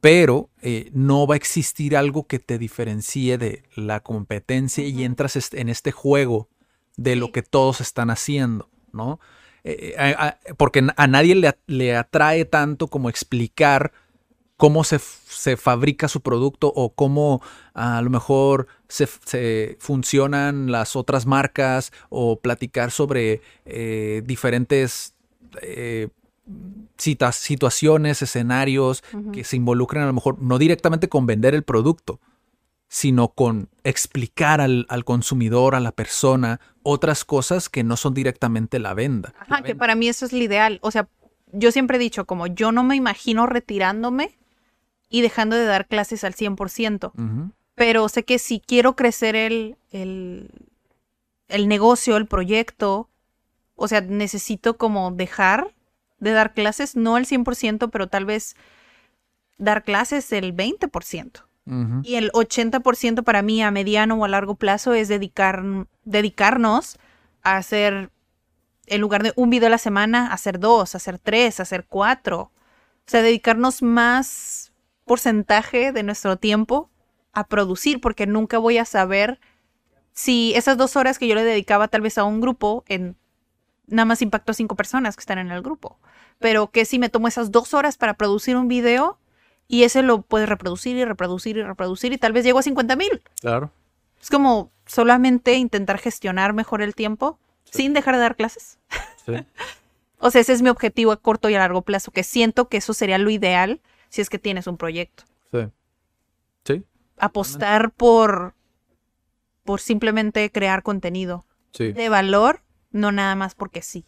Pero 0.03 0.51
eh, 0.61 0.91
no 0.93 1.27
va 1.27 1.37
a 1.37 1.37
existir 1.39 1.97
algo 1.97 2.27
que 2.27 2.39
te 2.39 2.59
diferencie 2.59 3.39
de 3.39 3.63
la 3.75 4.01
competencia 4.01 4.85
y 4.87 5.05
entras 5.05 5.37
est- 5.37 5.55
en 5.55 5.71
este 5.71 5.91
juego 5.91 6.51
de 6.99 7.17
lo 7.17 7.33
que 7.33 7.41
todos 7.43 7.81
están 7.81 8.11
haciendo, 8.11 8.69
¿no? 8.93 9.21
Eh, 9.65 9.95
eh, 9.97 10.15
a- 10.19 10.27
a- 10.27 10.39
porque 10.59 10.87
a 10.99 11.07
nadie 11.07 11.35
le, 11.35 11.55
le 11.67 11.97
atrae 11.97 12.45
tanto 12.45 12.89
como 12.89 13.09
explicar 13.09 13.93
cómo 14.59 14.85
se, 14.85 14.99
se 14.99 15.57
fabrica 15.57 16.09
su 16.09 16.21
producto 16.21 16.71
o 16.77 16.95
cómo 16.95 17.41
a 17.73 18.03
lo 18.03 18.11
mejor 18.11 18.67
se, 18.87 19.77
funcionan 19.81 20.71
las 20.71 20.95
otras 20.95 21.25
marcas 21.25 21.91
o 22.11 22.39
platicar 22.39 22.91
sobre 22.91 23.41
eh, 23.65 24.21
diferentes 24.27 25.15
eh, 25.63 26.09
citas, 26.97 27.37
situaciones, 27.37 28.23
escenarios 28.23 29.03
que 29.33 29.45
se 29.45 29.57
involucran 29.57 30.05
a 30.05 30.07
lo 30.07 30.13
mejor 30.13 30.41
no 30.41 30.59
directamente 30.59 31.09
con 31.09 31.27
vender 31.27 31.55
el 31.55 31.63
producto, 31.63 32.21
sino 32.89 33.29
con 33.29 33.69
explicar 33.85 34.61
al, 34.61 34.87
al 34.89 35.05
consumidor, 35.05 35.75
a 35.75 35.81
la 35.81 35.93
persona, 35.93 36.61
otras 36.83 37.25
cosas 37.25 37.69
que 37.69 37.83
no 37.83 37.97
son 37.97 38.15
directamente 38.15 38.79
la 38.79 38.95
venda. 38.95 39.35
Ajá, 39.41 39.63
que 39.63 39.75
para 39.75 39.95
mí 39.95 40.09
eso 40.09 40.25
es 40.25 40.33
lo 40.33 40.39
ideal. 40.39 40.79
O 40.83 40.91
sea, 40.91 41.09
yo 41.53 41.73
siempre 41.73 41.97
he 41.97 42.01
dicho, 42.01 42.27
como 42.27 42.47
yo 42.47 42.73
no 42.73 42.85
me 42.85 42.97
imagino 42.97 43.47
retirándome 43.47 44.39
y 45.09 45.23
dejando 45.23 45.57
de 45.57 45.65
dar 45.65 45.89
clases 45.89 46.25
al 46.25 46.35
100%. 46.35 47.13
Ujú. 47.13 47.51
Pero 47.75 48.09
sé 48.09 48.25
que 48.25 48.39
si 48.39 48.61
quiero 48.61 48.97
crecer 48.97 49.37
el, 49.37 49.77
el, 49.91 50.51
el 51.49 51.69
negocio, 51.69 52.17
el 52.17 52.27
proyecto, 52.27 53.11
o 53.75 53.89
sea, 53.89 54.01
necesito 54.01 54.79
como 54.79 55.11
dejar 55.11 55.75
de 56.19 56.33
dar 56.33 56.55
clases, 56.55 56.97
no 56.97 57.17
el 57.17 57.27
100%, 57.27 57.91
pero 57.91 58.09
tal 58.09 58.25
vez 58.25 58.57
dar 59.59 59.85
clases 59.85 60.33
el 60.33 60.55
20%. 60.55 61.45
Ujú. 61.67 62.01
Y 62.05 62.15
el 62.15 62.31
80% 62.33 63.25
para 63.25 63.43
mí 63.43 63.63
a 63.63 63.71
mediano 63.71 64.15
o 64.15 64.25
a 64.25 64.29
largo 64.29 64.55
plazo 64.55 64.95
es 64.95 65.09
dedicar, 65.09 65.65
dedicarnos 66.05 66.99
a 67.43 67.57
hacer, 67.57 68.11
en 68.87 69.01
lugar 69.01 69.23
de 69.23 69.33
un 69.37 69.51
video 69.51 69.67
a 69.67 69.71
la 69.71 69.79
semana, 69.79 70.33
hacer 70.33 70.61
dos, 70.61 70.95
hacer 70.95 71.19
tres, 71.19 71.61
hacer 71.61 71.87
cuatro. 71.89 72.41
O 72.41 73.09
sea, 73.09 73.23
dedicarnos 73.23 73.83
más 73.83 74.73
porcentaje 75.05 75.93
de 75.93 76.03
nuestro 76.03 76.37
tiempo 76.37 76.91
a 77.33 77.47
producir, 77.47 78.01
porque 78.01 78.27
nunca 78.27 78.59
voy 78.59 78.79
a 78.79 78.85
saber 78.85 79.41
si 80.13 80.55
esas 80.55 80.79
dos 80.79 80.97
horas 80.97 81.19
que 81.19 81.29
yo 81.29 81.35
le 81.35 81.45
dedicaba 81.45 81.89
tal 81.89 82.01
vez 82.01 82.17
a 82.17 82.25
un 82.25 82.41
grupo, 82.41 82.85
en 82.89 83.17
nada 83.87 84.05
más 84.05 84.23
impactó 84.23 84.53
a 84.53 84.55
cinco 84.55 84.77
personas 84.77 85.17
que 85.17 85.21
están 85.21 85.39
en 85.39 85.51
el 85.51 85.63
grupo. 85.63 85.99
Pero 86.39 86.71
que 86.71 86.85
si 86.85 86.99
me 86.99 87.09
tomo 87.09 87.29
esas 87.29 87.51
dos 87.51 87.75
horas 87.75 87.97
para 87.97 88.15
producir 88.15 88.57
un 88.57 88.69
video 88.69 89.19
y 89.69 89.85
ese 89.85 90.03
lo 90.03 90.23
puedes 90.23 90.49
reproducir 90.49 90.97
y 90.97 91.05
reproducir 91.05 91.57
y 91.57 91.63
reproducir 91.63 92.13
y 92.13 92.19
tal 92.19 92.33
vez 92.33 92.45
llego 92.45 92.59
a 92.59 92.63
50 92.63 92.97
mil. 92.97 93.23
Claro. 93.41 93.71
Es 94.21 94.31
como 94.31 94.71
solamente 94.87 95.55
intentar 95.55 95.99
gestionar 95.99 96.53
mejor 96.53 96.83
el 96.83 96.95
tiempo 96.95 97.39
sin 97.65 97.93
dejar 97.93 98.15
de 98.15 98.21
dar 98.21 98.37
clases. 98.37 98.79
Sí. 99.25 99.33
O 100.19 100.31
sea, 100.31 100.41
ese 100.41 100.55
es 100.55 100.63
mi 100.63 100.71
objetivo 100.71 101.13
a 101.13 101.19
corto 101.19 101.51
y 101.51 101.55
a 101.55 101.59
largo 101.59 101.83
plazo, 101.83 102.11
que 102.11 102.23
siento 102.23 102.71
que 102.71 102.79
eso 102.79 102.95
sería 102.95 103.19
lo 103.19 103.29
ideal 103.29 103.83
si 104.09 104.23
es 104.23 104.31
que 104.31 104.39
tienes 104.39 104.67
un 104.67 104.79
proyecto. 104.79 105.25
Sí. 105.53 105.59
Sí. 106.65 106.85
Apostar 107.19 107.91
por, 107.93 108.55
por 109.63 109.79
simplemente 109.79 110.51
crear 110.51 110.83
contenido 110.83 111.45
Sí. 111.73 111.93
de 111.93 112.09
valor, 112.09 112.63
no 112.97 113.13
nada 113.13 113.35
más 113.35 113.55
porque 113.55 113.83
sí. 113.83 114.05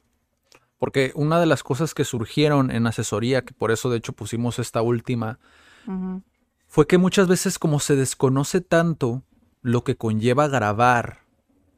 Porque 0.78 1.12
una 1.14 1.40
de 1.40 1.46
las 1.46 1.62
cosas 1.62 1.94
que 1.94 2.04
surgieron 2.04 2.70
en 2.70 2.86
asesoría, 2.86 3.44
que 3.44 3.52
por 3.52 3.70
eso 3.70 3.90
de 3.90 3.98
hecho 3.98 4.12
pusimos 4.12 4.58
esta 4.58 4.80
última, 4.82 5.38
fue 6.66 6.86
que 6.86 6.98
muchas 6.98 7.28
veces 7.28 7.58
como 7.58 7.80
se 7.80 7.96
desconoce 7.96 8.60
tanto 8.60 9.22
lo 9.62 9.84
que 9.84 9.96
conlleva 9.96 10.48
grabar 10.48 11.20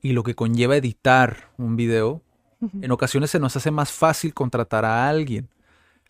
y 0.02 0.12
lo 0.12 0.22
que 0.22 0.34
conlleva 0.34 0.76
editar 0.76 1.50
un 1.56 1.76
video, 1.76 2.22
en 2.60 2.90
ocasiones 2.90 3.30
se 3.30 3.38
nos 3.38 3.56
hace 3.56 3.70
más 3.70 3.90
fácil 3.90 4.34
contratar 4.34 4.84
a 4.84 5.08
alguien. 5.08 5.48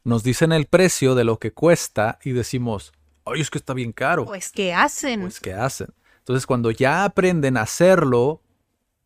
Nos 0.02 0.24
dicen 0.24 0.50
el 0.52 0.66
precio 0.66 1.14
de 1.14 1.24
lo 1.24 1.38
que 1.38 1.52
cuesta 1.52 2.18
y 2.24 2.32
decimos, 2.32 2.92
ay, 3.24 3.40
es 3.40 3.50
que 3.50 3.58
está 3.58 3.74
bien 3.74 3.92
caro. 3.92 4.24
Pues, 4.24 4.50
¿qué 4.50 4.72
hacen? 4.72 5.20
Pues, 5.20 5.38
¿qué 5.38 5.52
hacen? 5.52 5.88
Entonces, 6.18 6.46
cuando 6.46 6.70
ya 6.70 7.04
aprenden 7.04 7.56
a 7.56 7.62
hacerlo, 7.62 8.42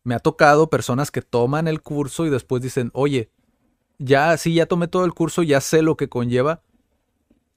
me 0.05 0.15
ha 0.15 0.19
tocado 0.19 0.69
personas 0.69 1.11
que 1.11 1.21
toman 1.21 1.67
el 1.67 1.81
curso 1.81 2.25
y 2.25 2.29
después 2.29 2.61
dicen, 2.61 2.91
oye, 2.93 3.31
ya, 3.97 4.37
sí, 4.37 4.53
ya 4.53 4.67
tomé 4.67 4.87
todo 4.87 5.03
el 5.03 5.13
curso, 5.13 5.41
ya 5.43 5.59
sé 5.59 5.81
lo 5.81 5.97
que 5.97 6.07
conlleva, 6.07 6.61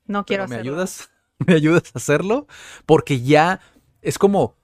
no 0.07 0.25
quiero 0.25 0.49
¿me 0.49 0.57
hacerlo. 0.57 0.73
ayudas? 0.73 1.11
¿Me 1.47 1.55
ayudas 1.55 1.91
a 1.95 1.99
hacerlo? 1.99 2.47
Porque 2.87 3.21
ya 3.21 3.61
es 4.01 4.19
como, 4.19 4.57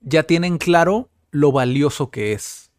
ya 0.00 0.24
tienen 0.24 0.58
claro 0.58 1.08
lo 1.30 1.52
valioso 1.52 2.10
que 2.10 2.32
es. 2.32 2.72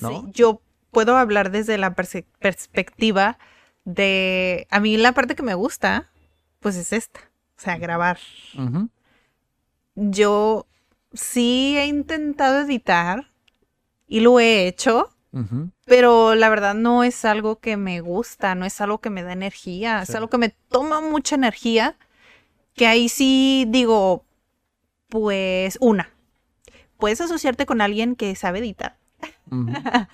¿no? 0.00 0.22
Sí, 0.22 0.32
yo 0.34 0.62
puedo 0.92 1.16
hablar 1.16 1.50
desde 1.50 1.76
la 1.76 1.94
perspectiva 1.94 3.38
de... 3.84 4.68
A 4.70 4.78
mí 4.78 4.96
la 4.96 5.12
parte 5.12 5.34
que 5.34 5.42
me 5.42 5.54
gusta, 5.54 6.12
pues 6.60 6.76
es 6.76 6.92
esta. 6.92 7.20
O 7.58 7.60
sea, 7.60 7.76
grabar. 7.76 8.18
Yo 9.96 10.66
sí 11.12 11.76
he 11.76 11.86
intentado 11.86 12.60
editar 12.60 13.26
y 14.10 14.18
lo 14.20 14.40
he 14.40 14.66
hecho, 14.66 15.08
pero 15.86 16.34
la 16.34 16.48
verdad 16.48 16.74
no 16.74 17.04
es 17.04 17.24
algo 17.24 17.60
que 17.60 17.76
me 17.76 18.00
gusta, 18.00 18.56
no 18.56 18.66
es 18.66 18.80
algo 18.80 18.98
que 18.98 19.08
me 19.08 19.22
da 19.22 19.32
energía, 19.32 20.02
es 20.02 20.12
algo 20.16 20.28
que 20.28 20.36
me 20.36 20.48
toma 20.68 21.00
mucha 21.00 21.36
energía, 21.36 21.96
que 22.74 22.88
ahí 22.88 23.08
sí 23.08 23.66
digo, 23.68 24.24
pues 25.08 25.78
una, 25.80 26.10
puedes 26.98 27.20
asociarte 27.20 27.66
con 27.66 27.80
alguien 27.80 28.16
que 28.16 28.34
sabe 28.34 28.58
editar. 28.58 28.98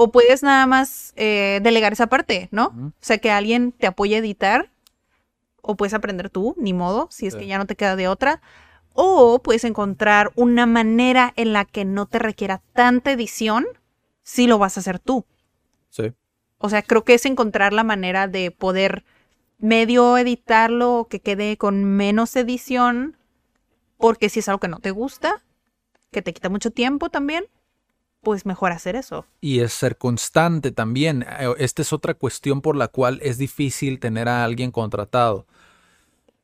O 0.00 0.12
puedes 0.12 0.44
nada 0.44 0.64
más 0.66 1.12
eh, 1.16 1.58
delegar 1.60 1.92
esa 1.92 2.06
parte, 2.06 2.48
¿no? 2.52 2.68
Ujú. 2.68 2.86
O 2.86 2.92
sea, 3.00 3.18
que 3.18 3.32
alguien 3.32 3.72
te 3.72 3.88
apoye 3.88 4.14
a 4.14 4.18
editar 4.18 4.70
o 5.60 5.76
puedes 5.76 5.92
aprender 5.92 6.30
tú, 6.30 6.54
ni 6.56 6.72
modo, 6.72 7.08
si 7.10 7.26
es 7.26 7.34
que 7.34 7.48
ya 7.48 7.58
no 7.58 7.66
te 7.66 7.74
queda 7.74 7.96
de 7.96 8.06
otra, 8.06 8.40
o 9.00 9.40
puedes 9.40 9.62
encontrar 9.62 10.32
una 10.34 10.66
manera 10.66 11.32
en 11.36 11.52
la 11.52 11.64
que 11.64 11.84
no 11.84 12.06
te 12.06 12.18
requiera 12.18 12.62
tanta 12.72 13.12
edición 13.12 13.64
si 14.24 14.48
lo 14.48 14.58
vas 14.58 14.76
a 14.76 14.80
hacer 14.80 14.98
tú. 14.98 15.24
Sí. 15.88 16.12
O 16.58 16.68
sea, 16.68 16.82
creo 16.82 17.04
que 17.04 17.14
es 17.14 17.24
encontrar 17.24 17.72
la 17.72 17.84
manera 17.84 18.26
de 18.26 18.50
poder 18.50 19.04
medio 19.58 20.18
editarlo 20.18 20.96
o 20.96 21.06
que 21.06 21.20
quede 21.20 21.56
con 21.56 21.84
menos 21.84 22.34
edición, 22.34 23.16
porque 23.98 24.28
si 24.28 24.40
es 24.40 24.48
algo 24.48 24.58
que 24.58 24.66
no 24.66 24.80
te 24.80 24.90
gusta, 24.90 25.44
que 26.10 26.20
te 26.20 26.32
quita 26.32 26.48
mucho 26.48 26.72
tiempo 26.72 27.08
también, 27.08 27.44
pues 28.20 28.46
mejor 28.46 28.72
hacer 28.72 28.96
eso. 28.96 29.26
Y 29.40 29.60
es 29.60 29.72
ser 29.74 29.96
constante 29.96 30.72
también. 30.72 31.22
Eh, 31.22 31.54
Esta 31.58 31.82
es 31.82 31.92
otra 31.92 32.14
cuestión 32.14 32.62
por 32.62 32.74
la 32.74 32.88
cual 32.88 33.20
es 33.22 33.38
difícil 33.38 34.00
tener 34.00 34.28
a 34.28 34.42
alguien 34.42 34.72
contratado. 34.72 35.46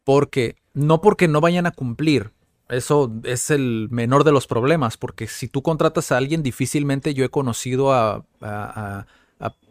Porque, 0.05 0.55
no 0.73 1.01
porque 1.01 1.27
no 1.27 1.41
vayan 1.41 1.67
a 1.67 1.73
cumplir. 1.73 2.31
Eso 2.69 3.13
es 3.25 3.51
el 3.51 3.89
menor 3.91 4.25
de 4.25 4.33
los 4.33 4.47
problemas, 4.47 4.97
porque 4.97 5.27
si 5.27 5.49
tú 5.49 5.63
contratas 5.63 6.13
a 6.13 6.17
alguien, 6.17 6.43
difícilmente 6.43 7.13
yo 7.13 7.25
he 7.25 7.29
conocido 7.29 7.93
a, 7.93 8.25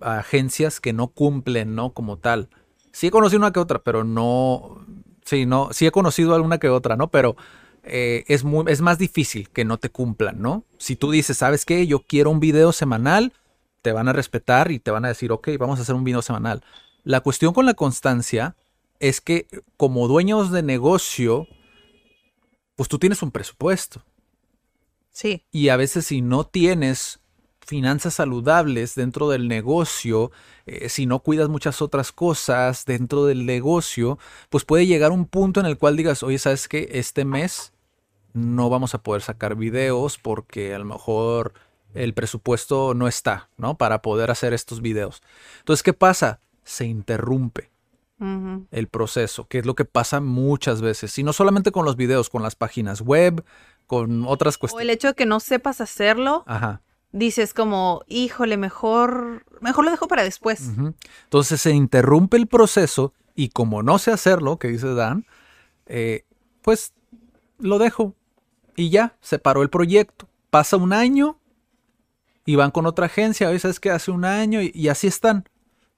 agencias 0.02 0.80
que 0.80 0.94
no 0.94 1.08
cumplen, 1.08 1.74
¿no? 1.74 1.94
Como 1.94 2.18
tal. 2.18 2.50
Sí 2.92 3.08
he 3.08 3.12
conocido 3.12 3.40
una 3.40 3.52
que 3.52 3.60
otra, 3.60 3.80
pero 3.80 4.04
no. 4.04 4.86
Sí, 5.26 5.46
no. 5.46 5.70
Sí 5.72 5.88
he 5.88 5.92
conocido 5.92 6.36
alguna 6.36 6.60
que 6.60 6.70
otra, 6.70 6.96
¿no? 6.96 7.10
Pero 7.10 7.36
eh, 7.84 8.24
es, 8.28 8.44
muy, 8.44 8.66
es 8.68 8.82
más 8.82 9.00
difícil 9.00 9.50
que 9.50 9.66
no 9.66 9.78
te 9.78 9.90
cumplan, 9.90 10.42
¿no? 10.42 10.64
Si 10.78 10.96
tú 10.96 11.10
dices, 11.10 11.38
¿sabes 11.38 11.66
qué? 11.66 11.88
Yo 11.88 12.00
quiero 12.00 12.30
un 12.30 12.40
video 12.40 12.72
semanal, 12.72 13.34
te 13.82 13.92
van 13.92 14.08
a 14.08 14.14
respetar 14.14 14.72
y 14.72 14.80
te 14.80 14.92
van 14.92 15.06
a 15.06 15.10
decir, 15.10 15.32
ok, 15.32 15.50
vamos 15.60 15.80
a 15.80 15.82
hacer 15.82 15.96
un 15.96 16.04
video 16.04 16.22
semanal. 16.22 16.64
La 17.04 17.22
cuestión 17.22 17.54
con 17.54 17.66
la 17.66 17.74
constancia 17.74 18.56
es 19.00 19.20
que 19.20 19.48
como 19.76 20.08
dueños 20.08 20.52
de 20.52 20.64
negocio, 20.64 21.48
pues 22.76 22.90
tú 22.90 23.00
tienes 23.00 23.22
un 23.22 23.32
presupuesto. 23.32 24.04
Sí. 25.12 25.46
Y 25.52 25.70
a 25.70 25.78
veces 25.78 26.08
si 26.08 26.22
no 26.22 26.46
tienes 26.46 27.20
finanzas 27.66 28.16
saludables 28.16 28.96
dentro 28.96 29.30
del 29.30 29.48
negocio, 29.48 30.32
eh, 30.66 30.90
si 30.90 31.06
no 31.06 31.20
cuidas 31.20 31.50
muchas 31.50 31.82
otras 31.82 32.12
cosas 32.12 32.86
dentro 32.86 33.26
del 33.26 33.46
negocio, 33.46 34.20
pues 34.50 34.66
puede 34.66 34.86
llegar 34.86 35.12
un 35.12 35.26
punto 35.26 35.60
en 35.60 35.66
el 35.66 35.78
cual 35.78 35.96
digas, 35.96 36.24
oye, 36.24 36.40
¿sabes 36.40 36.68
qué? 36.68 36.90
Este 36.92 37.26
mes 37.26 37.74
no 38.34 38.70
vamos 38.70 38.96
a 38.96 39.04
poder 39.04 39.22
sacar 39.22 39.56
videos 39.56 40.18
porque 40.18 40.74
a 40.74 40.80
lo 40.80 40.86
mejor 40.86 41.54
el 41.94 42.14
presupuesto 42.14 42.94
no 42.96 43.08
está, 43.08 43.50
¿no? 43.58 43.78
Para 43.78 44.02
poder 44.02 44.32
hacer 44.32 44.54
estos 44.54 44.82
videos. 44.82 45.22
Entonces, 45.60 45.84
¿qué 45.84 45.94
pasa? 45.94 46.40
Se 46.64 46.86
interrumpe 46.86 47.73
El 48.20 48.88
proceso, 48.88 49.48
que 49.48 49.58
es 49.60 49.66
lo 49.66 49.76
que 49.76 49.84
pasa 49.86 50.22
muchas 50.22 50.82
veces. 50.82 51.18
Y 51.20 51.24
no 51.24 51.34
solamente 51.34 51.72
con 51.74 51.84
los 51.84 51.98
videos, 51.98 52.30
con 52.30 52.42
las 52.42 52.56
páginas 52.56 53.02
web, 53.02 53.44
con 53.86 54.26
otras 54.26 54.56
O 54.56 54.56
el 54.56 54.60
cuestiones. 54.60 54.96
hecho 54.96 55.08
de 55.10 55.14
que 55.16 55.26
no 55.26 55.40
sepas 55.42 55.82
hacerlo, 55.82 56.44
Ajá. 56.48 56.82
dices 57.12 57.54
como, 57.54 58.04
híjole, 58.08 58.56
mejor, 58.56 59.46
mejor 59.60 59.84
lo 59.84 59.92
dejo 59.92 60.08
para 60.08 60.24
después. 60.24 60.72
Entonces 61.26 61.60
se 61.60 61.72
interrumpe 61.72 62.38
el 62.38 62.48
proceso 62.48 63.14
y 63.36 63.50
como 63.50 63.84
no 63.84 63.98
sé 63.98 64.12
hacerlo, 64.12 64.58
que 64.58 64.70
dice 64.70 64.94
Dan, 64.94 65.26
eh, 65.86 66.24
pues 66.62 66.94
lo 67.60 67.78
dejo 67.78 68.16
y 68.78 68.90
ya, 68.90 69.18
se 69.20 69.38
paró 69.38 69.64
el 69.64 69.70
proyecto. 69.70 70.30
Pasa 70.50 70.78
un 70.78 70.94
año 70.94 71.40
y 72.46 72.56
van 72.56 72.72
con 72.72 72.86
otra 72.86 73.08
agencia, 73.08 73.50
oye, 73.50 73.60
¿sabes 73.60 73.80
qué? 73.82 73.92
Hace 73.92 74.12
un 74.12 74.24
año 74.24 74.62
y, 74.62 74.72
y 74.74 74.88
así 74.88 75.08
están, 75.08 75.50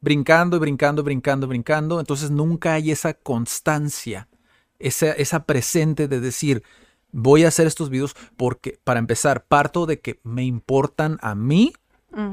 brincando 0.05 0.55
y 0.55 0.59
brincando, 0.59 1.03
brincando, 1.03 1.47
brincando. 1.47 1.99
Entonces 1.99 2.29
nunca 2.29 2.73
hay 2.75 2.91
esa 2.91 3.15
constancia, 3.15 4.29
esa, 4.77 5.11
esa 5.13 5.45
presente 5.45 6.07
de 6.07 6.21
decir, 6.21 6.63
voy 7.11 7.43
a 7.43 7.47
hacer 7.47 7.65
estos 7.65 7.89
videos 7.89 8.15
porque, 8.37 8.79
para 8.83 8.99
empezar, 8.99 9.45
parto 9.45 9.87
de 9.87 9.99
que 9.99 10.19
me 10.23 10.43
importan 10.45 11.17
a 11.21 11.33
mí 11.33 11.73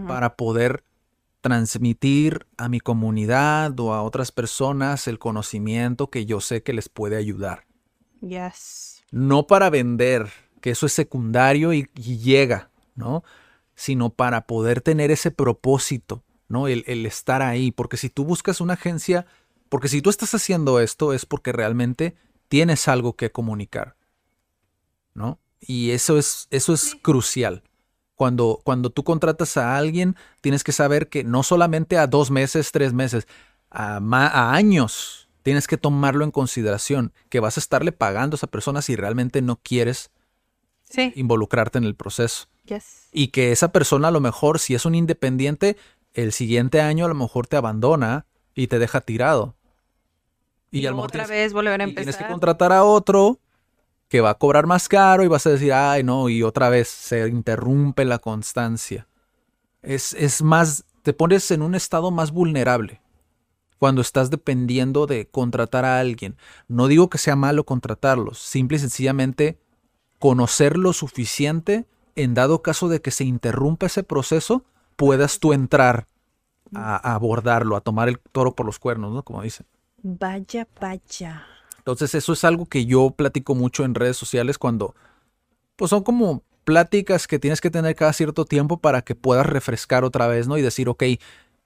para 0.07 0.37
poder 0.37 0.85
transmitir 1.41 2.47
a 2.57 2.69
mi 2.69 2.79
comunidad 2.79 3.81
o 3.81 3.95
a 3.95 4.03
otras 4.03 4.31
personas 4.31 5.09
el 5.09 5.19
conocimiento 5.19 6.09
que 6.09 6.25
yo 6.25 6.41
sé 6.41 6.63
que 6.63 6.73
les 6.73 6.89
puede 6.89 7.17
ayudar. 7.17 7.65
Yes. 8.21 9.03
No 9.11 9.49
para 9.49 9.71
vender, 9.71 10.31
que 10.61 10.71
eso 10.71 10.87
es 10.87 10.93
secundario 10.93 11.73
y, 11.73 11.91
y 11.97 12.19
llega, 12.19 12.71
¿no? 12.95 13.25
Sino 13.75 14.11
para 14.11 14.47
poder 14.47 14.83
tener 14.83 15.11
ese 15.11 15.33
propósito, 15.33 16.23
¿no? 16.53 16.69
El, 16.69 16.85
el 16.87 17.07
estar 17.07 17.41
ahí. 17.41 17.73
Porque 17.73 17.97
si 17.97 18.11
tú 18.11 18.25
buscas 18.25 18.61
una 18.61 18.75
agencia, 18.75 19.25
porque 19.71 19.89
si 19.89 20.03
tú 20.03 20.11
estás 20.11 20.35
haciendo 20.35 20.79
esto 20.81 21.15
es 21.15 21.25
porque 21.25 21.51
realmente 21.51 22.15
tienes 22.49 22.89
algo 22.89 23.15
que 23.17 23.33
comunicar, 23.33 23.97
¿no? 25.15 25.39
Y 25.61 25.93
eso 25.93 26.19
es, 26.19 26.49
eso 26.51 26.75
es 26.75 26.95
crucial. 27.01 27.63
Cuando, 28.17 28.61
cuando 28.65 28.91
tú 28.91 29.03
contratas 29.03 29.57
a 29.57 29.77
alguien, 29.79 30.15
tienes 30.43 30.63
que 30.63 30.73
saber 30.73 31.09
que 31.09 31.25
no 31.25 31.43
solamente 31.43 31.97
a 31.97 32.07
dos 32.07 32.31
meses, 32.31 32.71
tres 32.71 32.93
meses, 32.93 33.27
a, 33.71 34.01
ma- 34.01 34.27
a 34.29 34.53
años, 34.55 35.29
tienes 35.43 35.67
que 35.67 35.79
tomarlo 35.79 36.25
en 36.25 36.31
consideración, 36.31 37.13
que 37.31 37.41
vas 37.41 37.57
a 37.57 37.61
estarle 37.61 37.93
pagando 37.93 38.35
a 38.35 38.37
esa 38.37 38.47
persona 38.49 38.83
si 38.83 38.95
realmente 38.95 39.41
no 39.41 39.57
quieres 39.57 40.11
Sí. 40.85 41.13
involucrarte 41.17 41.79
en 41.79 41.85
el 41.85 41.95
proceso. 41.95 42.49
Yes. 42.67 43.09
Y 43.13 43.29
que 43.29 43.51
esa 43.53 43.73
persona 43.73 44.09
a 44.09 44.11
lo 44.11 44.21
mejor, 44.21 44.59
si 44.59 44.75
es 44.75 44.85
un 44.85 44.95
independiente, 44.95 45.79
el 46.15 46.33
siguiente 46.33 46.81
año 46.81 47.05
a 47.05 47.09
lo 47.09 47.15
mejor 47.15 47.47
te 47.47 47.57
abandona 47.57 48.27
y 48.55 48.67
te 48.67 48.79
deja 48.79 49.01
tirado. 49.01 49.55
Y, 50.71 50.87
a 50.87 50.91
lo 50.91 50.97
mejor 50.97 51.11
otra 51.11 51.25
tienes- 51.25 51.29
vez 51.45 51.53
volver 51.53 51.81
a 51.81 51.87
y 51.87 51.95
tienes 51.95 52.17
que 52.17 52.27
contratar 52.27 52.73
a 52.73 52.85
otro 52.85 53.39
que 54.09 54.21
va 54.21 54.31
a 54.31 54.35
cobrar 54.39 54.67
más 54.67 54.89
caro 54.89 55.25
y 55.25 55.29
vas 55.29 55.47
a 55.47 55.51
decir, 55.51 55.73
ay, 55.73 56.03
no, 56.03 56.29
y 56.29 56.43
otra 56.43 56.69
vez 56.69 56.89
se 56.89 57.27
interrumpe 57.29 58.05
la 58.05 58.19
constancia. 58.19 59.07
Es, 59.81 60.13
es 60.15 60.43
más, 60.43 60.85
te 61.03 61.13
pones 61.13 61.51
en 61.51 61.63
un 61.63 61.75
estado 61.75 62.11
más 62.11 62.31
vulnerable 62.31 63.01
cuando 63.79 64.01
estás 64.01 64.31
dependiendo 64.31 65.07
de 65.07 65.27
contratar 65.29 65.85
a 65.85 65.99
alguien. 65.99 66.37
No 66.69 66.87
digo 66.89 67.11
que 67.11 67.19
sea 67.19 67.37
malo 67.37 67.65
contratarlos, 67.65 68.39
simple 68.39 68.77
y 68.77 68.81
sencillamente 68.81 69.59
conocer 70.19 70.77
lo 70.77 70.93
suficiente 70.93 71.87
en 72.15 72.35
dado 72.35 72.63
caso 72.63 72.89
de 72.89 73.01
que 73.01 73.11
se 73.11 73.25
interrumpa 73.25 73.87
ese 73.87 74.05
proceso, 74.05 74.65
puedas 74.97 75.39
tú 75.39 75.53
entrar 75.53 76.07
a, 76.75 76.97
a 76.97 77.15
abordarlo, 77.15 77.77
a 77.77 77.81
tomar 77.81 78.09
el 78.09 78.19
toro 78.19 78.55
por 78.55 78.67
los 78.67 78.79
cuernos, 78.79 79.13
¿no? 79.13 79.23
Como 79.23 79.43
dicen. 79.43 79.67
Vaya, 80.03 80.67
vaya. 80.81 81.47
Entonces 81.79 82.15
eso 82.15 82.33
es 82.33 82.45
algo 82.45 82.67
que 82.67 82.87
yo 82.87 83.11
platico 83.11 83.55
mucho 83.55 83.85
en 83.85 83.95
redes 83.95 84.17
sociales 84.17 84.57
cuando, 84.57 84.95
pues 85.77 85.91
son 85.91 86.03
como 86.05 86.45
pláticas 86.65 87.27
que 87.27 87.39
tienes 87.39 87.61
que 87.61 87.71
tener 87.71 87.95
cada 87.97 88.13
cierto 88.13 88.45
tiempo 88.45 88.79
para 88.79 89.03
que 89.03 89.15
puedas 89.15 89.47
refrescar 89.47 90.05
otra 90.05 90.27
vez, 90.27 90.47
¿no? 90.47 90.57
Y 90.57 90.63
decir, 90.63 90.89
ok, 90.89 91.03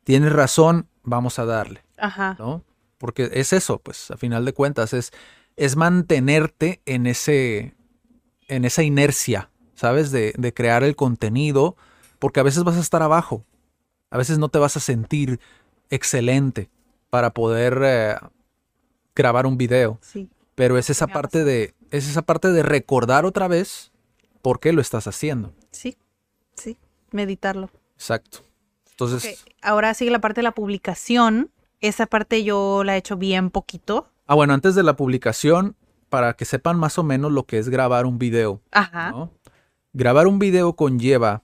tienes 0.04 0.32
razón, 0.32 0.88
vamos 1.02 1.38
a 1.38 1.44
darle, 1.44 1.84
Ajá. 1.98 2.36
¿no? 2.38 2.64
Porque 2.98 3.30
es 3.34 3.52
eso, 3.52 3.78
pues, 3.78 4.10
a 4.10 4.16
final 4.16 4.44
de 4.44 4.54
cuentas, 4.54 4.94
es, 4.94 5.12
es 5.56 5.76
mantenerte 5.76 6.80
en 6.86 7.06
ese, 7.06 7.74
en 8.48 8.64
esa 8.64 8.82
inercia, 8.82 9.50
¿sabes? 9.74 10.12
De, 10.12 10.32
de 10.38 10.54
crear 10.54 10.82
el 10.82 10.96
contenido, 10.96 11.76
porque 12.18 12.40
a 12.40 12.42
veces 12.42 12.64
vas 12.64 12.76
a 12.76 12.80
estar 12.80 13.02
abajo, 13.02 13.44
a 14.10 14.18
veces 14.18 14.38
no 14.38 14.48
te 14.48 14.58
vas 14.58 14.76
a 14.76 14.80
sentir 14.80 15.40
excelente 15.90 16.70
para 17.10 17.30
poder 17.30 17.80
eh, 17.84 18.16
grabar 19.14 19.46
un 19.46 19.56
video. 19.56 19.98
Sí. 20.02 20.28
Pero 20.54 20.78
es 20.78 20.90
esa 20.90 21.06
parte 21.06 21.44
de. 21.44 21.74
Es 21.90 22.08
esa 22.08 22.22
parte 22.22 22.50
de 22.50 22.62
recordar 22.62 23.26
otra 23.26 23.46
vez 23.46 23.92
por 24.42 24.60
qué 24.60 24.72
lo 24.72 24.80
estás 24.80 25.06
haciendo. 25.06 25.52
Sí. 25.70 25.96
Sí. 26.54 26.78
Meditarlo. 27.12 27.70
Exacto. 27.94 28.38
Entonces. 28.90 29.44
Ahora 29.62 29.92
sigue 29.94 30.10
la 30.10 30.20
parte 30.20 30.40
de 30.40 30.44
la 30.44 30.52
publicación. 30.52 31.50
Esa 31.80 32.06
parte 32.06 32.42
yo 32.42 32.82
la 32.84 32.94
he 32.94 32.98
hecho 32.98 33.16
bien 33.16 33.50
poquito. 33.50 34.08
Ah, 34.26 34.34
bueno, 34.34 34.54
antes 34.54 34.74
de 34.74 34.82
la 34.82 34.96
publicación, 34.96 35.76
para 36.08 36.34
que 36.34 36.46
sepan 36.46 36.78
más 36.78 36.98
o 36.98 37.02
menos 37.02 37.30
lo 37.32 37.44
que 37.44 37.58
es 37.58 37.68
grabar 37.68 38.06
un 38.06 38.18
video. 38.18 38.62
Ajá. 38.72 39.10
¿no? 39.10 39.30
Grabar 39.92 40.26
un 40.26 40.38
video 40.38 40.74
conlleva 40.74 41.42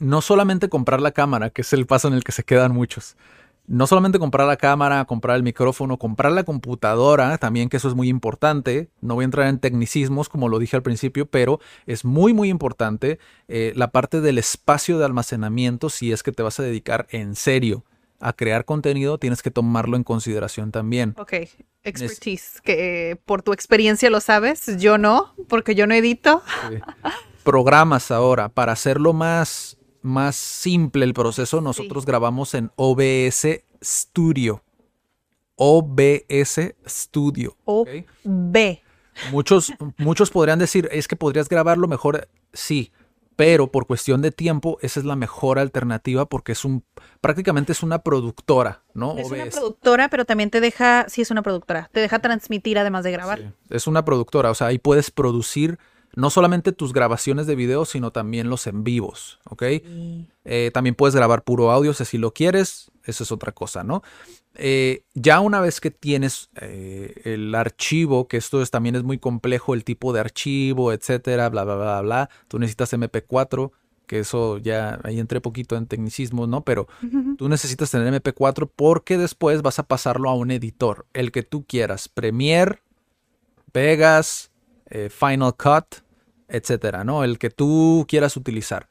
no 0.00 0.20
solamente 0.22 0.68
comprar 0.68 1.00
la 1.00 1.12
cámara, 1.12 1.50
que 1.50 1.62
es 1.62 1.72
el 1.72 1.86
paso 1.86 2.08
en 2.08 2.14
el 2.14 2.24
que 2.24 2.32
se 2.32 2.42
quedan 2.42 2.72
muchos. 2.72 3.16
No 3.66 3.86
solamente 3.86 4.18
comprar 4.18 4.48
la 4.48 4.56
cámara, 4.56 5.04
comprar 5.04 5.36
el 5.36 5.44
micrófono, 5.44 5.96
comprar 5.96 6.32
la 6.32 6.42
computadora, 6.42 7.38
también 7.38 7.68
que 7.68 7.76
eso 7.76 7.86
es 7.86 7.94
muy 7.94 8.08
importante. 8.08 8.88
No 9.00 9.14
voy 9.14 9.22
a 9.22 9.26
entrar 9.26 9.46
en 9.46 9.60
tecnicismos 9.60 10.28
como 10.28 10.48
lo 10.48 10.58
dije 10.58 10.74
al 10.74 10.82
principio, 10.82 11.26
pero 11.26 11.60
es 11.86 12.04
muy 12.04 12.32
muy 12.32 12.48
importante 12.48 13.20
eh, 13.46 13.72
la 13.76 13.92
parte 13.92 14.20
del 14.20 14.38
espacio 14.38 14.98
de 14.98 15.04
almacenamiento 15.04 15.88
si 15.88 16.10
es 16.10 16.24
que 16.24 16.32
te 16.32 16.42
vas 16.42 16.58
a 16.58 16.64
dedicar 16.64 17.06
en 17.10 17.36
serio 17.36 17.84
a 18.18 18.32
crear 18.32 18.64
contenido, 18.64 19.18
tienes 19.18 19.42
que 19.42 19.50
tomarlo 19.50 19.96
en 19.96 20.04
consideración 20.04 20.72
también. 20.72 21.14
Ok. 21.18 21.34
Expertise. 21.82 22.60
Que 22.62 23.10
eh, 23.10 23.16
por 23.16 23.42
tu 23.42 23.52
experiencia 23.52 24.10
lo 24.10 24.20
sabes. 24.20 24.78
Yo 24.78 24.98
no, 24.98 25.34
porque 25.48 25.74
yo 25.74 25.86
no 25.86 25.94
edito. 25.94 26.42
Sí. 26.68 26.76
Programas 27.44 28.10
ahora, 28.10 28.50
para 28.50 28.72
hacerlo 28.72 29.14
más, 29.14 29.78
más 30.02 30.36
simple 30.36 31.04
el 31.04 31.14
proceso, 31.14 31.60
nosotros 31.60 32.06
grabamos 32.06 32.54
en 32.54 32.70
OBS 32.76 33.62
Studio. 33.82 34.62
OBS 35.56 36.74
Studio. 36.86 37.56
O. 37.64 37.84
B. 38.24 38.82
Muchos, 39.30 39.72
muchos 39.98 40.30
podrían 40.30 40.58
decir, 40.58 40.88
es 40.92 41.06
que 41.06 41.16
podrías 41.16 41.48
grabarlo 41.48 41.86
mejor, 41.88 42.28
sí, 42.52 42.92
pero 43.40 43.70
por 43.70 43.86
cuestión 43.86 44.22
de 44.22 44.32
tiempo, 44.32 44.78
esa 44.82 45.00
es 45.00 45.06
la 45.06 45.16
mejor 45.16 45.58
alternativa 45.58 46.26
porque 46.26 46.52
es 46.52 46.64
un, 46.64 46.84
prácticamente 47.22 47.72
es 47.72 47.82
una 47.82 48.00
productora, 48.00 48.82
¿no? 48.92 49.16
Es 49.16 49.30
una 49.30 49.46
productora, 49.46 50.10
pero 50.10 50.24
también 50.24 50.50
te 50.50 50.60
deja, 50.60 51.06
sí 51.08 51.22
es 51.22 51.30
una 51.30 51.42
productora, 51.42 51.88
te 51.92 52.00
deja 52.00 52.18
transmitir 52.18 52.78
además 52.78 53.02
de 53.04 53.12
grabar. 53.12 53.38
Sí, 53.38 53.44
Es 53.70 53.86
una 53.86 54.04
productora, 54.04 54.50
o 54.50 54.54
sea, 54.54 54.66
ahí 54.66 54.78
puedes 54.78 55.10
producir 55.10 55.78
no 56.14 56.30
solamente 56.30 56.72
tus 56.72 56.92
grabaciones 56.92 57.46
de 57.46 57.54
video, 57.54 57.84
sino 57.84 58.10
también 58.10 58.48
los 58.48 58.66
en 58.66 58.84
vivos, 58.84 59.38
¿ok? 59.48 59.62
Eh, 60.44 60.70
también 60.72 60.94
puedes 60.94 61.14
grabar 61.14 61.44
puro 61.44 61.70
audio 61.70 61.92
si 61.94 62.02
así 62.02 62.18
lo 62.18 62.32
quieres, 62.32 62.90
eso 63.04 63.24
es 63.24 63.32
otra 63.32 63.52
cosa, 63.52 63.84
¿no? 63.84 64.02
Eh, 64.54 65.04
ya 65.14 65.40
una 65.40 65.60
vez 65.60 65.80
que 65.80 65.90
tienes 65.90 66.50
eh, 66.60 67.14
el 67.24 67.54
archivo, 67.54 68.26
que 68.26 68.36
esto 68.36 68.60
es, 68.60 68.70
también 68.70 68.96
es 68.96 69.04
muy 69.04 69.18
complejo, 69.18 69.74
el 69.74 69.84
tipo 69.84 70.12
de 70.12 70.20
archivo, 70.20 70.92
etcétera, 70.92 71.48
bla, 71.48 71.64
bla, 71.64 71.76
bla, 71.76 72.00
bla, 72.00 72.30
tú 72.48 72.58
necesitas 72.58 72.92
MP4, 72.92 73.70
que 74.06 74.18
eso 74.18 74.58
ya 74.58 74.98
ahí 75.04 75.20
entré 75.20 75.40
poquito 75.40 75.76
en 75.76 75.86
tecnicismos, 75.86 76.48
¿no? 76.48 76.64
Pero 76.64 76.88
tú 77.38 77.48
necesitas 77.48 77.92
tener 77.92 78.12
MP4 78.12 78.68
porque 78.74 79.16
después 79.16 79.62
vas 79.62 79.78
a 79.78 79.84
pasarlo 79.84 80.28
a 80.28 80.34
un 80.34 80.50
editor, 80.50 81.06
el 81.14 81.30
que 81.30 81.44
tú 81.44 81.64
quieras, 81.64 82.08
Premiere, 82.08 82.82
Vegas, 83.72 84.49
eh, 84.90 85.08
Final 85.10 85.54
Cut, 85.56 86.02
etcétera, 86.48 87.04
¿no? 87.04 87.24
El 87.24 87.38
que 87.38 87.50
tú 87.50 88.04
quieras 88.08 88.36
utilizar. 88.36 88.88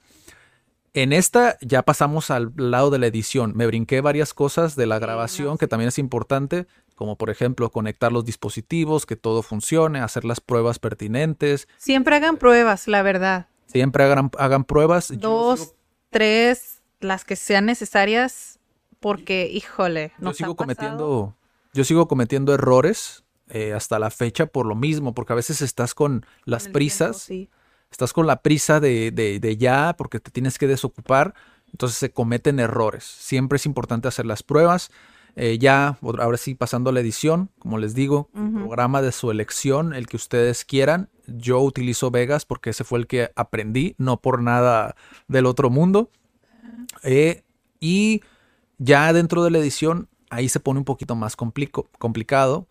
En 0.94 1.14
esta 1.14 1.58
ya 1.62 1.84
pasamos 1.84 2.32
al 2.32 2.52
lado 2.58 2.90
de 2.90 2.98
la 2.98 3.08
edición. 3.08 3.54
Me 3.56 3.68
brinqué 3.68 4.02
varias 4.02 4.34
cosas 4.34 4.76
de 4.76 4.88
la 4.88 4.98
grabación 4.98 5.58
que 5.58 5.68
también 5.68 5.90
es 5.90 6.00
importante, 6.00 6.66
como 6.96 7.16
por 7.16 7.30
ejemplo 7.30 7.70
conectar 7.70 8.12
los 8.12 8.26
dispositivos, 8.26 9.06
que 9.06 9.16
todo 9.16 9.44
funcione, 9.44 10.00
hacer 10.00 10.26
las 10.26 10.42
pruebas 10.42 10.80
pertinentes. 10.80 11.68
Siempre 11.78 12.16
hagan 12.16 12.38
pruebas, 12.38 12.88
la 12.88 13.04
verdad. 13.04 13.48
Siempre 13.68 14.04
hagan, 14.04 14.32
hagan 14.40 14.64
pruebas. 14.64 15.10
Yo 15.10 15.18
Dos, 15.20 15.60
sigo- 15.60 15.76
tres, 16.10 16.82
las 17.02 17.24
que 17.24 17.36
sean 17.36 17.68
necesarias, 17.68 18.60
porque, 19.00 19.48
híjole, 19.54 20.12
yo 20.18 20.24
nos 20.26 20.38
sigo 20.38 20.54
ha 20.54 20.56
pasado. 20.56 20.76
cometiendo, 20.76 21.36
yo 21.74 21.84
sigo 21.84 22.08
cometiendo 22.08 22.52
errores 22.54 23.24
eh, 23.50 23.74
hasta 23.74 24.00
la 24.00 24.10
fecha 24.10 24.46
por 24.48 24.66
lo 24.66 24.76
mismo, 24.76 25.14
porque 25.14 25.34
a 25.34 25.36
veces 25.36 25.62
estás 25.62 25.94
con 25.94 26.26
las 26.46 26.64
Con 26.64 26.74
prisas. 26.74 27.26
tiempo, 27.26 27.48
sí. 27.48 27.50
estás 27.92 28.14
con 28.14 28.28
la 28.28 28.42
prisa 28.42 28.80
de, 28.80 29.12
de- 29.12 29.40
de 29.40 29.58
ya 29.58 29.96
porque 29.98 30.20
te 30.20 30.32
tienes 30.32 30.58
que 30.58 30.68
desocupar, 30.68 31.34
entonces 31.72 31.98
se 31.98 32.12
cometen 32.12 32.60
errores. 32.60 33.04
Siempre 33.04 33.58
es 33.58 33.66
importante 33.66 34.08
hacer 34.08 34.26
las 34.26 34.44
pruebas. 34.44 34.92
Eh, 35.36 35.58
ya, 35.60 35.98
ahora 36.02 36.38
sí, 36.38 36.56
pasando 36.56 36.90
a 36.90 36.94
la 36.94 37.00
edición, 37.00 37.50
como 37.60 37.78
les 37.78 37.94
digo, 37.94 38.30
programa 38.34 39.02
de 39.02 39.12
su 39.12 39.30
elección, 39.32 39.94
el 39.94 40.08
que 40.08 40.18
ustedes 40.18 40.66
quieran. 40.66 41.10
Yo 41.28 41.60
utilizo 41.62 42.10
Vegas 42.12 42.46
porque 42.46 42.72
ese 42.72 42.84
fue 42.84 43.00
el 43.00 43.08
que 43.08 43.32
aprendí, 43.36 43.94
no 44.00 44.20
por 44.20 44.42
nada 44.42 44.96
del 45.28 45.46
otro 45.46 45.70
mundo. 45.70 46.10
Eh, 47.04 47.44
y 47.80 48.22
ya 48.80 49.14
dentro 49.14 49.44
de 49.44 49.52
la 49.52 49.60
edición, 49.60 50.10
ahí 50.30 50.50
se 50.50 50.60
pone 50.60 50.80
un 50.80 50.86
poquito 50.86 51.16
más 51.16 51.36
complico- 51.38 51.88
complicado, 52.00 52.68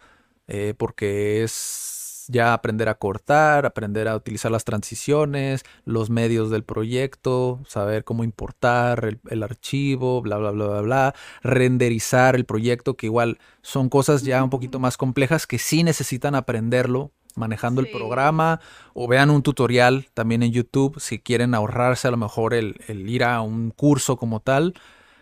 eh, 0.48 0.74
porque 0.76 1.44
es 1.44 2.24
ya 2.28 2.52
aprender 2.52 2.88
a 2.88 2.94
cortar, 2.94 3.64
aprender 3.66 4.06
a 4.06 4.14
utilizar 4.14 4.50
las 4.52 4.64
transiciones, 4.64 5.64
los 5.84 6.10
medios 6.10 6.50
del 6.50 6.62
proyecto, 6.62 7.60
saber 7.66 8.04
cómo 8.04 8.22
importar 8.22 9.04
el, 9.06 9.20
el 9.30 9.42
archivo, 9.42 10.20
bla, 10.20 10.36
bla, 10.36 10.50
bla, 10.50 10.66
bla, 10.66 10.80
bla, 10.82 11.14
renderizar 11.42 12.36
el 12.36 12.44
proyecto, 12.44 12.96
que 12.96 13.06
igual 13.06 13.38
son 13.62 13.88
cosas 13.88 14.22
ya 14.22 14.44
un 14.44 14.50
poquito 14.50 14.78
más 14.78 14.96
complejas 14.96 15.46
que 15.46 15.58
sí 15.58 15.82
necesitan 15.82 16.34
aprenderlo 16.34 17.12
manejando 17.34 17.80
el 17.80 17.88
programa 17.88 18.60
o 18.94 19.08
vean 19.08 19.30
un 19.30 19.42
tutorial 19.42 20.08
también 20.12 20.42
en 20.42 20.52
YouTube 20.52 21.00
si 21.00 21.18
quieren 21.18 21.54
ahorrarse 21.54 22.08
a 22.08 22.10
lo 22.10 22.16
mejor 22.16 22.52
el, 22.52 22.80
el 22.88 23.08
ir 23.08 23.24
a 23.24 23.40
un 23.40 23.70
curso 23.70 24.16
como 24.16 24.40
tal 24.40 24.74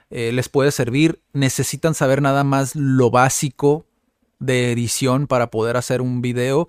eh, 0.09 0.33
les 0.33 0.49
puede 0.49 0.71
servir 0.73 1.21
necesitan 1.33 1.95
saber 1.95 2.23
nada 2.23 2.43
más 2.43 2.75
lo 2.75 3.11
básico 3.11 3.86
de 4.39 4.73
edición 4.73 5.27
para 5.27 5.51
poder 5.51 5.77
hacer 5.77 6.01
un 6.01 6.23
video 6.23 6.69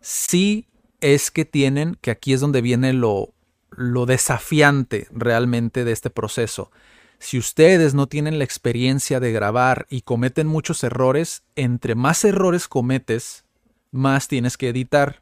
sí 0.00 0.66
es 1.00 1.30
que 1.30 1.44
tienen 1.44 1.96
que 2.00 2.10
aquí 2.10 2.32
es 2.32 2.40
donde 2.40 2.60
viene 2.60 2.92
lo 2.92 3.32
lo 3.70 4.06
desafiante 4.06 5.06
realmente 5.10 5.84
de 5.84 5.92
este 5.92 6.10
proceso 6.10 6.70
si 7.18 7.38
ustedes 7.38 7.94
no 7.94 8.06
tienen 8.06 8.38
la 8.38 8.44
experiencia 8.44 9.20
de 9.20 9.32
grabar 9.32 9.86
y 9.90 10.02
cometen 10.02 10.46
muchos 10.46 10.84
errores, 10.84 11.42
entre 11.56 11.94
más 11.94 12.24
errores 12.24 12.68
cometes, 12.68 13.44
más 13.90 14.28
tienes 14.28 14.56
que 14.56 14.68
editar. 14.68 15.20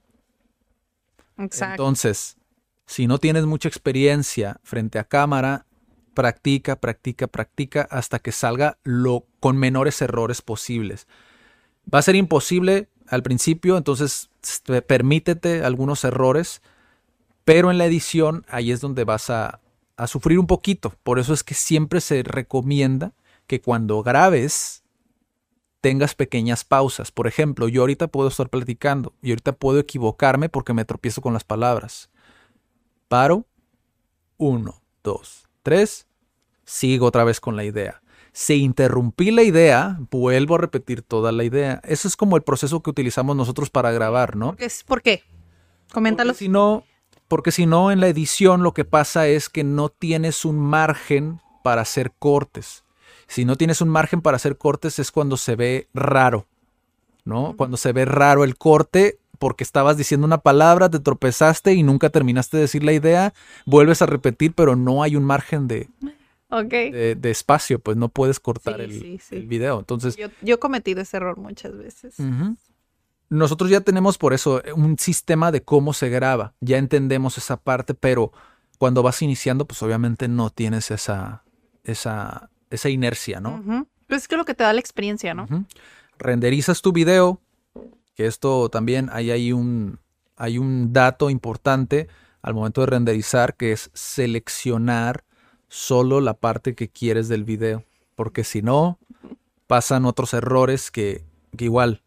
Exacto. 1.39 1.73
Entonces, 1.73 2.37
si 2.87 3.07
no 3.07 3.19
tienes 3.19 3.47
mucha 3.47 3.69
experiencia 3.69 4.61
frente 4.63 4.99
a 4.99 5.05
cámara, 5.05 5.65
practica, 6.15 6.77
practica, 6.77 7.27
practica 7.27 7.89
hasta 7.91 8.19
que 8.19 8.33
salga 8.33 8.79
lo 8.83 9.27
con 9.41 9.57
menores 9.57 10.01
errores 10.03 10.43
posibles. 10.43 11.07
Va 11.93 12.01
a 12.01 12.03
ser 12.03 12.17
imposible 12.17 12.89
al 13.09 13.23
principio, 13.23 13.77
entonces 13.77 14.31
este, 14.43 14.83
permítete 14.83 15.65
algunos 15.65 16.05
errores, 16.05 16.63
pero 17.45 17.71
en 17.71 17.79
la 17.79 17.87
edición 17.87 18.45
ahí 18.49 18.73
es 18.73 18.81
donde 18.81 19.05
vas 19.05 19.31
a, 19.31 19.61
a 19.97 20.07
sufrir 20.07 20.39
un 20.39 20.47
poquito. 20.47 20.95
Por 21.03 21.19
eso 21.19 21.33
es 21.33 21.45
que 21.45 21.55
siempre 21.55 22.01
se 22.01 22.23
recomienda 22.23 23.13
que 23.47 23.61
cuando 23.61 24.03
grabes 24.03 24.83
tengas 25.81 26.17
pequeñas 26.17 26.65
pausas. 26.65 27.13
Por 27.13 27.29
ejemplo, 27.29 27.69
yo 27.69 27.83
ahorita 27.83 28.09
puedo 28.09 28.29
estar 28.29 28.49
platicando 28.49 29.15
y 29.23 29.31
ahorita 29.31 29.53
puedo 29.53 29.79
equivocarme 29.79 30.49
porque 30.49 30.73
me 30.73 30.85
tropiezo 30.85 31.21
con 31.21 31.33
las 31.33 31.45
palabras. 31.45 32.11
Paro. 33.07 33.47
Uno, 34.37 34.83
dos, 35.05 35.49
tres. 35.63 36.09
Sigo 36.65 37.07
otra 37.07 37.23
vez 37.23 37.39
con 37.39 37.55
la 37.55 37.63
idea. 37.63 38.03
Si 38.39 38.57
interrumpí 38.57 39.31
la 39.31 39.43
idea, 39.45 39.99
vuelvo 40.11 40.57
a 40.57 40.59
repetir 40.59 41.01
toda 41.01 41.33
la 41.33 41.43
idea. 41.43 41.81
Eso 41.85 42.07
es 42.07 42.17
como 42.17 42.37
el 42.37 42.43
proceso 42.43 42.83
que 42.83 42.91
utilizamos 42.91 43.35
nosotros 43.35 43.71
para 43.71 43.93
grabar, 43.93 44.37
¿no? 44.37 44.57
¿Qué 44.57 44.67
es- 44.67 44.85
¿Por 44.85 45.01
qué? 45.01 45.23
Coméntalo. 45.91 46.33
Porque 46.33 46.45
si 46.45 46.49
no, 46.51 46.85
porque 47.29 47.51
si 47.51 47.65
no, 47.65 47.91
en 47.91 48.01
la 48.01 48.09
edición 48.09 48.63
lo 48.63 48.75
que 48.75 48.85
pasa 48.85 49.27
es 49.27 49.49
que 49.49 49.65
no 49.65 49.89
tienes 49.89 50.45
un 50.45 50.59
margen 50.59 51.41
para 51.65 51.81
hacer 51.81 52.13
cortes. 52.19 52.85
Si 53.27 53.47
no 53.47 53.57
tienes 53.57 53.81
un 53.81 53.89
margen 53.89 54.21
para 54.21 54.37
hacer 54.37 54.59
cortes 54.59 54.99
es 54.99 55.11
cuando 55.11 55.39
se 55.39 55.57
ve 55.57 55.89
raro, 55.95 56.47
¿no? 57.25 57.55
Cuando 57.57 57.79
se 57.79 57.93
ve 57.95 58.05
raro 58.05 58.45
el 58.45 58.59
corte 58.59 59.19
porque 59.39 59.65
estabas 59.65 59.97
diciendo 59.97 60.27
una 60.27 60.43
palabra, 60.43 60.91
te 60.91 61.01
tropezaste 61.01 61.73
y 61.73 61.83
nunca 61.83 62.11
terminaste 62.11 62.59
de 62.59 62.65
decir 62.65 62.85
la 62.85 62.93
idea, 62.93 63.33
vuelves 63.65 64.03
a 64.03 64.07
repetir, 64.07 64.53
pero 64.53 64.77
no 64.77 65.03
hay 65.03 65.17
un 65.17 65.25
margen 65.25 65.69
de, 65.69 65.89
Ok. 66.49 66.69
de- 66.71 67.17
de 67.17 67.31
espacio, 67.31 67.79
pues 67.81 67.97
no 67.97 68.09
puedes 68.09 68.39
cortar 68.41 68.77
Sí, 68.77 68.83
el, 68.83 68.93
sí, 69.01 69.19
sí. 69.19 69.37
el 69.37 69.47
video. 69.47 69.79
Entonces, 69.79 70.17
Yo, 70.17 70.29
yo 70.43 70.55
he 70.55 70.59
cometido 70.59 71.01
ese 71.01 71.17
error 71.17 71.37
muchas 71.39 71.77
veces. 71.77 72.15
Nosotros 73.29 73.71
ya 73.71 73.81
tenemos 73.81 74.19
por 74.19 74.33
eso 74.35 74.65
eh, 74.65 74.73
un 74.73 74.99
sistema 74.99 75.51
de 75.51 75.63
cómo 75.63 75.93
se 75.93 76.09
graba. 76.09 76.55
Ya 76.61 76.79
entendemos 76.79 77.39
esa 77.39 77.57
parte, 77.57 77.95
pero 77.95 78.33
cuando 78.79 79.03
vas 79.03 79.21
iniciando, 79.23 79.67
pues 79.67 79.83
obviamente 79.83 80.29
no 80.29 80.51
tienes 80.51 80.93
esa, 80.93 81.43
esa, 81.83 82.51
esa 82.71 82.89
inercia, 82.89 83.41
¿no? 83.41 83.57
Ujú. 83.57 83.89
Pues 84.07 84.23
es 84.23 84.29
que 84.29 84.37
lo 84.37 84.45
que 84.45 84.55
te 84.55 84.63
da 84.63 84.73
la 84.73 84.79
experiencia, 84.81 85.35
¿no? 85.35 85.49
Renderizas 86.19 86.81
tu 86.83 86.93
video, 86.93 87.41
que 88.15 88.27
esto 88.27 88.69
también 88.69 89.09
hay 89.13 89.33
ahí 89.33 89.53
un, 89.53 89.99
hay 90.37 90.59
un 90.59 90.93
dato 90.93 91.29
importante 91.29 92.07
al 92.43 92.55
momento 92.55 92.83
de 92.83 92.87
renderizar, 92.87 93.57
que 93.57 93.73
es 93.73 93.91
seleccionar 93.93 95.25
solo 95.69 96.21
la 96.21 96.35
parte 96.35 96.75
que 96.75 96.89
quieres 96.89 97.29
del 97.29 97.45
video, 97.45 97.85
porque 98.15 98.45
si 98.45 98.63
no, 98.63 98.99
pasan 99.67 100.05
otros 100.05 100.35
errores 100.35 100.91
que, 100.91 101.25
que 101.57 101.65
igual 101.65 102.03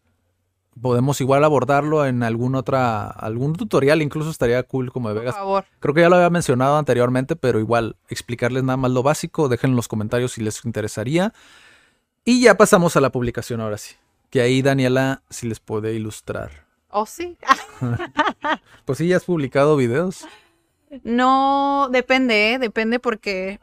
podemos 0.80 1.20
igual 1.20 1.44
abordarlo 1.44 2.06
en 2.06 2.22
algún 2.22 2.54
otra 2.54 3.06
algún 3.06 3.54
tutorial 3.54 4.02
incluso 4.02 4.30
estaría 4.30 4.62
cool 4.62 4.92
como 4.92 5.08
de 5.08 5.14
Por 5.14 5.22
Vegas 5.22 5.36
favor. 5.36 5.64
Creo 5.78 5.94
que 5.94 6.00
ya 6.00 6.08
lo 6.08 6.16
había 6.16 6.30
mencionado 6.30 6.76
anteriormente, 6.76 7.36
pero 7.36 7.58
igual 7.58 7.96
explicarles 8.08 8.64
nada 8.64 8.76
más 8.76 8.90
lo 8.90 9.02
básico, 9.02 9.48
dejen 9.48 9.70
en 9.70 9.76
los 9.76 9.88
comentarios 9.88 10.32
si 10.32 10.42
les 10.42 10.64
interesaría. 10.64 11.32
Y 12.24 12.40
ya 12.40 12.56
pasamos 12.56 12.96
a 12.96 13.00
la 13.00 13.10
publicación 13.10 13.60
ahora 13.60 13.78
sí. 13.78 13.96
Que 14.28 14.40
ahí 14.40 14.62
Daniela 14.62 15.22
si 15.30 15.48
les 15.48 15.58
puede 15.58 15.94
ilustrar. 15.94 16.66
¿Oh, 16.90 17.06
sí? 17.06 17.36
Pues 18.84 18.98
sí, 18.98 19.06
ya 19.06 19.16
has 19.16 19.24
publicado 19.24 19.76
videos. 19.76 20.26
No, 21.04 21.88
depende, 21.90 22.52
¿eh? 22.54 22.58
depende 22.58 22.98
porque 22.98 23.60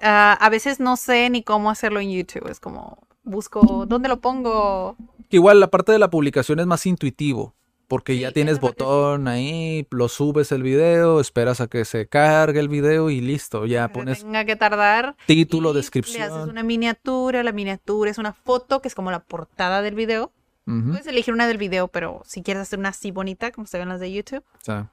ah, 0.00 0.36
a 0.40 0.48
veces 0.48 0.80
no 0.80 0.96
sé 0.96 1.28
ni 1.30 1.42
cómo 1.42 1.70
hacerlo 1.70 2.00
en 2.00 2.10
YouTube. 2.10 2.48
Es 2.48 2.60
como, 2.60 2.98
busco, 3.24 3.86
¿dónde 3.86 4.08
lo 4.08 4.20
pongo? 4.20 4.96
Que 5.28 5.36
igual 5.36 5.60
la 5.60 5.68
parte 5.68 5.92
de 5.92 5.98
la 5.98 6.10
publicación 6.10 6.60
es 6.60 6.66
más 6.66 6.86
intuitivo. 6.86 7.54
Porque 7.88 8.18
ya 8.18 8.32
tienes 8.32 8.58
botón 8.58 9.28
ahí, 9.28 9.86
lo 9.90 10.08
subes 10.08 10.50
el 10.50 10.64
video, 10.64 11.20
esperas 11.20 11.60
a 11.60 11.68
que 11.68 11.84
se 11.84 12.08
cargue 12.08 12.58
el 12.58 12.68
video 12.68 13.10
y 13.10 13.20
listo. 13.20 13.64
Ya 13.64 13.86
que 13.86 13.94
pones 13.94 14.24
tenga 14.24 14.44
que 14.44 14.56
tardar. 14.56 15.14
título, 15.26 15.70
y 15.70 15.74
Le 15.74 15.78
descripción. 15.78 16.22
haces 16.24 16.48
una 16.48 16.64
miniatura, 16.64 17.44
la 17.44 17.52
miniatura 17.52 18.10
es 18.10 18.18
una 18.18 18.32
foto 18.32 18.82
que 18.82 18.88
es 18.88 18.96
como 18.96 19.12
la 19.12 19.20
portada 19.20 19.82
del 19.82 19.94
video. 19.94 20.32
Puedes 20.64 21.06
elegir 21.06 21.32
una 21.32 21.46
del 21.46 21.58
video, 21.58 21.86
pero 21.86 22.22
si 22.24 22.42
quieres 22.42 22.60
hacer 22.62 22.80
una 22.80 22.88
así 22.88 23.12
bonita, 23.12 23.52
como 23.52 23.68
se 23.68 23.78
ven 23.78 23.88
las 23.88 24.00
de 24.00 24.12
YouTube, 24.12 24.42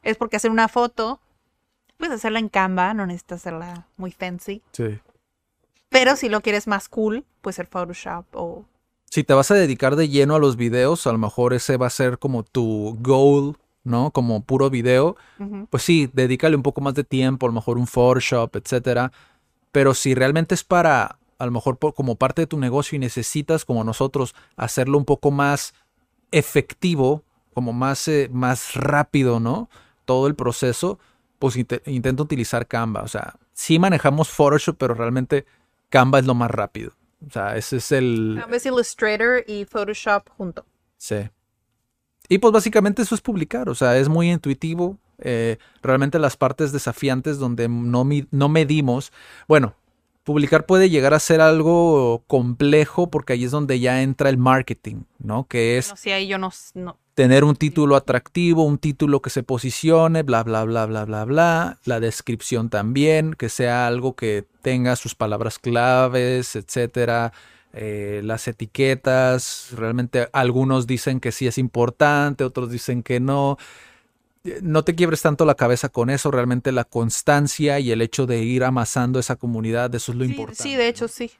es 0.04 0.18
porque 0.18 0.36
hacer 0.36 0.52
una 0.52 0.68
foto, 0.68 1.20
puedes 1.98 2.16
hacerla 2.16 2.40
en 2.40 2.50
Canva, 2.50 2.94
no 2.94 3.06
necesitas 3.06 3.42
hacerla 3.42 3.88
muy 3.98 4.12
fancy. 4.12 4.62
sí. 4.72 5.00
Pero 5.90 6.16
si 6.16 6.28
lo 6.28 6.42
quieres 6.42 6.66
más 6.68 6.90
cool, 6.90 7.24
puede 7.42 7.54
ser 7.54 7.68
Photoshop 7.68 8.26
o... 8.34 8.66
Si 9.12 9.24
te 9.24 9.36
vas 9.36 9.52
a 9.52 9.54
dedicar 9.54 9.96
de 9.96 10.10
lleno 10.10 10.34
a 10.34 10.40
los 10.40 10.56
videos, 10.58 11.06
a 11.06 11.12
lo 11.12 11.20
mejor 11.20 11.54
ese 11.54 11.78
va 11.78 11.86
a 11.86 11.92
ser 11.92 12.18
como 12.18 12.42
tu 12.42 12.98
goal, 13.00 13.58
¿no? 13.84 14.10
Como 14.10 14.42
puro 14.44 14.72
video. 14.72 15.16
Pues 15.70 15.84
sí, 15.84 16.10
dedícale 16.12 16.56
un 16.56 16.64
poco 16.64 16.82
más 16.82 16.96
de 16.96 17.04
tiempo, 17.04 17.46
a 17.46 17.50
lo 17.50 17.54
mejor 17.54 17.78
un 17.78 17.86
Photoshop, 17.86 18.56
etcétera. 18.56 19.12
Pero 19.72 19.94
si 19.94 20.16
realmente 20.16 20.56
es 20.56 20.64
para, 20.64 21.20
a 21.38 21.46
lo 21.46 21.52
mejor 21.52 21.78
por- 21.78 21.94
como 21.94 22.16
parte 22.16 22.42
de 22.42 22.48
tu 22.48 22.58
negocio 22.58 22.96
y 22.96 23.00
necesitas, 23.00 23.64
como 23.64 23.84
nosotros, 23.84 24.34
hacerlo 24.56 24.98
un 24.98 25.06
poco 25.06 25.30
más 25.30 25.76
efectivo, 26.32 27.22
como 27.54 27.72
más, 27.72 28.08
eh, 28.08 28.30
más 28.34 28.74
rápido, 28.74 29.40
¿no? 29.40 29.70
Todo 30.06 30.26
el 30.26 30.34
proceso, 30.34 30.98
pues 31.44 31.58
inte- 31.58 31.82
intenta 31.88 32.24
utilizar 32.24 32.66
Canva. 32.68 33.02
O 33.02 33.08
sea, 33.10 33.34
sí 33.52 33.78
manejamos 33.78 34.30
Photoshop, 34.30 34.78
pero 34.78 34.94
realmente 34.94 35.46
Canva 35.90 36.20
es 36.20 36.26
lo 36.26 36.36
más 36.36 36.50
rápido. 36.50 36.94
O 37.28 37.30
sea, 37.30 37.58
ese 37.58 37.78
es 37.78 37.92
el... 37.92 38.38
Tal 38.40 38.50
vez 38.50 38.66
Illustrator 38.66 39.44
y 39.46 39.66
Photoshop 39.66 40.30
junto. 40.38 40.66
Sí. 40.96 41.18
Y 42.30 42.38
pues 42.38 42.54
básicamente 42.54 43.02
eso 43.02 43.14
es 43.14 43.20
publicar, 43.20 43.68
o 43.68 43.76
sea, 43.76 43.98
es 43.98 44.08
muy 44.08 44.32
intuitivo. 44.32 44.98
eh, 45.18 45.58
realmente 45.82 46.18
las 46.18 46.38
partes 46.38 46.72
desafiantes 46.72 47.38
donde 47.40 47.68
no, 47.68 48.08
no 48.32 48.48
medimos, 48.50 49.12
bueno, 49.46 49.76
publicar 50.24 50.66
puede 50.66 50.90
llegar 50.90 51.14
a 51.14 51.20
ser 51.20 51.42
algo 51.42 52.24
complejo 52.28 53.10
porque 53.10 53.34
ahí 53.34 53.44
es 53.44 53.52
donde 53.52 53.82
ya 53.82 54.02
entra 54.02 54.30
el 54.30 54.38
marketing, 54.38 55.04
¿no? 55.20 55.46
Que 55.46 55.78
es 55.78 55.90
No 55.90 55.98
sé, 55.98 56.14
ahí 56.14 56.28
yo 56.28 56.38
no. 56.38 56.52
Tener 57.16 57.44
un 57.44 57.56
título 57.56 57.96
atractivo, 57.96 58.64
un 58.64 58.78
título 58.80 59.22
que 59.22 59.30
se 59.30 59.44
posicione, 59.44 60.24
bla, 60.24 60.44
bla, 60.44 60.64
bla, 60.64 60.86
bla, 60.86 61.06
bla, 61.06 61.26
bla. 61.26 61.80
La 61.86 62.00
descripción 62.00 62.70
también, 62.70 63.34
que 63.36 63.50
sea 63.50 63.88
algo 63.88 64.16
que 64.16 64.46
tenga 64.62 64.96
sus 64.96 65.14
palabras 65.16 65.60
claves, 65.60 66.56
etcétera. 66.56 67.32
Eh, 67.74 68.22
las 68.24 68.48
etiquetas, 68.48 69.70
realmente 69.76 70.28
algunos 70.32 70.86
dicen 70.88 71.20
que 71.20 71.32
sí 71.32 71.48
es 71.48 71.58
importante, 71.58 72.44
otros 72.44 72.70
dicen 72.72 73.04
que 73.04 73.20
no. 73.20 73.58
Eh, 74.44 74.60
No 74.62 74.84
te 74.84 74.94
quiebres 74.96 75.22
tanto 75.22 75.46
la 75.46 75.56
cabeza 75.56 75.90
con 75.90 76.10
eso, 76.10 76.30
realmente 76.32 76.72
la 76.72 76.84
constancia 76.84 77.80
y 77.80 77.92
el 77.92 78.02
hecho 78.02 78.26
de 78.26 78.44
ir 78.44 78.64
amasando 78.64 79.20
esa 79.20 79.36
comunidad, 79.38 79.94
eso 79.96 80.12
es 80.12 80.18
lo 80.18 80.26
Sí, 80.26 80.32
importante. 80.32 80.64
sí, 80.64 80.76
de 80.76 80.88
hecho 80.88 81.08
sí. 81.08 81.32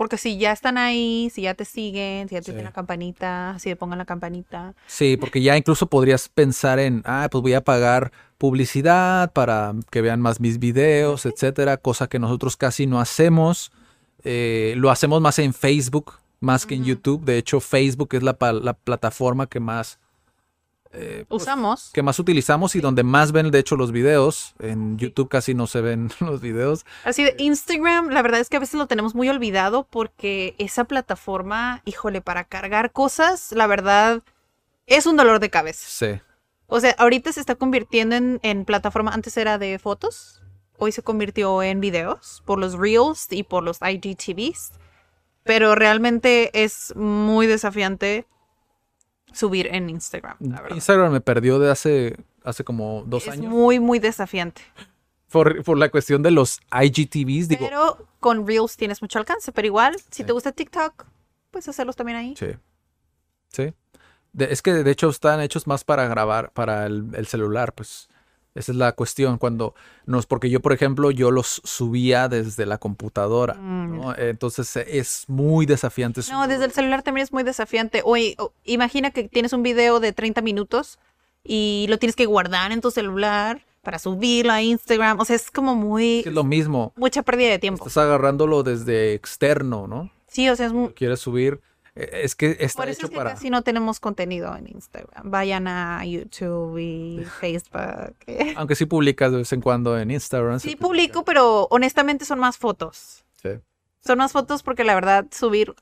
Porque 0.00 0.16
si 0.16 0.38
ya 0.38 0.52
están 0.52 0.78
ahí, 0.78 1.28
si 1.30 1.42
ya 1.42 1.52
te 1.52 1.66
siguen, 1.66 2.26
si 2.26 2.34
ya 2.34 2.40
te 2.40 2.46
Sí. 2.46 2.52
tienen 2.52 2.64
la 2.64 2.72
campanita, 2.72 3.56
si 3.58 3.68
te 3.68 3.76
pongan 3.76 3.98
la 3.98 4.06
campanita. 4.06 4.72
Sí, 4.86 5.18
porque 5.18 5.42
ya 5.42 5.58
incluso 5.58 5.88
podrías 5.88 6.30
pensar 6.30 6.78
en, 6.78 7.02
ah, 7.04 7.28
pues 7.30 7.42
voy 7.42 7.52
a 7.52 7.60
pagar 7.60 8.10
publicidad 8.38 9.30
para 9.34 9.74
que 9.90 10.00
vean 10.00 10.22
más 10.22 10.40
mis 10.40 10.58
videos, 10.58 11.26
etcétera, 11.26 11.76
cosa 11.76 12.08
que 12.08 12.18
nosotros 12.18 12.56
casi 12.56 12.86
no 12.86 12.98
hacemos. 12.98 13.72
Eh, 14.24 14.72
lo 14.78 14.90
hacemos 14.90 15.20
más 15.20 15.38
en 15.38 15.52
Facebook, 15.52 16.14
más 16.40 16.64
que 16.64 16.76
en 16.76 16.84
YouTube. 16.84 17.22
De 17.26 17.36
hecho, 17.36 17.60
Facebook 17.60 18.14
es 18.14 18.22
la, 18.22 18.38
la 18.62 18.72
plataforma 18.72 19.48
que 19.48 19.60
más, 19.60 19.98
eh, 20.92 21.24
pues, 21.28 21.42
Usamos. 21.42 21.90
que 21.92 22.02
más 22.02 22.18
utilizamos 22.18 22.74
y 22.74 22.80
donde 22.80 23.04
más 23.04 23.30
ven, 23.30 23.50
de 23.50 23.58
hecho, 23.60 23.76
los 23.76 23.92
videos. 23.92 24.54
En 24.58 24.98
YouTube 24.98 25.28
casi 25.28 25.54
no 25.54 25.66
se 25.66 25.80
ven 25.80 26.10
los 26.20 26.40
videos. 26.40 26.84
Así 27.04 27.22
de 27.22 27.34
Instagram, 27.38 28.08
la 28.08 28.22
verdad 28.22 28.40
es 28.40 28.48
que 28.48 28.56
a 28.56 28.60
veces 28.60 28.74
lo 28.74 28.86
tenemos 28.86 29.14
muy 29.14 29.28
olvidado 29.28 29.86
porque 29.88 30.54
esa 30.58 30.84
plataforma, 30.84 31.82
híjole, 31.84 32.20
para 32.20 32.44
cargar 32.44 32.92
cosas, 32.92 33.52
la 33.52 33.66
verdad, 33.66 34.22
es 34.86 35.06
un 35.06 35.16
dolor 35.16 35.38
de 35.38 35.50
cabeza. 35.50 35.86
Sí. 35.88 36.20
O 36.66 36.80
sea, 36.80 36.94
ahorita 36.98 37.32
se 37.32 37.40
está 37.40 37.54
convirtiendo 37.54 38.16
en, 38.16 38.40
en 38.42 38.64
plataforma, 38.64 39.12
antes 39.12 39.36
era 39.36 39.58
de 39.58 39.78
fotos, 39.78 40.42
hoy 40.76 40.92
se 40.92 41.02
convirtió 41.02 41.62
en 41.62 41.80
videos 41.80 42.42
por 42.46 42.58
los 42.58 42.74
Reels 42.74 43.26
y 43.30 43.42
por 43.42 43.62
los 43.62 43.78
IGTVs, 43.82 44.72
pero 45.42 45.74
realmente 45.74 46.50
es 46.62 46.94
muy 46.96 47.46
desafiante 47.46 48.26
subir 49.32 49.68
en 49.72 49.88
Instagram, 49.90 50.36
la 50.40 50.60
verdad. 50.62 50.76
Instagram 50.76 51.12
me 51.12 51.20
perdió 51.20 51.58
de 51.58 51.70
hace, 51.70 52.16
hace 52.44 52.64
como 52.64 53.02
dos 53.06 53.26
es 53.26 53.34
años. 53.34 53.46
muy, 53.52 53.78
muy 53.80 53.98
desafiante. 53.98 54.62
Por, 55.30 55.62
por 55.62 55.78
la 55.78 55.88
cuestión 55.90 56.22
de 56.22 56.32
los 56.32 56.58
IGTVs, 56.72 57.48
digo. 57.48 57.64
Pero 57.64 58.08
con 58.18 58.46
Reels 58.46 58.76
tienes 58.76 59.00
mucho 59.00 59.18
alcance, 59.20 59.52
pero 59.52 59.66
igual, 59.66 59.96
si 60.10 60.24
te 60.24 60.32
gusta 60.32 60.50
TikTok, 60.50 61.04
puedes 61.52 61.68
hacerlos 61.68 61.94
también 61.94 62.18
ahí. 62.18 62.34
Sí. 62.36 62.48
Sí. 63.48 63.72
De- 64.32 64.52
es 64.52 64.60
que 64.62 64.72
de 64.72 64.90
hecho 64.90 65.08
están 65.08 65.40
hechos 65.40 65.66
más 65.68 65.84
para 65.84 66.06
grabar 66.08 66.50
para 66.52 66.86
el, 66.86 67.06
el 67.14 67.26
celular, 67.26 67.72
pues. 67.74 68.08
Esa 68.60 68.72
es 68.72 68.78
la 68.78 68.92
cuestión. 68.92 69.38
Cuando 69.38 69.74
nos, 70.06 70.26
porque 70.26 70.48
yo, 70.48 70.60
por 70.60 70.72
ejemplo, 70.72 71.10
yo 71.10 71.30
los 71.32 71.60
subía 71.64 72.28
desde 72.28 72.64
la 72.66 72.78
computadora. 72.78 73.54
¿no? 73.54 74.14
Entonces 74.16 74.74
eh, 74.76 74.84
es 74.98 75.24
muy 75.26 75.66
desafiante. 75.66 76.20
No, 76.30 76.46
desde 76.46 76.66
el 76.66 76.72
celular 76.72 77.02
también 77.02 77.24
es 77.24 77.32
muy 77.32 77.42
desafiante. 77.42 78.02
Oye, 78.04 78.36
o- 78.38 78.52
imagina 78.64 79.10
que 79.10 79.28
tienes 79.28 79.52
un 79.52 79.62
video 79.62 79.98
de 80.00 80.12
30 80.12 80.40
minutos 80.42 80.98
y 81.42 81.86
lo 81.88 81.98
tienes 81.98 82.14
que 82.16 82.26
guardar 82.26 82.70
en 82.72 82.80
tu 82.80 82.90
celular 82.90 83.64
para 83.82 83.98
subirlo 83.98 84.52
a 84.52 84.60
Instagram. 84.62 85.18
O 85.20 85.24
sea, 85.24 85.36
es 85.36 85.50
como 85.50 85.74
muy... 85.74 86.20
Es 86.20 86.32
lo 86.32 86.44
mismo. 86.44 86.92
Mucha 86.96 87.22
pérdida 87.22 87.48
de 87.50 87.58
tiempo. 87.58 87.86
Estás 87.86 88.04
agarrándolo 88.04 88.62
desde 88.62 89.14
externo, 89.14 89.86
¿no? 89.86 90.10
Sí, 90.28 90.48
o 90.50 90.54
sea, 90.54 90.66
es 90.66 90.72
muy... 90.72 90.90
Quieres 90.90 91.18
subir. 91.20 91.60
Eh, 91.94 92.20
Es 92.24 92.34
que 92.34 92.56
está 92.60 92.82
Por 92.82 92.88
eso 92.88 92.98
hecho 93.00 93.06
es 93.06 93.10
que 93.10 93.16
para. 93.16 93.30
casi 93.30 93.50
no 93.50 93.62
tenemos 93.62 94.00
contenido 94.00 94.54
en 94.56 94.66
Instagram. 94.68 95.30
Vayan 95.30 95.66
a 95.68 96.04
YouTube 96.04 96.78
y 96.78 97.24
Facebook. 97.40 98.16
Aunque 98.56 98.74
sí 98.76 98.86
publicas 98.86 99.32
de 99.32 99.38
vez 99.38 99.52
en 99.52 99.60
cuando 99.60 99.98
en 99.98 100.10
Instagram. 100.10 100.60
Sí, 100.60 100.76
publica. 100.76 100.86
publico, 101.12 101.24
pero 101.24 101.66
honestamente 101.70 102.24
son 102.24 102.38
más 102.38 102.58
fotos. 102.58 103.24
Sí. 103.42 103.50
Son 104.04 104.18
más 104.18 104.32
fotos 104.32 104.62
porque 104.62 104.84
la 104.84 104.94
verdad 104.94 105.26
subir, 105.30 105.74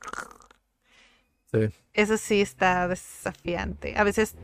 Sí. 1.51 1.69
eso 1.93 2.17
sí 2.17 2.41
está 2.41 2.87
desafiante. 2.87 3.95
A 3.97 4.03
veces 4.03 4.35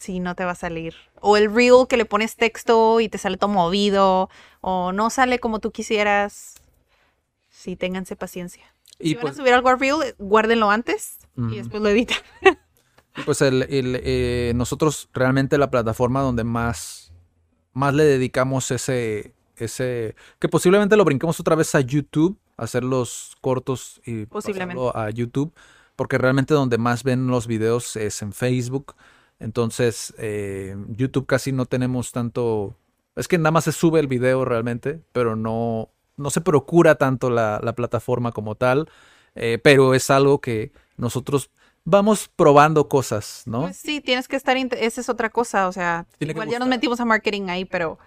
sí 0.00 0.20
no 0.20 0.34
te 0.34 0.44
va 0.44 0.50
a 0.52 0.56
salir. 0.56 0.94
O 1.20 1.36
el 1.36 1.54
reel 1.54 1.86
que 1.88 1.96
le 1.96 2.04
pones 2.04 2.36
texto 2.36 3.00
y 3.00 3.08
te 3.08 3.16
sale 3.18 3.36
todo 3.36 3.48
movido. 3.50 4.28
O 4.60 4.92
no 4.92 5.08
sale 5.10 5.38
como 5.38 5.60
tú 5.60 5.70
quisieras. 5.70 6.56
Sí, 7.50 7.76
ténganse 7.76 8.16
paciencia. 8.16 8.73
Y 8.98 9.10
si 9.10 9.14
van 9.14 9.22
pues, 9.22 9.34
a 9.34 9.36
subir 9.36 9.52
algo 9.52 9.68
al 9.68 9.78
reel, 9.78 10.14
guárdenlo 10.18 10.70
antes 10.70 11.18
y 11.36 11.56
después 11.56 11.82
lo 11.82 11.88
editan. 11.88 12.18
pues 13.24 13.40
el, 13.42 13.62
el, 13.64 14.00
eh, 14.02 14.52
nosotros 14.54 15.08
realmente 15.12 15.58
la 15.58 15.70
plataforma 15.70 16.20
donde 16.20 16.44
más, 16.44 17.12
más 17.72 17.94
le 17.94 18.04
dedicamos 18.04 18.70
ese, 18.70 19.34
ese, 19.56 20.14
que 20.38 20.48
posiblemente 20.48 20.96
lo 20.96 21.04
brinquemos 21.04 21.38
otra 21.40 21.56
vez 21.56 21.74
a 21.74 21.80
YouTube, 21.80 22.38
hacer 22.56 22.84
los 22.84 23.36
cortos 23.40 24.00
y 24.04 24.26
Posiblemente. 24.26 24.82
a 24.94 25.10
YouTube, 25.10 25.52
porque 25.96 26.18
realmente 26.18 26.54
donde 26.54 26.78
más 26.78 27.02
ven 27.02 27.26
los 27.26 27.46
videos 27.46 27.96
es 27.96 28.22
en 28.22 28.32
Facebook. 28.32 28.94
Entonces, 29.38 30.14
eh, 30.18 30.76
YouTube 30.88 31.26
casi 31.26 31.52
no 31.52 31.66
tenemos 31.66 32.12
tanto, 32.12 32.76
es 33.16 33.28
que 33.28 33.38
nada 33.38 33.50
más 33.50 33.64
se 33.64 33.72
sube 33.72 34.00
el 34.00 34.06
video 34.06 34.44
realmente, 34.44 35.00
pero 35.12 35.36
no, 35.36 35.90
no 36.16 36.30
se 36.30 36.40
procura 36.40 36.94
tanto 36.96 37.30
la, 37.30 37.60
la 37.62 37.74
plataforma 37.74 38.32
como 38.32 38.54
tal, 38.54 38.88
eh, 39.34 39.58
pero 39.62 39.94
es 39.94 40.10
algo 40.10 40.40
que 40.40 40.72
nosotros 40.96 41.50
vamos 41.84 42.30
probando 42.34 42.88
cosas, 42.88 43.42
¿no? 43.46 43.62
Pues 43.62 43.76
sí, 43.76 44.00
tienes 44.00 44.28
que 44.28 44.36
estar. 44.36 44.56
Esa 44.56 45.00
es 45.00 45.08
otra 45.08 45.30
cosa. 45.30 45.68
O 45.68 45.72
sea, 45.72 46.06
Tiene 46.18 46.32
igual 46.32 46.48
ya 46.48 46.58
nos 46.58 46.68
metimos 46.68 47.00
a 47.00 47.04
marketing 47.04 47.48
ahí, 47.48 47.64
pero. 47.64 47.98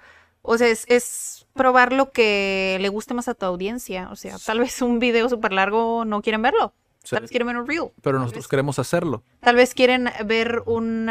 O 0.49 0.57
sea, 0.57 0.67
es, 0.67 0.85
es 0.87 1.45
probar 1.53 1.91
lo 1.91 2.11
que 2.11 2.77
le 2.79 2.87
guste 2.87 3.13
más 3.13 3.27
a 3.27 3.33
tu 3.33 3.45
audiencia. 3.45 4.07
O 4.11 4.15
sea, 4.15 4.37
tal 4.45 4.59
vez 4.59 4.81
un 4.81 4.99
video 4.99 5.27
súper 5.27 5.51
largo 5.51 6.05
no 6.05 6.21
quieren 6.21 6.41
verlo. 6.41 6.73
Sí. 7.03 7.15
Tal 7.15 7.21
vez 7.23 7.29
quieren 7.31 7.47
ver 7.47 7.57
un 7.57 7.67
reel. 7.67 7.89
pero 8.01 8.17
nosotros 8.19 8.45
vez- 8.45 8.47
queremos 8.49 8.79
hacerlo. 8.79 9.23
Tal 9.41 9.55
vez 9.57 9.73
quieren 9.73 10.09
ver 10.25 10.63
un 10.65 11.09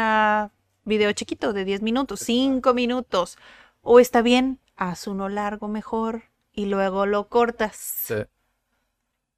video 0.85 1.11
chiquito 1.11 1.53
de 1.53 1.65
10 1.65 1.81
minutos, 1.83 2.21
5 2.21 2.73
minutos. 2.73 3.37
O 3.81 3.99
está 3.99 4.21
bien, 4.23 4.59
haz 4.75 5.05
uno 5.07 5.29
largo 5.29 5.67
mejor 5.67 6.23
y 6.57 6.65
luego 6.65 7.05
lo 7.05 7.29
cortas. 7.29 8.13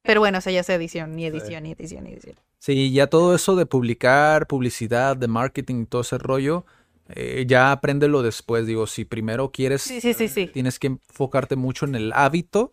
Pero 0.02 0.20
bueno, 0.20 0.38
o 0.38 0.40
sea, 0.40 0.52
ya 0.52 0.60
es 0.60 0.70
edición, 0.70 1.16
y 1.18 1.26
edición, 1.26 1.66
y 1.66 1.72
edición, 1.72 2.06
y 2.06 2.12
edición. 2.14 2.36
Sí, 2.58 2.92
ya 2.92 3.08
todo 3.08 3.34
eso 3.34 3.54
de 3.56 3.66
publicar, 3.66 4.46
publicidad, 4.46 5.18
de 5.18 5.28
marketing 5.28 5.82
y 5.82 5.86
todo 5.86 6.00
ese 6.00 6.16
rollo, 6.16 6.64
eh, 7.10 7.44
ya 7.46 7.72
apréndelo 7.72 8.22
después. 8.22 8.66
Digo, 8.66 8.86
si 8.86 9.04
primero 9.04 9.50
quieres, 9.52 9.82
Sí, 9.82 10.00
sí, 10.00 10.14
sí, 10.14 10.28
sí. 10.28 10.46
tienes 10.46 10.78
que 10.78 10.86
enfocarte 10.88 11.56
mucho 11.56 11.84
en 11.84 11.94
el 11.94 12.12
hábito 12.14 12.72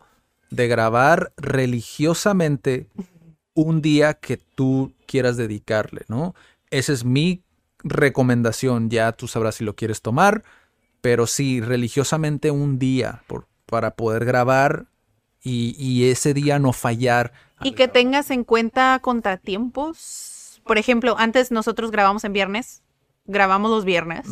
de 0.50 0.66
grabar 0.66 1.32
religiosamente 1.36 2.86
un 3.52 3.82
día 3.82 4.14
que 4.14 4.38
tú 4.38 4.94
quieras 5.06 5.36
dedicarle, 5.36 6.02
¿no? 6.08 6.34
Ese 6.70 6.94
es 6.94 7.04
mi 7.04 7.42
recomendación, 7.80 8.88
ya 8.88 9.12
tú 9.12 9.28
sabrás 9.28 9.56
si 9.56 9.64
lo 9.64 9.76
quieres 9.76 10.00
tomar, 10.00 10.42
pero 11.02 11.26
sí, 11.26 11.60
religiosamente 11.60 12.50
un 12.50 12.78
día 12.78 13.22
por, 13.26 13.46
para 13.68 13.92
poder 13.92 14.24
grabar 14.24 14.86
y, 15.42 15.76
y 15.78 16.10
ese 16.10 16.34
día 16.34 16.58
no 16.58 16.72
fallar. 16.72 17.32
Y 17.62 17.72
que 17.72 17.88
tengas 17.88 18.30
en 18.30 18.44
cuenta 18.44 18.98
contratiempos. 19.00 20.60
Por 20.64 20.78
ejemplo, 20.78 21.16
antes 21.18 21.50
nosotros 21.50 21.90
grabamos 21.90 22.24
en 22.24 22.32
viernes, 22.32 22.82
grabamos 23.24 23.70
los 23.70 23.84
viernes, 23.84 24.26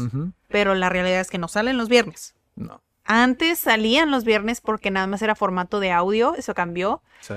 pero 0.49 0.75
la 0.75 0.89
realidad 0.89 1.21
es 1.21 1.31
que 1.31 1.39
no 1.39 1.49
salen 1.49 1.77
los 1.79 1.89
viernes. 1.89 2.35
No, 2.57 2.83
Antes 3.05 3.59
salían 3.59 4.11
los 4.11 4.25
viernes 4.25 4.61
porque 4.61 4.91
nada 4.91 5.07
más 5.07 5.23
era 5.23 5.35
formato 5.35 5.79
de 5.81 5.93
audio, 5.93 6.35
eso 6.35 6.55
cambió. 6.55 7.03
sí. 7.21 7.35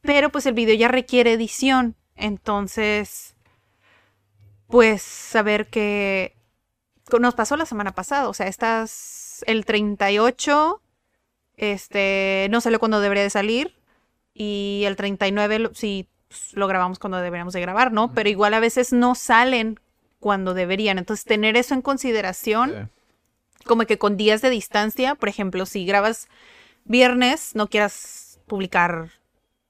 Pero 0.00 0.30
pues 0.30 0.46
el 0.46 0.54
video 0.54 0.74
ya 0.74 0.88
requiere 0.88 1.32
edición. 1.34 1.94
Entonces, 2.16 3.36
pues 4.66 5.00
saber 5.02 5.68
que 5.68 6.34
nos 7.20 7.34
pasó 7.36 7.56
la 7.56 7.66
semana 7.66 7.92
pasada. 7.92 8.28
O 8.28 8.34
sea, 8.34 8.48
estás 8.48 9.44
el 9.46 9.64
38, 9.64 10.82
este, 11.62 12.48
no 12.50 12.60
salió 12.60 12.78
cuando 12.78 13.00
debería 13.00 13.22
de 13.22 13.30
salir. 13.30 13.74
Y 14.34 14.82
el 14.86 14.96
39 14.96 15.58
lo- 15.58 15.74
sí 15.74 16.08
pues, 16.28 16.54
lo 16.54 16.66
grabamos 16.66 16.98
cuando 16.98 17.18
deberíamos 17.18 17.52
de 17.54 17.60
grabar, 17.60 17.92
¿no? 17.92 18.12
Pero 18.14 18.28
igual 18.28 18.54
a 18.54 18.60
veces 18.60 18.92
no 18.92 19.14
salen 19.14 19.78
cuando 20.18 20.54
deberían. 20.54 20.98
Entonces, 20.98 21.24
tener 21.26 21.56
eso 21.56 21.74
en 21.74 21.82
consideración 21.82 22.70
Sí. 22.70 23.64
como 23.66 23.84
que 23.84 23.98
con 23.98 24.16
días 24.16 24.40
de 24.40 24.48
distancia, 24.50 25.14
por 25.14 25.28
ejemplo, 25.28 25.66
si 25.66 25.84
grabas 25.84 26.28
viernes, 26.84 27.54
no 27.54 27.66
quieras 27.68 28.40
publicar 28.46 29.08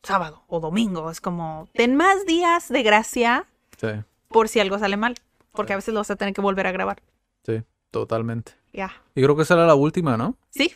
sábado 0.02 0.43
o 0.48 0.60
domingo, 0.60 1.10
es 1.10 1.20
como, 1.20 1.69
ten 1.74 1.97
más 1.97 2.24
días 2.27 2.69
de 2.69 2.82
gracia 2.82 3.47
Sí, 3.78 3.89
por 4.28 4.48
si 4.48 4.60
algo 4.60 4.78
sale 4.78 4.97
mal, 4.97 5.14
porque 5.52 5.73
a 5.73 5.77
veces 5.77 5.93
lo 5.94 6.01
vas 6.01 6.10
a 6.10 6.16
tener 6.16 6.35
que 6.35 6.40
volver 6.40 6.66
a 6.66 6.73
grabar. 6.73 7.02
sí, 7.44 7.62
totalmente. 7.90 8.52
Ya. 8.73 8.93
Y 9.14 9.23
creo 9.23 9.36
que 9.36 9.43
esa 9.43 9.55
era 9.55 9.66
la 9.66 9.74
última, 9.74 10.16
¿no? 10.16 10.36
Sí, 10.51 10.74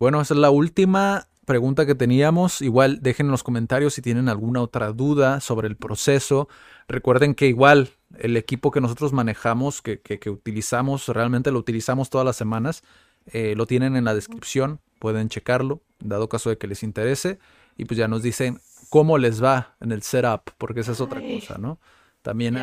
Bueno, 0.00 0.20
esa 0.22 0.32
es 0.32 0.40
la 0.40 0.50
última 0.50 1.28
pregunta 1.44 1.84
que 1.84 1.94
teníamos. 1.94 2.62
Igual 2.62 3.00
dejen 3.02 3.26
en 3.26 3.32
los 3.32 3.42
comentarios 3.42 3.92
si 3.92 4.00
tienen 4.00 4.30
alguna 4.30 4.62
otra 4.62 4.92
duda 4.92 5.40
sobre 5.40 5.68
el 5.68 5.76
proceso. 5.76 6.48
Recuerden 6.88 7.34
que 7.34 7.46
igual 7.48 7.90
el 8.18 8.38
equipo 8.38 8.70
que 8.70 8.80
nosotros 8.80 9.12
manejamos, 9.12 9.82
que, 9.82 10.00
que- 10.00 10.18
que 10.18 10.30
utilizamos, 10.30 11.06
realmente 11.08 11.50
lo 11.52 11.58
utilizamos 11.58 12.08
todas 12.08 12.24
las 12.24 12.36
semanas, 12.36 12.82
eh, 13.26 13.52
lo 13.56 13.66
tienen 13.66 13.94
en 13.94 14.06
la 14.06 14.14
descripción. 14.14 14.80
Pueden 14.98 15.28
checarlo, 15.28 15.82
dado 15.98 16.30
caso 16.30 16.48
de 16.48 16.56
que 16.56 16.66
les 16.66 16.82
interese. 16.82 17.38
Y 17.76 17.84
pues 17.84 17.98
ya 17.98 18.08
nos 18.08 18.22
dicen 18.22 18.58
cómo 18.88 19.18
les 19.18 19.44
va 19.44 19.76
en 19.80 19.92
el 19.92 20.00
setup, 20.02 20.50
porque 20.56 20.80
esa 20.80 20.92
es 20.92 21.00
otra 21.02 21.20
Ay. 21.20 21.40
cosa, 21.40 21.58
¿no? 21.58 21.78
También. 22.22 22.56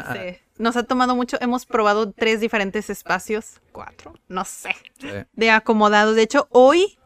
Nos 0.58 0.76
ha 0.76 0.84
tomado 0.84 1.16
mucho, 1.16 1.38
hemos 1.40 1.68
probado 1.68 2.12
tres 2.12 2.42
diferentes 2.42 2.90
espacios, 2.90 3.62
cuatro, 3.72 4.16
no 4.28 4.44
sé, 4.44 4.76
de 5.34 5.52
acomodados. 5.52 6.16
De 6.16 6.24
hecho, 6.24 6.48
hoy, 6.52 6.98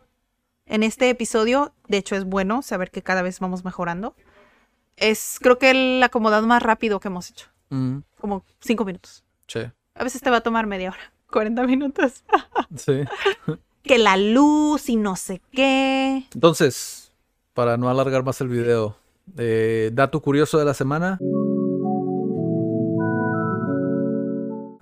en 0.71 0.83
este 0.83 1.09
episodio, 1.09 1.73
de 1.89 1.97
hecho 1.97 2.15
es 2.15 2.23
bueno 2.23 2.61
saber 2.61 2.91
que 2.91 3.01
cada 3.03 3.21
vez 3.21 3.39
vamos 3.41 3.65
mejorando. 3.65 4.15
Es 4.95 5.37
creo 5.41 5.59
que 5.59 5.71
el 5.71 6.01
acomodado 6.01 6.47
más 6.47 6.63
rápido 6.63 6.99
que 7.01 7.09
hemos 7.09 7.29
hecho, 7.29 7.47
mm, 7.69 7.97
como 8.19 8.45
cinco 8.61 8.85
minutos. 8.85 9.23
sí, 9.47 9.59
A 9.95 10.03
veces 10.03 10.21
te 10.21 10.29
va 10.29 10.37
a 10.37 10.41
tomar 10.41 10.67
media 10.67 10.89
hora, 10.91 11.11
40 11.31 11.63
minutos. 11.67 12.23
sí. 12.77 13.03
que 13.83 13.97
la 13.97 14.15
luz 14.15 14.87
y 14.89 14.95
no 14.95 15.15
sé 15.17 15.41
qué. 15.51 16.25
Entonces, 16.33 17.11
para 17.53 17.75
no 17.77 17.89
alargar 17.89 18.23
más 18.23 18.39
el 18.39 18.47
video, 18.47 18.95
eh, 19.37 19.89
dato 19.93 20.21
curioso 20.21 20.57
de 20.57 20.65
la 20.65 20.73
semana. 20.73 21.17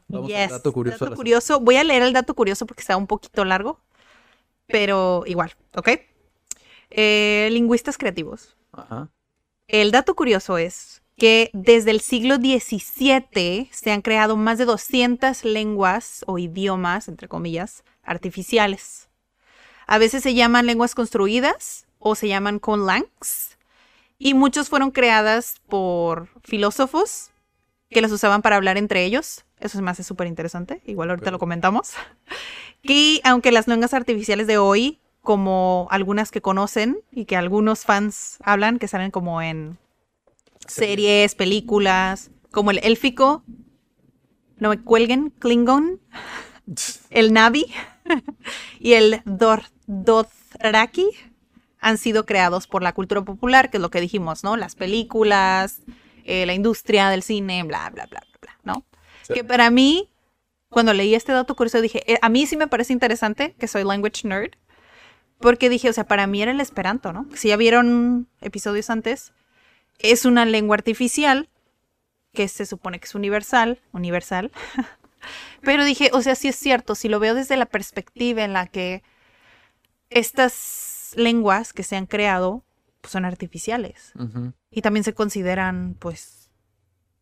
Vamos 0.08 0.32
al 0.32 0.38
Yes, 0.38 0.52
dato 0.52 0.72
curioso. 0.74 1.06
dato 1.06 1.16
curioso. 1.18 1.60
Voy 1.60 1.78
a 1.78 1.84
leer 1.84 2.04
el 2.04 2.14
dato 2.14 2.34
curioso 2.36 2.66
porque 2.66 2.82
está 2.82 2.98
un 2.98 3.08
poquito 3.08 3.46
largo, 3.46 3.80
pero 4.70 5.24
igual, 5.26 5.56
¿ok? 5.76 5.90
Eh, 6.92 7.50
lingüistas 7.52 7.98
creativos. 7.98 8.56
Ajá. 8.72 9.10
El 9.68 9.92
dato 9.92 10.16
curioso 10.16 10.58
es 10.58 11.04
que 11.18 11.50
desde 11.54 11.92
el 11.92 12.02
siglo 12.02 12.38
XVII 12.38 13.70
se 13.72 13.92
han 13.92 14.02
creado 14.02 14.38
más 14.38 14.58
de 14.58 14.66
200 14.66 15.44
lenguas 15.44 16.24
o 16.26 16.40
idiomas, 16.40 17.08
entre 17.08 17.28
comillas, 17.28 17.84
artificiales. 18.04 19.10
A 19.86 19.98
veces 19.98 20.24
se 20.24 20.34
llaman 20.34 20.66
lenguas 20.66 20.96
construidas 20.96 21.86
o 22.00 22.16
se 22.16 22.28
llaman 22.28 22.60
conlangs. 22.60 23.58
Y 24.18 24.34
muchos 24.34 24.70
fueron 24.70 24.92
creadas 24.92 25.62
por 25.68 26.30
filósofos 26.44 27.32
que 27.90 28.02
las 28.02 28.12
usaban 28.12 28.42
para 28.42 28.56
hablar 28.56 28.78
entre 28.78 29.04
ellos. 29.04 29.46
Eso 29.60 29.78
se 29.78 29.82
me 29.82 29.92
hace 29.92 30.04
súper 30.04 30.28
interesante. 30.28 30.82
Igual 30.86 31.10
ahorita 31.10 31.32
lo 31.32 31.40
comentamos. 31.40 31.94
Y 32.82 33.20
aunque 33.26 33.52
las 33.52 33.68
lenguas 33.68 33.94
artificiales 33.94 34.48
de 34.48 34.58
hoy, 34.58 35.00
como 35.22 35.90
algunas 35.92 36.32
que 36.32 36.42
conocen 36.42 37.02
y 37.12 37.26
que 37.26 37.36
algunos 37.36 37.84
fans 37.84 38.38
hablan, 38.42 38.80
que 38.80 38.88
salen 38.88 39.12
como 39.12 39.42
en 39.42 39.78
series, 40.66 41.36
películas, 41.36 42.32
como 42.52 42.72
el 42.72 42.80
élfico, 42.82 43.44
no 44.60 44.70
me 44.70 44.80
cuelguen, 44.80 45.32
Klingon, 45.40 46.00
el 47.10 47.34
Navi 47.34 47.66
y 48.80 48.94
el 48.94 49.22
Dor 49.26 49.64
Dothraki 49.88 51.10
han 51.82 51.98
sido 51.98 52.26
creados 52.26 52.68
por 52.68 52.82
la 52.82 52.94
cultura 52.94 53.22
popular, 53.24 53.70
que 53.70 53.78
es 53.78 53.82
lo 53.82 53.90
que 53.90 54.02
dijimos, 54.02 54.44
¿no? 54.44 54.56
Las 54.56 54.76
películas, 54.76 55.82
eh, 56.26 56.46
la 56.46 56.54
industria 56.54 57.10
del 57.10 57.24
cine, 57.24 57.64
bla, 57.64 57.90
bla, 57.90 58.06
bla, 58.08 58.22
bla, 58.22 58.40
bla, 58.42 58.60
¿no? 58.64 58.86
Sí. 59.24 59.34
Que 59.34 59.44
para 59.44 59.70
mí, 59.70 60.10
cuando 60.70 60.94
leí 60.94 61.16
este 61.16 61.32
dato 61.32 61.56
curioso, 61.56 61.82
dije, 61.82 62.04
eh, 62.12 62.20
a 62.22 62.30
mí 62.30 62.46
sí 62.46 62.58
me 62.58 62.68
parece 62.68 62.94
interesante, 62.94 63.56
que 63.60 63.68
soy 63.68 63.84
language 63.84 64.28
nerd, 64.28 64.52
porque 65.40 65.70
dije, 65.70 65.90
o 65.90 65.94
sea, 65.94 66.06
para 66.06 66.28
mí 66.28 66.42
era 66.42 66.52
el 66.52 66.60
esperanto, 66.60 67.14
¿no? 67.14 67.28
Si 67.34 67.48
ya 67.48 67.58
vieron 67.58 68.28
episodios 68.42 68.90
antes, 68.90 69.34
es 70.00 70.26
una 70.26 70.46
lengua 70.46 70.76
artificial 70.76 71.50
que 72.34 72.48
se 72.48 72.66
supone 72.66 73.00
que 73.00 73.06
es 73.06 73.16
universal, 73.16 73.82
universal. 73.92 74.52
Pero 75.62 75.84
dije, 75.84 76.10
o 76.14 76.22
sea, 76.22 76.36
sí 76.36 76.48
es 76.48 76.56
cierto, 76.56 76.96
si 76.96 77.10
lo 77.10 77.20
veo 77.20 77.36
desde 77.36 77.58
la 77.58 77.66
perspectiva 77.66 78.44
en 78.44 78.54
la 78.54 78.68
que 78.68 79.04
estas 80.10 81.14
lenguas 81.16 81.74
que 81.74 81.84
se 81.84 81.96
han 81.96 82.06
creado 82.06 82.64
pues, 83.02 83.12
son 83.12 83.26
artificiales 83.26 84.12
Ujú. 84.16 84.54
Y 84.72 84.82
también 84.82 85.04
se 85.04 85.14
consideran, 85.14 85.96
pues, 86.00 86.50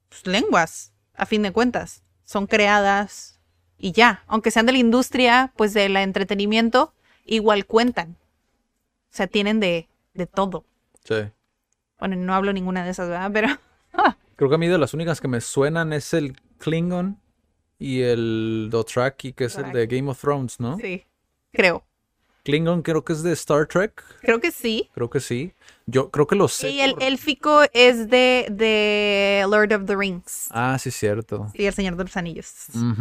pues, 0.10 0.26
lenguas, 0.28 0.94
a 1.16 1.26
fin 1.26 1.42
de 1.42 1.52
cuentas. 1.52 2.04
Son 2.24 2.48
creadas 2.48 3.40
y 3.78 3.92
ya. 3.92 4.24
Aunque 4.28 4.52
sean 4.52 4.66
de 4.66 4.74
la 4.74 4.78
industria, 4.80 5.54
pues, 5.56 5.74
del 5.74 5.96
entretenimiento, 5.98 6.94
igual 7.26 7.66
cuentan. 7.66 8.18
O 9.12 9.16
sea, 9.18 9.28
tienen 9.28 9.60
de, 9.60 9.88
de 10.14 10.28
todo. 10.28 10.66
Sí. 11.04 11.16
Bueno, 12.00 12.16
no 12.16 12.34
hablo 12.34 12.54
ninguna 12.54 12.84
de 12.84 12.92
esas, 12.92 13.10
¿verdad? 13.10 13.32
Pero 13.34 13.48
Creo 14.36 14.50
que 14.50 14.56
a 14.56 14.60
mí 14.60 14.68
de 14.68 14.78
las 14.78 14.94
únicas 14.94 15.20
que 15.20 15.28
me 15.28 15.42
suenan 15.42 15.94
es 15.94 16.14
el 16.14 16.40
Klingon 16.60 17.20
y 17.80 18.02
el 18.02 18.68
Dothraki, 18.70 19.34
que 19.34 19.46
es 19.46 19.58
el 19.58 19.72
de. 19.72 19.88
Game 19.88 20.10
of 20.12 20.22
Thrones, 20.22 20.60
¿no? 20.60 20.78
sí, 20.78 21.06
creo. 21.52 21.87
Klingon 22.48 22.82
creo 22.82 23.04
que 23.04 23.12
es 23.14 23.24
de 23.24 23.34
Star 23.34 23.68
Trek. 23.68 24.02
Creo 24.22 24.40
que 24.40 24.52
sí. 24.52 24.90
Creo 24.94 25.10
que 25.10 25.20
sí. 25.20 25.52
Yo 25.86 26.10
creo 26.12 26.28
que 26.28 26.36
lo 26.36 26.48
sé. 26.48 26.70
Y 26.72 26.80
el 26.80 26.94
por- 26.94 27.04
élfico 27.04 27.62
es 27.74 28.10
de, 28.10 28.48
de 28.50 29.46
Lord 29.50 29.74
of 29.74 29.86
the 29.86 29.96
Rings. 29.96 30.48
Ah, 30.52 30.78
sí, 30.80 30.90
cierto. 30.92 31.52
Y 31.54 31.66
el 31.66 31.74
Señor 31.74 31.96
de 31.98 32.04
los 32.06 32.16
Anillos. 32.18 32.52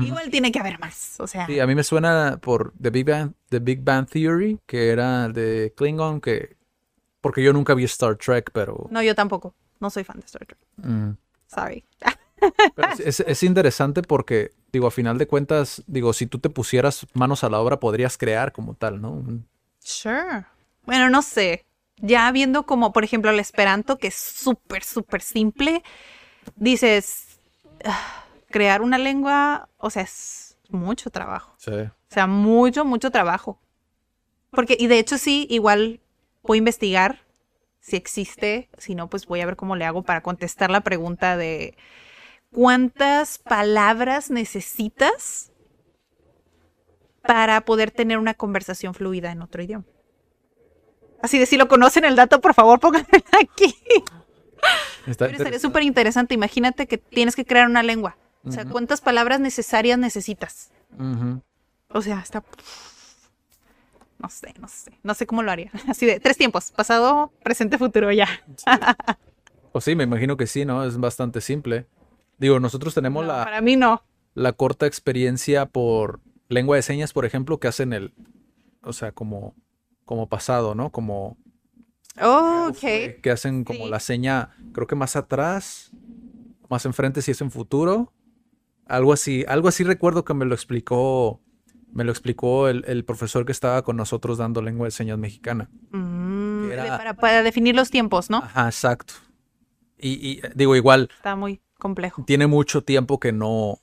Igual 0.01 0.31
tiene 0.31 0.51
que 0.52 0.59
haber 0.59 0.78
más. 0.81 1.14
O 1.20 1.27
sea, 1.27 1.47
Sí, 1.47 1.60
a 1.60 1.66
mí 1.66 1.74
me 1.77 1.85
suena 1.85 2.39
por 2.40 2.73
The 2.81 2.90
Big 2.90 3.06
Bang, 3.09 3.32
The 3.48 3.60
Big 3.60 3.82
Bang 3.85 4.09
Theory, 4.09 4.59
que 4.66 4.90
era 4.90 5.28
de 5.28 5.73
Klingon, 5.77 6.20
que 6.20 6.56
porque 7.20 7.43
yo 7.43 7.52
nunca 7.52 7.74
vi 7.74 7.85
Star 7.85 8.16
Trek, 8.16 8.51
pero, 8.52 8.86
no, 8.90 9.01
yo 9.02 9.14
tampoco. 9.14 9.55
No 9.81 9.90
soy 9.90 10.05
fan 10.05 10.18
de 10.20 10.27
Star 10.27 10.44
Trek. 10.47 10.59
mm, 10.78 11.10
Sorry. 11.47 11.85
pero 12.74 12.89
es, 12.93 13.01
es- 13.01 13.20
es 13.20 13.43
interesante 13.43 14.02
porque 14.02 14.52
digo, 14.77 14.86
a 14.86 14.90
final 14.90 15.16
de 15.16 15.27
cuentas, 15.27 15.82
digo, 15.86 16.12
si 16.12 16.27
tú 16.27 16.39
te 16.39 16.51
pusieras 16.51 17.07
manos 17.15 17.44
a 17.44 17.48
la 17.48 17.61
obra 17.61 17.81
podrías 17.81 18.19
crear 18.19 18.53
como 18.53 18.74
tal, 18.74 19.01
¿no? 19.01 19.24
Sure. 19.78 20.44
Bueno, 20.85 21.09
no 21.09 21.23
sé. 21.23 21.65
Ya 21.97 22.31
viendo 22.31 22.65
como, 22.65 22.93
por 22.93 23.03
ejemplo, 23.03 23.31
el 23.31 23.40
Esperanto, 23.40 23.97
que 23.97 24.09
es 24.09 24.15
súper, 24.15 24.85
súper 24.85 25.23
simple, 25.23 25.82
dices, 26.57 27.40
"Ah, 27.86 28.24
crear 28.51 28.82
una 28.82 28.98
lengua, 28.98 29.70
o 29.78 29.89
sea, 29.89 30.03
es 30.03 30.59
mucho 30.69 31.09
trabajo. 31.09 31.55
Sí. 31.57 31.70
O 31.70 31.90
sea, 32.09 32.27
mucho, 32.27 32.85
mucho 32.85 33.11
trabajo. 33.11 33.59
Porque, 34.51 34.77
y 34.78 34.89
de 34.89 34.98
hecho 34.98 35.16
sí, 35.16 35.47
igual 35.48 36.01
voy 36.43 36.59
a 36.59 36.65
investigar 36.65 37.20
si 37.81 37.97
existe, 37.97 38.69
si 38.77 38.94
no, 38.94 39.09
pues 39.09 39.27
voy 39.27 39.40
a 39.40 39.47
ver 39.47 39.57
cómo 39.57 39.74
le 39.74 39.86
hago 39.86 40.03
para 40.03 40.20
contestar 40.23 40.70
la 40.70 40.82
pregunta 40.82 41.39
de 41.39 41.77
cuántas 42.52 43.39
palabras 43.39 44.31
necesitas 44.31 45.52
para 47.23 47.60
poder 47.62 47.90
tener 47.90 48.18
una 48.18 48.35
conversación 48.35 48.94
fluida 48.94 49.32
en 49.32 49.43
otro 49.43 49.62
idioma. 49.62 49.85
Así 51.23 51.39
de 51.39 51.47
si 51.47 51.56
lo 51.56 51.68
conocen 51.68 52.05
el 52.05 52.16
dato, 52.16 52.40
por 52.40 52.55
favor, 52.55 52.78
pónganmelo 52.81 53.24
aquí. 53.40 53.74
Está 55.06 55.27
Pero 55.27 55.39
sería 55.39 55.59
súper 55.59 55.82
interesante. 55.82 56.35
Imagínate 56.35 56.86
que 56.86 56.98
tienes 56.98 57.36
que 57.36 57.44
crear 57.44 57.68
una 57.68 57.82
lengua 57.82 58.16
O 58.44 58.52
sea, 58.52 58.64
¿cuántas 58.64 59.01
palabras 59.01 59.40
necesarias 59.40 59.98
necesitas? 59.98 60.70
O 61.89 62.02
sea, 62.02 62.20
está... 62.20 62.43
No 64.18 64.31
sé, 64.31 64.55
no 64.59 64.66
sé. 64.66 64.93
No 65.02 65.14
sé 65.14 65.27
cómo 65.27 65.43
lo 65.43 65.51
haría. 65.51 65.70
Así 65.89 66.06
de 66.06 66.20
tres 66.20 66.36
tiempos. 66.36 66.70
Pasado, 66.70 67.32
presente, 67.43 67.77
futuro, 67.77 68.10
ya. 68.12 68.28
Pues 69.73 69.85
sí, 69.85 69.94
me 69.94 70.05
imagino 70.05 70.36
que 70.36 70.47
sí, 70.47 70.64
¿no? 70.64 70.85
Es 70.85 70.97
bastante 70.98 71.40
simple. 71.40 71.86
Digo, 72.39 72.61
nosotros 72.61 72.95
tenemos 72.95 73.23
No, 73.25 73.33
la, 73.33 73.45
Para 73.45 73.61
mí 73.61 73.77
no. 73.77 74.03
la 74.35 74.53
corta 74.53 74.87
experiencia 74.87 75.67
por 75.67 76.21
lengua 76.49 76.77
de 76.77 76.83
señas, 76.83 77.13
por 77.13 77.25
ejemplo, 77.25 77.59
que 77.59 77.69
hacen 77.69 77.93
el, 77.93 78.13
o 78.83 78.93
sea, 78.93 79.13
como, 79.13 79.55
como 80.05 80.29
pasado, 80.29 80.75
¿no? 80.75 80.91
Como 80.91 81.37
Oh, 82.21 82.69
ok. 82.71 82.77
fue, 82.79 83.21
que 83.23 83.31
hacen 83.31 83.65
como 83.65 83.85
Sí. 83.85 83.91
la 83.91 84.01
seña, 84.01 84.51
creo 84.73 84.87
que 84.87 84.95
más 84.95 85.17
atrás, 85.17 85.91
más 86.71 86.87
enfrente 86.87 87.21
si 87.21 87.31
es 87.33 87.41
en 87.43 87.51
futuro, 87.51 88.13
algo 88.87 89.13
así, 89.13 89.45
algo 89.49 89.69
así 89.69 89.85
recuerdo 89.85 90.25
que 90.25 90.33
me 90.33 90.47
lo 90.47 90.55
explicó, 90.55 91.43
me 91.93 92.05
lo 92.05 92.13
explicó 92.13 92.69
el, 92.69 92.85
el 92.87 93.05
profesor 93.05 93.45
que 93.45 93.53
estaba 93.53 93.83
con 93.83 93.97
nosotros 93.97 94.39
dando 94.39 94.63
lengua 94.63 94.87
de 94.87 94.93
señas 94.93 95.19
mexicana. 95.19 95.69
Mm, 95.91 96.71
era- 96.71 96.97
para, 96.97 97.15
para 97.15 97.43
definir 97.43 97.75
los 97.75 97.91
tiempos, 97.91 98.31
¿no? 98.31 98.39
Ajá, 98.39 98.67
exacto. 98.67 99.15
Y, 99.99 100.13
y, 100.27 100.39
eh, 100.43 100.53
digo, 100.55 100.75
igual, 100.77 101.09
Está 101.17 101.37
muy 101.37 101.61
complejo. 101.78 102.24
tiene 102.27 102.47
mucho 102.47 102.82
tiempo 102.82 103.19
que 103.20 103.32
no, 103.32 103.78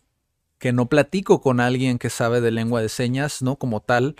que 0.59 0.71
no 0.73 0.87
platico 0.87 1.41
con 1.41 1.59
alguien 1.59 1.97
que 1.99 2.09
sabe 2.09 2.41
de 2.41 2.51
lengua 2.51 2.81
de 2.81 2.89
señas, 2.89 3.41
¿no? 3.41 3.55
Como 3.57 3.81
tal. 3.81 4.15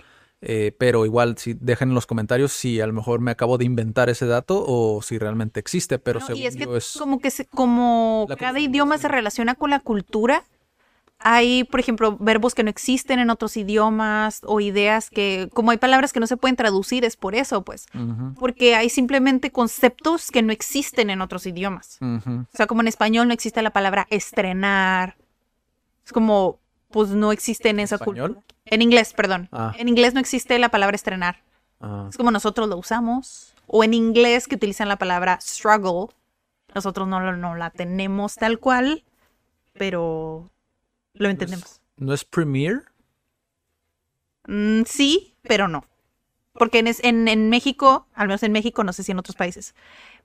eh, 0.46 0.76
pero 0.78 1.06
igual, 1.06 1.38
si 1.38 1.54
dejen 1.54 1.88
en 1.88 1.94
los 1.94 2.04
comentarios 2.06 2.52
si 2.52 2.78
a 2.82 2.86
lo 2.86 2.92
mejor 2.92 3.20
me 3.20 3.30
acabo 3.30 3.56
de 3.56 3.64
inventar 3.64 4.10
ese 4.10 4.26
dato 4.26 4.62
o 4.66 5.00
si 5.00 5.16
realmente 5.16 5.58
existe. 5.58 5.98
Pero 5.98 6.20
No, 6.20 6.26
según 6.26 6.42
y 6.42 6.46
es 6.46 6.56
que 6.56 6.64
yo 6.66 6.76
es. 6.76 6.96
como 6.98 7.18
que 7.18 7.30
se- 7.30 7.46
como 7.46 8.26
cada 8.38 8.60
idioma 8.60 8.98
se 8.98 9.08
relaciona 9.08 9.54
con 9.54 9.70
la 9.70 9.80
cultura, 9.80 10.44
hay, 11.18 11.64
por 11.64 11.80
ejemplo, 11.80 12.16
verbos 12.18 12.54
que 12.54 12.62
no 12.62 12.70
existen 12.70 13.18
en 13.18 13.30
otros 13.30 13.56
idiomas 13.56 14.40
o 14.44 14.60
ideas 14.60 15.08
que, 15.08 15.48
como 15.54 15.70
hay 15.70 15.78
palabras 15.78 16.12
que 16.12 16.20
no 16.20 16.26
se 16.26 16.36
pueden 16.36 16.56
traducir, 16.56 17.04
es 17.04 17.16
por 17.16 17.34
eso, 17.34 17.62
pues. 17.62 17.86
Porque 18.38 18.74
hay 18.74 18.90
simplemente 18.90 19.50
conceptos 19.50 20.30
que 20.30 20.42
no 20.42 20.52
existen 20.52 21.10
en 21.10 21.20
otros 21.20 21.46
idiomas. 21.46 21.98
O 22.00 22.56
sea, 22.56 22.66
como 22.66 22.82
en 22.82 22.88
español 22.88 23.28
no 23.28 23.34
existe 23.34 23.62
la 23.62 23.70
palabra 23.70 24.06
estrenar. 24.10 25.16
Es 26.04 26.12
como, 26.12 26.58
pues 26.90 27.08
no 27.10 27.32
existe 27.32 27.70
en 27.70 27.80
esa 27.80 27.98
cultura. 27.98 28.34
En 28.66 28.82
inglés, 28.82 29.14
perdón. 29.14 29.48
Ah. 29.52 29.74
En 29.78 29.88
inglés 29.88 30.14
no 30.14 30.20
existe 30.20 30.58
la 30.58 30.68
palabra 30.68 30.94
estrenar. 30.94 31.42
Ah, 31.80 32.06
Es 32.10 32.16
como 32.16 32.30
nosotros 32.30 32.68
lo 32.68 32.76
usamos. 32.76 33.54
O 33.66 33.82
en 33.82 33.94
inglés 33.94 34.46
que 34.46 34.56
utilizan 34.56 34.88
la 34.88 34.96
palabra 34.96 35.38
struggle. 35.40 36.14
Nosotros 36.74 37.08
no, 37.08 37.20
no 37.36 37.54
la 37.54 37.70
tenemos 37.70 38.34
tal 38.34 38.58
cual, 38.58 39.04
pero 39.74 40.50
lo 41.14 41.28
entendemos. 41.28 41.80
¿No 41.96 42.12
es 42.14 42.24
Premiere? 42.24 42.82
Mm, 44.46 44.82
sí, 44.86 45.36
pero 45.42 45.68
no. 45.68 45.84
Porque 46.54 46.80
en, 46.80 46.88
en, 46.88 47.28
en 47.28 47.50
México, 47.50 48.06
al 48.14 48.28
menos 48.28 48.42
en 48.42 48.52
México, 48.52 48.84
no 48.84 48.92
sé 48.92 49.02
si 49.02 49.12
en 49.12 49.18
otros 49.18 49.36
países, 49.36 49.74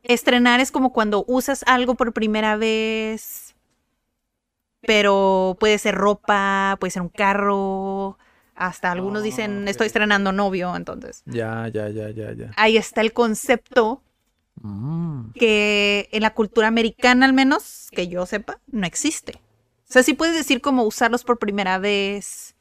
estrenar 0.04 0.60
es 0.60 0.72
como 0.72 0.94
cuando 0.94 1.26
usas 1.28 1.64
algo 1.68 1.96
por 1.96 2.14
primera 2.14 2.58
vez, 2.58 3.56
pero 4.82 5.58
puede 5.60 5.78
ser 5.78 5.96
ropa, 5.96 6.78
puede 6.80 6.92
ser 6.92 7.02
un 7.02 7.10
carro, 7.10 8.18
hasta 8.56 8.92
algunos 8.92 9.24
dicen 9.24 9.68
estoy 9.68 9.88
estrenando 9.88 10.32
novio, 10.32 10.76
entonces 10.76 11.24
Ya, 11.26 11.68
ya, 11.68 11.90
ya, 11.90 12.10
ya, 12.10 12.34
ya. 12.34 12.52
ahí 12.56 12.78
está 12.78 13.02
el 13.02 13.14
concepto 13.14 14.02
Mm, 14.64 15.32
que 15.34 16.10
en 16.12 16.22
la 16.22 16.34
cultura 16.34 16.68
americana 16.68 17.26
al 17.26 17.34
menos, 17.34 17.90
que 17.92 18.08
yo 18.08 18.26
sepa, 18.26 18.60
no 18.68 18.86
existe. 18.86 19.40
O 19.90 19.92
sea, 19.92 20.04
sí 20.04 20.14
puedes 20.14 20.36
decir 20.36 20.62
como 20.62 20.84
usarlos 20.84 21.24
por 21.24 21.40
primera 21.40 21.80
vez, 21.80 22.56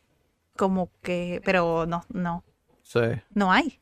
como 0.57 0.91
que, 1.03 1.43
pero 1.45 1.85
no, 1.85 2.05
no, 2.09 2.43
sí. 2.83 3.01
no 3.35 3.53
hay. 3.53 3.79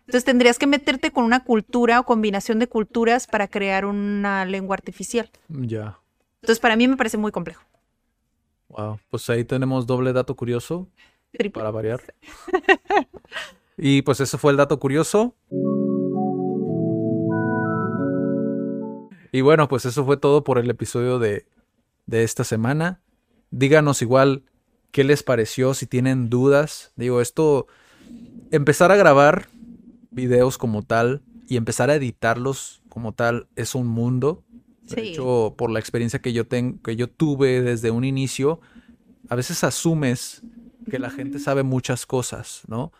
Entonces 0.00 0.24
tendrías 0.24 0.58
que 0.58 0.66
meterte 0.66 1.10
con 1.10 1.24
una 1.24 1.42
cultura 1.44 1.98
o 2.00 2.04
combinación 2.04 2.58
de 2.58 2.66
culturas 2.66 3.26
para 3.26 3.48
crear 3.48 3.86
una 3.86 4.44
lengua 4.44 4.74
artificial. 4.74 5.30
Ya. 5.48 5.98
Entonces 6.42 6.60
para 6.60 6.76
mí 6.76 6.88
me 6.88 6.96
parece 6.98 7.16
muy 7.16 7.32
complejo. 7.32 7.62
Wow. 8.68 9.00
Pues 9.08 9.30
ahí 9.30 9.44
tenemos 9.44 9.86
doble 9.86 10.12
dato 10.12 10.36
curioso 10.36 10.86
Triple. 11.32 11.58
para 11.58 11.70
variar. 11.70 12.02
Y 13.82 14.02
pues 14.02 14.20
eso 14.20 14.36
fue 14.36 14.50
el 14.50 14.58
dato 14.58 14.78
curioso. 14.78 15.34
Y 19.32 19.40
bueno, 19.40 19.68
pues 19.68 19.86
eso 19.86 20.04
fue 20.04 20.18
todo 20.18 20.44
por 20.44 20.58
el 20.58 20.68
episodio 20.68 21.18
de, 21.18 21.46
de 22.06 22.22
esta 22.24 22.44
semana. 22.44 23.00
Díganos 23.50 24.02
igual 24.02 24.44
qué 24.90 25.04
les 25.04 25.22
pareció, 25.22 25.74
si 25.74 25.86
tienen 25.86 26.30
dudas. 26.30 26.92
Digo, 26.96 27.20
esto, 27.20 27.66
empezar 28.50 28.90
a 28.92 28.96
grabar 28.96 29.48
videos 30.10 30.58
como 30.58 30.82
tal 30.82 31.22
y 31.48 31.56
empezar 31.56 31.90
a 31.90 31.94
editarlos 31.94 32.82
como 32.88 33.12
tal 33.12 33.48
es 33.56 33.74
un 33.74 33.86
mundo. 33.86 34.42
De 34.88 34.96
Sí. 34.96 35.08
hecho, 35.10 35.54
por 35.56 35.70
la 35.70 35.78
experiencia 35.78 36.20
que 36.20 36.32
yo, 36.32 36.46
ten- 36.46 36.78
que 36.78 36.96
yo 36.96 37.08
tuve 37.08 37.62
desde 37.62 37.90
un 37.92 38.04
inicio, 38.04 38.60
a 39.28 39.36
veces 39.36 39.62
asumes 39.62 40.42
que 40.90 40.98
la 40.98 41.10
gente 41.10 41.38
sabe 41.38 41.62
muchas 41.62 42.06
cosas, 42.06 42.62
¿no? 42.66 42.92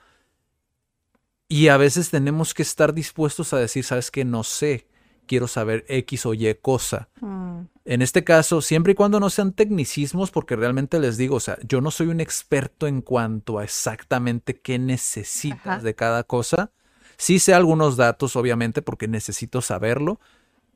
Y 1.48 1.66
a 1.68 1.76
veces 1.76 2.10
tenemos 2.10 2.54
que 2.54 2.62
estar 2.62 2.94
dispuestos 2.94 3.52
a 3.52 3.58
decir, 3.58 3.82
sabes 3.82 4.12
que 4.12 4.24
no 4.24 4.44
sé, 4.44 4.86
quiero 5.30 5.46
saber 5.46 5.84
X 5.86 6.26
o 6.26 6.34
Y 6.34 6.52
cosa. 6.60 7.08
Mm, 7.20 7.60
En 7.84 8.02
este 8.02 8.24
caso, 8.24 8.60
siempre 8.62 8.92
y 8.92 8.94
cuando 8.96 9.20
no 9.20 9.30
sean 9.30 9.52
tecnicismos, 9.52 10.32
porque 10.32 10.56
realmente 10.56 10.98
les 10.98 11.16
digo, 11.16 11.36
o 11.36 11.40
sea, 11.40 11.56
yo 11.62 11.80
no 11.80 11.92
soy 11.92 12.08
un 12.08 12.20
experto 12.20 12.88
en 12.88 13.00
cuanto 13.00 13.58
a 13.60 13.64
exactamente 13.64 14.60
qué 14.60 14.80
necesitas 14.80 15.60
Ajá. 15.76 15.82
de 15.82 15.94
cada 15.94 16.24
cosa. 16.24 16.72
Sí 17.16 17.38
sé 17.38 17.54
algunos 17.54 17.96
datos, 17.96 18.34
obviamente, 18.34 18.82
porque 18.82 19.06
necesito 19.06 19.60
saberlo, 19.62 20.18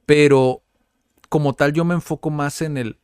pero 0.06 0.62
como 1.28 1.54
tal 1.54 1.72
yo 1.72 1.84
me 1.84 1.94
enfoco 1.94 2.30
más 2.30 2.62
en 2.62 2.76
el 2.76 2.98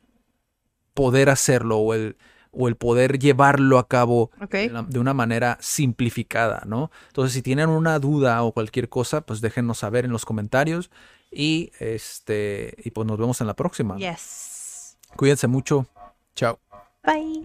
poder 0.95 1.31
hacerlo 1.31 1.79
o 1.79 1.95
el, 1.95 2.17
o 2.53 2.69
el 2.69 2.77
poder 2.77 3.19
llevarlo 3.19 3.79
a 3.79 3.89
cabo 3.89 4.31
de, 4.69 4.73
la- 4.73 4.83
de 4.83 4.99
una 4.99 5.15
manera 5.15 5.57
simplificada, 5.61 6.63
¿no? 6.67 6.91
Entonces, 7.09 7.33
si 7.33 7.43
tienen 7.43 7.69
una 7.69 7.99
duda 7.99 8.43
o 8.43 8.53
cualquier 8.53 8.89
cosa, 8.89 9.21
pues 9.23 9.41
déjenos 9.41 9.79
saber 9.79 10.05
en 10.05 10.11
los 10.13 10.25
comentarios 10.25 10.91
y 11.31 11.73
este 11.79 12.75
y 12.79 12.91
pues 12.91 13.07
nos 13.07 13.19
vemos 13.19 13.41
en 13.41 13.47
la 13.47 13.55
próxima. 13.55 13.97
Yes. 13.97 14.97
Cuídense 15.17 15.47
mucho. 15.47 15.87
Chao. 16.35 16.59
Bye. 17.05 17.43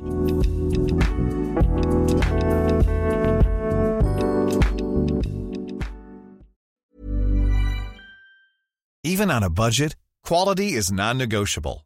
Even 9.03 9.29
on 9.29 9.43
a 9.43 9.49
budget, 9.49 9.95
quality 10.23 10.73
is 10.73 10.91
non-negotiable. 10.91 11.85